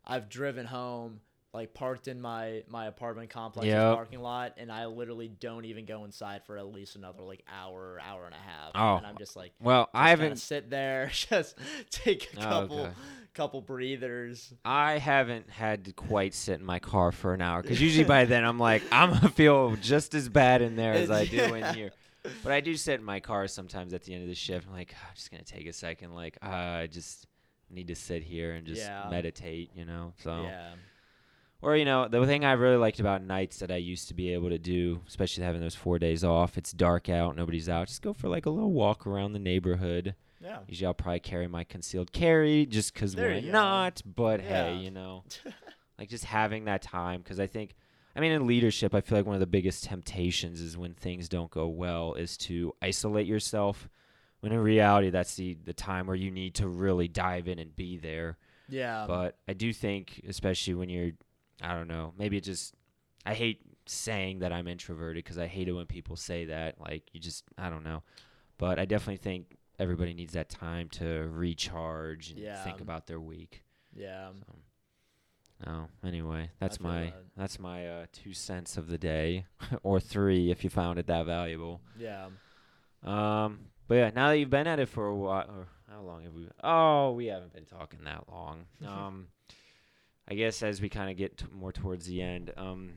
I've 0.05 0.29
driven 0.29 0.65
home 0.65 1.21
like 1.53 1.73
parked 1.73 2.07
in 2.07 2.21
my 2.21 2.63
my 2.69 2.85
apartment 2.87 3.29
complex 3.29 3.67
Yep. 3.67 3.93
parking 3.93 4.19
lot 4.21 4.53
and 4.57 4.71
I 4.71 4.85
literally 4.85 5.27
don't 5.27 5.65
even 5.65 5.85
go 5.85 6.05
inside 6.05 6.43
for 6.45 6.57
at 6.57 6.67
least 6.73 6.95
another 6.95 7.23
like 7.23 7.43
hour 7.51 7.99
hour 8.01 8.25
and 8.25 8.33
a 8.33 8.37
half 8.37 8.71
Oh, 8.75 8.97
and 8.97 9.05
I'm 9.05 9.17
just 9.17 9.35
like 9.35 9.51
well, 9.59 9.85
just 9.85 9.93
I 9.95 10.09
haven't 10.09 10.37
sit 10.37 10.69
there 10.69 11.07
just 11.29 11.57
take 11.89 12.31
a 12.33 12.37
Oh, 12.37 12.47
couple 12.49 12.77
okay. 12.85 12.93
couple 13.33 13.61
breathers 13.61 14.53
I 14.63 14.97
haven't 14.97 15.49
had 15.49 15.85
to 15.85 15.93
quite 15.93 16.33
sit 16.33 16.59
in 16.59 16.65
my 16.65 16.79
car 16.79 17.11
for 17.11 17.33
an 17.33 17.41
hour 17.41 17.61
because 17.61 17.81
usually 17.81 18.05
by 18.05 18.25
then 18.25 18.43
I'm 18.45 18.59
like 18.59 18.83
I'm 18.91 19.11
gonna 19.11 19.29
feel 19.29 19.75
just 19.75 20.13
as 20.15 20.29
bad 20.29 20.61
in 20.61 20.75
there 20.75 20.93
as 20.93 21.11
I 21.11 21.25
do 21.29 21.53
in 21.53 21.73
here. 21.73 21.91
But 22.43 22.51
I 22.51 22.61
do 22.61 22.75
sit 22.75 22.99
in 22.99 23.05
my 23.05 23.19
car 23.19 23.47
sometimes 23.47 23.93
at 23.93 24.03
the 24.03 24.13
end 24.13 24.23
of 24.23 24.29
the 24.29 24.35
shift. 24.35 24.67
I'm 24.67 24.73
like, 24.73 24.93
"Ah, 24.95 25.07
I'm 25.09 25.15
just 25.15 25.31
gonna 25.31 25.43
take 25.43 25.67
a 25.67 25.73
second. 25.73 26.13
Like 26.13 26.37
uh, 26.43 26.47
I 26.49 26.87
just 26.87 27.27
need 27.69 27.87
to 27.87 27.95
sit 27.95 28.23
here 28.23 28.53
and 28.53 28.65
just 28.65 28.87
Yeah. 28.87 29.09
meditate, 29.09 29.71
you 29.75 29.85
know. 29.85 30.13
So 30.23 30.43
yeah 30.45 30.73
or 31.61 31.75
you 31.75 31.85
know 31.85 32.07
the 32.07 32.25
thing 32.25 32.43
I 32.45 32.53
really 32.53 32.77
liked 32.77 32.99
about 32.99 33.23
nights 33.23 33.59
that 33.59 33.71
I 33.71 33.77
used 33.77 34.07
to 34.09 34.13
be 34.13 34.33
able 34.33 34.49
to 34.49 34.57
do, 34.57 35.01
especially 35.07 35.43
having 35.43 35.61
those 35.61 35.75
four 35.75 35.99
days 35.99 36.23
off. 36.23 36.57
It's 36.57 36.71
dark 36.71 37.09
out, 37.09 37.35
nobody's 37.35 37.69
out. 37.69 37.87
Just 37.87 38.01
go 38.01 38.13
for 38.13 38.27
like 38.29 38.45
a 38.45 38.49
little 38.49 38.71
walk 38.73 39.05
around 39.07 39.33
the 39.33 39.39
neighborhood. 39.39 40.15
yeah 40.43 40.59
Usually 40.67 40.87
I'll 40.87 40.93
probably 40.93 41.19
carry 41.19 41.47
my 41.47 41.63
concealed 41.63 42.11
carry 42.11 42.65
just 42.65 42.93
because 42.93 43.15
why 43.15 43.21
not? 43.51 44.01
But 44.05 44.41
hey, 44.41 44.75
you 44.77 44.91
know 44.91 45.23
like 45.99 46.09
just 46.09 46.25
having 46.25 46.65
that 46.65 46.81
time 46.81 47.21
because 47.21 47.39
i 47.39 47.45
think 47.45 47.75
i 48.15 48.19
mean 48.19 48.31
in 48.31 48.47
leadership 48.47 48.95
i 48.95 49.01
feel 49.01 49.19
like 49.19 49.25
one 49.27 49.35
of 49.35 49.39
the 49.39 49.45
biggest 49.45 49.83
temptations 49.83 50.59
is 50.59 50.75
when 50.75 50.95
things 50.95 51.29
don't 51.29 51.51
go 51.51 51.67
well 51.67 52.15
is 52.15 52.37
to 52.37 52.73
isolate 52.81 53.27
yourself 53.27 53.87
when 54.39 54.51
in 54.51 54.57
reality 54.59 55.11
that's 55.11 55.35
the 55.35 55.55
the 55.63 55.73
time 55.73 56.07
where 56.07 56.15
you 56.15 56.31
need 56.31 56.55
to 56.55 56.67
really 56.67 57.07
dive 57.07 57.47
in 57.47 57.59
and 57.59 57.75
be 57.75 57.97
there 57.97 58.37
Yeah. 58.67 59.05
but 59.07 59.37
I 59.47 59.53
do 59.53 59.71
think, 59.73 60.21
especially 60.27 60.73
when 60.73 60.89
you're, 60.89 61.11
I 61.61 61.73
don't 61.75 61.87
know, 61.87 62.13
maybe 62.17 62.37
it 62.37 62.43
just, 62.43 62.73
I 63.25 63.33
hate 63.33 63.61
saying 63.85 64.39
that 64.39 64.51
I'm 64.51 64.67
introverted 64.67 65.23
because 65.23 65.37
I 65.37 65.47
hate 65.47 65.67
it 65.67 65.73
when 65.73 65.85
people 65.85 66.15
say 66.15 66.45
that. 66.45 66.79
Like, 66.79 67.03
you 67.13 67.19
just, 67.19 67.43
I 67.57 67.69
don't 67.69 67.83
know. 67.83 68.03
But 68.57 68.79
I 68.79 68.85
definitely 68.85 69.17
think 69.17 69.57
everybody 69.79 70.13
needs 70.13 70.33
that 70.33 70.49
time 70.49 70.87
to 70.89 71.27
recharge 71.31 72.29
and 72.31 72.39
Yeah. 72.39 72.63
think 72.63 72.81
about 72.81 73.07
their 73.07 73.19
week. 73.19 73.63
yeah. 73.95 74.29
So, 75.65 75.71
oh, 75.71 75.87
anyway, 76.07 76.49
that's 76.59 76.79
my 76.79 77.05
that. 77.05 77.23
that's 77.37 77.59
my 77.59 77.87
uh, 77.87 78.05
two 78.11 78.33
cents 78.33 78.77
of 78.77 78.87
the 78.87 78.97
day, 78.97 79.45
or 79.83 79.99
three 79.99 80.49
if 80.51 80.63
you 80.63 80.69
found 80.69 80.97
it 80.99 81.07
that 81.07 81.25
valuable. 81.25 81.81
Yeah. 81.99 82.27
Um, 83.03 83.59
but 83.87 83.95
yeah, 83.95 84.11
now 84.15 84.29
that 84.29 84.37
you've 84.37 84.49
been 84.49 84.67
at 84.67 84.79
it 84.79 84.89
for 84.89 85.07
a 85.07 85.15
while, 85.15 85.45
or 85.49 85.67
how 85.91 86.01
long 86.01 86.23
have 86.23 86.33
we? 86.33 86.47
Oh, 86.63 87.11
we 87.13 87.25
haven't 87.27 87.53
been 87.53 87.65
talking 87.65 87.99
that 88.05 88.25
long. 88.31 88.65
Um, 88.85 89.27
I 90.31 90.33
guess 90.33 90.63
as 90.63 90.81
we 90.81 90.87
kind 90.87 91.11
of 91.11 91.17
get 91.17 91.39
t- 91.39 91.45
more 91.51 91.73
towards 91.73 92.05
the 92.07 92.21
end, 92.21 92.53
um, 92.55 92.93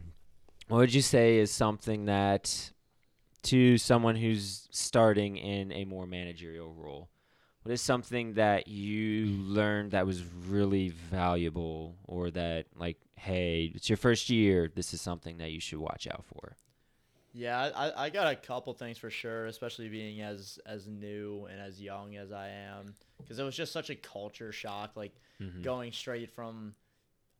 what 0.68 0.76
would 0.78 0.94
you 0.94 1.02
say 1.02 1.38
is 1.38 1.50
something 1.50 2.04
that 2.04 2.70
to 3.42 3.76
someone 3.76 4.14
who's 4.14 4.68
starting 4.70 5.36
in 5.36 5.72
a 5.72 5.84
more 5.84 6.06
managerial 6.06 6.72
role? 6.72 7.08
What 7.64 7.72
is 7.72 7.80
something 7.80 8.34
that 8.34 8.68
you 8.68 9.26
learned 9.26 9.90
that 9.90 10.06
was 10.06 10.22
really 10.22 10.90
valuable, 10.90 11.96
or 12.04 12.30
that 12.30 12.66
like, 12.76 12.98
hey, 13.16 13.72
it's 13.74 13.90
your 13.90 13.96
first 13.96 14.30
year, 14.30 14.70
this 14.72 14.94
is 14.94 15.00
something 15.00 15.38
that 15.38 15.50
you 15.50 15.58
should 15.58 15.80
watch 15.80 16.06
out 16.06 16.24
for? 16.24 16.54
Yeah, 17.32 17.72
I, 17.74 18.04
I 18.04 18.10
got 18.10 18.32
a 18.32 18.36
couple 18.36 18.72
things 18.74 18.96
for 18.96 19.10
sure, 19.10 19.46
especially 19.46 19.88
being 19.88 20.20
as 20.20 20.60
as 20.66 20.86
new 20.86 21.48
and 21.50 21.60
as 21.60 21.82
young 21.82 22.14
as 22.14 22.30
I 22.30 22.50
am, 22.50 22.94
because 23.18 23.40
it 23.40 23.42
was 23.42 23.56
just 23.56 23.72
such 23.72 23.90
a 23.90 23.96
culture 23.96 24.52
shock, 24.52 24.92
like 24.94 25.16
Mhm. 25.40 25.62
going 25.62 25.90
straight 25.90 26.30
from 26.30 26.76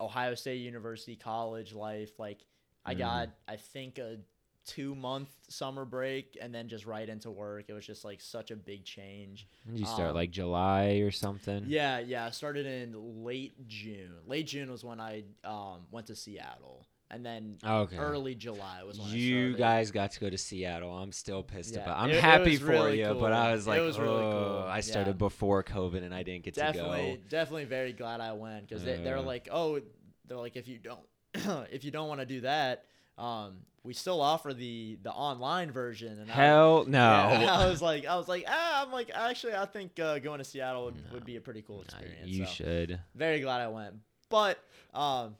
Ohio 0.01 0.35
State 0.35 0.57
University 0.61 1.17
college 1.17 1.73
life. 1.75 2.19
Like 2.19 2.45
I 2.85 2.95
Mhm. 2.95 2.99
got, 2.99 3.29
I 3.49 3.57
think 3.57 3.99
a 3.99 4.19
two 4.67 4.95
month 4.95 5.29
summer 5.49 5.85
break 5.85 6.39
and 6.41 6.55
then 6.55 6.69
just 6.69 6.87
right 6.87 7.09
into 7.09 7.31
work. 7.31 7.67
It 7.69 7.75
was 7.75 7.87
just 7.87 8.05
like 8.05 8.21
such 8.21 8.51
a 8.51 8.57
big 8.57 8.85
change. 8.85 9.47
You 9.71 9.85
start 9.85 10.11
Um, 10.11 10.15
like 10.15 10.31
July 10.31 11.01
or 11.03 11.11
something? 11.11 11.65
Yeah, 11.67 11.99
yeah. 11.99 12.25
I 12.27 12.31
started 12.31 12.65
in 12.67 13.25
late 13.25 13.69
June. 13.69 14.15
Late 14.27 14.47
June 14.47 14.71
was 14.71 14.83
when 14.85 15.01
I 15.01 15.25
um, 15.45 15.87
went 15.91 16.07
to 16.07 16.17
Seattle, 16.17 16.87
and 17.15 17.25
then 17.25 17.57
Okay. 17.65 17.97
early 17.97 18.35
July 18.35 18.83
was 18.83 18.99
when 18.99 19.09
You 19.11 19.51
started. 19.53 19.59
guys 19.59 19.91
got 19.91 20.11
to 20.13 20.21
go 20.21 20.29
to 20.29 20.37
Seattle. 20.39 20.91
I'm 20.93 21.13
still 21.13 21.43
pissed 21.43 21.75
Yeah, 21.75 21.83
about. 21.85 21.99
I'm 21.99 22.11
it- 22.11 22.17
it 22.17 22.23
happy 22.23 22.51
was 22.53 22.61
for 22.61 22.67
really 22.67 22.99
you, 23.01 23.07
cool. 23.07 23.21
but 23.21 23.33
I 23.33 23.53
was 23.53 23.67
like, 23.67 23.81
was 23.81 23.99
really 23.99 24.25
oh, 24.25 24.33
cool. 24.33 24.67
I 24.69 24.81
started 24.81 25.11
Yeah. 25.13 25.27
before 25.29 25.63
COVID 25.63 26.03
and 26.05 26.13
I 26.15 26.23
didn't 26.23 26.45
get 26.45 26.55
definitely 26.55 27.13
to 27.13 27.17
go. 27.19 27.23
definitely 27.29 27.65
very 27.67 27.93
glad 27.93 28.21
I 28.21 28.33
went 28.33 28.69
because 28.69 28.85
they, 28.85 28.97
they're 28.97 29.19
Uh. 29.19 29.23
like 29.23 29.49
oh 29.51 29.81
they're 30.27 30.39
like 30.39 30.57
if 30.57 30.67
you 30.69 30.79
don't 30.79 31.01
if 31.73 31.85
you 31.85 31.91
don't 31.91 32.09
want 32.09 32.21
to 32.21 32.27
do 32.27 32.41
that 32.43 32.85
um 33.19 33.59
we 33.85 33.93
still 33.93 34.21
offer 34.21 34.53
the 34.55 34.97
the 35.03 35.11
online 35.13 35.71
version 35.71 36.19
and 36.19 36.31
I, 36.31 36.35
Hell 36.35 36.85
no. 36.89 36.99
yeah, 36.99 37.53
I 37.59 37.67
was 37.69 37.81
like 37.83 38.07
I 38.07 38.17
was 38.17 38.27
like 38.27 38.45
ah 38.49 38.83
I'm 38.85 38.91
like 38.93 39.11
actually 39.15 39.55
I 39.55 39.67
think 39.67 40.01
uh, 40.01 40.19
going 40.19 40.39
to 40.39 40.45
Seattle 40.45 40.87
would, 40.87 40.97
No. 40.97 41.03
would 41.15 41.25
be 41.25 41.37
a 41.37 41.41
pretty 41.41 41.63
cool 41.63 41.77
Nah, 41.77 41.83
experience 41.83 42.29
you 42.29 42.45
so 42.47 42.51
should. 42.53 43.01
very 43.15 43.41
glad 43.41 43.61
I 43.61 43.69
went 43.69 43.95
but 44.31 44.59
um 44.95 45.37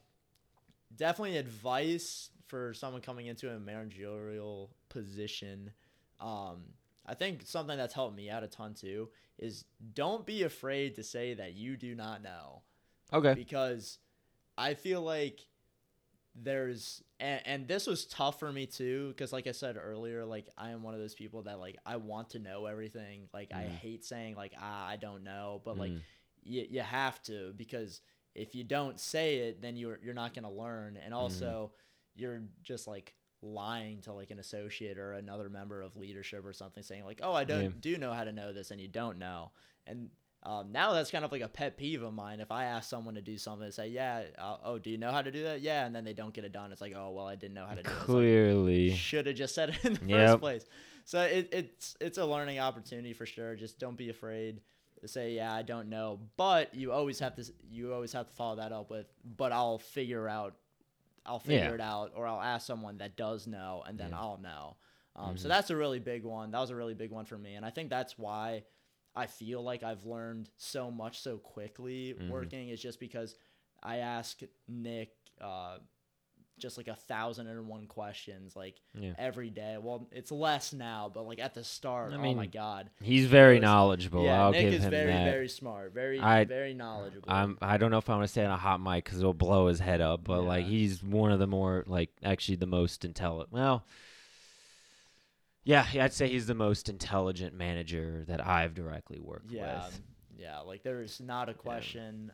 definitely 0.97 1.37
advice 1.37 2.29
for 2.47 2.73
someone 2.73 3.01
coming 3.01 3.25
into 3.27 3.49
a 3.53 3.59
managerial 3.59 4.71
position 4.89 5.71
um 6.19 6.63
I 7.07 7.13
think 7.13 7.43
something 7.45 7.77
that's 7.77 7.93
helped 7.93 8.15
me 8.15 8.29
out 8.29 8.43
a 8.43 8.47
ton 8.47 8.73
too 8.73 9.09
is 9.37 9.65
don't 9.93 10.25
be 10.25 10.43
afraid 10.43 10.95
to 10.95 11.03
say 11.03 11.33
that 11.35 11.53
you 11.53 11.77
do 11.77 11.93
not 11.95 12.23
know 12.23 12.61
Okay. 13.13 13.33
because 13.35 13.99
I 14.57 14.73
feel 14.73 15.01
like 15.01 15.41
there's 16.35 17.01
and, 17.19 17.41
and 17.45 17.67
this 17.67 17.87
was 17.87 18.05
tough 18.05 18.39
for 18.39 18.51
me 18.51 18.65
too 18.65 19.09
because 19.09 19.31
like 19.31 19.47
I 19.47 19.51
said 19.53 19.77
earlier 19.81 20.25
like 20.25 20.49
I 20.57 20.71
am 20.71 20.83
one 20.83 20.93
of 20.93 20.99
those 20.99 21.15
people 21.15 21.43
that 21.43 21.59
like 21.59 21.77
I 21.85 21.95
want 21.95 22.31
to 22.31 22.39
know 22.39 22.65
everything 22.65 23.29
like 23.33 23.51
I 23.53 23.63
Mhm. 23.63 23.69
hate 23.69 24.03
saying 24.03 24.35
like 24.35 24.53
ah, 24.59 24.87
I 24.87 24.97
don't 24.97 25.23
know 25.23 25.61
but 25.63 25.77
like 25.77 25.91
Mm. 25.91 26.01
you, 26.43 26.65
you 26.69 26.81
have 26.81 27.21
to 27.23 27.53
because 27.55 28.01
if 28.35 28.53
you 28.55 28.63
don't 28.63 28.99
say 28.99 29.37
it 29.37 29.61
then 29.61 29.75
you're 29.77 29.99
you're 30.03 30.13
not 30.13 30.33
going 30.33 30.43
to 30.43 30.49
learn 30.49 30.97
and 31.03 31.13
also 31.13 31.71
you're 32.15 32.41
just 32.63 32.87
like 32.87 33.13
lying 33.41 34.01
to 34.01 34.11
like 34.13 34.31
an 34.31 34.39
associate 34.39 34.97
or 34.97 35.13
another 35.13 35.49
member 35.49 35.81
of 35.81 35.95
leadership 35.95 36.43
or 36.45 36.53
something 36.53 36.83
saying 36.83 37.05
like 37.05 37.19
oh 37.23 37.33
I 37.33 37.43
don't 37.43 37.61
Yeah. 37.63 37.69
do 37.79 37.97
know 37.97 38.13
how 38.13 38.23
to 38.23 38.31
know 38.31 38.53
this 38.53 38.71
and 38.71 38.79
you 38.81 38.87
don't 38.87 39.17
know 39.19 39.51
and 39.87 40.09
um, 40.43 40.71
now 40.71 40.93
that's 40.93 41.09
kind 41.09 41.25
of 41.25 41.31
like 41.31 41.41
a 41.41 41.47
pet 41.47 41.75
peeve 41.75 42.03
of 42.03 42.13
mine 42.13 42.39
if 42.39 42.51
I 42.51 42.65
ask 42.65 42.87
someone 42.89 43.15
to 43.15 43.21
do 43.21 43.37
something 43.37 43.65
and 43.65 43.73
say 43.73 43.87
yeah 43.89 44.23
uh, 44.37 44.57
oh 44.63 44.77
do 44.79 44.89
you 44.89 44.97
know 44.97 45.11
how 45.11 45.21
to 45.21 45.31
do 45.31 45.43
that 45.43 45.61
yeah 45.61 45.85
and 45.85 45.95
then 45.95 46.03
they 46.05 46.13
don't 46.13 46.33
get 46.33 46.43
it 46.45 46.51
done 46.51 46.71
it's 46.71 46.81
like 46.81 46.93
oh 46.95 47.11
well 47.11 47.25
I 47.27 47.35
didn't 47.35 47.55
know 47.55 47.65
how 47.65 47.75
to 47.75 47.83
do 47.83 47.89
it 47.89 47.93
like, 47.97 48.05
Clearly. 48.05 48.91
should 48.91 49.25
have 49.27 49.35
just 49.35 49.55
said 49.55 49.69
it 49.69 49.85
in 49.85 49.93
the 49.95 50.05
Yep. 50.05 50.29
first 50.29 50.39
place. 50.41 50.65
So 51.03 51.21
it, 51.21 51.49
it's 51.51 51.95
it's 52.01 52.17
a 52.17 52.25
learning 52.25 52.59
opportunity 52.59 53.13
for 53.13 53.25
sure. 53.27 53.55
Just 53.55 53.79
don't 53.79 53.97
be 53.97 54.09
afraid 54.09 54.61
to 55.05 55.11
say, 55.11 55.33
yeah, 55.35 55.53
I 55.53 55.61
don't 55.61 55.89
know. 55.89 56.19
But 56.37 56.73
you 56.75 56.91
always 56.91 57.19
have 57.19 57.35
to 57.35 57.43
you 57.69 57.93
always 57.93 58.13
have 58.13 58.27
to 58.27 58.33
follow 58.33 58.55
that 58.57 58.71
up 58.71 58.89
with, 58.89 59.07
but 59.37 59.51
I'll 59.51 59.77
figure 59.79 60.27
out, 60.27 60.55
I'll 61.25 61.39
figure 61.39 61.69
Yeah. 61.69 61.73
it 61.75 61.81
out, 61.81 62.11
or 62.15 62.27
I'll 62.27 62.41
ask 62.41 62.65
someone 62.67 62.97
that 62.97 63.15
does 63.17 63.47
know, 63.47 63.83
and 63.87 63.97
then 63.97 64.11
Yeah. 64.11 64.19
I'll 64.19 64.37
know. 64.37 64.77
Um, 65.15 65.37
So 65.37 65.47
Mhm. 65.47 65.49
that's 65.49 65.69
a 65.69 65.75
really 65.75 65.99
big 65.99 66.23
one. 66.23 66.51
That 66.51 66.59
was 66.59 66.71
a 66.71 66.75
really 66.75 66.93
big 66.93 67.11
one 67.11 67.25
for 67.25 67.37
me, 67.37 67.55
and 67.55 67.65
I 67.65 67.69
think 67.69 67.89
that's 67.89 68.17
why 68.17 68.63
I 69.15 69.27
feel 69.27 69.61
like 69.63 69.81
I've 69.83 70.05
learned 70.05 70.49
so 70.57 70.91
much 70.91 71.19
so 71.21 71.37
quickly 71.37 72.15
Mhm. 72.19 72.29
working 72.29 72.69
is 72.69 72.81
just 72.81 72.99
because 72.99 73.35
I 73.81 73.97
ask 73.97 74.41
Nick. 74.67 75.15
Uh, 75.39 75.79
just 76.57 76.77
like 76.77 76.87
a 76.87 76.95
thousand 76.95 77.47
and 77.47 77.67
one 77.67 77.85
questions 77.85 78.55
like 78.55 78.75
Yeah. 78.93 79.13
every 79.17 79.49
day. 79.49 79.77
Well, 79.79 80.07
it's 80.11 80.31
less 80.31 80.71
now, 80.73 81.11
but 81.13 81.23
like 81.27 81.39
at 81.39 81.53
the 81.53 81.63
start, 81.63 82.13
I 82.13 82.15
oh 82.15 82.33
my 82.33 82.45
god. 82.47 82.89
He's 83.01 83.25
very 83.25 83.55
was- 83.55 83.63
knowledgeable. 83.63 84.23
yeah, 84.23 84.43
I'll 84.43 84.51
Nick 84.51 84.73
is 84.73 84.85
very 84.85 85.11
that. 85.11 85.25
very 85.31 85.49
smart, 85.49 85.93
very 85.93 86.19
I- 86.19 86.45
very 86.45 86.73
knowledgeable. 86.73 87.29
I'm. 87.29 87.57
I 87.61 87.77
don't 87.77 87.91
know 87.91 87.97
if 87.97 88.09
I 88.09 88.15
want 88.15 88.27
to 88.27 88.33
say 88.33 88.45
on 88.45 88.51
a 88.51 88.57
hot 88.57 88.79
mic 88.79 89.03
because 89.03 89.19
it'll 89.19 89.33
blow 89.33 89.67
his 89.67 89.79
head 89.79 89.99
up. 90.01 90.23
But 90.23 90.43
like, 90.43 90.65
he's 90.65 91.03
one 91.03 91.31
of 91.31 91.39
the 91.39 91.47
more 91.47 91.83
like 91.87 92.11
actually 92.23 92.55
the 92.55 92.67
most 92.67 93.03
intelligent. 93.03 93.51
Well, 93.51 93.83
yeah, 95.63 95.85
yeah, 95.91 96.05
I'd 96.05 96.13
say 96.13 96.27
he's 96.29 96.45
the 96.47 96.53
most 96.55 96.89
intelligent 96.89 97.55
manager 97.55 98.23
that 98.27 98.45
I've 98.45 98.73
directly 98.75 99.19
worked 99.19 99.51
yeah, 99.51 99.85
with. 99.85 100.01
yeah. 100.37 100.59
Like 100.59 100.83
there 100.83 101.01
is 101.01 101.19
not 101.19 101.49
a 101.49 101.53
question 101.53 102.31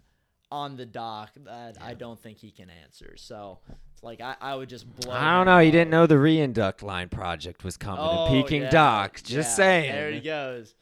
on 0.52 0.76
the 0.76 0.86
dock 0.86 1.32
that 1.46 1.78
I 1.82 1.94
don't 1.94 2.20
think 2.20 2.40
he 2.40 2.52
can 2.52 2.70
answer. 2.70 3.14
So 3.16 3.60
like 4.02 4.22
I, 4.22 4.36
I 4.42 4.56
would 4.56 4.70
just 4.70 4.90
blow. 5.02 5.14
I 5.14 5.38
don't 5.38 5.46
know. 5.46 5.60
You 5.60 5.72
didn't 5.72 5.92
know 5.92 6.08
the 6.08 6.16
reinduct 6.16 6.82
line 6.82 7.10
project 7.10 7.64
was 7.64 7.78
coming 7.78 8.04
Oh, 8.04 8.26
to 8.26 8.32
Peking 8.32 8.64
yeah. 8.64 9.08
Just 9.14 9.30
yeah, 9.30 9.42
saying. 9.44 9.92
There 9.92 10.12
he 10.12 10.22
goes. 10.22 10.74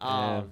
Yeah. 0.00 0.36
Um, 0.38 0.50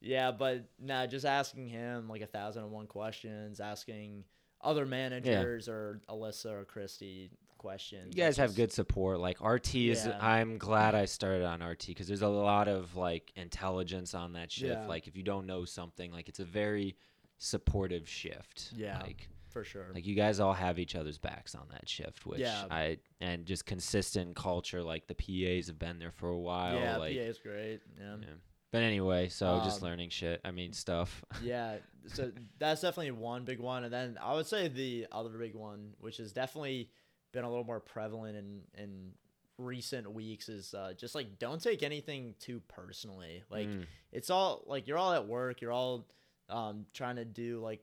yeah, 0.00 0.30
but 0.30 0.64
nah, 0.78 1.06
just 1.06 1.24
asking 1.24 1.68
him 1.68 2.08
like 2.08 2.20
a 2.20 2.26
thousand 2.26 2.64
and 2.64 2.72
one 2.72 2.86
questions, 2.86 3.60
asking 3.60 4.24
other 4.60 4.86
managers 4.86 5.68
or 5.68 6.00
Alyssa 6.08 6.52
or 6.52 6.64
Christy 6.64 7.30
questions. 7.58 8.14
You 8.14 8.22
guys 8.22 8.36
have 8.36 8.54
good 8.54 8.72
support. 8.72 9.18
Like 9.18 9.40
RT 9.40 9.74
is. 9.74 10.06
Yeah. 10.06 10.18
I'm 10.20 10.58
glad 10.58 10.94
I 10.94 11.06
started 11.06 11.44
on 11.44 11.62
RT 11.62 11.86
because 11.88 12.06
there's 12.06 12.22
a 12.22 12.28
lot 12.28 12.68
of 12.68 12.96
like 12.96 13.32
intelligence 13.34 14.14
on 14.14 14.34
that 14.34 14.52
shift. 14.52 14.80
Yeah. 14.82 14.86
Like 14.86 15.08
if 15.08 15.16
you 15.16 15.22
don't 15.22 15.46
know 15.46 15.64
something, 15.64 16.12
like 16.12 16.28
it's 16.28 16.40
a 16.40 16.44
very 16.44 16.96
supportive 17.38 18.08
shift. 18.08 18.72
Yeah. 18.76 19.00
Like 19.02 19.28
for 19.56 19.64
sure. 19.64 19.86
like 19.94 20.06
you 20.06 20.14
guys 20.14 20.38
all 20.40 20.52
have 20.52 20.78
each 20.78 20.94
other's 20.94 21.18
backs 21.18 21.54
on 21.54 21.66
that 21.70 21.88
shift, 21.88 22.26
which 22.26 22.40
Yeah. 22.40 22.64
I 22.70 22.98
and 23.20 23.46
just 23.46 23.64
consistent 23.66 24.36
culture. 24.36 24.82
Like 24.82 25.06
the 25.06 25.14
PAs 25.14 25.68
have 25.68 25.78
been 25.78 25.98
there 25.98 26.10
for 26.12 26.28
a 26.28 26.38
while. 26.38 26.74
yeah, 26.78 26.96
like, 26.98 27.14
PA 27.16 27.20
is 27.22 27.38
great. 27.38 27.80
Yeah. 27.98 28.16
yeah. 28.20 28.26
But 28.72 28.82
anyway, 28.82 29.28
so 29.28 29.60
just 29.64 29.80
Um, 29.82 29.88
learning 29.88 30.10
shit. 30.10 30.40
I 30.44 30.50
mean 30.50 30.72
stuff. 30.74 31.24
yeah 31.42 31.76
so 32.08 32.30
that's 32.58 32.82
definitely 32.82 33.10
one 33.12 33.44
big 33.44 33.58
one 33.58 33.82
and 33.82 33.92
then 33.92 34.16
i 34.22 34.32
would 34.32 34.46
say 34.46 34.68
the 34.68 35.08
other 35.10 35.30
big 35.30 35.56
one 35.56 35.92
which 35.98 36.18
has 36.18 36.30
definitely 36.32 36.88
been 37.32 37.42
a 37.42 37.48
little 37.48 37.64
more 37.64 37.80
prevalent 37.80 38.36
in 38.36 38.60
in 38.78 39.10
recent 39.58 40.12
weeks 40.12 40.48
is 40.48 40.72
uh, 40.74 40.92
just 40.96 41.14
like 41.16 41.38
don't 41.40 41.60
take 41.62 41.82
anything 41.82 42.34
too 42.38 42.60
personally 42.68 43.42
like 43.50 43.66
Mm. 43.66 43.86
it's 44.12 44.30
all 44.30 44.62
like 44.66 44.86
you're 44.86 44.98
all 44.98 45.12
at 45.14 45.26
work 45.26 45.60
you're 45.62 45.72
all 45.72 46.06
um, 46.48 46.86
trying 46.92 47.16
to 47.16 47.24
do 47.24 47.58
like 47.60 47.80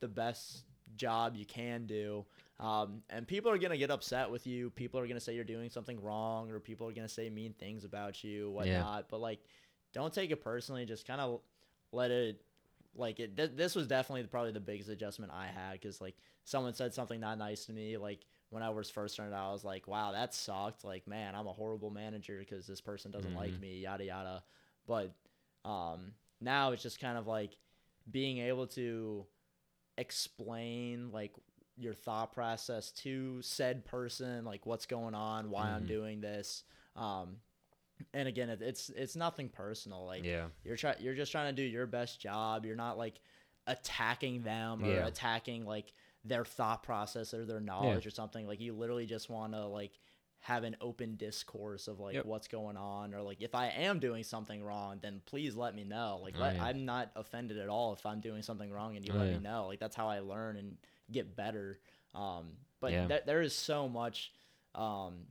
the 0.00 0.08
best 0.08 0.64
job 0.94 1.34
you 1.36 1.44
can 1.44 1.86
do. 1.86 2.24
Um, 2.60 3.02
and 3.10 3.26
people 3.26 3.50
are 3.50 3.58
gonna 3.58 3.76
get 3.76 3.90
upset 3.90 4.30
with 4.30 4.46
you. 4.46 4.70
People 4.70 5.00
are 5.00 5.06
gonna 5.06 5.20
say 5.20 5.34
you're 5.34 5.44
doing 5.44 5.68
something 5.70 6.00
wrong 6.02 6.50
or 6.50 6.60
people 6.60 6.88
are 6.88 6.92
gonna 6.92 7.08
say 7.08 7.28
mean 7.28 7.52
things 7.54 7.84
about 7.84 8.22
you 8.24 8.50
whatnot. 8.50 9.08
But 9.10 9.20
like 9.20 9.40
don't 9.92 10.12
take 10.12 10.30
it 10.30 10.42
personally. 10.42 10.84
Just 10.86 11.06
kind 11.06 11.20
of 11.20 11.40
let 11.92 12.10
it 12.10 12.40
like 12.94 13.20
it 13.20 13.36
th- 13.36 13.52
this 13.56 13.74
was 13.74 13.86
definitely 13.86 14.22
probably 14.24 14.52
the 14.52 14.60
biggest 14.60 14.88
adjustment 14.88 15.30
i 15.30 15.46
had 15.46 15.72
because 15.72 16.00
like 16.00 16.16
someone 16.44 16.72
said 16.72 16.94
something 16.94 17.20
not 17.20 17.36
nice 17.36 17.66
to 17.66 17.72
me 17.72 17.98
like 17.98 18.20
when 18.48 18.62
i 18.62 18.70
was 18.70 18.88
first 18.88 19.12
started 19.12 19.34
out 19.34 19.50
i 19.50 19.52
was 19.52 19.64
like 19.64 19.86
wow 19.86 20.12
that 20.12 20.32
sucked. 20.32 20.82
Like 20.82 21.06
man 21.06 21.34
i'm 21.34 21.46
a 21.46 21.52
horrible 21.52 21.90
manager 21.90 22.38
because 22.38 22.66
this 22.66 22.80
person 22.80 23.10
doesn't 23.10 23.34
like 23.34 23.52
Mhm. 23.52 23.60
me 23.60 23.78
yada 23.80 24.04
yada. 24.04 24.42
But 24.86 25.14
um 25.64 26.12
now 26.40 26.72
it's 26.72 26.82
just 26.82 27.00
kind 27.00 27.18
of 27.18 27.26
like 27.26 27.56
being 28.10 28.38
able 28.38 28.66
to 28.68 29.26
explain 29.98 31.10
like 31.12 31.32
your 31.76 31.94
thought 31.94 32.32
process 32.32 32.90
to 32.90 33.40
said 33.42 33.84
person, 33.84 34.44
like 34.44 34.64
what's 34.66 34.86
going 34.86 35.14
on, 35.14 35.50
why 35.50 35.68
I'm 35.70 35.84
Mhm. 35.84 35.88
doing 35.88 36.20
this. 36.20 36.64
Um, 36.94 37.36
and 38.14 38.28
again, 38.28 38.48
it, 38.50 38.62
it's 38.62 38.88
it's 38.90 39.16
nothing 39.16 39.48
personal. 39.48 40.04
Like 40.06 40.24
Yeah. 40.24 40.48
you're 40.64 40.76
trying, 40.76 41.00
you're 41.00 41.14
just 41.14 41.32
trying 41.32 41.54
to 41.54 41.62
do 41.62 41.66
your 41.66 41.86
best 41.86 42.20
job. 42.20 42.64
You're 42.66 42.76
not 42.76 42.98
like 42.98 43.20
attacking 43.66 44.42
them 44.42 44.82
or 44.82 44.88
Yeah. 44.88 45.06
attacking 45.06 45.64
like 45.66 45.92
their 46.24 46.44
thought 46.44 46.82
process 46.82 47.32
or 47.34 47.44
their 47.44 47.60
knowledge 47.60 48.06
or 48.06 48.10
something. 48.10 48.46
Like 48.46 48.60
you 48.60 48.72
literally 48.74 49.06
just 49.06 49.28
want 49.30 49.52
to 49.52 49.66
like 49.66 49.98
have 50.46 50.62
an 50.62 50.76
open 50.80 51.16
discourse 51.16 51.88
of 51.88 51.98
like 51.98 52.14
Yep. 52.14 52.24
what's 52.26 52.46
going 52.46 52.76
on 52.76 53.12
or 53.14 53.20
like 53.20 53.42
if 53.42 53.52
I 53.54 53.66
am 53.66 53.98
doing 53.98 54.22
something 54.22 54.62
wrong, 54.62 55.00
then 55.02 55.20
please 55.26 55.56
let 55.56 55.74
me 55.74 55.82
know. 55.82 56.20
Like 56.22 56.34
Oh, 56.36 56.40
let, 56.42 56.54
yeah. 56.54 56.64
I'm 56.66 56.84
not 56.84 57.10
offended 57.16 57.58
at 57.58 57.68
all 57.68 57.92
if 57.94 58.06
I'm 58.06 58.20
doing 58.20 58.42
something 58.42 58.70
wrong 58.70 58.94
and 58.96 59.04
you 59.04 59.12
Oh, 59.12 59.18
let 59.18 59.26
yeah. 59.26 59.38
me 59.38 59.40
know. 59.40 59.66
Like 59.66 59.80
that's 59.80 59.96
how 59.96 60.08
I 60.08 60.20
learn 60.20 60.56
and 60.56 60.76
get 61.10 61.34
better. 61.34 61.80
Um, 62.14 62.52
but 62.80 62.92
Yeah. 62.92 63.08
th- 63.08 63.22
there 63.26 63.42
is 63.42 63.54
so 63.56 63.88
much, 63.88 64.32
um, 64.76 65.26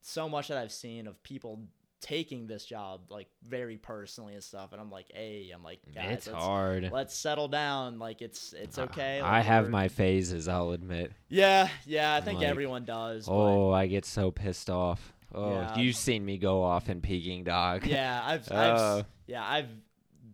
so 0.00 0.28
much 0.28 0.48
that 0.48 0.58
I've 0.58 0.72
seen 0.72 1.06
of 1.06 1.22
people 1.22 1.60
taking 2.00 2.46
this 2.46 2.64
job 2.64 3.00
like 3.10 3.28
very 3.46 3.76
personally 3.76 4.34
and 4.34 4.42
stuff, 4.42 4.72
and 4.72 4.80
I'm 4.80 4.90
like, 4.90 5.06
hey, 5.14 5.50
I'm 5.54 5.62
like, 5.62 5.80
guys, 5.94 6.10
it's 6.12 6.26
let's, 6.28 6.38
hard. 6.44 6.90
let's 6.92 7.14
settle 7.14 7.48
down. 7.48 7.98
Like 7.98 8.22
it's 8.22 8.52
it's 8.52 8.78
okay. 8.78 9.20
I 9.20 9.38
Like, 9.38 9.46
have 9.46 9.68
my 9.70 9.88
phases, 9.88 10.48
I'll 10.48 10.70
admit. 10.70 11.12
yeah, 11.28 11.68
yeah. 11.86 12.14
I 12.14 12.20
think 12.20 12.38
like, 12.40 12.48
everyone 12.48 12.84
does. 12.84 13.26
but- 13.26 13.32
Oh, 13.34 13.70
I 13.72 13.86
get 13.86 14.04
so 14.04 14.30
pissed 14.30 14.70
off. 14.70 15.12
Oh, 15.34 15.52
Yeah. 15.52 15.78
you've 15.78 15.96
seen 15.96 16.24
me 16.24 16.38
go 16.38 16.62
off 16.62 16.88
in 16.88 17.00
Peking 17.00 17.44
Dog. 17.44 17.86
yeah, 17.86 18.20
I've, 18.24 18.50
I've 18.52 18.78
Oh. 18.78 19.02
yeah, 19.26 19.44
I've 19.46 19.68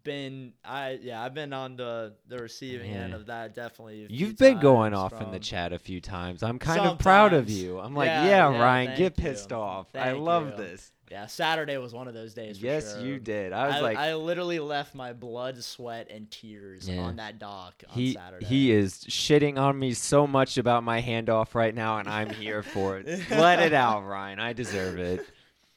been 0.04 0.52
I 0.64 1.00
yeah, 1.02 1.20
I've 1.20 1.34
been 1.34 1.52
on 1.52 1.76
the 1.76 2.14
the 2.28 2.38
receiving 2.38 2.92
end 2.92 3.12
of 3.12 3.26
that 3.26 3.54
definitely. 3.54 4.06
You've 4.08 4.36
been 4.38 4.60
going 4.60 4.94
off 4.94 5.20
in 5.20 5.32
the 5.32 5.40
chat 5.40 5.72
a 5.72 5.80
few 5.80 6.00
times. 6.00 6.44
I'm 6.44 6.60
kind 6.60 6.80
of 6.80 6.98
proud 7.00 7.32
of 7.32 7.50
you. 7.50 7.80
I'm 7.80 7.94
like, 7.94 8.06
Yeah, 8.06 8.24
yeah, 8.24 8.50
yeah, 8.52 8.62
Ryan, 8.62 8.86
thank 8.86 8.98
get 8.98 9.18
you. 9.18 9.24
pissed 9.24 9.52
off. 9.52 9.88
I 9.96 10.12
love 10.12 10.50
you. 10.50 10.56
this. 10.64 10.92
Yeah, 11.10 11.26
Saturday 11.26 11.76
was 11.78 11.92
one 11.94 12.08
of 12.08 12.14
those 12.14 12.34
days. 12.34 12.58
For 12.58 12.66
Yes, 12.66 12.94
sure. 12.94 13.04
you 13.04 13.18
did. 13.20 13.52
I 13.52 13.66
was 13.68 13.76
I, 13.76 13.80
like, 13.80 13.96
I 13.98 14.14
literally 14.16 14.58
left 14.58 14.94
my 14.94 15.12
blood, 15.12 15.62
sweat, 15.62 16.08
and 16.10 16.28
tears 16.30 16.88
Yeah. 16.88 17.02
on 17.02 17.16
that 17.16 17.38
dock 17.38 17.84
on 17.88 17.94
he 17.94 18.14
Saturday. 18.14 18.44
he 18.44 18.72
is 18.72 18.94
shitting 19.08 19.56
on 19.56 19.78
me 19.78 19.94
so 19.94 20.26
much 20.26 20.58
about 20.58 20.82
my 20.82 21.00
handoff 21.00 21.54
right 21.54 21.74
now, 21.74 21.98
and 21.98 22.08
I'm 22.08 22.30
here 22.30 22.62
for 22.64 22.98
it. 22.98 23.06
Let 23.30 23.60
it 23.60 23.72
out, 23.72 24.00
Ryan. 24.06 24.40
I 24.40 24.52
deserve 24.52 24.98
it. 24.98 25.24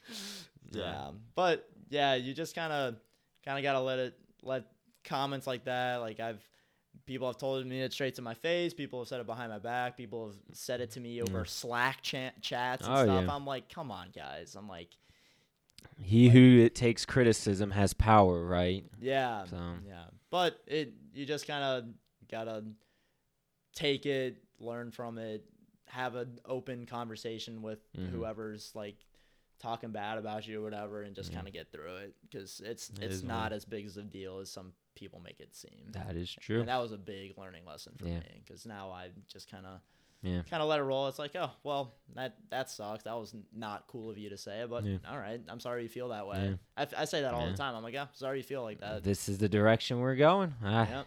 yeah, 0.72 1.10
but 1.34 1.68
yeah, 1.88 2.14
you 2.14 2.34
just 2.34 2.54
kind 2.54 2.72
of 2.72 2.96
kind 3.44 3.58
of 3.58 3.62
gotta 3.62 3.80
let 3.80 3.98
it 3.98 4.14
let 4.42 4.64
comments 5.04 5.46
like 5.46 5.64
that. 5.64 5.96
Like 5.98 6.20
I've 6.20 6.42
people 7.06 7.26
have 7.26 7.38
told 7.38 7.64
me 7.66 7.80
it 7.82 7.92
straight 7.92 8.14
to 8.16 8.22
my 8.22 8.34
face. 8.34 8.74
People 8.74 9.00
have 9.00 9.08
said 9.08 9.20
it 9.20 9.26
behind 9.26 9.50
my 9.50 9.58
back. 9.58 9.96
People 9.96 10.26
have 10.28 10.36
said 10.52 10.80
it 10.80 10.90
to 10.92 11.00
me 11.00 11.22
over 11.22 11.44
Slack 11.44 12.02
chat 12.02 12.40
chats 12.42 12.84
and 12.86 12.94
Oh, 12.94 13.02
stuff. 13.04 13.24
yeah. 13.26 13.34
I'm 13.34 13.44
like, 13.46 13.68
come 13.72 13.90
on, 13.90 14.08
guys. 14.14 14.54
I'm 14.56 14.68
like, 14.68 14.88
He 16.00 16.28
who 16.28 16.68
takes 16.70 17.04
criticism 17.04 17.70
has 17.72 17.92
power, 17.92 18.44
right? 18.44 18.84
yeah, 19.00 19.44
So 19.44 19.56
yeah. 19.86 20.04
But 20.30 20.60
it 20.66 20.92
you 21.12 21.26
just 21.26 21.46
kind 21.46 21.62
of 21.64 21.84
gotta 22.30 22.64
take 23.74 24.06
it, 24.06 24.42
learn 24.58 24.90
from 24.90 25.18
it, 25.18 25.44
have 25.86 26.14
an 26.14 26.38
open 26.44 26.86
conversation 26.86 27.62
with 27.62 27.80
Mhm. 27.94 28.10
whoever's 28.10 28.72
like 28.74 28.96
talking 29.58 29.90
bad 29.90 30.16
about 30.18 30.46
you 30.46 30.60
or 30.60 30.62
whatever, 30.64 31.02
and 31.02 31.14
just 31.14 31.30
Yeah. 31.30 31.36
kind 31.36 31.48
of 31.48 31.52
get 31.52 31.70
through 31.70 31.96
it 31.96 32.14
because 32.22 32.60
it's 32.60 32.90
It 32.90 33.02
it's 33.04 33.22
not 33.22 33.44
what- 33.50 33.52
as 33.52 33.64
big 33.64 33.84
as 33.86 33.96
a 33.96 34.02
deal 34.02 34.38
as 34.38 34.50
some 34.50 34.72
people 34.94 35.20
make 35.20 35.40
it 35.40 35.54
seem. 35.54 35.90
that 35.92 36.16
is 36.16 36.32
true. 36.32 36.60
And 36.60 36.68
that 36.68 36.78
was 36.78 36.92
a 36.92 36.98
big 36.98 37.36
learning 37.36 37.64
lesson 37.64 37.94
for 37.96 38.06
Yeah. 38.08 38.20
me 38.20 38.40
because 38.44 38.64
now 38.66 38.90
I 38.90 39.10
just 39.28 39.48
kind 39.50 39.66
of 39.66 39.80
Yeah. 40.22 40.42
kind 40.50 40.62
of 40.62 40.68
let 40.68 40.78
it 40.80 40.82
roll. 40.82 41.08
It's 41.08 41.18
like, 41.18 41.34
oh 41.36 41.50
well, 41.62 41.94
that 42.14 42.36
that 42.50 42.68
sucks. 42.68 43.04
That 43.04 43.14
was 43.14 43.34
not 43.56 43.86
cool 43.86 44.10
of 44.10 44.18
you 44.18 44.28
to 44.30 44.36
say, 44.36 44.66
but 44.68 44.84
Yeah. 44.84 44.98
all 45.10 45.18
right, 45.18 45.40
I'm 45.48 45.60
sorry 45.60 45.82
you 45.84 45.88
feel 45.88 46.08
that 46.08 46.26
way. 46.26 46.56
Yeah. 46.76 46.84
I, 46.96 47.02
I 47.02 47.04
say 47.06 47.22
that 47.22 47.32
all 47.32 47.46
the 47.46 47.56
time. 47.56 47.74
I'm 47.74 47.82
like, 47.82 47.94
yeah, 47.94 48.06
sorry 48.12 48.38
you 48.38 48.42
feel 48.44 48.62
like 48.62 48.80
that. 48.80 49.02
This 49.02 49.28
is 49.28 49.38
the 49.38 49.48
direction 49.48 49.98
we're 50.00 50.16
going. 50.16 50.54
Ah, 50.62 50.88
Yep. 50.88 51.06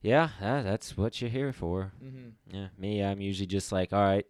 Yeah, 0.00 0.28
ah, 0.40 0.62
that's 0.62 0.96
what 0.96 1.20
you're 1.20 1.30
here 1.30 1.52
for. 1.52 1.92
hmm 2.00 2.28
Yeah, 2.52 2.68
me, 2.78 3.02
I'm 3.02 3.20
usually 3.20 3.46
just 3.46 3.72
like, 3.72 3.92
all 3.92 4.02
right. 4.04 4.26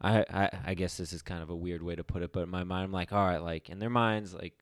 I, 0.00 0.24
I 0.30 0.50
I 0.66 0.74
guess 0.74 0.96
this 0.96 1.12
is 1.12 1.22
kind 1.22 1.42
of 1.42 1.50
a 1.50 1.56
weird 1.56 1.82
way 1.82 1.94
to 1.94 2.02
put 2.04 2.22
it, 2.22 2.32
but 2.32 2.42
in 2.42 2.48
my 2.50 2.64
mind, 2.64 2.84
I'm 2.86 2.92
like, 2.92 3.12
all 3.12 3.24
right, 3.24 3.42
like 3.42 3.70
in 3.70 3.78
their 3.78 3.90
minds, 3.90 4.34
like 4.34 4.54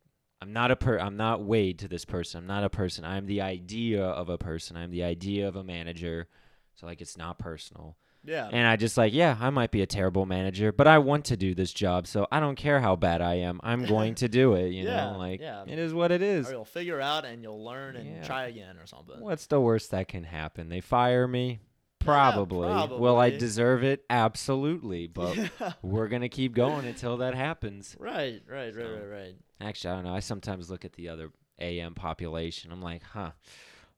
I'm 0.42 0.52
not 0.52 0.70
a 0.70 0.76
per, 0.76 0.98
I'm 0.98 1.16
not 1.16 1.42
Wade 1.44 1.78
to 1.80 1.88
this 1.88 2.04
person. 2.04 2.38
I'm 2.40 2.46
not 2.46 2.62
a 2.64 2.70
person. 2.70 3.04
I'm 3.04 3.26
the 3.26 3.40
idea 3.42 4.02
of 4.04 4.28
a 4.28 4.38
person. 4.38 4.76
I'm 4.76 4.90
the 4.90 5.02
idea 5.02 5.48
of 5.48 5.56
a 5.56 5.64
manager. 5.64 6.28
So 6.76 6.86
like, 6.86 7.00
it's 7.02 7.16
not 7.18 7.38
personal. 7.38 7.96
Yeah. 8.24 8.48
And 8.52 8.66
I 8.66 8.76
just 8.76 8.96
like, 8.98 9.12
yeah, 9.14 9.36
I 9.40 9.48
might 9.50 9.70
be 9.70 9.80
a 9.82 9.86
terrible 9.86 10.26
manager, 10.26 10.72
but 10.72 10.86
I 10.86 10.98
want 10.98 11.24
to 11.26 11.36
do 11.36 11.54
this 11.54 11.72
job, 11.72 12.06
so 12.06 12.26
I 12.30 12.38
don't 12.40 12.56
care 12.56 12.78
how 12.80 12.94
bad 12.96 13.22
I 13.22 13.36
am. 13.36 13.60
I'm 13.62 13.84
going 13.86 14.14
to 14.16 14.28
do 14.28 14.54
it. 14.54 14.68
You 14.72 14.84
Yeah, 14.88 15.12
know, 15.12 15.18
like 15.18 15.40
yeah. 15.40 15.64
it 15.66 15.78
is 15.78 15.94
what 15.94 16.12
it 16.12 16.20
is. 16.22 16.48
or 16.48 16.52
you'll 16.52 16.64
figure 16.66 17.00
out 17.00 17.24
and 17.24 17.42
you'll 17.42 17.64
learn 17.64 17.96
and 17.96 18.06
Yeah. 18.16 18.22
try 18.24 18.44
again 18.46 18.76
or 18.78 18.86
something. 18.86 19.20
What's 19.20 19.46
the 19.46 19.60
worst 19.60 19.90
that 19.92 20.08
can 20.08 20.24
happen? 20.24 20.68
They 20.68 20.80
fire 20.80 21.26
me? 21.26 21.60
Probably. 21.98 22.68
Will 22.98 23.18
I 23.18 23.30
deserve 23.30 23.84
it? 23.84 24.04
Absolutely. 24.10 25.06
But 25.14 25.36
we're 25.82 26.08
going 26.08 26.22
to 26.22 26.28
keep 26.28 26.54
going 26.54 26.86
until 26.86 27.18
that 27.18 27.34
happens. 27.34 27.96
right, 27.98 28.42
right, 28.48 28.66
right, 28.66 28.74
So- 28.74 28.82
right, 28.82 29.06
right. 29.10 29.34
Actually, 29.62 29.90
I 29.90 29.94
don't 29.96 30.04
know. 30.04 30.14
I 30.14 30.20
sometimes 30.20 30.70
look 30.70 30.84
at 30.86 30.94
the 30.94 31.10
other 31.10 31.30
AM 31.58 31.94
population. 31.94 32.72
I'm 32.72 32.80
like, 32.80 33.02
huh. 33.02 33.32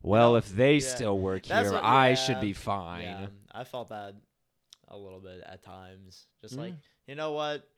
Well, 0.02 0.36
if 0.36 0.48
they 0.48 0.74
yeah. 0.76 0.80
still 0.94 1.18
work 1.18 1.44
That's 1.44 1.68
here, 1.68 1.72
what- 1.74 1.84
I 1.84 2.14
should 2.14 2.40
be 2.40 2.52
fine. 2.52 3.02
Yeah, 3.02 3.26
I 3.52 3.64
felt 3.64 3.88
that 3.90 4.14
a 4.88 4.96
little 4.96 5.20
bit 5.20 5.42
at 5.46 5.62
times. 5.62 6.26
Just 6.40 6.54
Mm. 6.56 6.58
like, 6.58 6.74
you 7.06 7.14
know 7.14 7.32
what? 7.32 7.68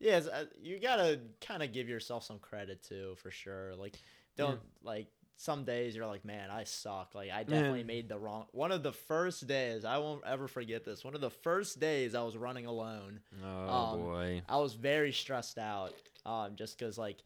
Yes, 0.00 0.26
uh, 0.26 0.46
you 0.60 0.78
gotta 0.80 1.20
kind 1.40 1.62
of 1.62 1.72
give 1.72 1.88
yourself 1.88 2.24
some 2.24 2.38
credit 2.38 2.82
too, 2.82 3.14
for 3.16 3.30
sure. 3.30 3.74
Like, 3.76 3.94
don't 4.36 4.60
like 4.82 5.06
some 5.36 5.64
days 5.64 5.94
you're 5.96 6.06
like, 6.06 6.24
man, 6.24 6.50
I 6.50 6.64
suck. 6.64 7.14
Like, 7.14 7.30
I 7.30 7.42
definitely 7.44 7.84
made 7.84 8.08
the 8.08 8.18
wrong. 8.18 8.46
One 8.52 8.70
of 8.72 8.82
the 8.82 8.92
first 8.92 9.46
days, 9.46 9.84
I 9.84 9.98
won't 9.98 10.24
ever 10.24 10.46
forget 10.48 10.84
this. 10.84 11.04
One 11.04 11.14
of 11.14 11.20
the 11.20 11.30
first 11.30 11.78
days 11.80 12.14
I 12.14 12.22
was 12.22 12.36
running 12.36 12.66
alone. 12.66 13.20
Oh, 13.44 13.68
Um, 13.68 14.00
boy. 14.00 14.42
I 14.48 14.56
was 14.58 14.74
very 14.74 15.12
stressed 15.12 15.58
out, 15.58 15.92
um, 16.26 16.56
just 16.56 16.78
because 16.78 16.98
like, 16.98 17.22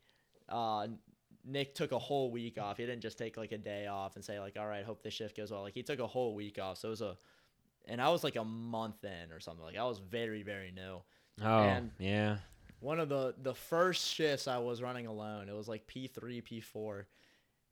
uh, 0.48 0.88
Nick 1.48 1.74
took 1.74 1.92
a 1.92 1.98
whole 1.98 2.30
week 2.30 2.58
off. 2.58 2.76
He 2.76 2.84
didn't 2.86 3.00
just 3.02 3.18
take 3.18 3.36
like 3.36 3.52
a 3.52 3.58
day 3.58 3.86
off 3.86 4.16
and 4.16 4.24
say 4.24 4.38
like, 4.38 4.56
all 4.58 4.66
right, 4.66 4.84
hope 4.84 5.02
the 5.02 5.10
shift 5.10 5.36
goes 5.36 5.50
well. 5.50 5.62
Like 5.62 5.74
he 5.74 5.82
took 5.82 5.98
a 5.98 6.06
whole 6.06 6.34
week 6.34 6.58
off, 6.58 6.78
so 6.78 6.88
it 6.88 6.90
was 6.90 7.00
a, 7.02 7.16
and 7.86 8.00
I 8.02 8.10
was 8.10 8.22
like 8.22 8.36
a 8.36 8.44
month 8.44 9.02
in 9.04 9.32
or 9.32 9.40
something. 9.40 9.64
Like 9.64 9.76
I 9.78 9.84
was 9.84 9.98
very 9.98 10.42
very 10.42 10.70
new. 10.72 11.00
Oh, 11.42 11.58
and- 11.62 11.90
yeah. 11.98 12.36
One 12.80 13.00
of 13.00 13.08
the 13.08 13.34
the 13.42 13.54
first 13.54 14.06
shifts 14.06 14.46
I 14.46 14.58
was 14.58 14.80
running 14.82 15.06
alone, 15.08 15.48
it 15.48 15.54
was 15.56 15.66
like 15.68 15.86
P 15.88 16.06
three 16.06 16.40
P 16.40 16.60
four, 16.60 17.08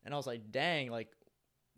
and 0.04 0.12
I 0.12 0.16
was 0.16 0.26
like, 0.26 0.50
dang, 0.50 0.90
like 0.90 1.12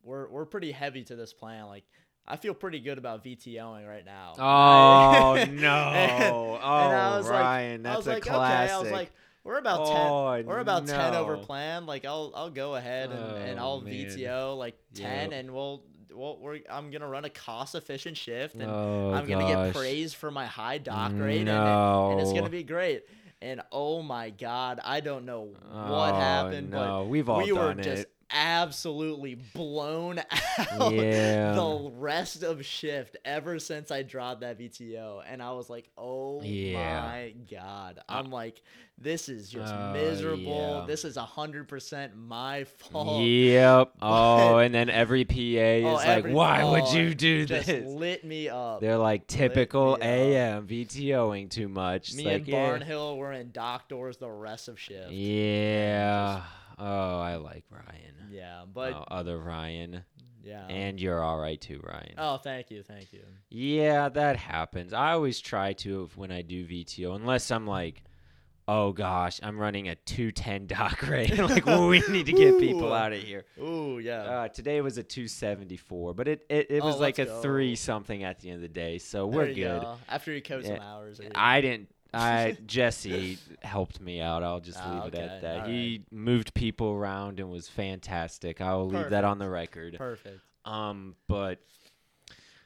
we're 0.03 0.29
we're 0.31 0.47
pretty 0.47 0.73
heavy 0.73 1.05
to 1.05 1.15
this 1.16 1.35
plan. 1.35 1.66
Like 1.66 1.85
I 2.27 2.37
feel 2.37 2.55
pretty 2.55 2.81
good 2.81 2.97
about 2.97 3.23
VTOing 3.25 3.87
right 3.87 4.05
now. 4.07 4.33
Oh, 4.39 5.35
no. 5.51 5.69
and 5.93 6.23
Oh, 6.23 6.59
I 6.62 7.16
was 7.19 7.27
like- 7.29 7.41
Ryan, 7.41 7.85
I 7.87 7.95
that's 7.95 8.07
a 8.07 8.11
like, 8.12 8.23
classic. 8.23 8.65
okay. 8.65 8.73
I 8.75 8.79
was 8.81 8.91
like, 8.93 9.11
we're 9.44 9.59
about 9.59 9.86
ten. 9.86 9.97
Oh, 9.97 10.43
we're 10.47 10.59
about 10.60 10.86
ten 10.86 11.15
over 11.15 11.36
no. 11.36 11.43
plan. 11.43 11.86
Like 11.86 12.05
I'll 12.05 12.32
I'll 12.35 12.51
go 12.51 12.74
ahead 12.74 13.10
and, 13.10 13.36
and 13.48 13.59
Oh, 13.59 13.62
I'll 13.62 13.81
man. 13.81 13.93
VTO 13.94 14.56
like 14.59 14.77
ten, 14.94 15.31
Yep. 15.31 15.40
and 15.40 15.55
we'll 15.55 15.82
we'll 16.12 16.39
we're, 16.39 16.60
I'm 16.70 16.90
gonna 16.90 17.09
run 17.09 17.24
a 17.24 17.31
cost 17.31 17.74
efficient 17.74 18.16
shift, 18.16 18.55
and 18.56 18.65
oh, 18.70 19.12
I'm 19.15 19.27
gonna 19.27 19.43
gosh. 19.52 19.66
get 19.73 19.74
praised 19.74 20.16
for 20.16 20.31
my 20.31 20.47
high 20.47 20.78
dock 20.78 21.12
rate, 21.15 21.39
and, 21.39 21.47
no. 21.47 22.10
and 22.12 22.20
it's 22.20 22.32
gonna 22.32 22.48
be 22.51 22.62
great. 22.62 23.05
And 23.40 23.60
oh 23.70 24.02
my 24.02 24.31
god, 24.31 24.81
I 24.82 24.98
don't 25.01 25.24
know 25.24 25.43
what 25.70 26.12
Oh, 26.12 26.19
happened, 26.19 26.70
no. 26.70 27.02
but 27.05 27.06
We've 27.09 27.28
all 27.28 27.39
we 27.39 27.52
were 27.52 27.73
done 27.74 27.82
just 27.85 28.02
it. 28.02 28.12
Absolutely 28.31 29.35
blown 29.55 30.19
out 30.71 30.93
Yeah. 30.93 31.53
the 31.55 31.91
rest 31.97 32.43
of 32.43 32.65
shift 32.65 33.17
ever 33.25 33.59
since 33.59 33.91
I 33.91 34.03
dropped 34.03 34.41
that 34.43 34.59
VTO. 34.59 35.23
And 35.29 35.43
I 35.43 35.53
was 35.53 35.71
like, 35.71 35.89
oh 35.97 36.43
Yeah. 36.43 37.01
my 37.03 37.35
God. 37.51 38.01
I'm 38.09 38.31
like, 38.31 38.61
this 39.01 39.29
is 39.29 39.49
just 39.49 39.73
Uh, 39.73 39.93
miserable. 39.93 40.81
yeah. 40.81 40.85
This 40.87 41.05
is 41.05 41.17
100% 41.17 42.15
my 42.17 42.65
fault. 42.65 43.23
Yep. 43.25 43.93
Oh, 44.03 44.59
and 44.59 44.75
then 44.75 44.91
every 44.91 45.25
PA 45.25 45.35
is 45.37 45.85
Oh, 45.85 45.93
like, 45.95 46.09
every- 46.09 46.33
"Why 46.33 46.65
would 46.65 46.83
oh, 46.83 46.93
you 46.97 47.15
do 47.15 47.47
Just 47.47 47.67
this?" 47.67 47.87
lit 47.87 48.25
me 48.25 48.49
up. 48.49 48.81
They're 48.81 48.97
like 48.99 49.27
typical. 49.27 49.97
AM 50.01 50.67
VTOing 50.67 51.51
too 51.51 51.69
much. 51.69 52.09
It's 52.09 52.17
me 52.17 52.25
like, 52.25 52.49
and. 52.49 52.83
Barnhill 52.83 53.17
were 53.17 53.33
in 53.33 53.51
dock 53.53 53.89
doors 53.89 54.17
the 54.17 54.31
rest 54.31 54.69
of 54.69 54.79
shift. 54.81 55.11
Yeah. 55.13 56.43
Oh, 56.79 57.19
I 57.19 57.37
like 57.37 57.65
Ryan. 57.71 58.15
Yeah, 58.31 58.63
but 58.73 58.93
oh, 58.95 59.05
other 59.11 59.39
Ryan, 59.39 60.03
yeah. 60.45 60.67
and 60.69 61.01
you're 61.01 61.23
all 61.23 61.39
right 61.39 61.61
too, 61.61 61.81
Ryan. 61.83 62.15
oh, 62.19 62.37
thank 62.39 62.71
you, 62.71 62.83
thank 62.83 63.13
you. 63.13 63.23
Yeah, 63.51 64.09
that 64.11 64.37
happens. 64.37 64.93
I 64.93 65.13
always 65.13 65.41
try 65.41 65.73
to 65.75 66.09
when 66.17 66.31
I 66.31 66.43
do 66.43 66.67
VTO, 66.67 67.17
unless 67.17 67.51
I'm 67.51 67.67
like 67.67 68.03
oh 68.69 68.93
gosh, 68.93 69.41
I'm 69.43 69.59
running 69.59 69.89
a 69.89 69.95
210 69.95 70.67
doc 70.67 71.03
rate. 71.09 71.37
like, 71.39 71.65
well, 71.67 71.89
we 71.89 72.01
need 72.11 72.27
to 72.27 72.33
get 72.33 72.59
people 72.61 72.93
out 72.93 73.13
of 73.13 73.21
here. 73.23 73.47
Ooh, 73.59 73.99
yeah. 73.99 74.21
Uh, 74.21 74.49
today 74.49 74.81
was 74.83 74.99
a 74.99 75.03
274, 75.03 76.15
but 76.15 76.29
it 76.29 76.47
it, 76.49 76.71
it 76.71 76.83
Oh, 76.83 76.87
was 76.87 77.01
like 77.01 77.19
a 77.19 77.25
go. 77.25 77.41
three 77.41 77.75
something 77.75 78.23
at 78.23 78.39
the 78.41 78.51
end 78.51 78.57
of 78.57 78.63
the 78.63 78.69
day, 78.69 78.99
so 78.99 79.27
we're 79.27 79.47
good. 79.47 79.81
go. 79.81 79.97
After 80.09 80.33
you 80.33 80.43
coach 80.43 80.67
some 80.67 80.77
hours. 80.81 81.21
I 81.35 81.61
didn't. 81.63 81.89
I 82.14 82.56
Jesse 82.66 83.39
helped 83.62 84.01
me 84.01 84.20
out. 84.20 84.43
I'll 84.43 84.60
just 84.60 84.78
leave 84.86 85.06
it 85.06 85.14
at 85.14 85.43
that. 85.43 85.60
all 85.60 85.66
He 85.68 86.05
moved 86.10 86.55
people 86.55 86.93
around 86.93 87.40
and 87.40 87.51
was 87.51 87.68
fantastic. 87.68 88.60
I 88.60 88.74
will 88.74 88.89
leave 88.89 89.10
that 89.10 89.24
on 89.24 89.39
the 89.39 89.48
record. 89.48 89.97
Perfect. 89.98 90.40
Um, 90.64 91.16
but 91.28 91.60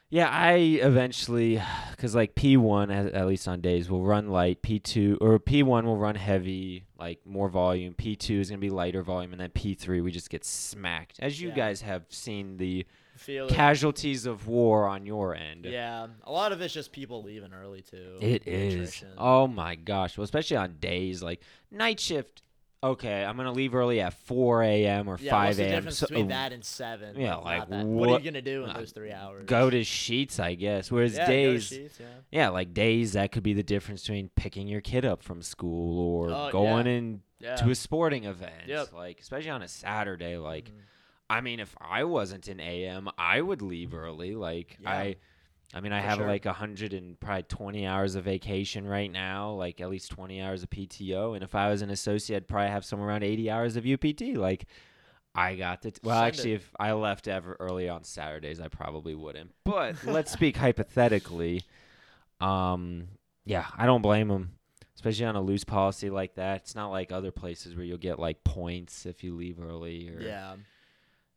yeah, 0.09 0.29
I 0.29 0.53
eventually, 0.81 1.59
because 1.91 2.13
like 2.15 2.35
P1, 2.35 2.93
at, 2.93 3.13
at 3.13 3.27
least 3.27 3.47
on 3.47 3.61
days, 3.61 3.89
will 3.89 4.03
run 4.05 4.29
light. 4.29 4.61
P2 4.61 5.17
or 5.21 5.39
P1 5.39 5.83
will 5.85 5.97
run 5.97 6.15
heavy, 6.15 6.83
like 6.99 7.25
more 7.25 7.49
volume. 7.49 7.93
P2 7.95 8.39
is 8.39 8.49
gonna 8.49 8.59
be 8.59 8.69
lighter 8.69 9.01
volume, 9.03 9.31
and 9.31 9.41
then 9.41 9.49
P3 9.49 10.03
we 10.03 10.11
just 10.11 10.29
get 10.29 10.45
smacked. 10.45 11.19
As 11.19 11.41
you 11.41 11.49
Yeah. 11.49 11.55
guys 11.55 11.81
have 11.81 12.05
seen 12.09 12.57
the 12.57 12.85
Feel 13.23 13.47
it. 13.47 13.53
casualties 13.53 14.25
of 14.25 14.47
war 14.47 14.87
on 14.87 15.05
your 15.05 15.33
end. 15.35 15.65
Yeah, 15.65 16.07
a 16.23 16.31
lot 16.31 16.51
of 16.51 16.61
it's 16.61 16.73
just 16.73 16.91
people 16.91 17.23
leaving 17.23 17.53
early 17.53 17.81
too. 17.81 18.17
It 18.21 18.47
is. 18.47 19.03
Oh 19.17 19.47
my 19.47 19.75
gosh. 19.75 20.17
Well, 20.17 20.23
especially 20.25 20.57
on 20.57 20.75
days 20.79 21.23
like 21.23 21.41
night 21.71 21.99
shift. 21.99 22.41
Okay, 22.83 23.23
I'm 23.23 23.37
gonna 23.37 23.53
leave 23.53 23.75
early 23.75 24.01
at 24.01 24.11
4 24.13 24.61
a.m. 24.63 25.07
or 25.07 25.17
yeah, 25.21 25.31
5 25.31 25.45
what's 25.45 25.57
the 25.57 25.63
a.m. 25.63 25.71
difference 25.75 25.97
so- 25.99 26.07
between 26.07 26.27
that 26.27 26.51
and 26.51 26.65
seven? 26.65 27.17
yeah, 27.17 27.35
like, 27.35 27.69
that. 27.69 27.85
what 27.85 28.09
are 28.09 28.19
you 28.19 28.25
gonna 28.29 28.41
do 28.41 28.65
in 28.65 28.71
uh, 28.71 28.73
those 28.73 28.91
three 28.91 29.13
hours? 29.13 29.45
go 29.45 29.69
to 29.69 29.79
Sheetz, 29.83 30.37
I 30.37 30.55
guess. 30.55 30.91
Whereas 30.91 31.15
yeah, 31.15 31.25
days, 31.25 31.69
Sheetz, 31.71 31.97
yeah. 32.01 32.05
yeah, 32.29 32.49
like 32.49 32.73
days 32.73 33.13
that 33.13 33.31
could 33.31 33.43
be 33.43 33.53
the 33.53 33.63
difference 33.63 34.01
between 34.01 34.31
picking 34.35 34.67
your 34.67 34.81
kid 34.81 35.05
up 35.05 35.23
from 35.23 35.41
school 35.41 35.97
or 35.97 36.29
Oh, 36.29 36.49
going 36.51 36.85
in 36.87 37.21
to 37.57 37.69
a 37.69 37.75
sporting 37.75 38.25
event. 38.25 38.67
Yep. 38.67 38.91
Like 38.91 39.21
especially 39.21 39.51
on 39.51 39.61
a 39.61 39.67
Saturday. 39.69 40.35
Like, 40.37 40.65
Mhm. 40.65 40.81
I 41.37 41.41
mean, 41.41 41.59
if 41.59 41.75
I 41.81 42.03
wasn't 42.03 42.47
in 42.47 42.59
AM, 42.59 43.09
I 43.17 43.41
would 43.41 43.61
leave 43.61 43.93
early. 43.93 44.35
Like 44.35 44.77
Yeah. 44.81 44.89
I. 44.91 45.15
I 45.75 45.79
mean, 45.81 45.91
I 45.91 46.01
For 46.01 46.07
have 46.07 46.17
sure. 46.19 46.27
like 46.27 46.45
a 46.45 46.53
hundred 46.53 46.93
and 46.93 47.19
probably 47.19 47.43
twenty 47.43 47.87
hours 47.87 48.13
of 48.13 48.25
vacation 48.25 48.85
right 48.87 49.11
now, 49.11 49.53
like 49.53 49.81
at 49.81 49.89
least 49.89 50.11
twenty 50.11 50.39
hours 50.39 50.61
of 50.61 50.69
PTO. 50.69 51.33
And 51.33 51.43
if 51.43 51.55
I 51.55 51.69
was 51.69 51.81
an 51.81 51.89
associate, 51.89 52.37
I'd 52.37 52.47
probably 52.47 52.69
have 52.69 52.85
somewhere 52.85 53.09
around 53.09 53.23
eighty 53.23 53.49
hours 53.49 53.75
of 53.75 53.83
UPT. 53.85 54.35
Like, 54.35 54.65
I 55.33 55.55
got 55.55 55.81
the. 55.81 55.89
T- 55.89 55.99
well, 56.03 56.17
Send 56.17 56.27
actually, 56.27 56.51
it. 56.51 56.55
if 56.57 56.71
I 56.79 56.91
left 56.93 57.27
ever 57.27 57.57
early 57.59 57.89
on 57.89 58.03
Saturdays, 58.03 58.59
I 58.59 58.67
probably 58.67 59.15
wouldn't. 59.15 59.51
But 59.63 59.95
let's 60.05 60.31
speak 60.31 60.57
hypothetically. 60.57 61.63
Um, 62.39 63.07
yeah, 63.45 63.65
I 63.75 63.87
don't 63.87 64.01
blame 64.03 64.27
them, 64.27 64.51
especially 64.95 65.25
on 65.25 65.35
a 65.35 65.41
loose 65.41 65.63
policy 65.63 66.09
like 66.11 66.35
that. 66.35 66.57
It's 66.61 66.75
not 66.75 66.89
like 66.91 67.11
other 67.11 67.31
places 67.31 67.75
where 67.75 67.83
you'll 67.85 67.97
get 67.97 68.19
like 68.19 68.43
points 68.43 69.05
if 69.07 69.23
you 69.23 69.35
leave 69.35 69.59
early. 69.59 70.09
Or, 70.09 70.21
Yeah. 70.21 70.55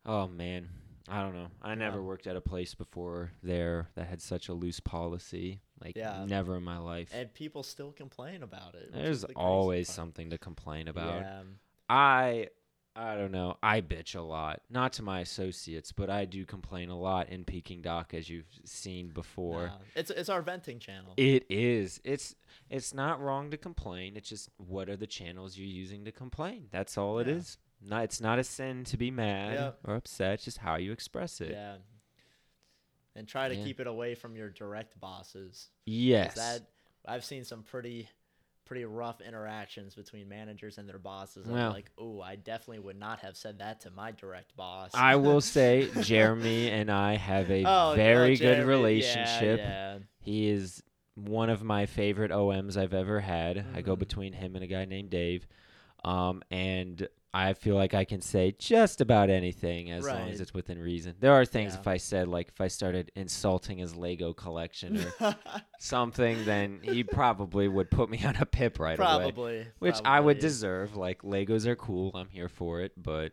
Oh 0.06 0.28
man, 0.28 0.68
I 1.08 1.20
don't 1.22 1.34
know. 1.34 1.48
I 1.60 1.74
never 1.74 1.98
Yeah. 1.98 2.04
worked 2.04 2.26
at 2.26 2.36
a 2.36 2.40
place 2.40 2.74
before 2.74 3.32
there 3.42 3.88
that 3.94 4.06
had 4.06 4.22
such 4.22 4.48
a 4.48 4.54
loose 4.54 4.80
policy. 4.80 5.60
Like 5.84 5.96
Yeah. 5.96 6.24
never 6.26 6.56
in 6.56 6.62
my 6.62 6.78
life. 6.78 7.10
And 7.12 7.32
people 7.34 7.62
still 7.62 7.92
complain 7.92 8.42
about 8.42 8.74
it. 8.74 8.92
There's 8.92 9.22
the 9.22 9.32
always 9.34 9.88
part. 9.88 9.94
something 9.96 10.30
to 10.30 10.38
complain 10.38 10.88
about. 10.88 11.20
Yeah. 11.20 11.42
I 11.88 12.48
I 12.98 13.14
don't 13.14 13.30
know. 13.30 13.58
I 13.62 13.82
bitch 13.82 14.14
a 14.16 14.22
lot. 14.22 14.62
Not 14.70 14.94
to 14.94 15.02
my 15.02 15.20
associates, 15.20 15.92
but 15.92 16.08
I 16.08 16.24
do 16.24 16.46
complain 16.46 16.88
a 16.88 16.98
lot 16.98 17.28
in 17.28 17.44
Peking 17.44 17.82
Dock 17.82 18.14
as 18.14 18.30
you've 18.30 18.48
seen 18.64 19.08
before. 19.10 19.70
It's 19.94 20.10
it's 20.10 20.30
our 20.30 20.40
venting 20.40 20.78
channel. 20.78 21.12
It 21.18 21.44
is. 21.50 22.00
It's 22.04 22.34
it's 22.70 22.94
not 22.94 23.20
wrong 23.20 23.50
to 23.50 23.58
complain. 23.58 24.16
It's 24.16 24.30
just 24.30 24.48
what 24.56 24.88
are 24.88 24.96
the 24.96 25.06
channels 25.06 25.58
you're 25.58 25.66
using 25.68 26.06
to 26.06 26.10
complain? 26.12 26.68
That's 26.70 26.96
all 26.96 27.18
it 27.18 27.26
Yeah. 27.26 27.34
is. 27.34 27.58
Not 27.82 28.04
it's 28.04 28.20
not 28.20 28.38
a 28.38 28.44
sin 28.44 28.84
to 28.84 28.96
be 28.96 29.10
mad 29.10 29.54
Yep. 29.54 29.78
or 29.84 29.94
upset. 29.96 30.34
It's 30.34 30.44
just 30.44 30.58
how 30.58 30.76
you 30.76 30.92
express 30.92 31.40
it. 31.40 31.50
yeah. 31.52 31.76
And 33.14 33.26
try 33.26 33.48
to 33.48 33.54
Yeah. 33.54 33.64
keep 33.64 33.80
it 33.80 33.86
away 33.86 34.14
from 34.14 34.36
your 34.36 34.50
direct 34.50 34.98
bosses. 35.00 35.70
Yes. 35.86 36.34
That 36.34 36.62
I've 37.06 37.24
seen 37.24 37.44
some 37.44 37.62
pretty 37.62 38.08
pretty 38.64 38.84
rough 38.84 39.20
interactions 39.20 39.94
between 39.94 40.28
managers 40.28 40.76
and 40.76 40.88
their 40.88 40.98
bosses. 40.98 41.46
Well- 41.46 41.68
I'm 41.68 41.72
like, 41.72 41.92
oh, 41.98 42.20
I 42.20 42.34
definitely 42.34 42.80
would 42.80 42.98
not 42.98 43.20
have 43.20 43.36
said 43.36 43.60
that 43.60 43.82
to 43.82 43.92
my 43.92 44.10
direct 44.10 44.56
boss. 44.56 44.90
I 44.92 45.14
will 45.16 45.40
say 45.40 45.88
Jeremy 46.00 46.68
and 46.70 46.90
I 46.90 47.14
have 47.16 47.48
a 47.48 47.62
Oh, 47.66 47.92
very 47.94 48.32
oh, 48.32 48.36
good 48.36 48.38
Jeremy, 48.38 48.58
yeah, 48.62 48.66
relationship. 48.68 49.58
Yeah, 49.60 49.98
He 50.18 50.48
is 50.48 50.82
one 51.14 51.48
of 51.48 51.62
my 51.62 51.86
favorite 51.86 52.32
OMs 52.32 52.76
I've 52.76 52.92
ever 52.92 53.20
had. 53.20 53.64
I 53.72 53.82
go 53.82 53.94
Mhm. 53.94 54.00
between 54.00 54.32
him 54.32 54.56
and 54.56 54.64
a 54.64 54.66
guy 54.66 54.84
named 54.84 55.10
Dave. 55.10 55.46
Um, 56.04 56.42
and 56.50 57.08
I 57.34 57.52
feel 57.52 57.74
like 57.74 57.92
I 57.92 58.04
can 58.06 58.22
say 58.22 58.54
just 58.58 59.02
about 59.02 59.28
anything 59.28 59.90
as 59.90 60.06
long 60.06 60.28
as 60.30 60.40
it's 60.40 60.54
within 60.54 60.78
reason. 60.80 61.14
There 61.20 61.32
are 61.34 61.44
things 61.44 61.74
Yeah. 61.74 61.80
if 61.80 61.86
I 61.86 61.96
said 61.98 62.28
like 62.28 62.48
if 62.48 62.60
I 62.62 62.68
started 62.68 63.12
insulting 63.14 63.76
his 63.78 63.94
Lego 63.94 64.32
collection 64.32 65.04
or 65.20 65.34
something, 65.78 66.44
then 66.46 66.80
he 66.82 67.04
probably 67.04 67.68
would 67.68 67.90
put 67.90 68.08
me 68.08 68.22
on 68.24 68.36
a 68.36 68.46
pip 68.46 68.78
right 68.78 68.98
away. 68.98 69.06
probably. 69.06 69.66
Which 69.80 69.96
I 70.04 70.18
would 70.20 70.38
deserve. 70.38 70.96
Like 70.96 71.22
Legos 71.22 71.66
are 71.66 71.76
cool. 71.76 72.10
I'm 72.14 72.28
here 72.30 72.48
for 72.48 72.80
it, 72.80 72.92
but 72.96 73.32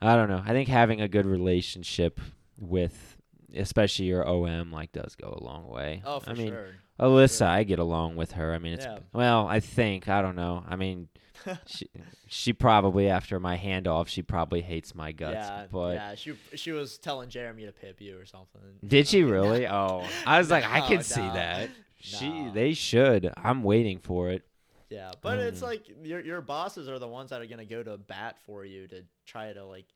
I 0.00 0.14
don't 0.14 0.28
know. 0.28 0.42
I 0.44 0.50
think 0.50 0.68
having 0.68 1.00
a 1.00 1.08
good 1.08 1.26
relationship 1.26 2.20
with 2.58 3.16
especially 3.54 4.06
your 4.06 4.26
OM 4.26 4.70
like 4.72 4.92
does 4.92 5.14
go 5.16 5.36
a 5.38 5.44
long 5.44 5.66
way. 5.68 6.02
Oh, 6.04 6.20
for 6.20 6.30
I 6.30 6.34
mean, 6.34 6.48
sure. 6.48 6.68
Alyssa, 7.00 7.38
sure. 7.38 7.48
I 7.48 7.64
get 7.64 7.78
along 7.80 8.16
with 8.16 8.32
her. 8.32 8.52
I 8.54 8.58
mean, 8.58 8.74
it's 8.74 8.84
Yeah. 8.86 9.00
well, 9.12 9.46
I 9.48 9.60
think 9.60 10.08
I 10.08 10.22
don't 10.22 10.36
know. 10.36 10.64
I 10.68 10.76
mean, 10.76 11.08
she 11.66 11.88
she 12.28 12.52
probably 12.52 13.08
after 13.08 13.38
my 13.40 13.56
handoff, 13.56 14.08
she 14.08 14.22
probably 14.22 14.62
hates 14.62 14.94
my 14.94 15.12
guts. 15.12 15.34
yeah, 15.34 15.66
but 15.70 15.94
yeah, 15.94 16.14
she 16.14 16.34
she 16.54 16.72
was 16.72 16.98
telling 16.98 17.28
Jeremy 17.28 17.66
to 17.66 17.72
pip 17.72 18.00
you 18.00 18.18
or 18.18 18.24
something. 18.26 18.60
did 18.86 19.06
she 19.08 19.22
really? 19.24 19.66
Oh, 19.66 20.06
I 20.26 20.38
was 20.38 20.50
like, 20.50 20.64
I 20.64 20.80
No, 20.80 20.86
can 20.88 21.02
see 21.02 21.20
no, 21.20 21.34
that. 21.34 21.70
She 22.00 22.50
they 22.52 22.72
should. 22.74 23.32
I'm 23.36 23.62
waiting 23.62 23.98
for 23.98 24.30
it. 24.30 24.42
Yeah, 24.90 25.12
but 25.22 25.38
it's 25.38 25.60
Mm. 25.60 25.64
like 25.66 25.84
your 26.04 26.20
your 26.20 26.40
bosses 26.40 26.88
are 26.88 26.98
the 26.98 27.08
ones 27.08 27.30
that 27.30 27.40
are 27.40 27.46
gonna 27.46 27.64
go 27.64 27.82
to 27.82 27.96
bat 27.96 28.36
for 28.44 28.64
you 28.64 28.86
to 28.88 29.02
try 29.26 29.52
to 29.52 29.64
like 29.64 29.86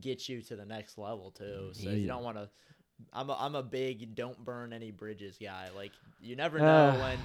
get 0.00 0.28
you 0.28 0.40
to 0.42 0.56
the 0.56 0.64
next 0.64 0.96
level 0.98 1.30
too. 1.30 1.70
So 1.72 1.88
Yeah. 1.90 1.96
you 1.96 2.06
don't 2.06 2.22
want 2.22 2.36
to. 2.38 2.48
I'm 3.12 3.28
a, 3.28 3.36
I'm 3.38 3.54
a 3.54 3.62
big 3.62 4.14
don't 4.14 4.42
burn 4.42 4.72
any 4.72 4.90
bridges 4.90 5.36
guy. 5.42 5.68
Like 5.74 5.92
you 6.20 6.36
never 6.36 6.58
know 6.62 6.86
Uh, 6.88 7.00
when 7.02 7.18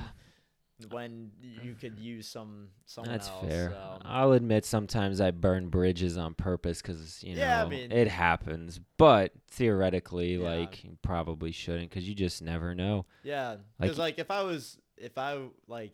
when 0.87 1.31
you 1.63 1.73
could 1.75 1.99
use 1.99 2.27
some 2.27 2.69
someone 2.85 3.11
That's 3.13 3.27
else. 3.29 3.45
fair. 3.45 3.69
so. 3.71 3.99
I'll 4.03 4.31
admit 4.33 4.65
sometimes 4.65 5.21
I 5.21 5.31
burn 5.31 5.69
bridges 5.69 6.17
on 6.17 6.33
purpose 6.33 6.81
because 6.81 7.23
you 7.23 7.35
know 7.35 7.41
Yeah, 7.41 7.63
I 7.65 7.69
mean- 7.69 7.91
it 7.91 8.07
happens. 8.07 8.79
But 8.97 9.33
theoretically, 9.49 10.35
Yeah. 10.35 10.49
like 10.55 10.83
you 10.83 10.97
probably 11.01 11.51
shouldn't 11.51 11.89
because 11.89 12.07
you 12.07 12.15
just 12.15 12.41
never 12.41 12.73
know. 12.75 13.05
Yeah, 13.23 13.49
Like- 13.51 13.61
because 13.79 13.97
like, 13.97 14.19
if 14.19 14.31
I 14.31 14.43
was 14.43 14.77
if 14.97 15.17
I 15.17 15.47
like 15.67 15.93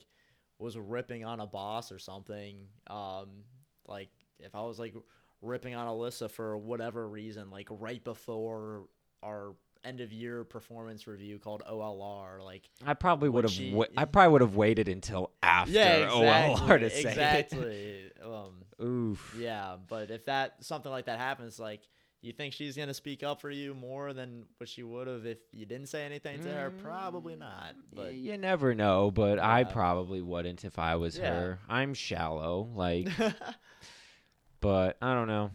was 0.60 0.78
ripping 0.78 1.24
on 1.24 1.40
a 1.40 1.46
boss 1.48 1.92
or 1.92 2.00
something, 2.00 2.68
um, 2.88 3.44
like 3.88 4.10
if 4.40 4.56
I 4.56 4.62
was 4.62 4.80
like 4.80 4.96
ripping 5.42 5.76
on 5.76 5.88
Alyssa 5.88 6.30
for 6.32 6.58
whatever 6.58 7.08
reason, 7.08 7.50
like 7.52 7.68
right 7.70 8.04
before 8.04 8.88
our 9.24 9.56
end 9.84 10.02
of 10.02 10.12
year 10.12 10.44
performance 10.44 11.08
review 11.08 11.40
called 11.40 11.64
OLR, 11.70 12.44
like 12.44 12.70
I 12.86 12.94
probably 12.94 13.30
would 13.30 13.44
have. 13.44 13.52
she- 13.52 13.74
Wa- 13.74 13.86
I 13.96 14.06
probably 14.06 14.32
would 14.34 14.42
have 14.42 14.56
waited 14.56 14.88
until 14.90 15.32
after 15.44 15.72
yeah, 15.74 16.10
OLR 16.10 16.80
to 16.80 16.90
say 16.90 17.00
exactly. 17.10 18.12
um. 18.24 18.64
Oof. 18.84 19.36
yeah, 19.40 19.78
but 19.88 20.12
if 20.12 20.26
that 20.26 20.64
something 20.64 20.92
like 20.92 21.06
that 21.06 21.20
happens, 21.20 21.60
like. 21.60 21.82
You 22.20 22.34
think 22.34 22.56
she's 22.56 22.76
gonna 22.76 22.96
speak 22.96 23.22
up 23.22 23.40
for 23.42 23.52
you 23.52 23.76
more 23.76 24.12
than 24.12 24.46
what 24.58 24.68
she 24.68 24.82
would 24.82 25.06
have 25.08 25.28
if 25.28 25.38
you 25.52 25.68
didn't 25.68 25.86
say 25.88 26.04
anything 26.04 26.42
to 26.44 26.50
her? 26.52 26.72
Probably 26.82 27.36
not. 27.36 27.76
Y- 27.76 27.82
But 27.94 28.14
you 28.16 28.36
never 28.38 28.74
know, 28.74 29.12
but 29.12 29.38
I 29.38 29.64
probably 29.66 30.24
wouldn't 30.24 30.66
if 30.66 30.80
I 30.80 30.96
was 30.96 31.16
Yeah. 31.20 31.30
her. 31.30 31.60
I'm 31.70 31.94
shallow, 31.94 32.70
like, 32.74 33.08
but 34.62 34.98
I 35.02 35.14
don't 35.14 35.28
know. 35.28 35.52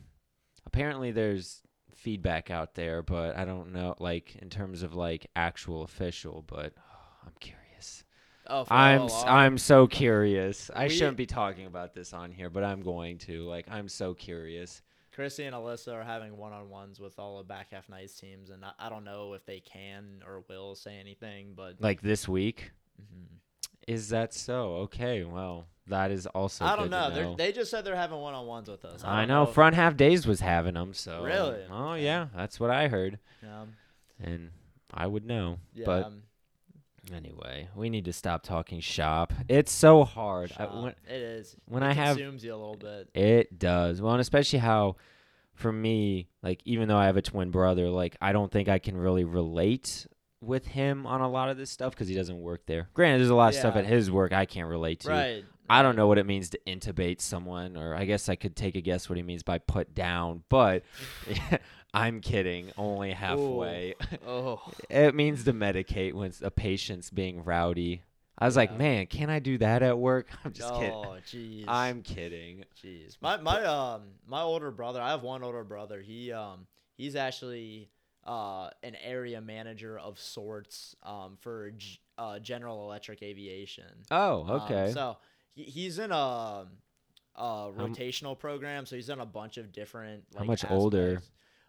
Apparently, 0.66 1.11
there's 1.11 1.61
feedback 1.97 2.51
out 2.51 2.74
there, 2.74 3.02
but 3.02 3.36
I 3.36 3.44
don't 3.44 3.73
know, 3.73 3.94
like 3.98 4.36
in 4.36 4.51
terms 4.51 4.82
of 4.82 4.94
like 4.94 5.27
actual 5.36 5.82
official. 5.82 6.44
But 6.47 6.73
I'm 7.27 7.32
curious. 7.40 8.05
oh, 8.48 8.64
I'm 8.70 9.02
s-? 9.02 9.24
I'm 9.27 9.59
so 9.59 9.86
curious. 9.86 10.70
I 10.74 10.85
We- 10.85 10.90
shouldn't 10.90 11.16
be 11.16 11.27
talking 11.27 11.66
about 11.66 11.94
this 11.94 12.12
on 12.12 12.32
here, 12.32 12.51
but 12.51 12.64
I'm 12.64 12.81
going 12.82 13.19
to. 13.19 13.44
Like, 13.44 13.66
I'm 13.70 13.89
so 13.89 14.14
curious. 14.14 14.82
Chrissy 15.14 15.44
and 15.44 15.55
Alyssa 15.55 15.93
are 15.93 16.02
having 16.05 16.39
one 16.39 16.55
on 16.55 16.70
ones 16.70 16.98
with 16.98 17.19
all 17.19 17.36
the 17.39 17.44
back 17.44 17.70
half 17.70 17.89
nights 17.90 18.19
teams, 18.19 18.48
and 18.48 18.64
I, 18.64 18.70
I 18.78 18.89
don't 18.89 19.05
know 19.05 19.35
if 19.35 19.44
they 19.44 19.60
can 19.60 20.23
or 20.27 20.43
will 20.48 20.74
say 20.74 20.97
anything, 20.98 21.52
but 21.55 21.81
Like 21.81 22.01
this 22.01 22.27
week, 22.27 22.73
Mhm. 23.01 23.27
is 23.86 24.09
that 24.09 24.32
so? 24.32 24.77
Okay, 24.77 25.23
well, 25.24 25.66
that 25.89 26.11
is 26.11 26.27
also. 26.27 26.65
I 26.65 26.77
don't 26.77 26.91
know. 26.91 27.09
Know. 27.11 27.35
They 27.37 27.53
just 27.53 27.71
said 27.71 27.85
they're 27.85 27.97
having 27.97 28.19
one 28.19 28.35
on 28.35 28.47
ones 28.47 28.69
with 28.69 28.85
us. 28.85 29.03
I 29.05 29.21
don't 29.21 29.29
know 29.29 29.47
front 29.47 29.75
half 29.75 29.97
days 29.97 30.27
was 30.27 30.41
having 30.41 30.75
them, 30.75 30.95
so 30.95 31.23
Really? 31.25 31.63
Oh 31.71 31.95
yeah, 31.95 32.27
that's 32.35 32.59
what 32.61 32.71
I 32.71 32.89
heard, 32.89 33.19
Um, 33.43 33.75
and 34.23 34.51
I 34.93 35.07
would 35.07 35.25
know. 35.25 35.59
yeah, 35.75 35.87
But 35.87 36.05
um, 36.07 36.23
Anyway, 37.13 37.69
we 37.75 37.91
need 37.91 38.05
to 38.05 38.13
stop 38.13 38.45
talking 38.45 38.79
shop. 38.81 39.33
It's 39.49 39.73
so 39.73 40.05
hard. 40.05 40.53
I- 40.57 40.67
when- 40.67 40.95
it 41.09 41.21
is. 41.21 41.57
when 41.67 41.83
it 41.83 41.87
I 41.87 41.93
have- 41.95 42.17
consumes 42.17 42.45
you 42.45 42.55
a 42.55 42.57
little 42.57 42.77
bit. 42.77 43.11
It 43.15 43.59
does. 43.59 44.01
Well, 44.01 44.13
and 44.13 44.21
especially 44.21 44.61
how, 44.61 44.97
for 45.53 45.73
me, 45.73 46.29
like 46.43 46.63
even 46.65 46.87
though 46.89 46.97
I 46.97 47.07
have 47.07 47.17
a 47.17 47.23
twin 47.23 47.51
brother, 47.51 47.91
like 47.91 48.17
I 48.21 48.33
don't 48.33 48.53
think 48.53 48.69
I 48.69 48.79
can 48.79 48.97
really 48.97 49.25
relate 49.25 50.07
with 50.41 50.67
him 50.69 51.05
on 51.07 51.21
a 51.21 51.29
lot 51.29 51.51
of 51.51 51.57
this 51.57 51.71
stuff 51.71 51.93
because 51.93 52.07
he 52.09 52.15
doesn't 52.15 52.41
work 52.41 52.67
there. 52.67 52.89
Granted, 52.95 53.19
there's 53.19 53.31
a 53.31 53.35
lot 53.35 53.49
of 53.53 53.59
stuff 53.59 53.75
at 53.77 53.85
his 53.85 54.09
work 54.11 54.33
I 54.33 54.47
can't 54.47 54.69
relate 54.69 55.01
to. 55.01 55.09
Right. 55.09 55.45
I 55.70 55.82
don't 55.82 55.97
know 55.97 56.06
what 56.06 56.18
it 56.18 56.26
means 56.26 56.51
to 56.51 56.60
intubate 56.66 57.20
someone, 57.20 57.76
or 57.76 57.94
I 57.94 58.05
guess 58.05 58.28
I 58.28 58.34
could 58.36 58.56
take 58.56 58.74
a 58.74 58.80
guess 58.80 59.09
what 59.09 59.16
he 59.16 59.22
means 59.22 59.43
by 59.43 59.59
put 59.59 59.94
down, 59.94 60.43
but 60.48 60.82
I'm 61.94 62.20
kidding. 62.20 62.70
Only 62.76 63.12
halfway. 63.12 63.94
Oh. 64.26 64.60
it 64.90 65.14
means 65.14 65.44
to 65.44 65.52
medicate 65.52 66.14
when 66.14 66.32
a 66.43 66.51
patient's 66.51 67.10
being 67.10 67.44
rowdy. 67.44 68.02
I 68.39 68.47
was 68.47 68.56
like, 68.56 68.76
man, 68.76 69.06
can 69.06 69.30
I 69.30 69.39
do 69.39 69.59
that 69.59 69.82
at 69.82 69.98
work? 69.98 70.28
I'm 70.44 70.52
just 70.52 70.72
kidding. 70.74 70.93
Oh, 70.93 71.16
jeez. 71.26 71.64
I'm 71.68 72.02
kidding. 72.02 72.64
Jeez. 72.82 73.16
My 73.20 73.36
my 73.36 73.62
um 73.64 74.02
my 74.26 74.40
older 74.43 74.70
brother, 74.70 75.01
I 75.01 75.10
have 75.10 75.22
one 75.22 75.43
older 75.44 75.64
brother. 75.64 76.01
He 76.01 76.32
um 76.32 76.66
he's 76.97 77.14
actually 77.14 77.90
uh 78.26 78.70
an 78.82 78.97
area 79.02 79.40
manager 79.40 79.98
of 79.98 80.18
sorts 80.18 80.97
um 81.02 81.36
for 81.40 81.72
G- 81.72 81.98
uh 82.18 82.39
General 82.39 82.84
Electric 82.84 83.22
Aviation. 83.22 83.84
Oh, 84.10 84.43
Um, 84.44 84.51
okay. 84.62 84.93
so 84.93 85.18
he, 85.55 85.65
he's 85.65 85.99
in 85.99 86.12
a 86.12 86.66
a 87.35 87.70
rotational 87.74 88.39
program, 88.39 88.85
so 88.87 88.95
he's 88.97 89.09
in 89.09 89.19
a 89.20 89.27
bunch 89.27 89.57
of 89.57 89.73
different 89.73 90.24
How 90.35 90.41
like, 90.41 90.49
much 90.49 90.70
older? 90.70 91.23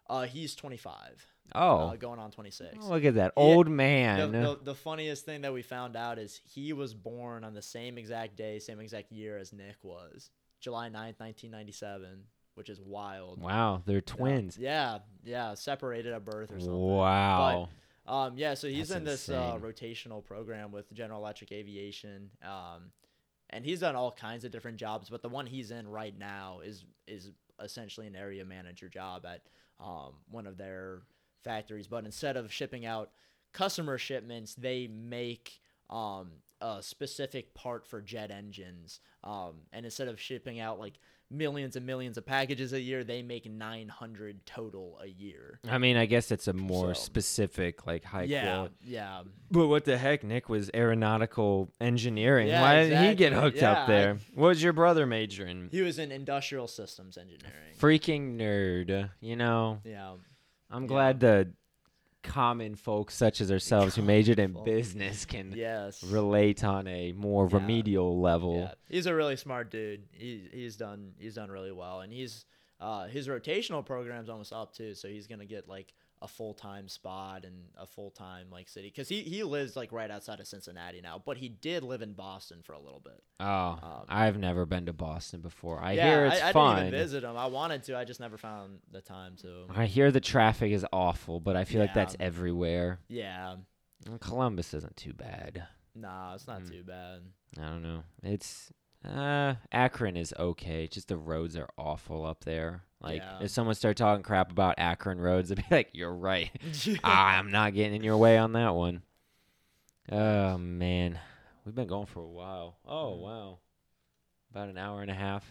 Uh 0.08 0.22
he's 0.24 0.54
25. 0.54 1.26
oh, 1.54 1.76
Uh, 1.88 1.96
going 1.96 2.18
on 2.18 2.30
26. 2.30 2.76
Oh, 2.82 2.88
look 2.90 3.04
at 3.06 3.14
that 3.14 3.32
Yeah, 3.36 3.42
old 3.42 3.66
The, 3.66 3.70
man. 3.70 4.32
the, 4.32 4.58
the 4.62 4.74
funniest 4.74 5.24
thing 5.24 5.40
that 5.42 5.52
we 5.54 5.62
found 5.62 5.96
out 5.96 6.18
is 6.18 6.38
he 6.44 6.74
was 6.74 6.92
born 6.92 7.44
on 7.44 7.54
the 7.54 7.62
same 7.62 7.96
exact 7.96 8.36
day, 8.36 8.58
same 8.58 8.80
exact 8.80 9.10
year 9.10 9.38
as 9.38 9.52
Nick 9.54 9.76
was. 9.82 10.28
July 10.60 10.88
9th, 10.88 11.20
1997, 11.20 12.24
which 12.54 12.68
is 12.68 12.80
wild. 12.80 13.40
wow, 13.40 13.82
they're 13.86 14.00
twins. 14.02 14.58
Yeah, 14.58 14.98
yeah, 15.24 15.54
separated 15.54 16.12
at 16.12 16.24
birth 16.24 16.50
or 16.52 16.60
something. 16.60 16.78
Wow. 16.78 17.68
Um, 18.06 18.34
yeah, 18.36 18.52
so 18.52 18.68
he's 18.68 18.88
That's 18.88 18.98
in 18.98 19.04
this 19.04 19.28
uh, 19.30 19.58
rotational 19.60 20.22
program 20.22 20.70
with 20.72 20.92
General 20.92 21.20
Electric 21.20 21.52
Aviation. 21.52 22.30
Um, 22.42 22.90
and 23.54 23.64
he's 23.64 23.80
done 23.80 23.94
all 23.94 24.10
kinds 24.10 24.44
of 24.44 24.50
different 24.50 24.78
jobs, 24.78 25.08
but 25.08 25.22
the 25.22 25.28
one 25.28 25.46
he's 25.46 25.70
in 25.70 25.86
right 25.88 26.18
now 26.18 26.60
is 26.64 26.84
is 27.06 27.30
essentially 27.62 28.08
an 28.08 28.16
area 28.16 28.44
manager 28.44 28.88
job 28.88 29.24
at 29.24 29.42
um, 29.78 30.14
one 30.28 30.46
of 30.46 30.58
their 30.58 31.02
factories. 31.44 31.86
But 31.86 32.04
instead 32.04 32.36
of 32.36 32.52
shipping 32.52 32.84
out 32.84 33.10
customer 33.52 33.96
shipments, 33.96 34.56
they 34.56 34.88
make 34.88 35.60
um, 35.88 36.32
a 36.60 36.82
specific 36.82 37.54
part 37.54 37.86
for 37.86 38.02
jet 38.02 38.32
engines. 38.32 38.98
Um, 39.22 39.60
and 39.72 39.84
instead 39.84 40.08
of 40.08 40.20
shipping 40.20 40.58
out 40.58 40.80
like 40.80 40.94
millions 41.34 41.76
and 41.76 41.84
millions 41.84 42.16
of 42.16 42.24
packages 42.24 42.72
a 42.72 42.80
year, 42.80 43.04
they 43.04 43.22
make 43.22 43.50
900 43.50 44.46
total 44.46 44.98
a 45.02 45.06
year. 45.06 45.60
I 45.68 45.78
mean, 45.78 45.96
I 45.96 46.06
guess 46.06 46.30
it's 46.30 46.48
a 46.48 46.52
more 46.52 46.94
So- 46.94 47.02
specific, 47.02 47.86
like 47.86 48.04
high 48.04 48.22
yeah, 48.24 48.44
quality. 48.54 48.74
yeah. 48.84 49.22
But 49.50 49.68
what 49.68 49.84
the 49.84 49.98
heck? 49.98 50.24
Nick 50.24 50.48
was 50.48 50.70
aeronautical 50.74 51.70
engineering. 51.80 52.48
Yeah, 52.48 52.62
Why 52.62 52.82
didn't 52.84 53.04
he 53.10 53.14
get 53.14 53.32
hooked 53.32 53.58
Yeah, 53.58 53.72
up 53.72 53.78
I- 53.78 53.92
there? 53.92 54.18
What 54.34 54.48
was 54.48 54.62
your 54.62 54.72
brother 54.72 55.06
majoring? 55.06 55.68
He 55.70 55.82
was 55.82 55.98
in 55.98 56.10
industrial 56.12 56.68
systems 56.68 57.16
engineering. 57.18 57.74
Freaking 57.78 58.36
nerd. 58.36 59.10
You 59.20 59.36
know, 59.36 59.80
Yeah. 59.84 60.14
I'm 60.70 60.82
Yeah. 60.82 60.88
glad 60.88 61.20
the 61.20 61.52
common 62.24 62.74
folks 62.74 63.14
such 63.14 63.40
as 63.40 63.52
ourselves 63.52 63.94
who 63.94 64.02
majored 64.02 64.38
in 64.40 64.52
business 64.64 65.24
can 65.24 65.52
Yes. 65.54 66.02
relate 66.02 66.64
on 66.64 66.88
a 66.88 67.12
more 67.12 67.46
Yeah. 67.48 67.58
remedial 67.58 68.20
level. 68.20 68.56
Yeah. 68.58 68.74
He's 68.88 69.06
a 69.06 69.14
really 69.14 69.36
smart 69.36 69.70
dude. 69.70 70.08
He 70.10 70.48
he's 70.52 70.76
done 70.76 71.12
he's 71.20 71.34
done 71.36 71.50
really 71.50 71.70
well, 71.72 72.00
and 72.00 72.12
he's 72.12 72.46
uh 72.80 73.06
his 73.06 73.28
rotational 73.28 73.84
program's 73.86 74.28
almost 74.28 74.52
up 74.52 74.72
too, 74.74 74.94
so 74.94 75.06
he's 75.08 75.26
gonna 75.28 75.44
get 75.46 75.68
like 75.68 75.92
a 76.24 76.28
full 76.28 76.54
time 76.54 76.88
spot 76.88 77.44
and 77.44 77.54
a 77.78 77.86
full 77.86 78.10
time 78.10 78.46
like 78.50 78.66
city 78.68 78.88
because 78.88 79.08
he 79.08 79.20
he 79.22 79.42
lives 79.44 79.76
like 79.76 79.92
right 79.92 80.10
outside 80.10 80.40
of 80.40 80.46
Cincinnati 80.46 81.00
now, 81.02 81.22
but 81.24 81.36
he 81.36 81.48
did 81.48 81.82
live 81.84 82.00
in 82.02 82.14
Boston 82.14 82.60
for 82.62 82.72
a 82.72 82.80
little 82.80 82.98
bit. 83.04 83.22
Oh, 83.40 83.46
Um, 83.82 84.04
I've 84.08 84.38
never 84.38 84.64
been 84.66 84.86
to 84.86 84.92
Boston 84.92 85.40
before. 85.42 85.80
I 85.82 85.92
yeah, 85.92 86.08
hear 86.08 86.26
it's 86.26 86.42
I, 86.42 86.48
I 86.48 86.52
fun. 86.52 86.76
didn't 86.76 86.88
even 86.88 86.98
visit 87.00 87.24
him. 87.24 87.36
I 87.36 87.46
wanted 87.46 87.82
to, 87.84 87.96
I 87.98 88.04
just 88.04 88.20
never 88.20 88.38
found 88.38 88.78
the 88.90 89.02
time 89.02 89.36
to. 89.42 89.66
I 89.68 89.84
hear 89.86 90.10
the 90.10 90.20
traffic 90.20 90.72
is 90.72 90.86
awful, 90.92 91.40
but 91.40 91.54
I 91.56 91.64
feel 91.64 91.80
like 91.80 91.94
that's 91.94 92.16
everywhere. 92.18 93.00
Yeah. 93.08 93.56
Columbus 94.20 94.74
isn't 94.74 94.96
too 94.96 95.12
bad. 95.12 95.64
Nah, 95.94 96.34
it's 96.34 96.46
not 96.46 96.62
Mm. 96.62 96.70
too 96.70 96.82
bad. 96.84 97.20
I 97.60 97.68
don't 97.68 97.82
know. 97.82 98.02
It's 98.22 98.72
uh 99.04 99.54
Akron 99.72 100.16
is 100.16 100.32
okay. 100.38 100.86
Just 100.86 101.08
the 101.08 101.16
roads 101.16 101.56
are 101.56 101.68
awful 101.76 102.24
up 102.24 102.44
there. 102.44 102.82
Like 103.00 103.22
Yeah. 103.22 103.40
if 103.42 103.50
someone 103.50 103.74
started 103.74 103.98
talking 103.98 104.22
crap 104.22 104.50
about 104.50 104.76
Akron 104.78 105.20
roads, 105.20 105.50
I'd 105.52 105.56
be 105.58 105.64
like, 105.70 105.90
"You're 105.92 106.14
right. 106.14 106.50
I'm 107.04 107.50
not 107.50 107.74
getting 107.74 107.94
in 107.96 108.02
your 108.02 108.16
way 108.16 108.38
on 108.38 108.52
that 108.54 108.74
one." 108.74 109.02
Oh 110.10 110.58
man, 110.58 111.18
we've 111.64 111.74
been 111.74 111.86
going 111.88 112.06
for 112.06 112.20
a 112.20 112.28
while. 112.28 112.76
Oh 112.86 113.16
wow, 113.16 113.58
about 114.50 114.68
an 114.68 114.78
hour 114.78 115.02
and 115.02 115.10
a 115.10 115.14
half. 115.14 115.44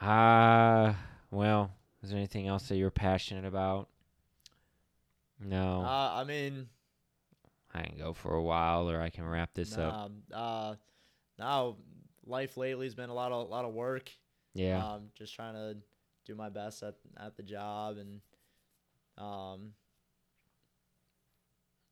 Ah, 0.00 0.96
well, 1.30 1.70
is 2.02 2.10
there 2.10 2.18
anything 2.18 2.46
else 2.46 2.68
that 2.68 2.76
you're 2.76 2.90
passionate 2.90 3.44
about? 3.44 3.88
No, 5.40 5.80
Uh, 5.82 6.12
I 6.14 6.24
mean, 6.24 6.68
I 7.74 7.82
can 7.82 7.98
go 7.98 8.12
for 8.12 8.34
a 8.34 8.42
while, 8.42 8.90
or 8.90 9.00
I 9.00 9.10
can 9.10 9.24
wrap 9.24 9.54
this 9.54 9.76
up. 9.76 9.94
Um, 9.94 10.22
uh, 10.32 10.74
now 11.38 11.76
life 12.26 12.56
lately 12.56 12.86
has 12.86 12.94
been 12.94 13.10
a 13.10 13.14
lot 13.14 13.32
of 13.32 13.46
a 13.46 13.50
lot 13.50 13.64
of 13.64 13.72
work. 13.72 14.10
Yeah, 14.54 14.84
Um, 14.84 15.10
just 15.14 15.34
trying 15.34 15.54
to 15.54 15.76
do 16.24 16.34
my 16.34 16.48
best 16.48 16.82
at 16.82 16.96
at 17.18 17.36
the 17.36 17.42
job 17.42 17.96
and 17.98 18.20
um. 19.18 19.72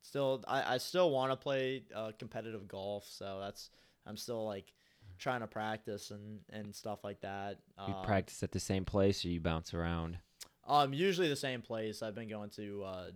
Still, 0.03 0.45
I, 0.47 0.75
I 0.75 0.79
still 0.79 1.11
want 1.11 1.33
to 1.33 1.37
play 1.37 1.83
uh, 1.95 2.13
competitive 2.19 2.69
golf, 2.69 3.07
so 3.09 3.39
that's 3.41 3.71
I'm 4.07 4.17
still 4.17 4.45
like 4.45 4.73
trying 5.19 5.41
to 5.41 5.47
practice 5.47 6.11
and, 6.11 6.41
and 6.51 6.75
stuff 6.75 7.03
like 7.03 7.21
that. 7.23 7.59
you 7.89 7.95
Um, 7.95 8.05
practice 8.05 8.43
at 8.43 8.53
the 8.53 8.61
same 8.61 8.85
place, 8.85 9.25
or 9.25 9.29
you 9.29 9.41
bounce 9.41 9.73
around. 9.73 10.19
Um, 10.67 10.93
usually 10.93 11.29
the 11.29 11.37
same 11.37 11.63
place. 11.63 12.03
I've 12.03 12.15
been 12.15 12.29
going 12.29 12.51
to 12.51 12.85
uh, 12.85 13.07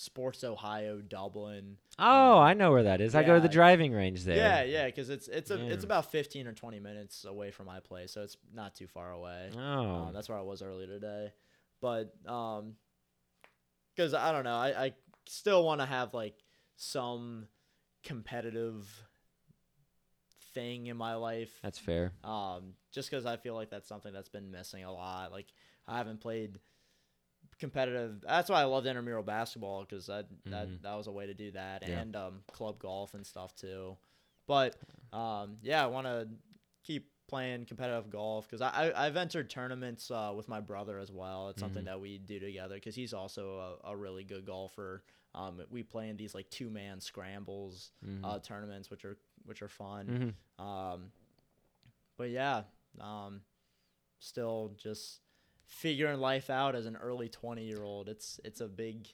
Sports 0.00 0.44
Ohio, 0.44 1.02
Dublin. 1.02 1.76
Oh, 1.98 2.38
I 2.38 2.54
know 2.54 2.70
where 2.70 2.84
that 2.84 3.02
is. 3.02 3.14
I 3.14 3.22
go 3.22 3.34
to 3.34 3.40
the 3.40 3.48
driving 3.50 3.92
range 3.92 4.24
there. 4.24 4.36
Yeah, 4.36 4.62
yeah, 4.62 4.86
because 4.86 5.10
it's 5.10 5.28
it's 5.28 5.50
a, 5.50 5.66
it's 5.70 5.84
about 5.84 6.10
fifteen 6.10 6.46
or 6.46 6.52
twenty 6.54 6.80
minutes 6.80 7.24
away 7.24 7.50
from 7.50 7.66
my 7.66 7.80
place, 7.80 8.10
so 8.12 8.22
it's 8.22 8.38
not 8.54 8.74
too 8.74 8.86
far 8.86 9.12
away. 9.12 9.50
Oh, 9.54 9.60
Uh, 10.08 10.12
that's 10.12 10.28
where 10.30 10.38
I 10.38 10.42
was 10.42 10.62
earlier 10.62 10.86
today, 10.86 11.32
but 11.82 12.14
um, 12.26 12.76
because 13.94 14.14
I 14.14 14.32
don't 14.32 14.44
know, 14.44 14.56
I 14.56 14.84
I 14.86 14.92
still 15.26 15.62
want 15.64 15.82
to 15.82 15.86
have 15.86 16.14
like 16.14 16.36
some 16.76 17.46
competitive 18.02 18.88
thing 20.54 20.86
in 20.86 20.96
my 20.96 21.14
life. 21.14 21.52
that's 21.62 21.78
fair. 21.78 22.12
Um, 22.24 22.72
just 22.90 23.10
because 23.10 23.26
I 23.26 23.36
feel 23.36 23.54
like 23.54 23.68
that's 23.70 23.86
something 23.88 24.12
that's 24.12 24.30
been 24.30 24.50
missing 24.50 24.82
a 24.82 24.92
lot. 24.92 25.30
Like 25.30 25.48
I 25.86 25.98
haven't 25.98 26.20
played 26.20 26.58
competitive. 27.60 28.22
That's 28.22 28.50
why 28.50 28.60
I 28.60 28.64
loved 28.64 28.86
intramural 28.86 29.22
basketball 29.22 29.82
because 29.82 30.06
that 30.06 30.26
that 30.46 30.68
Mhm. 30.68 30.82
that 30.82 30.94
was 30.94 31.06
a 31.06 31.12
way 31.12 31.26
to 31.26 31.34
do 31.34 31.50
that, 31.52 31.82
Yeah. 31.86 32.00
and 32.00 32.16
um, 32.16 32.42
club 32.52 32.78
golf 32.78 33.14
and 33.14 33.24
stuff 33.26 33.54
too. 33.54 33.96
But 34.46 34.76
um, 35.12 35.58
yeah, 35.62 35.82
I 35.84 35.86
want 35.86 36.06
to 36.06 36.28
keep 36.82 37.10
playing 37.28 37.64
competitive 37.66 38.10
golf 38.10 38.48
because 38.48 38.60
I, 38.60 38.70
I 38.90 39.06
I've 39.06 39.16
entered 39.16 39.48
tournaments 39.50 40.10
uh, 40.10 40.32
with 40.34 40.48
my 40.48 40.60
brother 40.60 40.98
as 40.98 41.12
well. 41.12 41.50
It's 41.50 41.60
something 41.60 41.82
Mhm. 41.82 41.86
that 41.86 42.00
we 42.00 42.18
do 42.18 42.40
together 42.40 42.74
because 42.74 42.96
he's 42.96 43.14
also 43.14 43.78
a, 43.84 43.90
a 43.90 43.96
really 43.96 44.24
good 44.24 44.44
golfer. 44.44 45.04
Um, 45.32 45.62
we 45.70 45.84
play 45.84 46.08
in 46.08 46.16
these 46.16 46.34
like 46.34 46.50
two 46.50 46.70
man 46.70 47.00
scrambles 47.00 47.92
Mhm. 48.04 48.24
uh, 48.24 48.38
tournaments, 48.40 48.90
which 48.90 49.04
are 49.04 49.16
which 49.44 49.62
are 49.62 49.68
fun. 49.68 50.34
Mhm. 50.58 50.64
Um, 50.64 51.12
but 52.16 52.30
yeah, 52.30 52.64
um, 53.00 53.42
still 54.18 54.74
just 54.76 55.20
figuring 55.70 56.18
life 56.20 56.50
out 56.50 56.74
as 56.74 56.84
an 56.84 56.96
early 56.96 57.28
twenty 57.28 57.64
year 57.64 57.82
old. 57.82 58.08
It's 58.08 58.38
it's 58.44 58.60
a 58.60 58.66
big 58.68 59.08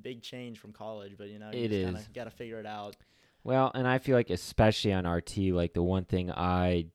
big 0.00 0.22
change 0.22 0.58
from 0.58 0.72
college, 0.72 1.14
but 1.18 1.28
you 1.28 1.38
know 1.38 1.50
you 1.50 1.64
It 1.64 1.68
just 1.68 1.72
is. 1.72 2.08
got 2.14 2.24
to 2.24 2.30
figure 2.30 2.60
it 2.60 2.66
out. 2.66 2.94
Well, 3.44 3.72
and 3.74 3.88
I 3.88 3.98
feel 3.98 4.14
like 4.14 4.30
especially 4.30 4.92
on 4.92 5.06
RT, 5.06 5.36
like 5.52 5.72
the 5.72 5.82
one 5.82 6.04
thing 6.04 6.30
I 6.30 6.86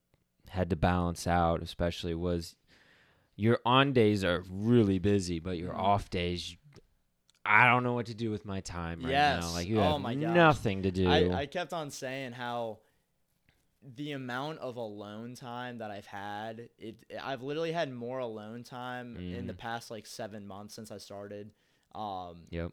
had 0.48 0.70
to 0.70 0.76
balance 0.76 1.26
out, 1.26 1.62
especially 1.62 2.14
was 2.14 2.56
your 3.36 3.58
on 3.66 3.92
days 3.92 4.24
are 4.24 4.42
really 4.50 4.98
busy, 4.98 5.40
but 5.40 5.58
your 5.58 5.72
Mhm. 5.74 5.78
off 5.78 6.08
days, 6.10 6.56
I 7.44 7.68
don't 7.68 7.82
know 7.82 7.92
what 7.92 8.06
to 8.06 8.14
do 8.14 8.30
with 8.30 8.44
my 8.46 8.60
time 8.60 9.00
right 9.02 9.12
now. 9.12 9.52
Like 9.52 9.68
you 9.68 9.78
Oh 9.78 9.92
have 9.92 10.00
my 10.00 10.14
nothing 10.14 10.82
to 10.84 10.90
do. 10.90 11.06
I, 11.08 11.42
I 11.42 11.46
kept 11.46 11.72
on 11.72 11.90
saying 11.90 12.32
how 12.32 12.78
the 13.82 14.12
amount 14.12 14.58
of 14.58 14.76
alone 14.76 15.34
time 15.34 15.78
that 15.78 15.90
I've 15.90 16.06
had, 16.06 16.68
it 16.78 16.96
I've 17.22 17.42
literally 17.42 17.72
had 17.72 17.92
more 17.92 18.18
alone 18.18 18.64
time 18.64 19.16
in 19.16 19.46
the 19.46 19.52
Mhm. 19.54 19.58
past 19.58 19.90
like 19.90 20.04
seven 20.06 20.46
months 20.46 20.74
since 20.74 20.90
I 20.90 20.98
started. 20.98 21.52
Um, 21.94 22.46
yep. 22.50 22.72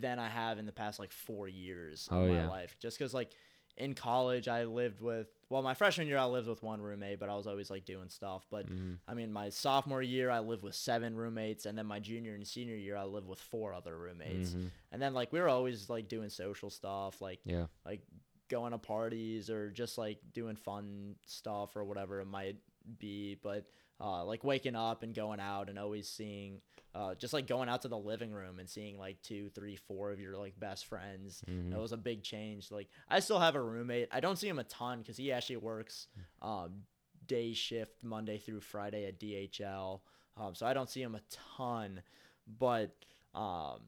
than 0.00 0.18
I 0.18 0.28
have 0.28 0.58
in 0.58 0.64
the 0.66 0.72
past 0.72 0.98
like 0.98 1.12
four 1.12 1.48
years 1.48 2.08
Oh, 2.10 2.22
of 2.22 2.28
my 2.30 2.34
yeah. 2.36 2.48
life. 2.48 2.76
Just 2.78 2.98
because 2.98 3.12
like 3.12 3.32
in 3.76 3.94
college 3.94 4.48
I 4.48 4.64
lived 4.64 5.02
with 5.02 5.28
well 5.50 5.60
my 5.62 5.74
freshman 5.74 6.06
year 6.06 6.16
I 6.16 6.24
lived 6.24 6.48
with 6.48 6.62
one 6.62 6.80
roommate, 6.80 7.18
but 7.20 7.28
I 7.28 7.34
was 7.36 7.46
always 7.46 7.68
like 7.70 7.84
doing 7.84 8.08
stuff. 8.08 8.46
But 8.50 8.66
Mhm. 8.66 8.98
I 9.06 9.12
mean 9.14 9.30
my 9.32 9.50
sophomore 9.50 10.02
year 10.02 10.30
I 10.30 10.38
lived 10.38 10.62
with 10.62 10.74
seven 10.74 11.14
roommates, 11.14 11.66
and 11.66 11.76
then 11.76 11.84
my 11.86 12.00
junior 12.00 12.34
and 12.34 12.46
senior 12.46 12.74
year 12.76 12.96
I 12.96 13.04
lived 13.04 13.28
with 13.28 13.38
four 13.38 13.74
other 13.74 13.96
roommates. 13.98 14.54
Mhm. 14.54 14.70
And 14.92 15.02
then 15.02 15.12
like 15.12 15.30
we 15.32 15.40
were 15.40 15.48
always 15.48 15.90
like 15.90 16.08
doing 16.08 16.30
social 16.30 16.70
stuff, 16.70 17.20
like 17.20 17.40
Yeah. 17.44 17.66
like 17.84 18.00
going 18.48 18.72
to 18.72 18.78
parties 18.78 19.50
or 19.50 19.70
just 19.70 19.98
like 19.98 20.18
doing 20.32 20.56
fun 20.56 21.16
stuff 21.26 21.76
or 21.76 21.84
whatever 21.84 22.20
it 22.20 22.26
might 22.26 22.56
be. 22.98 23.36
But 23.42 23.66
uh, 24.00 24.24
like 24.24 24.44
waking 24.44 24.76
up 24.76 25.02
and 25.02 25.14
going 25.14 25.40
out 25.40 25.68
and 25.70 25.78
always 25.78 26.08
seeing, 26.08 26.60
uh, 26.94 27.14
just 27.14 27.32
like 27.32 27.46
going 27.46 27.68
out 27.68 27.82
to 27.82 27.88
the 27.88 27.98
living 27.98 28.30
room 28.30 28.58
and 28.58 28.68
seeing 28.68 28.98
like 28.98 29.20
two, 29.22 29.48
three, 29.54 29.76
four 29.76 30.10
of 30.12 30.20
your 30.20 30.36
like 30.36 30.58
best 30.58 30.86
friends. 30.86 31.42
Mhm. 31.50 31.70
That 31.70 31.80
was 31.80 31.92
a 31.92 31.96
big 31.96 32.22
change. 32.22 32.70
Like 32.70 32.88
I 33.08 33.20
still 33.20 33.38
have 33.40 33.54
a 33.54 33.62
roommate. 33.62 34.08
I 34.12 34.20
don't 34.20 34.36
see 34.36 34.48
him 34.48 34.58
a 34.58 34.64
ton 34.64 34.98
because 35.00 35.16
he 35.16 35.32
actually 35.32 35.56
works 35.58 36.08
um, 36.42 36.82
day 37.26 37.52
shift 37.54 38.02
Monday 38.02 38.38
through 38.38 38.60
Friday 38.60 39.06
at 39.06 39.18
DHL. 39.18 40.00
Um, 40.36 40.54
so 40.54 40.66
I 40.66 40.74
don't 40.74 40.88
see 40.90 41.00
him 41.02 41.14
a 41.14 41.20
ton, 41.56 42.02
but 42.58 42.94
um, 43.34 43.80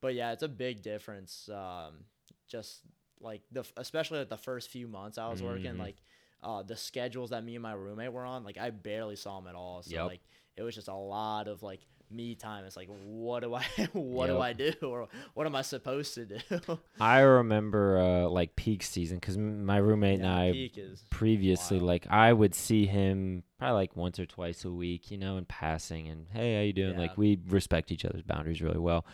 but 0.00 0.14
yeah, 0.14 0.32
it's 0.32 0.42
a 0.42 0.48
big 0.48 0.82
difference. 0.82 1.48
Um, 1.48 2.04
just 2.46 2.80
like 3.20 3.42
the 3.52 3.64
especially 3.76 4.20
at 4.20 4.28
the 4.28 4.36
first 4.36 4.70
few 4.70 4.86
months 4.88 5.18
I 5.18 5.28
was 5.30 5.42
working, 5.42 5.74
Mhm. 5.74 5.78
like 5.78 5.96
uh, 6.42 6.62
the 6.62 6.76
schedules 6.76 7.30
that 7.30 7.42
me 7.42 7.54
and 7.56 7.62
my 7.62 7.72
roommate 7.72 8.12
were 8.12 8.24
on, 8.26 8.44
like 8.44 8.58
I 8.58 8.70
barely 8.70 9.16
saw 9.16 9.38
him 9.38 9.46
at 9.46 9.54
all. 9.54 9.82
So 9.82 9.94
Yep. 9.94 10.06
like 10.06 10.20
it 10.56 10.62
was 10.62 10.74
just 10.74 10.88
a 10.88 10.94
lot 10.94 11.48
of 11.48 11.62
like 11.62 11.80
me 12.10 12.34
time. 12.34 12.64
It's 12.64 12.76
like 12.76 12.88
what 13.06 13.40
do 13.42 13.54
I 13.54 13.62
what 13.92 14.26
do 14.26 14.38
I 14.40 14.52
do 14.52 14.72
or 14.82 15.08
what 15.34 15.46
am 15.46 15.56
I 15.56 15.62
supposed 15.62 16.14
to 16.14 16.26
do? 16.26 16.38
I 17.00 17.20
remember 17.20 17.98
uh, 17.98 18.28
like 18.28 18.56
peak 18.56 18.82
season 18.82 19.18
because 19.18 19.36
my 19.38 19.78
roommate 19.78 20.20
and 20.20 20.28
I 20.28 20.70
previously 21.10 21.78
wild. 21.78 21.86
like 21.88 22.06
I 22.10 22.32
would 22.32 22.54
see 22.54 22.86
him 22.86 23.42
probably 23.58 23.74
like 23.74 23.96
once 23.96 24.18
or 24.18 24.26
twice 24.26 24.64
a 24.64 24.70
week, 24.70 25.10
you 25.10 25.18
know, 25.18 25.36
in 25.38 25.44
passing 25.44 26.08
and 26.08 26.26
hey, 26.32 26.56
how 26.56 26.60
you 26.62 26.72
doing? 26.72 26.92
Yeah. 26.94 27.00
Like 27.00 27.16
we 27.16 27.38
respect 27.48 27.90
each 27.90 28.04
other's 28.04 28.22
boundaries 28.22 28.60
really 28.62 28.78
well. 28.78 29.06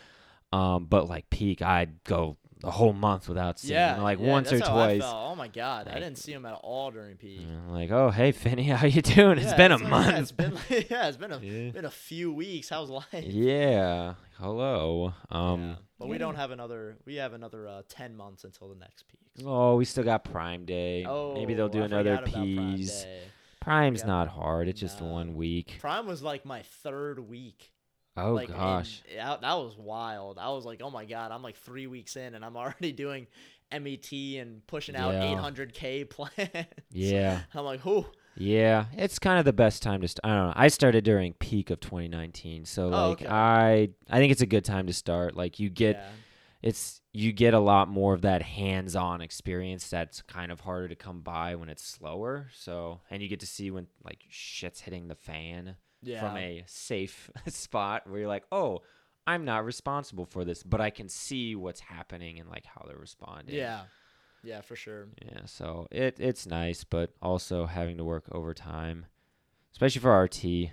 Um, 0.51 0.85
but 0.85 1.07
like 1.07 1.29
peak, 1.29 1.61
I'd 1.61 2.03
go 2.03 2.37
the 2.61 2.71
whole 2.71 2.93
month 2.93 3.27
without 3.27 3.59
seeing 3.59 3.73
yeah, 3.73 3.95
him, 3.95 4.03
like 4.03 4.19
yeah, 4.19 4.27
once 4.27 4.51
or 4.51 4.57
that's 4.57 4.69
how 4.69 4.77
I 4.79 4.97
twice. 4.97 5.09
Oh 5.11 5.35
my 5.35 5.47
god, 5.47 5.87
I 5.87 5.95
didn't 5.95 6.15
see 6.17 6.31
him 6.31 6.45
at 6.45 6.53
all 6.53 6.91
during 6.91 7.17
peak. 7.17 7.41
Like, 7.69 7.91
oh 7.91 8.09
hey, 8.11 8.31
Finny, 8.31 8.63
how 8.69 8.85
you 8.87 9.01
doing? 9.01 9.37
it's 9.37 9.51
Yeah, 9.51 9.57
been 9.57 9.71
a 9.71 9.77
like, 9.77 9.87
month. 9.89 10.07
Yeah, 10.07 10.19
it's 10.19 10.31
been 10.31 10.57
yeah, 10.89 11.07
it's 11.07 11.17
been 11.23 11.31
a 11.31 11.39
been 11.39 11.85
a 11.85 11.91
few 11.91 12.31
weeks. 12.31 12.69
How's 12.69 12.89
life? 12.89 13.05
Yeah. 13.13 14.13
Hello. 14.37 15.13
Um. 15.29 15.61
Yeah, 15.61 15.75
but 15.99 16.07
we 16.09 16.17
don't 16.17 16.35
have 16.35 16.51
another. 16.51 16.97
We 17.05 17.15
have 17.15 17.33
another 17.33 17.67
uh, 17.67 17.81
ten 17.89 18.15
months 18.15 18.43
until 18.43 18.69
the 18.69 18.75
next 18.75 19.03
peak. 19.07 19.45
Oh, 19.45 19.75
we 19.75 19.85
still 19.85 20.03
got 20.03 20.23
Prime 20.23 20.65
Day. 20.65 21.05
Oh, 21.07 21.33
Maybe 21.33 21.53
they'll 21.53 21.69
do 21.69 21.81
I 21.81 21.85
another 21.85 22.13
about 22.15 22.31
Prime 22.31 22.87
Prime's 23.61 24.03
not 24.03 24.27
hard. 24.27 24.67
It's 24.67 24.79
just 24.79 25.01
No. 25.01 25.07
one 25.07 25.35
week. 25.35 25.77
Prime 25.79 26.07
was 26.07 26.23
like 26.23 26.45
my 26.45 26.63
third 26.63 27.19
week. 27.19 27.71
Oh 28.17 28.33
like, 28.33 28.49
gosh. 28.49 29.01
that, 29.15 29.41
that 29.41 29.53
was 29.53 29.77
wild. 29.77 30.37
I 30.37 30.49
was 30.49 30.65
like, 30.65 30.81
oh 30.83 30.89
my 30.89 31.05
god, 31.05 31.31
I'm 31.31 31.41
like 31.41 31.55
three 31.57 31.87
weeks 31.87 32.15
in, 32.15 32.35
and 32.35 32.43
I'm 32.43 32.57
already 32.57 32.91
doing 32.91 33.27
MET 33.71 34.11
and 34.11 34.65
pushing 34.67 34.95
out 34.95 35.13
Yeah. 35.13 35.35
800k 35.35 36.09
plans. 36.09 36.67
Yeah. 36.91 37.41
I'm 37.53 37.63
like, 37.65 37.85
whoo. 37.85 38.05
Yeah, 38.35 38.85
it's 38.93 39.19
kind 39.19 39.39
of 39.39 39.45
the 39.45 39.53
best 39.53 39.83
time 39.83 40.01
to. 40.01 40.07
St- 40.07 40.21
I 40.23 40.29
don't 40.29 40.47
know. 40.47 40.53
I 40.55 40.69
started 40.69 41.03
during 41.03 41.33
peak 41.33 41.69
of 41.69 41.81
2019, 41.81 42.63
so 42.65 42.85
Oh, 42.87 43.09
like 43.09 43.21
okay. 43.21 43.27
I, 43.27 43.89
I 44.09 44.17
think 44.19 44.31
it's 44.31 44.41
a 44.41 44.45
good 44.45 44.63
time 44.63 44.87
to 44.87 44.93
start. 44.93 45.35
Like 45.35 45.59
you 45.59 45.69
get, 45.69 45.97
yeah. 45.97 46.09
it's 46.61 47.01
you 47.11 47.33
get 47.33 47.53
a 47.53 47.59
lot 47.59 47.89
more 47.89 48.13
of 48.13 48.21
that 48.21 48.41
hands-on 48.41 49.19
experience 49.21 49.89
that's 49.89 50.21
kind 50.21 50.49
of 50.49 50.61
harder 50.61 50.87
to 50.87 50.95
come 50.95 51.19
by 51.21 51.55
when 51.55 51.67
it's 51.67 51.83
slower. 51.83 52.47
So 52.53 53.01
and 53.09 53.21
you 53.21 53.27
get 53.27 53.41
to 53.41 53.45
see 53.47 53.69
when 53.69 53.87
like 54.03 54.23
shit's 54.29 54.79
hitting 54.79 55.09
the 55.09 55.15
fan 55.15 55.75
yeah. 56.01 56.19
from 56.19 56.37
a 56.37 56.63
safe 56.67 57.29
spot 57.47 58.09
where 58.09 58.19
you're 58.19 58.27
like, 58.27 58.45
oh, 58.51 58.81
I'm 59.27 59.45
not 59.45 59.65
responsible 59.65 60.25
for 60.25 60.43
this, 60.43 60.63
but 60.63 60.81
I 60.81 60.89
can 60.89 61.07
see 61.07 61.55
what's 61.55 61.79
happening 61.79 62.39
and 62.39 62.49
like 62.49 62.65
how 62.65 62.85
they're 62.87 62.97
responding. 62.97 63.55
yeah. 63.55 63.81
Yeah, 64.43 64.61
for 64.61 64.75
sure. 64.75 65.07
Yeah, 65.23 65.41
so 65.45 65.87
it 65.91 66.19
it's 66.19 66.47
nice, 66.47 66.83
but 66.83 67.13
also 67.21 67.67
having 67.67 67.97
to 67.97 68.03
work 68.03 68.25
overtime, 68.31 69.05
especially 69.71 70.01
for 70.01 70.19
RT. 70.19 70.71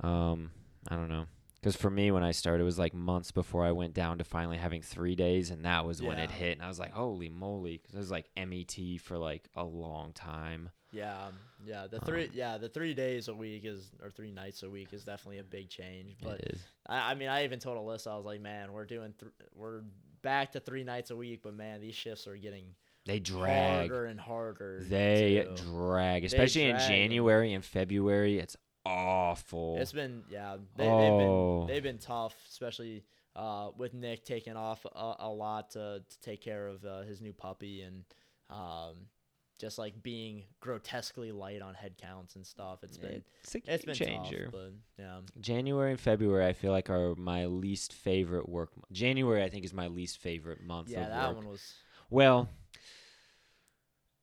Um, 0.00 0.52
I 0.88 0.96
don't 0.96 1.08
know, 1.08 1.26
because 1.56 1.76
for 1.76 1.90
me 1.90 2.10
when 2.10 2.22
I 2.22 2.30
started, 2.30 2.62
it 2.62 2.64
was 2.64 2.78
like 2.78 2.94
months 2.94 3.32
before 3.32 3.64
I 3.64 3.72
went 3.72 3.94
down 3.94 4.18
to 4.18 4.24
finally 4.24 4.58
having 4.58 4.82
three 4.82 5.16
days, 5.16 5.50
and 5.50 5.64
that 5.64 5.84
was 5.84 6.02
when 6.02 6.18
it 6.18 6.30
hit, 6.30 6.52
and 6.52 6.62
I 6.62 6.68
was 6.68 6.78
like, 6.78 6.92
holy 6.92 7.28
moly, 7.28 7.78
because 7.78 7.94
it 7.94 7.98
was 7.98 8.10
like 8.10 8.30
MET 8.36 8.76
for 9.00 9.18
like 9.18 9.48
a 9.56 9.64
long 9.64 10.12
time. 10.12 10.70
Yeah, 10.92 11.28
yeah. 11.64 11.86
The 11.90 12.00
three, 12.00 12.24
Um, 12.26 12.30
yeah, 12.34 12.58
the 12.58 12.68
three 12.68 12.92
days 12.94 13.28
a 13.28 13.34
week 13.34 13.64
is 13.64 13.90
or 14.02 14.10
three 14.10 14.30
nights 14.30 14.62
a 14.62 14.68
week 14.70 14.92
is 14.92 15.04
definitely 15.04 15.38
a 15.38 15.44
big 15.44 15.68
change. 15.70 16.16
But 16.22 16.40
it 16.40 16.50
is. 16.54 16.60
I, 16.86 17.12
I 17.12 17.14
mean, 17.14 17.28
I 17.28 17.44
even 17.44 17.58
told 17.58 17.78
Alyssa, 17.78 18.12
I 18.12 18.16
was 18.16 18.26
like, 18.26 18.40
man, 18.40 18.72
we're 18.72 18.84
doing, 18.84 19.14
th- 19.18 19.32
we're 19.54 19.80
back 20.20 20.52
to 20.52 20.60
three 20.60 20.84
nights 20.84 21.10
a 21.10 21.16
week, 21.16 21.40
but 21.42 21.54
man, 21.54 21.80
these 21.80 21.94
shifts 21.94 22.26
are 22.26 22.36
getting 22.36 22.64
They 23.06 23.20
drag. 23.20 23.88
harder 23.88 24.04
and 24.04 24.20
harder. 24.20 24.82
They 24.86 25.44
to- 25.56 25.62
drag, 25.64 26.24
especially 26.24 26.64
in 26.64 26.76
drag 26.76 26.82
and- 26.82 26.90
January 26.92 27.52
and 27.54 27.64
February. 27.64 28.38
It's 28.38 28.56
awful. 28.84 29.78
It's 29.80 29.92
been, 29.92 30.22
yeah, 30.30 30.56
they, 30.76 30.86
Oh. 30.86 30.98
they've 31.00 31.18
been, 31.18 31.74
they've 31.74 31.82
been 31.82 31.98
tough, 31.98 32.34
especially 32.50 33.02
uh, 33.34 33.70
with 33.78 33.94
Nick 33.94 34.24
taking 34.26 34.56
off 34.56 34.84
a, 34.84 35.14
a 35.20 35.28
lot 35.30 35.70
to, 35.70 36.02
to 36.06 36.20
take 36.20 36.42
care 36.42 36.66
of 36.68 36.84
uh, 36.84 37.00
his 37.02 37.20
new 37.22 37.32
puppy 37.32 37.80
and 37.82 38.04
um, 38.50 38.96
just 39.62 39.78
like 39.78 40.02
being 40.02 40.42
grotesquely 40.60 41.30
light 41.30 41.62
on 41.62 41.72
head 41.72 41.96
counts 41.96 42.34
and 42.34 42.44
stuff. 42.44 42.80
It's 42.82 42.98
been, 42.98 43.22
it's 43.44 43.54
a 43.54 43.60
it's 43.72 43.84
been 43.84 43.94
changer. 43.94 44.46
tough, 44.46 44.52
but 44.52 44.72
yeah. 44.98 45.20
January 45.40 45.92
and 45.92 46.00
February, 46.00 46.44
I 46.44 46.52
feel 46.52 46.72
like 46.72 46.90
are 46.90 47.14
my 47.14 47.46
least 47.46 47.92
favorite 47.92 48.48
work. 48.48 48.70
January, 48.90 49.40
I 49.44 49.48
think, 49.48 49.64
is 49.64 49.72
my 49.72 49.86
least 49.86 50.18
favorite 50.18 50.60
month 50.64 50.88
Yeah, 50.88 51.02
of 51.02 51.08
that 51.10 51.28
work. 51.28 51.36
one 51.36 51.48
was. 51.48 51.74
Well, 52.10 52.48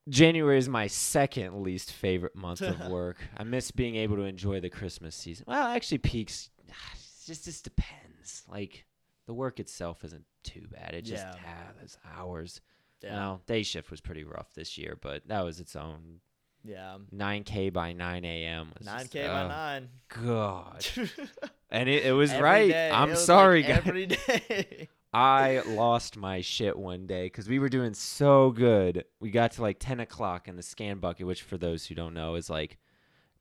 January 0.10 0.58
is 0.58 0.68
my 0.68 0.88
second 0.88 1.64
least 1.64 1.94
favorite 1.94 2.36
month 2.36 2.60
of 2.62 2.88
work. 2.90 3.18
I 3.38 3.44
miss 3.46 3.72
being 3.72 3.96
able 3.96 4.18
to 4.18 4.24
enjoy 4.24 4.60
the 4.60 4.70
Christmas 4.70 5.16
season. 5.16 5.46
Well, 5.48 5.68
actually, 5.68 6.00
peaks. 6.00 6.50
Just 7.26 7.46
just 7.46 7.64
depends. 7.64 8.42
Like 8.50 8.86
the 9.28 9.34
work 9.36 9.60
itself 9.62 10.04
isn't 10.04 10.26
too 10.44 10.66
bad. 10.72 10.96
It 10.96 11.04
just 11.04 11.24
Yeah. 11.24 11.36
ah, 11.46 11.72
those 11.80 11.96
hours. 12.04 12.60
Yeah. 13.02 13.14
Well, 13.14 13.42
day 13.46 13.64
shift 13.64 13.92
was 13.92 14.02
pretty 14.02 14.24
rough 14.24 14.54
this 14.54 14.78
year, 14.78 14.98
but 15.02 15.28
that 15.28 15.44
was 15.44 15.60
its 15.60 15.76
own. 15.76 16.20
Yeah. 16.64 16.98
9k 17.16 17.72
by 17.72 17.94
9 17.94 18.26
a.m. 18.26 18.72
was 18.78 18.86
Nine 18.86 19.00
just, 19.00 19.12
K 19.12 19.28
by 19.28 19.44
uh, 19.44 19.48
9. 19.48 19.90
God, 20.24 20.86
and 21.70 21.88
it, 21.88 22.06
it 22.06 22.12
was 22.12 22.32
Every 22.32 22.44
right. 22.44 22.70
day. 22.70 22.92
I'm 22.92 23.10
was, 23.10 23.20
like, 23.20 23.26
sorry, 23.26 23.64
guys. 23.64 23.82
Every 23.86 24.06
day. 24.08 24.90
I 25.14 25.62
lost 25.66 26.18
my 26.18 26.42
shit 26.42 26.78
one 26.78 27.08
day 27.08 27.26
because 27.26 27.50
we 27.50 27.58
were 27.58 27.70
doing 27.70 27.94
so 27.96 28.52
good. 28.52 29.06
We 29.20 29.32
got 29.32 29.54
to 29.54 29.62
like 29.64 29.78
10 29.80 30.02
o'clock 30.02 30.48
in 30.48 30.56
the 30.56 30.62
scan 30.62 31.00
bucket, 31.00 31.26
which 31.26 31.42
for 31.42 31.58
those 31.58 31.86
who 31.86 31.96
don't 31.96 32.14
know 32.14 32.36
is 32.36 32.50
like 32.50 32.78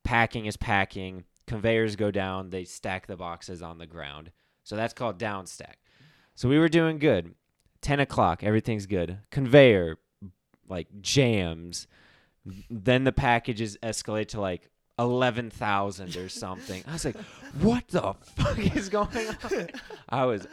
packing 0.03 0.47
is 0.47 0.57
packing, 0.57 1.25
conveyors 1.45 1.95
go 1.95 2.09
down, 2.09 2.49
they 2.49 2.63
stack 2.63 3.05
the 3.05 3.15
boxes 3.15 3.61
on 3.61 3.77
the 3.77 3.85
ground. 3.85 4.31
So 4.63 4.75
that's 4.75 4.95
called 4.95 5.19
down 5.19 5.45
stack. 5.45 5.77
So 6.33 6.49
we 6.49 6.57
were 6.57 6.69
doing 6.69 6.97
good. 6.97 7.35
10 7.81 7.99
o'clock, 7.99 8.43
everything's 8.43 8.85
good. 8.85 9.19
Conveyor, 9.31 9.97
like 10.67 10.87
jams. 11.01 11.87
Then 12.69 13.03
the 13.03 13.11
packages 13.11 13.77
escalate 13.83 14.29
to 14.29 14.41
like 14.41 14.69
11,000 14.97 16.15
or 16.17 16.29
something. 16.29 16.83
I 16.87 16.93
was 16.93 17.05
like, 17.05 17.17
what 17.61 17.87
the 17.89 18.13
fuck 18.35 18.75
is 18.75 18.89
going 18.89 19.07
on? 19.17 19.67
I 20.09 20.25
was 20.25 20.47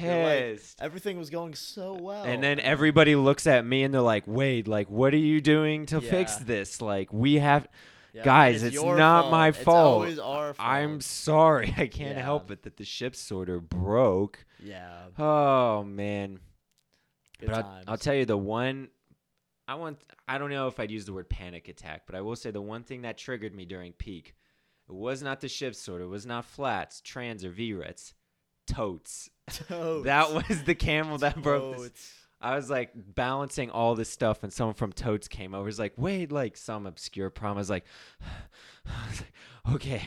You're 0.00 0.22
like, 0.24 0.38
pissed. 0.56 0.80
Everything 0.82 1.18
was 1.18 1.30
going 1.30 1.54
so 1.54 1.94
well. 1.94 2.24
And 2.24 2.42
then 2.42 2.60
everybody 2.60 3.14
looks 3.16 3.46
at 3.46 3.64
me 3.64 3.82
and 3.82 3.92
they're 3.94 4.00
like, 4.00 4.24
Wade, 4.26 4.68
like, 4.68 4.90
what 4.90 5.14
are 5.14 5.18
you 5.18 5.40
doing 5.40 5.86
to 5.86 6.00
fix 6.00 6.36
this? 6.36 6.80
Like, 6.82 7.12
we 7.12 7.34
have, 7.36 7.68
Yeah, 8.12 8.24
guys, 8.24 8.62
it's 8.62 8.74
your 8.74 8.96
not 8.96 9.22
fault. 9.22 9.32
my 9.32 9.48
It's 9.48 9.58
fault. 9.58 9.94
always 9.94 10.18
our 10.18 10.54
fault. 10.54 10.68
I'm 10.68 11.00
sorry. 11.00 11.74
I 11.78 11.86
can't 11.86 12.16
Yeah. 12.16 12.22
help 12.24 12.50
it 12.50 12.62
that 12.64 12.76
the 12.76 12.84
ship 12.84 13.14
sorter 13.16 13.60
broke. 13.60 14.44
Yeah. 14.62 15.06
Oh, 15.18 15.82
man. 15.84 16.40
Good 17.40 17.50
but 17.50 17.64
I'll. 17.64 17.82
I'll 17.88 17.98
tell 17.98 18.14
you 18.14 18.24
the 18.24 18.36
one, 18.36 18.88
I 19.66 19.74
want, 19.74 20.00
I 20.28 20.38
don't 20.38 20.50
know 20.50 20.68
if 20.68 20.78
I'd 20.78 20.90
use 20.90 21.04
the 21.04 21.12
word 21.12 21.28
panic 21.28 21.68
attack, 21.68 22.02
but 22.06 22.14
I 22.14 22.20
will 22.20 22.36
say 22.36 22.50
the 22.50 22.62
one 22.62 22.84
thing 22.84 23.02
that 23.02 23.18
triggered 23.18 23.54
me 23.54 23.64
during 23.64 23.92
peak, 23.92 24.34
it 24.88 24.94
was 24.94 25.22
not 25.22 25.40
the 25.40 25.48
ship 25.48 25.74
sorter, 25.74 26.04
it 26.04 26.08
was 26.08 26.26
not 26.26 26.44
flats, 26.44 27.00
trans, 27.00 27.44
or 27.44 27.50
VRETs, 27.50 28.14
totes. 28.66 29.30
Totes. 29.68 30.04
That 30.04 30.32
was 30.32 30.62
the 30.62 30.74
camel 30.74 31.18
that 31.18 31.42
broke 31.42 31.72
this 31.72 31.82
Totes. 31.82 32.12
I 32.40 32.56
was 32.56 32.68
like 32.68 32.90
balancing 32.94 33.70
all 33.70 33.94
this 33.94 34.08
stuff, 34.08 34.42
and 34.42 34.52
someone 34.52 34.74
from 34.74 34.92
Totes 34.92 35.28
came 35.28 35.54
over. 35.54 35.66
He's 35.66 35.78
like, 35.78 35.94
"Wait, 35.96 36.32
like 36.32 36.56
some 36.56 36.86
obscure 36.86 37.30
problem." 37.30 37.58
I 37.58 37.60
was 37.60 37.70
like, 37.70 37.84
I 38.86 39.08
was 39.10 39.20
like, 39.20 39.74
"Okay, 39.76 40.02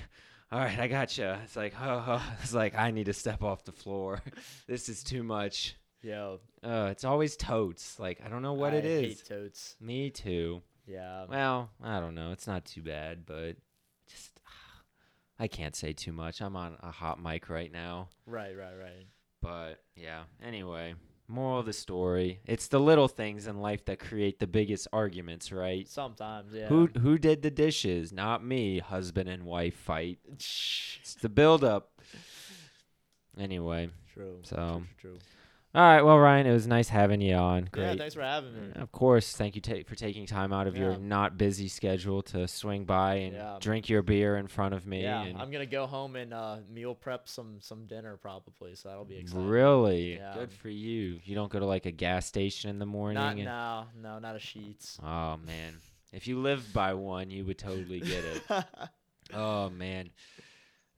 all 0.51 0.59
right, 0.59 0.77
I 0.77 0.87
got 0.87 1.17
you. 1.17 1.25
It's 1.43 1.55
like, 1.55 1.73
oh, 1.81 2.03
oh, 2.07 2.33
it's 2.41 2.53
like 2.53 2.75
I 2.75 2.91
need 2.91 3.05
to 3.05 3.13
step 3.13 3.43
off 3.43 3.65
the 3.65 3.71
floor. 3.71 4.21
this 4.67 4.89
is 4.89 5.03
too 5.03 5.23
much. 5.23 5.75
Yeah. 6.01 6.35
Uh, 6.63 6.89
it's 6.91 7.03
always 7.03 7.35
totes. 7.35 7.99
Like 7.99 8.21
I 8.23 8.29
don't 8.29 8.41
know 8.41 8.53
what 8.53 8.73
I 8.73 8.77
it 8.77 8.85
is. 8.85 9.19
Hate 9.19 9.27
totes. 9.27 9.75
Me 9.81 10.09
too. 10.09 10.61
Yeah. 10.85 11.25
Well, 11.27 11.71
I 11.83 11.99
don't 11.99 12.15
know. 12.15 12.31
It's 12.31 12.47
not 12.47 12.65
too 12.65 12.83
bad, 12.83 13.25
but 13.25 13.55
just 14.07 14.39
I 15.39 15.47
can't 15.47 15.75
say 15.75 15.93
too 15.93 16.11
much. 16.11 16.41
I'm 16.41 16.55
on 16.55 16.77
a 16.81 16.91
hot 16.91 17.21
mic 17.21 17.49
right 17.49 17.71
now. 17.71 18.09
Right, 18.27 18.55
right, 18.55 18.75
right. 18.79 19.07
But 19.41 19.83
yeah, 19.95 20.23
anyway, 20.43 20.95
moral 21.27 21.59
of 21.59 21.65
the 21.65 21.73
story, 21.73 22.39
it's 22.45 22.67
the 22.67 22.79
little 22.79 23.07
things 23.07 23.47
in 23.47 23.59
life 23.61 23.85
that 23.85 23.99
create 23.99 24.39
the 24.39 24.47
biggest 24.47 24.87
arguments, 24.93 25.51
right? 25.51 25.87
Sometimes, 25.87 26.53
yeah. 26.53 26.67
Who 26.67 26.89
who 26.99 27.17
did 27.17 27.41
the 27.41 27.51
dishes? 27.51 28.11
Not 28.11 28.43
me. 28.43 28.79
Husband 28.79 29.29
and 29.29 29.43
wife 29.43 29.75
fight. 29.75 30.19
It's 30.31 31.15
the 31.21 31.29
build 31.29 31.63
up. 31.63 31.91
Anyway, 33.37 33.89
True. 34.13 34.39
So, 34.43 34.83
true, 34.97 35.11
true. 35.11 35.19
All 35.75 35.81
right. 35.81 36.01
Well, 36.01 36.17
Ryan, 36.17 36.47
it 36.47 36.53
was 36.53 36.67
nice 36.67 36.87
having 36.87 37.19
you 37.19 37.35
on. 37.35 37.67
true. 37.71 37.81
Yeah, 37.83 37.89
Great. 37.89 37.97
thanks 37.99 38.15
for 38.15 38.21
having 38.21 38.53
me. 38.53 38.71
Of 38.75 38.91
course, 38.93 39.35
thank 39.35 39.55
you 39.55 39.61
ta- 39.61 39.83
for 39.85 39.95
taking 39.95 40.25
time 40.25 40.53
out 40.53 40.67
of 40.67 40.77
your 40.77 40.97
not 40.97 41.37
busy 41.37 41.67
schedule 41.67 42.21
to 42.23 42.47
swing 42.47 42.85
by 42.85 43.15
and 43.15 43.33
Yeah. 43.35 43.57
drink 43.59 43.89
your 43.89 44.01
beer 44.01 44.37
in 44.37 44.47
front 44.47 44.73
of 44.73 44.87
me. 44.87 45.03
Yeah, 45.03 45.21
I'm 45.21 45.51
gonna 45.51 45.65
go 45.65 45.85
home 45.85 46.15
and 46.15 46.33
uh, 46.33 46.57
meal 46.69 46.95
prep 46.95 47.27
some 47.27 47.57
some 47.59 47.87
dinner 47.87 48.15
probably, 48.15 48.75
so 48.75 48.87
that'll 48.87 49.03
be 49.03 49.17
exciting. 49.17 49.47
really 49.47 50.15
Yeah. 50.15 50.33
good 50.33 50.53
for 50.53 50.69
you. 50.69 51.19
You 51.25 51.35
don't 51.35 51.51
go 51.51 51.59
to 51.59 51.65
like 51.65 51.85
a 51.85 51.91
gas 51.91 52.25
station 52.25 52.69
in 52.69 52.79
the 52.79 52.85
morning. 52.85 53.15
Not 53.21 53.35
and- 53.35 53.43
no, 53.45 53.85
no, 54.01 54.19
not 54.19 54.35
a 54.35 54.39
Sheetz. 54.39 54.97
Oh 55.03 55.37
man, 55.45 55.75
if 56.13 56.25
you 56.27 56.39
lived 56.39 56.73
by 56.73 56.93
one, 56.93 57.29
you 57.29 57.43
would 57.43 57.57
totally 57.57 57.99
get 57.99 58.23
it. 58.23 58.43
oh 59.33 59.69
man, 59.71 60.09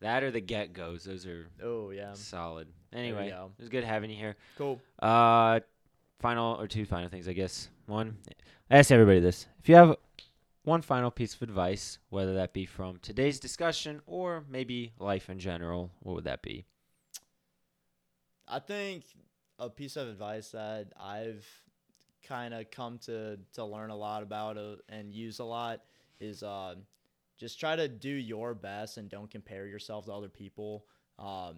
that 0.02 0.22
or 0.24 0.30
the 0.30 0.42
GetGos. 0.42 1.04
Those 1.06 1.26
are 1.26 1.48
oh 1.64 1.90
yeah, 1.90 2.14
solid. 2.14 2.68
We 2.92 3.00
Anyway, 3.00 3.30
go. 3.30 3.52
it 3.58 3.62
was 3.62 3.70
good 3.70 3.84
having 3.84 4.10
you 4.10 4.18
here. 4.18 4.36
cool. 4.58 4.80
Uh, 5.00 5.60
final 6.20 6.56
or 6.60 6.68
two 6.68 6.86
final 6.86 7.10
things, 7.10 7.28
I 7.28 7.34
guess. 7.34 7.70
One, 7.86 8.18
I 8.70 8.78
ask 8.78 8.92
everybody 8.92 9.20
this: 9.20 9.48
if 9.60 9.70
you 9.70 9.76
have 9.76 9.96
one 10.64 10.82
final 10.82 11.12
piece 11.12 11.34
of 11.36 11.42
advice, 11.42 12.00
whether 12.10 12.34
that 12.36 12.54
be 12.54 12.66
from 12.66 12.98
today's 13.02 13.40
discussion 13.40 14.02
or 14.06 14.44
maybe 14.50 14.94
life 15.00 15.30
in 15.30 15.40
general, 15.40 15.92
what 16.00 16.16
would 16.16 16.26
that 16.26 16.42
be? 16.42 16.66
I 18.48 18.60
think 18.60 19.04
a 19.60 19.70
piece 19.70 19.96
of 19.96 20.08
advice 20.08 20.52
that 20.52 20.88
I've 21.00 21.46
kind 22.24 22.54
of 22.54 22.70
come 22.72 22.98
to 23.00 23.38
to 23.54 23.64
learn 23.66 23.90
a 23.90 23.96
lot 23.96 24.24
about 24.24 24.58
uh, 24.58 24.76
and 24.90 25.14
use 25.14 25.40
a 25.40 25.44
lot 25.46 25.82
is 26.20 26.44
uh, 26.44 26.76
just 27.38 27.60
try 27.60 27.76
to 27.76 27.88
do 27.88 28.10
your 28.10 28.54
best 28.54 28.98
and 28.98 29.10
don't 29.10 29.30
compare 29.30 29.68
yourself 29.68 30.06
to 30.06 30.12
other 30.14 30.30
people. 30.30 30.86
Um, 31.20 31.58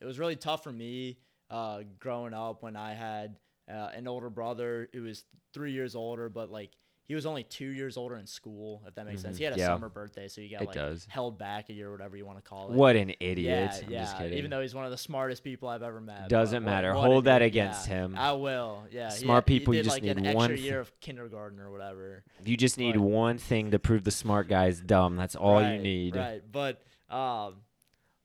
it 0.00 0.04
was 0.04 0.18
really 0.18 0.36
tough 0.36 0.62
for 0.64 0.72
me 0.72 1.18
uh, 1.50 1.82
growing 1.98 2.34
up 2.34 2.62
when 2.62 2.76
I 2.76 2.94
had 2.94 3.36
uh, 3.70 3.90
an 3.94 4.08
older 4.08 4.30
brother 4.30 4.88
who 4.92 5.02
was 5.02 5.24
three 5.52 5.72
years 5.72 5.94
older, 5.94 6.28
but 6.28 6.50
like 6.50 6.70
he 7.06 7.14
was 7.14 7.26
only 7.26 7.42
two 7.44 7.66
years 7.68 7.98
older 7.98 8.16
in 8.16 8.26
school, 8.26 8.82
if 8.88 8.94
that 8.94 9.04
makes 9.06 9.20
sense. 9.20 9.36
Mhm. 9.36 9.38
He 9.38 9.44
had 9.44 9.54
a 9.54 9.58
Yeah. 9.58 9.66
summer 9.66 9.90
birthday, 9.90 10.26
so 10.26 10.40
he 10.40 10.48
got 10.48 10.62
It 10.62 10.66
like 10.68 10.74
does. 10.74 11.04
held 11.08 11.38
back 11.38 11.68
a 11.68 11.74
year, 11.74 11.88
or 11.88 11.92
whatever 11.92 12.16
you 12.16 12.24
want 12.24 12.38
to 12.38 12.42
call 12.42 12.70
it. 12.70 12.74
What 12.74 12.96
an 12.96 13.10
idiot! 13.20 13.70
Yeah, 13.72 13.80
I'm 13.86 13.92
yeah. 13.92 14.00
just 14.00 14.16
kidding. 14.18 14.38
Even 14.38 14.50
though 14.50 14.62
he's 14.62 14.74
one 14.74 14.86
of 14.86 14.90
the 14.90 14.96
smartest 14.96 15.44
people 15.44 15.68
I've 15.68 15.82
ever 15.82 16.00
met. 16.00 16.30
Doesn't 16.30 16.64
what- 16.64 16.70
matter. 16.70 16.94
what 16.94 17.04
an 17.04 17.10
Hold 17.12 17.24
that 17.26 17.42
idiot. 17.42 17.52
against 17.52 17.88
Yeah, 17.88 17.94
him. 17.94 18.14
I 18.16 18.32
will. 18.32 18.86
Yeah. 18.90 19.10
Smart 19.10 19.46
he 19.48 19.58
people, 19.58 19.74
you 19.74 19.80
did, 19.80 19.84
just 19.84 19.96
like 19.96 20.10
an 20.10 20.22
need 20.22 20.28
extra 20.28 20.34
one 20.34 20.50
year 20.56 20.58
th- 20.58 20.88
of 20.92 21.00
kindergarten 21.00 21.60
or 21.60 21.70
whatever. 21.70 22.24
you 22.42 22.56
just 22.56 22.78
need 22.78 22.94
but- 22.94 23.02
one 23.02 23.36
thing 23.36 23.70
to 23.72 23.78
prove 23.78 24.04
the 24.04 24.10
smart 24.10 24.48
guy's 24.48 24.80
dumb. 24.80 25.16
That's 25.16 25.36
all 25.36 25.60
you 25.60 25.66
Right, 25.68 25.80
need. 25.82 26.16
Right. 26.16 26.42
But 26.50 26.82
um, 27.10 27.56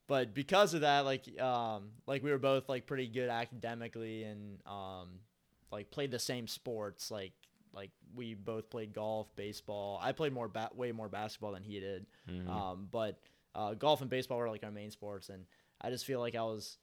but 0.10 0.34
because 0.34 0.74
of 0.74 0.82
that, 0.82 1.06
like 1.06 1.40
um, 1.40 1.92
like 2.06 2.22
we 2.24 2.32
were 2.32 2.38
both 2.38 2.68
like 2.68 2.86
pretty 2.86 3.08
good 3.08 3.30
academically 3.30 4.24
and 4.24 4.60
um, 4.66 5.20
like 5.72 5.90
played 5.92 6.12
the 6.12 6.20
same 6.20 6.48
sports. 6.48 7.10
Like 7.12 7.32
like 7.74 7.92
we 8.16 8.34
both 8.34 8.70
played 8.70 8.94
golf, 8.94 9.34
baseball. 9.36 10.00
I 10.02 10.12
played 10.12 10.34
more 10.34 10.48
ba- 10.50 10.72
way 10.76 10.92
more 10.92 11.08
basketball 11.08 11.52
than 11.54 11.64
he 11.64 11.80
did. 11.80 12.06
Mhm. 12.30 12.50
Um, 12.50 12.88
but 12.92 13.20
uh, 13.56 13.76
golf 13.76 14.02
and 14.02 14.10
baseball 14.10 14.38
were 14.40 14.50
like 14.50 14.64
our 14.64 14.72
main 14.72 14.92
sports, 14.92 15.30
and 15.30 15.46
I 15.80 15.90
just 15.92 16.06
feel 16.06 16.20
like 16.20 16.36
I 16.36 16.42
was 16.44 16.78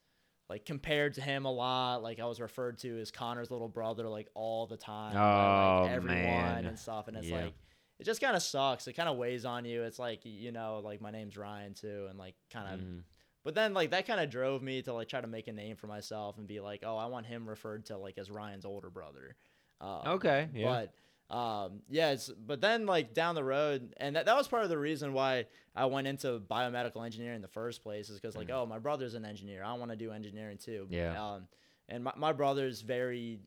like 0.49 0.65
compared 0.65 1.15
to 1.15 1.21
him 1.21 1.43
a 1.45 1.51
lot. 1.51 2.01
Like 2.03 2.19
I 2.21 2.25
was 2.25 2.39
referred 2.39 2.77
to 2.79 2.99
as 3.01 3.11
Connor's 3.11 3.51
little 3.51 3.67
brother 3.67 4.07
like 4.07 4.29
all 4.33 4.65
the 4.67 4.77
time, 4.77 5.13
by, 5.13 5.19
Oh, 5.19 5.81
like 5.83 5.91
everyone 5.91 6.15
man. 6.23 6.65
and 6.65 6.79
stuff. 6.79 7.09
And 7.09 7.17
it's 7.17 7.27
Yeah. 7.27 7.41
like 7.43 7.53
it 7.99 8.05
just 8.05 8.21
kind 8.21 8.35
of 8.35 8.41
sucks. 8.43 8.87
It 8.87 8.93
kind 8.93 9.09
of 9.09 9.17
weighs 9.17 9.43
on 9.43 9.65
you. 9.65 9.83
It's 9.83 9.99
like 9.99 10.21
you 10.23 10.53
know, 10.53 10.79
like 10.81 11.01
my 11.01 11.11
name's 11.11 11.35
Ryan 11.35 11.73
too, 11.73 12.05
and 12.09 12.17
like 12.17 12.35
kind 12.49 12.73
of. 12.73 12.79
Mhm. 12.79 13.03
But 13.47 13.55
then 13.55 13.73
like 13.73 13.91
that 13.91 14.05
kind 14.05 14.19
of 14.19 14.29
drove 14.29 14.61
me 14.61 14.81
to 14.81 14.91
like 14.91 15.07
try 15.07 15.21
to 15.21 15.27
make 15.27 15.47
a 15.47 15.53
name 15.53 15.77
for 15.77 15.87
myself 15.87 16.37
and 16.37 16.45
be 16.45 16.59
like, 16.59 16.83
oh, 16.85 16.97
I 16.97 17.05
want 17.05 17.25
him 17.25 17.47
referred 17.47 17.85
to 17.85 17.97
like 17.97 18.17
as 18.17 18.29
Ryan's 18.29 18.65
older 18.65 18.89
brother. 18.89 19.37
Um, 19.79 20.01
Okay, 20.05 20.49
yeah. 20.53 20.85
But 21.29 21.33
um, 21.33 21.79
yeah, 21.89 22.11
it's, 22.11 22.27
but 22.27 22.59
then 22.59 22.85
like 22.85 23.13
down 23.13 23.35
the 23.35 23.45
road, 23.45 23.93
and 23.95 24.17
that, 24.17 24.25
that 24.25 24.35
was 24.35 24.49
part 24.49 24.63
of 24.63 24.69
the 24.69 24.77
reason 24.77 25.13
why 25.13 25.45
I 25.73 25.85
went 25.85 26.07
into 26.07 26.41
biomedical 26.41 27.05
engineering 27.05 27.37
in 27.37 27.41
the 27.41 27.47
first 27.47 27.83
place 27.83 28.09
is 28.09 28.19
because 28.19 28.35
like, 28.35 28.49
oh, 28.49 28.65
my 28.65 28.79
brother's 28.79 29.13
an 29.13 29.23
engineer. 29.23 29.63
I 29.63 29.71
want 29.75 29.91
to 29.91 29.97
do 29.97 30.11
engineering 30.11 30.57
too. 30.57 30.85
Yeah. 30.89 31.13
Um, 31.17 31.47
and 31.87 32.03
my, 32.03 32.11
my 32.17 32.33
brother's 32.33 32.81
very 32.81 33.39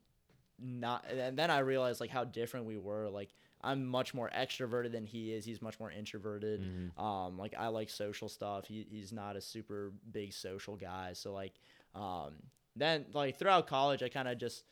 not, 0.57 1.05
and 1.11 1.37
then 1.37 1.51
I 1.51 1.59
realized 1.59 2.01
like 2.01 2.09
how 2.09 2.23
different 2.23 2.65
we 2.65 2.79
were. 2.79 3.07
Like 3.07 3.29
I'm 3.63 3.85
much 3.85 4.13
more 4.13 4.29
extroverted 4.35 4.91
than 4.91 5.05
he 5.05 5.33
is. 5.33 5.45
He's 5.45 5.61
much 5.61 5.79
more 5.79 5.91
introverted. 5.91 6.61
Mhm. 6.61 6.99
Um, 7.01 7.37
like 7.37 7.53
I 7.57 7.67
like 7.67 7.89
social 7.89 8.27
stuff. 8.29 8.65
He, 8.67 8.87
he's 8.89 9.11
not 9.11 9.35
a 9.35 9.41
super 9.41 9.91
big 10.11 10.33
social 10.33 10.75
guy. 10.75 11.13
So 11.13 11.31
like, 11.33 11.53
um, 11.95 12.33
then 12.75 13.05
like 13.13 13.37
throughout 13.37 13.67
college, 13.67 14.01
I 14.03 14.09
kind 14.09 14.27
of 14.27 14.37
just 14.37 14.63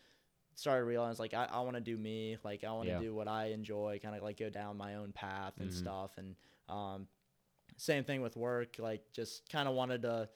started 0.55 0.85
realizing 0.85 1.21
like 1.23 1.33
I, 1.33 1.45
I 1.45 1.61
want 1.61 1.75
to 1.75 1.81
do 1.81 1.97
me. 1.97 2.37
Like 2.43 2.63
I 2.63 2.71
want 2.71 2.87
to 2.87 2.93
Yeah. 2.95 2.99
do 2.99 3.13
what 3.13 3.27
I 3.27 3.47
enjoy. 3.47 3.99
Kind 4.01 4.15
of 4.15 4.23
like 4.23 4.37
go 4.37 4.49
down 4.49 4.77
my 4.77 4.95
own 4.95 5.11
path 5.11 5.53
and 5.59 5.69
Mhm. 5.69 5.73
stuff. 5.73 6.17
And 6.17 6.35
um, 6.67 7.07
same 7.77 8.03
thing 8.03 8.21
with 8.21 8.35
work. 8.35 8.77
Like 8.79 9.03
just 9.13 9.49
kind 9.49 9.67
of 9.69 9.75
wanted 9.75 10.01
to. 10.03 10.29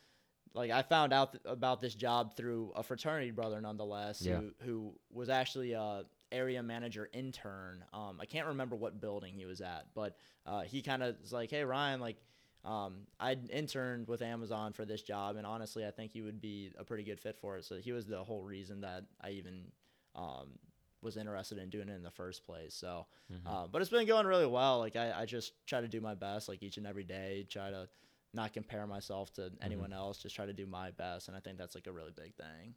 Like 0.55 0.69
I 0.69 0.83
found 0.83 1.13
out 1.13 1.31
th- 1.31 1.41
about 1.45 1.81
this 1.81 1.95
job 1.95 2.35
through 2.37 2.71
a 2.75 2.83
fraternity 2.83 3.31
brother, 3.31 3.59
nonetheless, 3.59 4.21
Yeah. 4.21 4.37
who 4.39 4.53
who 4.63 4.99
was 5.11 5.27
actually 5.29 5.71
a 5.73 6.05
area 6.33 6.61
manager 6.63 7.09
intern. 7.13 7.85
Um, 7.93 8.17
I 8.19 8.25
can't 8.25 8.47
remember 8.47 8.75
what 8.75 8.99
building 8.99 9.33
he 9.33 9.45
was 9.45 9.61
at, 9.61 9.87
but 9.93 10.17
uh, 10.45 10.61
he 10.61 10.81
kind 10.81 11.03
of 11.03 11.15
was 11.21 11.31
like, 11.31 11.49
"Hey 11.49 11.63
Ryan, 11.63 11.99
like, 12.01 12.17
um, 12.65 13.07
I 13.19 13.37
interned 13.51 14.07
with 14.07 14.21
Amazon 14.21 14.73
for 14.73 14.85
this 14.85 15.01
job, 15.01 15.35
and 15.37 15.45
honestly, 15.45 15.85
I 15.85 15.91
think 15.91 16.15
you 16.15 16.23
would 16.23 16.41
be 16.41 16.71
a 16.77 16.83
pretty 16.83 17.03
good 17.03 17.19
fit 17.19 17.37
for 17.39 17.57
it." 17.57 17.65
So 17.65 17.75
he 17.77 17.91
was 17.91 18.05
the 18.05 18.23
whole 18.23 18.41
reason 18.43 18.81
that 18.81 19.05
I 19.21 19.31
even 19.31 19.71
um, 20.15 20.57
was 21.01 21.17
interested 21.17 21.57
in 21.57 21.69
doing 21.69 21.89
it 21.89 21.93
in 21.95 22.03
the 22.03 22.11
first 22.11 22.45
place. 22.45 22.73
So, 22.73 23.05
Mhm. 23.31 23.39
uh, 23.45 23.67
but 23.67 23.81
it's 23.81 23.91
been 23.91 24.07
going 24.07 24.25
really 24.25 24.45
well. 24.47 24.79
Like 24.79 24.95
I, 24.95 25.21
I 25.21 25.25
just 25.25 25.53
try 25.65 25.81
to 25.81 25.87
do 25.87 26.01
my 26.01 26.15
best, 26.15 26.49
like 26.49 26.63
each 26.63 26.77
and 26.77 26.87
every 26.87 27.03
day. 27.03 27.45
Try 27.49 27.69
to 27.71 27.87
not 28.33 28.51
compare 28.53 28.87
myself 28.87 29.31
to 29.33 29.51
anyone 29.61 29.93
else. 29.93 30.17
Just 30.17 30.35
try 30.35 30.45
to 30.45 30.53
do 30.53 30.65
my 30.65 30.91
best, 30.91 31.27
and 31.27 31.37
I 31.37 31.39
think 31.39 31.57
that's 31.57 31.75
like 31.75 31.87
a 31.87 31.91
really 31.91 32.11
big 32.15 32.33
thing. 32.35 32.73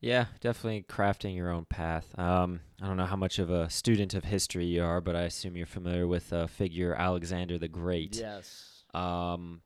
Yeah, 0.00 0.26
definitely 0.40 0.82
crafting 0.88 1.36
your 1.36 1.50
own 1.50 1.66
path. 1.66 2.18
Um, 2.18 2.60
I 2.80 2.86
don't 2.86 2.96
know 2.96 3.04
how 3.04 3.16
much 3.16 3.38
of 3.38 3.50
a 3.50 3.68
student 3.68 4.14
of 4.14 4.24
history 4.24 4.64
you 4.64 4.82
are, 4.82 5.00
but 5.02 5.14
I 5.14 5.22
assume 5.22 5.56
you're 5.56 5.66
familiar 5.66 6.06
with 6.06 6.32
uh, 6.32 6.46
figure 6.46 6.94
Alexander 6.94 7.58
the 7.58 7.68
Great. 7.68 8.16
Yes. 8.16 8.84
Um, 8.94 9.60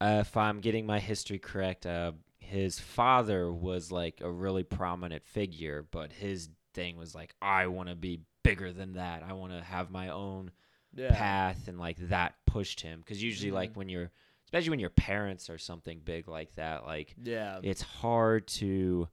if 0.00 0.36
I'm 0.36 0.60
getting 0.60 0.86
my 0.86 1.00
history 1.00 1.38
correct, 1.38 1.84
uh, 1.84 2.12
his 2.38 2.78
father 2.80 3.52
was 3.52 3.92
like 3.92 4.20
a 4.22 4.30
really 4.30 4.62
prominent 4.62 5.24
figure, 5.26 5.84
but 5.90 6.12
his 6.12 6.48
thing 6.72 6.96
was 6.96 7.14
like, 7.14 7.34
I 7.42 7.66
want 7.66 7.90
to 7.90 7.94
be 7.94 8.20
bigger 8.42 8.72
than 8.72 8.94
that. 8.94 9.22
I 9.22 9.34
want 9.34 9.52
to 9.52 9.62
have 9.62 9.90
my 9.90 10.08
own 10.08 10.50
Yeah. 10.94 11.14
path, 11.14 11.68
and 11.68 11.78
like 11.78 11.96
that 12.08 12.36
pushed 12.46 12.80
him. 12.80 13.00
Because 13.00 13.22
usually, 13.22 13.50
like 13.50 13.72
Mhm. 13.72 13.76
when 13.76 13.88
you're, 13.90 14.10
especially 14.44 14.70
when 14.70 14.80
your 14.80 14.90
parents 14.90 15.50
are 15.50 15.58
something 15.58 16.00
big 16.00 16.26
like 16.28 16.54
that, 16.54 16.84
like 16.86 17.14
Yeah. 17.22 17.60
it's 17.62 17.82
hard 17.82 18.46
to 18.48 19.08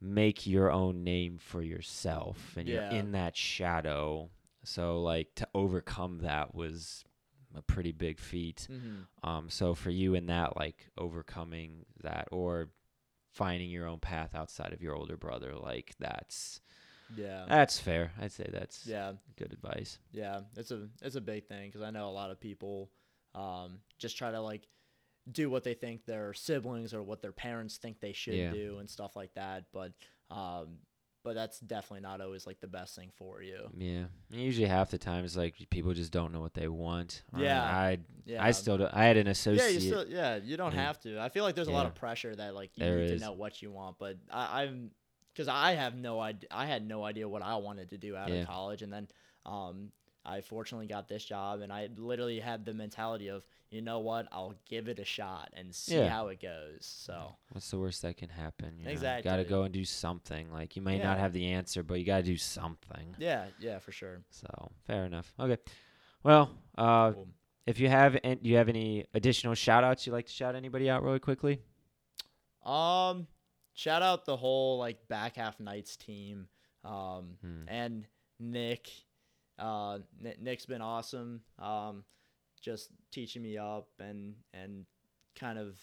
make 0.00 0.46
your 0.46 0.70
own 0.70 1.04
name 1.04 1.38
for 1.38 1.62
yourself 1.62 2.54
and 2.56 2.68
Yeah. 2.68 2.74
you're 2.90 2.98
in 3.00 3.12
that 3.12 3.36
shadow 3.36 4.30
so 4.64 5.00
like 5.02 5.28
to 5.34 5.46
overcome 5.54 6.18
that 6.20 6.54
was 6.54 7.04
a 7.54 7.62
pretty 7.62 7.92
big 7.92 8.18
feat 8.18 8.68
hmm 8.68 9.00
um 9.22 9.48
so 9.50 9.74
for 9.74 9.90
you 9.90 10.14
in 10.14 10.26
that 10.26 10.56
like 10.56 10.88
overcoming 10.98 11.84
that 12.02 12.28
or 12.30 12.68
finding 13.32 13.70
your 13.70 13.86
own 13.86 13.98
path 13.98 14.34
outside 14.34 14.72
of 14.72 14.82
your 14.82 14.94
older 14.94 15.16
brother 15.16 15.54
like 15.54 15.94
that's 15.98 16.60
Yeah. 17.08 17.46
that's 17.48 17.78
fair 17.78 18.12
i'd 18.20 18.32
say 18.32 18.48
that's 18.52 18.86
Yeah. 18.86 19.12
good 19.36 19.52
advice 19.52 19.98
Yeah, 20.12 20.40
it's 20.56 20.70
a 20.70 20.88
it's 21.02 21.16
a 21.16 21.20
big 21.20 21.46
thing 21.46 21.68
because 21.68 21.82
I 21.82 21.90
know 21.90 22.08
a 22.08 22.10
lot 22.10 22.30
of 22.30 22.40
people 22.40 22.90
um, 23.34 23.78
just 23.98 24.16
try 24.16 24.30
to 24.30 24.40
like 24.40 24.66
do 25.30 25.50
what 25.50 25.64
they 25.64 25.74
think 25.74 26.04
their 26.06 26.32
siblings 26.34 26.94
or 26.94 27.02
what 27.02 27.20
their 27.22 27.32
parents 27.32 27.76
think 27.76 28.00
they 28.00 28.12
should 28.12 28.34
Yeah. 28.34 28.52
do 28.52 28.78
and 28.78 28.88
stuff 28.88 29.16
like 29.16 29.34
that. 29.34 29.64
But 29.72 29.92
um, 30.30 30.78
but 31.22 31.34
that's 31.34 31.60
definitely 31.60 32.00
not 32.00 32.22
always 32.22 32.46
like 32.46 32.60
the 32.60 32.66
best 32.66 32.94
thing 32.96 33.10
for 33.16 33.42
you. 33.42 33.68
Yeah, 33.76 34.04
usually 34.30 34.66
half 34.66 34.90
the 34.90 34.96
time 34.96 35.24
it's 35.24 35.36
like 35.36 35.54
people 35.68 35.92
just 35.92 36.12
don't 36.12 36.32
know 36.32 36.40
what 36.40 36.54
they 36.54 36.68
want. 36.68 37.22
Yeah. 37.36 37.62
I 37.62 37.98
Yeah. 38.24 38.42
I 38.42 38.52
still 38.52 38.78
don't, 38.78 38.94
I 38.94 39.04
had 39.04 39.18
an 39.18 39.26
yeah, 39.26 39.32
associate. 39.32 39.72
you 39.74 39.80
still 39.80 40.08
yeah, 40.08 40.36
you 40.36 40.56
don't 40.56 40.72
Yeah. 40.74 40.82
have 40.84 40.98
to. 41.00 41.20
I 41.20 41.28
feel 41.28 41.44
like 41.44 41.54
there's 41.56 41.68
a 41.68 41.72
lot 41.72 41.84
of 41.86 41.94
pressure 41.94 42.34
that 42.34 42.54
like 42.54 42.70
you 42.76 42.84
There 42.84 42.96
need 42.98 43.10
is. 43.10 43.20
to 43.20 43.26
know 43.26 43.32
what 43.32 43.60
you 43.60 43.70
want, 43.70 43.98
but 43.98 44.16
I, 44.30 44.62
I'm 44.62 44.92
because 45.34 45.46
I 45.48 45.72
have 45.72 45.94
no 45.94 46.18
idea. 46.20 46.48
I 46.50 46.64
had 46.66 46.86
no 46.86 47.04
idea 47.04 47.28
what 47.28 47.42
I 47.42 47.56
wanted 47.56 47.90
to 47.90 47.98
do 47.98 48.16
out 48.16 48.30
Yeah. 48.30 48.36
of 48.42 48.46
college, 48.48 48.80
and 48.82 48.92
then 48.92 49.06
um, 49.46 49.92
I 50.24 50.42
fortunately 50.42 50.86
got 50.86 51.08
this 51.08 51.24
job, 51.24 51.60
and 51.60 51.72
I 51.72 51.88
literally 51.96 52.40
had 52.40 52.64
the 52.64 52.74
mentality 52.74 53.28
of 53.28 53.44
you 53.70 53.80
know 53.80 54.00
what, 54.00 54.26
I'll 54.32 54.54
give 54.68 54.88
it 54.88 54.98
a 54.98 55.04
shot 55.04 55.50
and 55.54 55.72
see 55.74 55.94
Yeah. 55.96 56.08
how 56.08 56.26
it 56.28 56.40
goes. 56.42 56.78
So 56.80 57.36
What's 57.52 57.70
the 57.70 57.78
worst 57.78 58.02
that 58.02 58.16
can 58.16 58.28
happen? 58.28 58.78
You 58.80 58.96
Got 58.98 59.36
to 59.36 59.44
go 59.44 59.62
and 59.62 59.72
do 59.72 59.84
something. 59.84 60.52
Like 60.52 60.74
you 60.76 60.82
may 60.82 60.98
not 60.98 61.18
have 61.18 61.32
the 61.32 61.46
answer, 61.52 61.82
but 61.84 61.94
you 62.00 62.04
got 62.04 62.16
to 62.18 62.22
do 62.24 62.36
something. 62.36 63.14
yeah, 63.18 63.46
yeah, 63.60 63.78
for 63.78 63.92
sure. 63.92 64.22
So 64.30 64.48
fair 64.86 65.04
enough. 65.06 65.32
Okay. 65.38 65.56
Well, 66.24 66.50
uh, 66.76 67.12
Cool. 67.12 67.28
if 67.66 67.78
you 67.78 67.88
have, 67.88 68.18
an- 68.24 68.38
do 68.42 68.48
you 68.50 68.56
have 68.56 68.68
any 68.68 69.06
additional 69.14 69.54
shout 69.54 69.84
outs 69.84 70.04
you'd 70.06 70.12
like 70.14 70.26
to 70.26 70.32
shout 70.32 70.54
anybody 70.56 70.90
out 70.90 71.02
really 71.04 71.20
quickly? 71.20 71.60
Um, 72.64 73.26
shout 73.74 74.02
out 74.02 74.24
the 74.26 74.36
whole 74.36 74.78
like 74.78 75.06
back 75.08 75.36
half 75.36 75.60
nights 75.60 75.96
team. 75.96 76.48
Um, 76.84 77.36
Hmm. 77.40 77.68
and 77.68 78.06
Nick. 78.38 78.90
Uh, 79.60 79.98
Nick's 80.40 80.66
been 80.66 80.80
awesome. 80.82 81.42
Um, 81.58 82.04
just 82.62 82.90
teaching 83.12 83.42
me 83.42 83.58
up 83.58 83.88
and 83.98 84.34
and 84.54 84.84
kind 85.38 85.58
of 85.58 85.78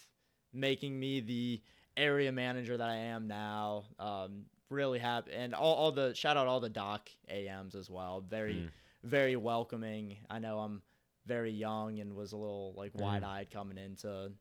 making 0.52 0.98
me 0.98 1.20
the 1.20 1.62
area 1.96 2.30
manager 2.32 2.76
that 2.76 2.88
I 2.88 2.96
am 2.96 3.26
now. 3.28 3.84
Um, 3.98 4.44
really 4.70 4.98
happy 4.98 5.32
and 5.32 5.54
all, 5.54 5.74
all 5.76 5.92
the 5.92 6.14
shout 6.14 6.36
out 6.36 6.46
all 6.46 6.60
the 6.60 6.68
dock 6.68 7.08
AMs 7.28 7.74
as 7.74 7.88
well. 7.88 8.20
Very 8.20 8.54
Mm. 8.54 8.70
very 9.04 9.36
welcoming. 9.36 10.18
I 10.28 10.38
know 10.40 10.58
I'm 10.58 10.82
very 11.26 11.52
young 11.52 12.00
and 12.00 12.14
was 12.14 12.32
a 12.32 12.36
little 12.36 12.74
like 12.76 12.92
Mm. 12.94 13.00
wide 13.00 13.22
eyed 13.24 13.50
coming 13.50 13.78
into 13.78 14.32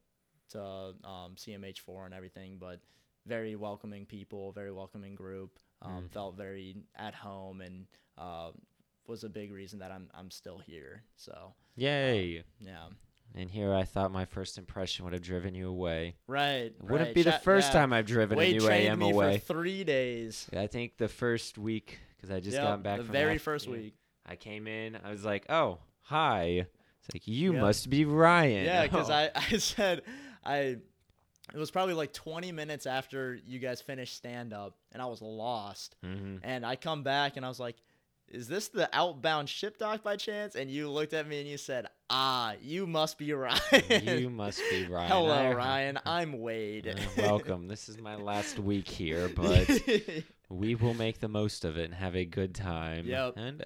to 0.49 0.61
um, 1.03 1.35
CMH4 1.35 2.05
and 2.05 2.13
everything, 2.13 2.57
but 2.57 2.79
very 3.25 3.55
welcoming 3.55 4.05
people, 4.05 4.51
very 4.53 4.71
welcoming 4.71 5.13
group. 5.15 5.59
Um, 5.81 6.05
Mm. 6.05 6.11
Felt 6.11 6.35
very 6.37 6.75
at 6.95 7.13
home 7.13 7.61
and 7.61 7.87
uh, 8.17 8.51
was 9.07 9.23
a 9.23 9.29
big 9.29 9.51
reason 9.51 9.79
that 9.79 9.91
I'm 9.91 10.09
I'm 10.13 10.31
still 10.31 10.57
here. 10.59 11.03
So 11.15 11.53
Yay! 11.75 12.43
yeah, 12.59 12.87
and 13.35 13.49
here 13.49 13.73
I 13.73 13.83
thought 13.83 14.11
my 14.11 14.25
first 14.25 14.57
impression 14.57 15.05
would 15.05 15.13
have 15.13 15.21
driven 15.21 15.53
you 15.55 15.69
away. 15.69 16.15
right. 16.27 16.73
It 16.73 16.75
wouldn't 16.81 17.09
right. 17.09 17.15
be 17.15 17.23
the 17.23 17.31
first 17.33 17.69
yeah. 17.73 17.79
time 17.81 17.93
I've 17.93 18.05
driven 18.05 18.37
Wade 18.37 18.55
a 18.55 18.59
new 18.59 18.65
trained 18.65 18.87
AM 18.87 18.99
me 18.99 19.11
away. 19.11 19.37
for 19.39 19.53
three 19.53 19.83
days. 19.83 20.47
I 20.55 20.67
think 20.67 20.97
the 20.97 21.07
first 21.07 21.57
week 21.57 21.99
because 22.15 22.31
I 22.31 22.39
just 22.39 22.55
Yep, 22.55 22.63
got 22.63 22.83
back 22.83 22.97
from 22.97 23.07
the 23.07 23.13
very 23.13 23.37
first 23.37 23.67
week. 23.67 23.93
I 24.25 24.35
came 24.35 24.67
in. 24.67 24.97
I 25.03 25.11
was 25.11 25.23
like, 25.23 25.45
"Oh, 25.49 25.79
hi." 26.01 26.65
It's 27.05 27.13
like 27.15 27.27
you 27.27 27.53
Yep. 27.53 27.61
must 27.61 27.89
be 27.89 28.05
Ryan. 28.05 28.65
Yeah, 28.65 28.83
because 28.83 29.09
Oh. 29.09 29.13
I, 29.13 29.31
I 29.35 29.57
said 29.57 30.01
I 30.43 30.77
it 31.53 31.57
was 31.57 31.71
probably 31.71 31.93
like 31.93 32.11
20 32.11 32.51
minutes 32.51 32.85
after 32.85 33.39
you 33.45 33.59
guys 33.59 33.79
finished 33.81 34.15
stand 34.15 34.51
up 34.53 34.75
and 34.91 35.01
I 35.01 35.05
was 35.05 35.21
lost. 35.21 35.95
Mhm. 36.03 36.39
And 36.43 36.65
I 36.65 36.75
come 36.75 37.03
back 37.03 37.37
and 37.37 37.45
I 37.45 37.49
was 37.49 37.59
like, 37.59 37.77
is 38.29 38.47
this 38.47 38.67
the 38.67 38.89
outbound 38.93 39.49
ship 39.49 39.77
dock 39.77 40.03
by 40.03 40.15
chance? 40.15 40.55
And 40.55 40.69
you 40.69 40.89
looked 40.89 41.13
at 41.13 41.27
me 41.27 41.39
and 41.39 41.47
you 41.49 41.57
said, 41.57 41.87
ah, 42.09 42.55
you 42.61 42.85
must 42.87 43.17
be 43.17 43.31
Ryan. 43.33 43.61
you 44.19 44.29
must 44.29 44.61
be 44.69 44.85
Ryan. 44.89 45.09
Hello, 45.11 45.31
I- 45.31 45.53
Ryan. 45.53 45.99
I'm 46.05 46.39
Wade. 46.39 46.87
Uh, 46.87 46.99
welcome. 47.17 47.67
this 47.67 47.87
is 47.89 47.97
my 47.97 48.15
last 48.15 48.59
week 48.59 48.87
here, 48.87 49.29
but 49.35 49.69
we 50.49 50.75
will 50.75 50.93
make 50.93 51.19
the 51.19 51.27
most 51.29 51.63
of 51.65 51.77
it 51.77 51.85
and 51.85 51.93
have 51.93 52.15
a 52.15 52.25
good 52.25 52.53
time. 52.53 53.05
Yep. 53.05 53.33
And 53.37 53.63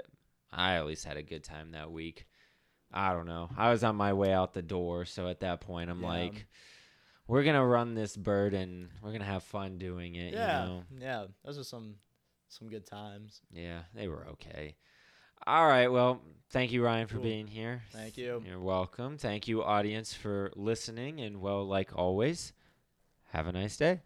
I 0.52 0.76
at 0.76 0.86
least 0.86 1.06
had 1.06 1.18
a 1.18 1.24
good 1.24 1.44
time 1.44 1.72
that 1.72 1.92
week. 1.92 2.28
I 2.94 3.14
don't 3.14 3.26
know. 3.28 3.50
I 3.58 3.72
was 3.72 3.84
on 3.84 3.96
my 3.96 4.14
way 4.14 4.34
out 4.34 4.54
the 4.54 4.62
door, 4.62 5.06
so 5.06 5.28
at 5.28 5.40
that 5.40 5.62
point, 5.62 5.90
I'm 5.90 6.02
Yeah. 6.02 6.08
like, 6.08 6.46
we're 7.26 7.44
gonna 7.44 7.66
run 7.66 7.96
this 7.96 8.18
bird 8.18 8.54
and 8.54 8.90
we're 9.02 9.14
gonna 9.14 9.24
have 9.24 9.44
fun 9.44 9.78
doing 9.78 10.16
it. 10.16 10.34
yeah, 10.34 10.64
You 10.64 10.70
know? 10.70 10.84
yeah. 11.00 11.26
Those 11.46 11.58
are 11.58 11.64
some 11.64 11.96
some 12.52 12.70
good 12.70 12.86
times. 12.86 13.42
Yeah, 13.52 13.82
they 13.94 14.08
were 14.08 14.28
okay. 14.34 14.76
All 15.48 15.68
right. 15.68 15.88
Well, 15.88 16.22
thank 16.52 16.72
you, 16.72 16.84
Ryan, 16.84 17.08
for 17.08 17.16
Cool. 17.16 17.24
being 17.24 17.48
here. 17.48 17.82
Thank 17.92 18.18
you. 18.18 18.44
You're 18.46 18.60
welcome. 18.60 19.18
Thank 19.18 19.48
you, 19.48 19.64
audience, 19.64 20.14
for 20.14 20.52
listening. 20.56 21.20
And 21.20 21.42
well, 21.42 21.66
like 21.66 21.92
always, 21.96 22.54
have 23.32 23.48
a 23.48 23.52
nice 23.52 23.78
day. 23.78 24.02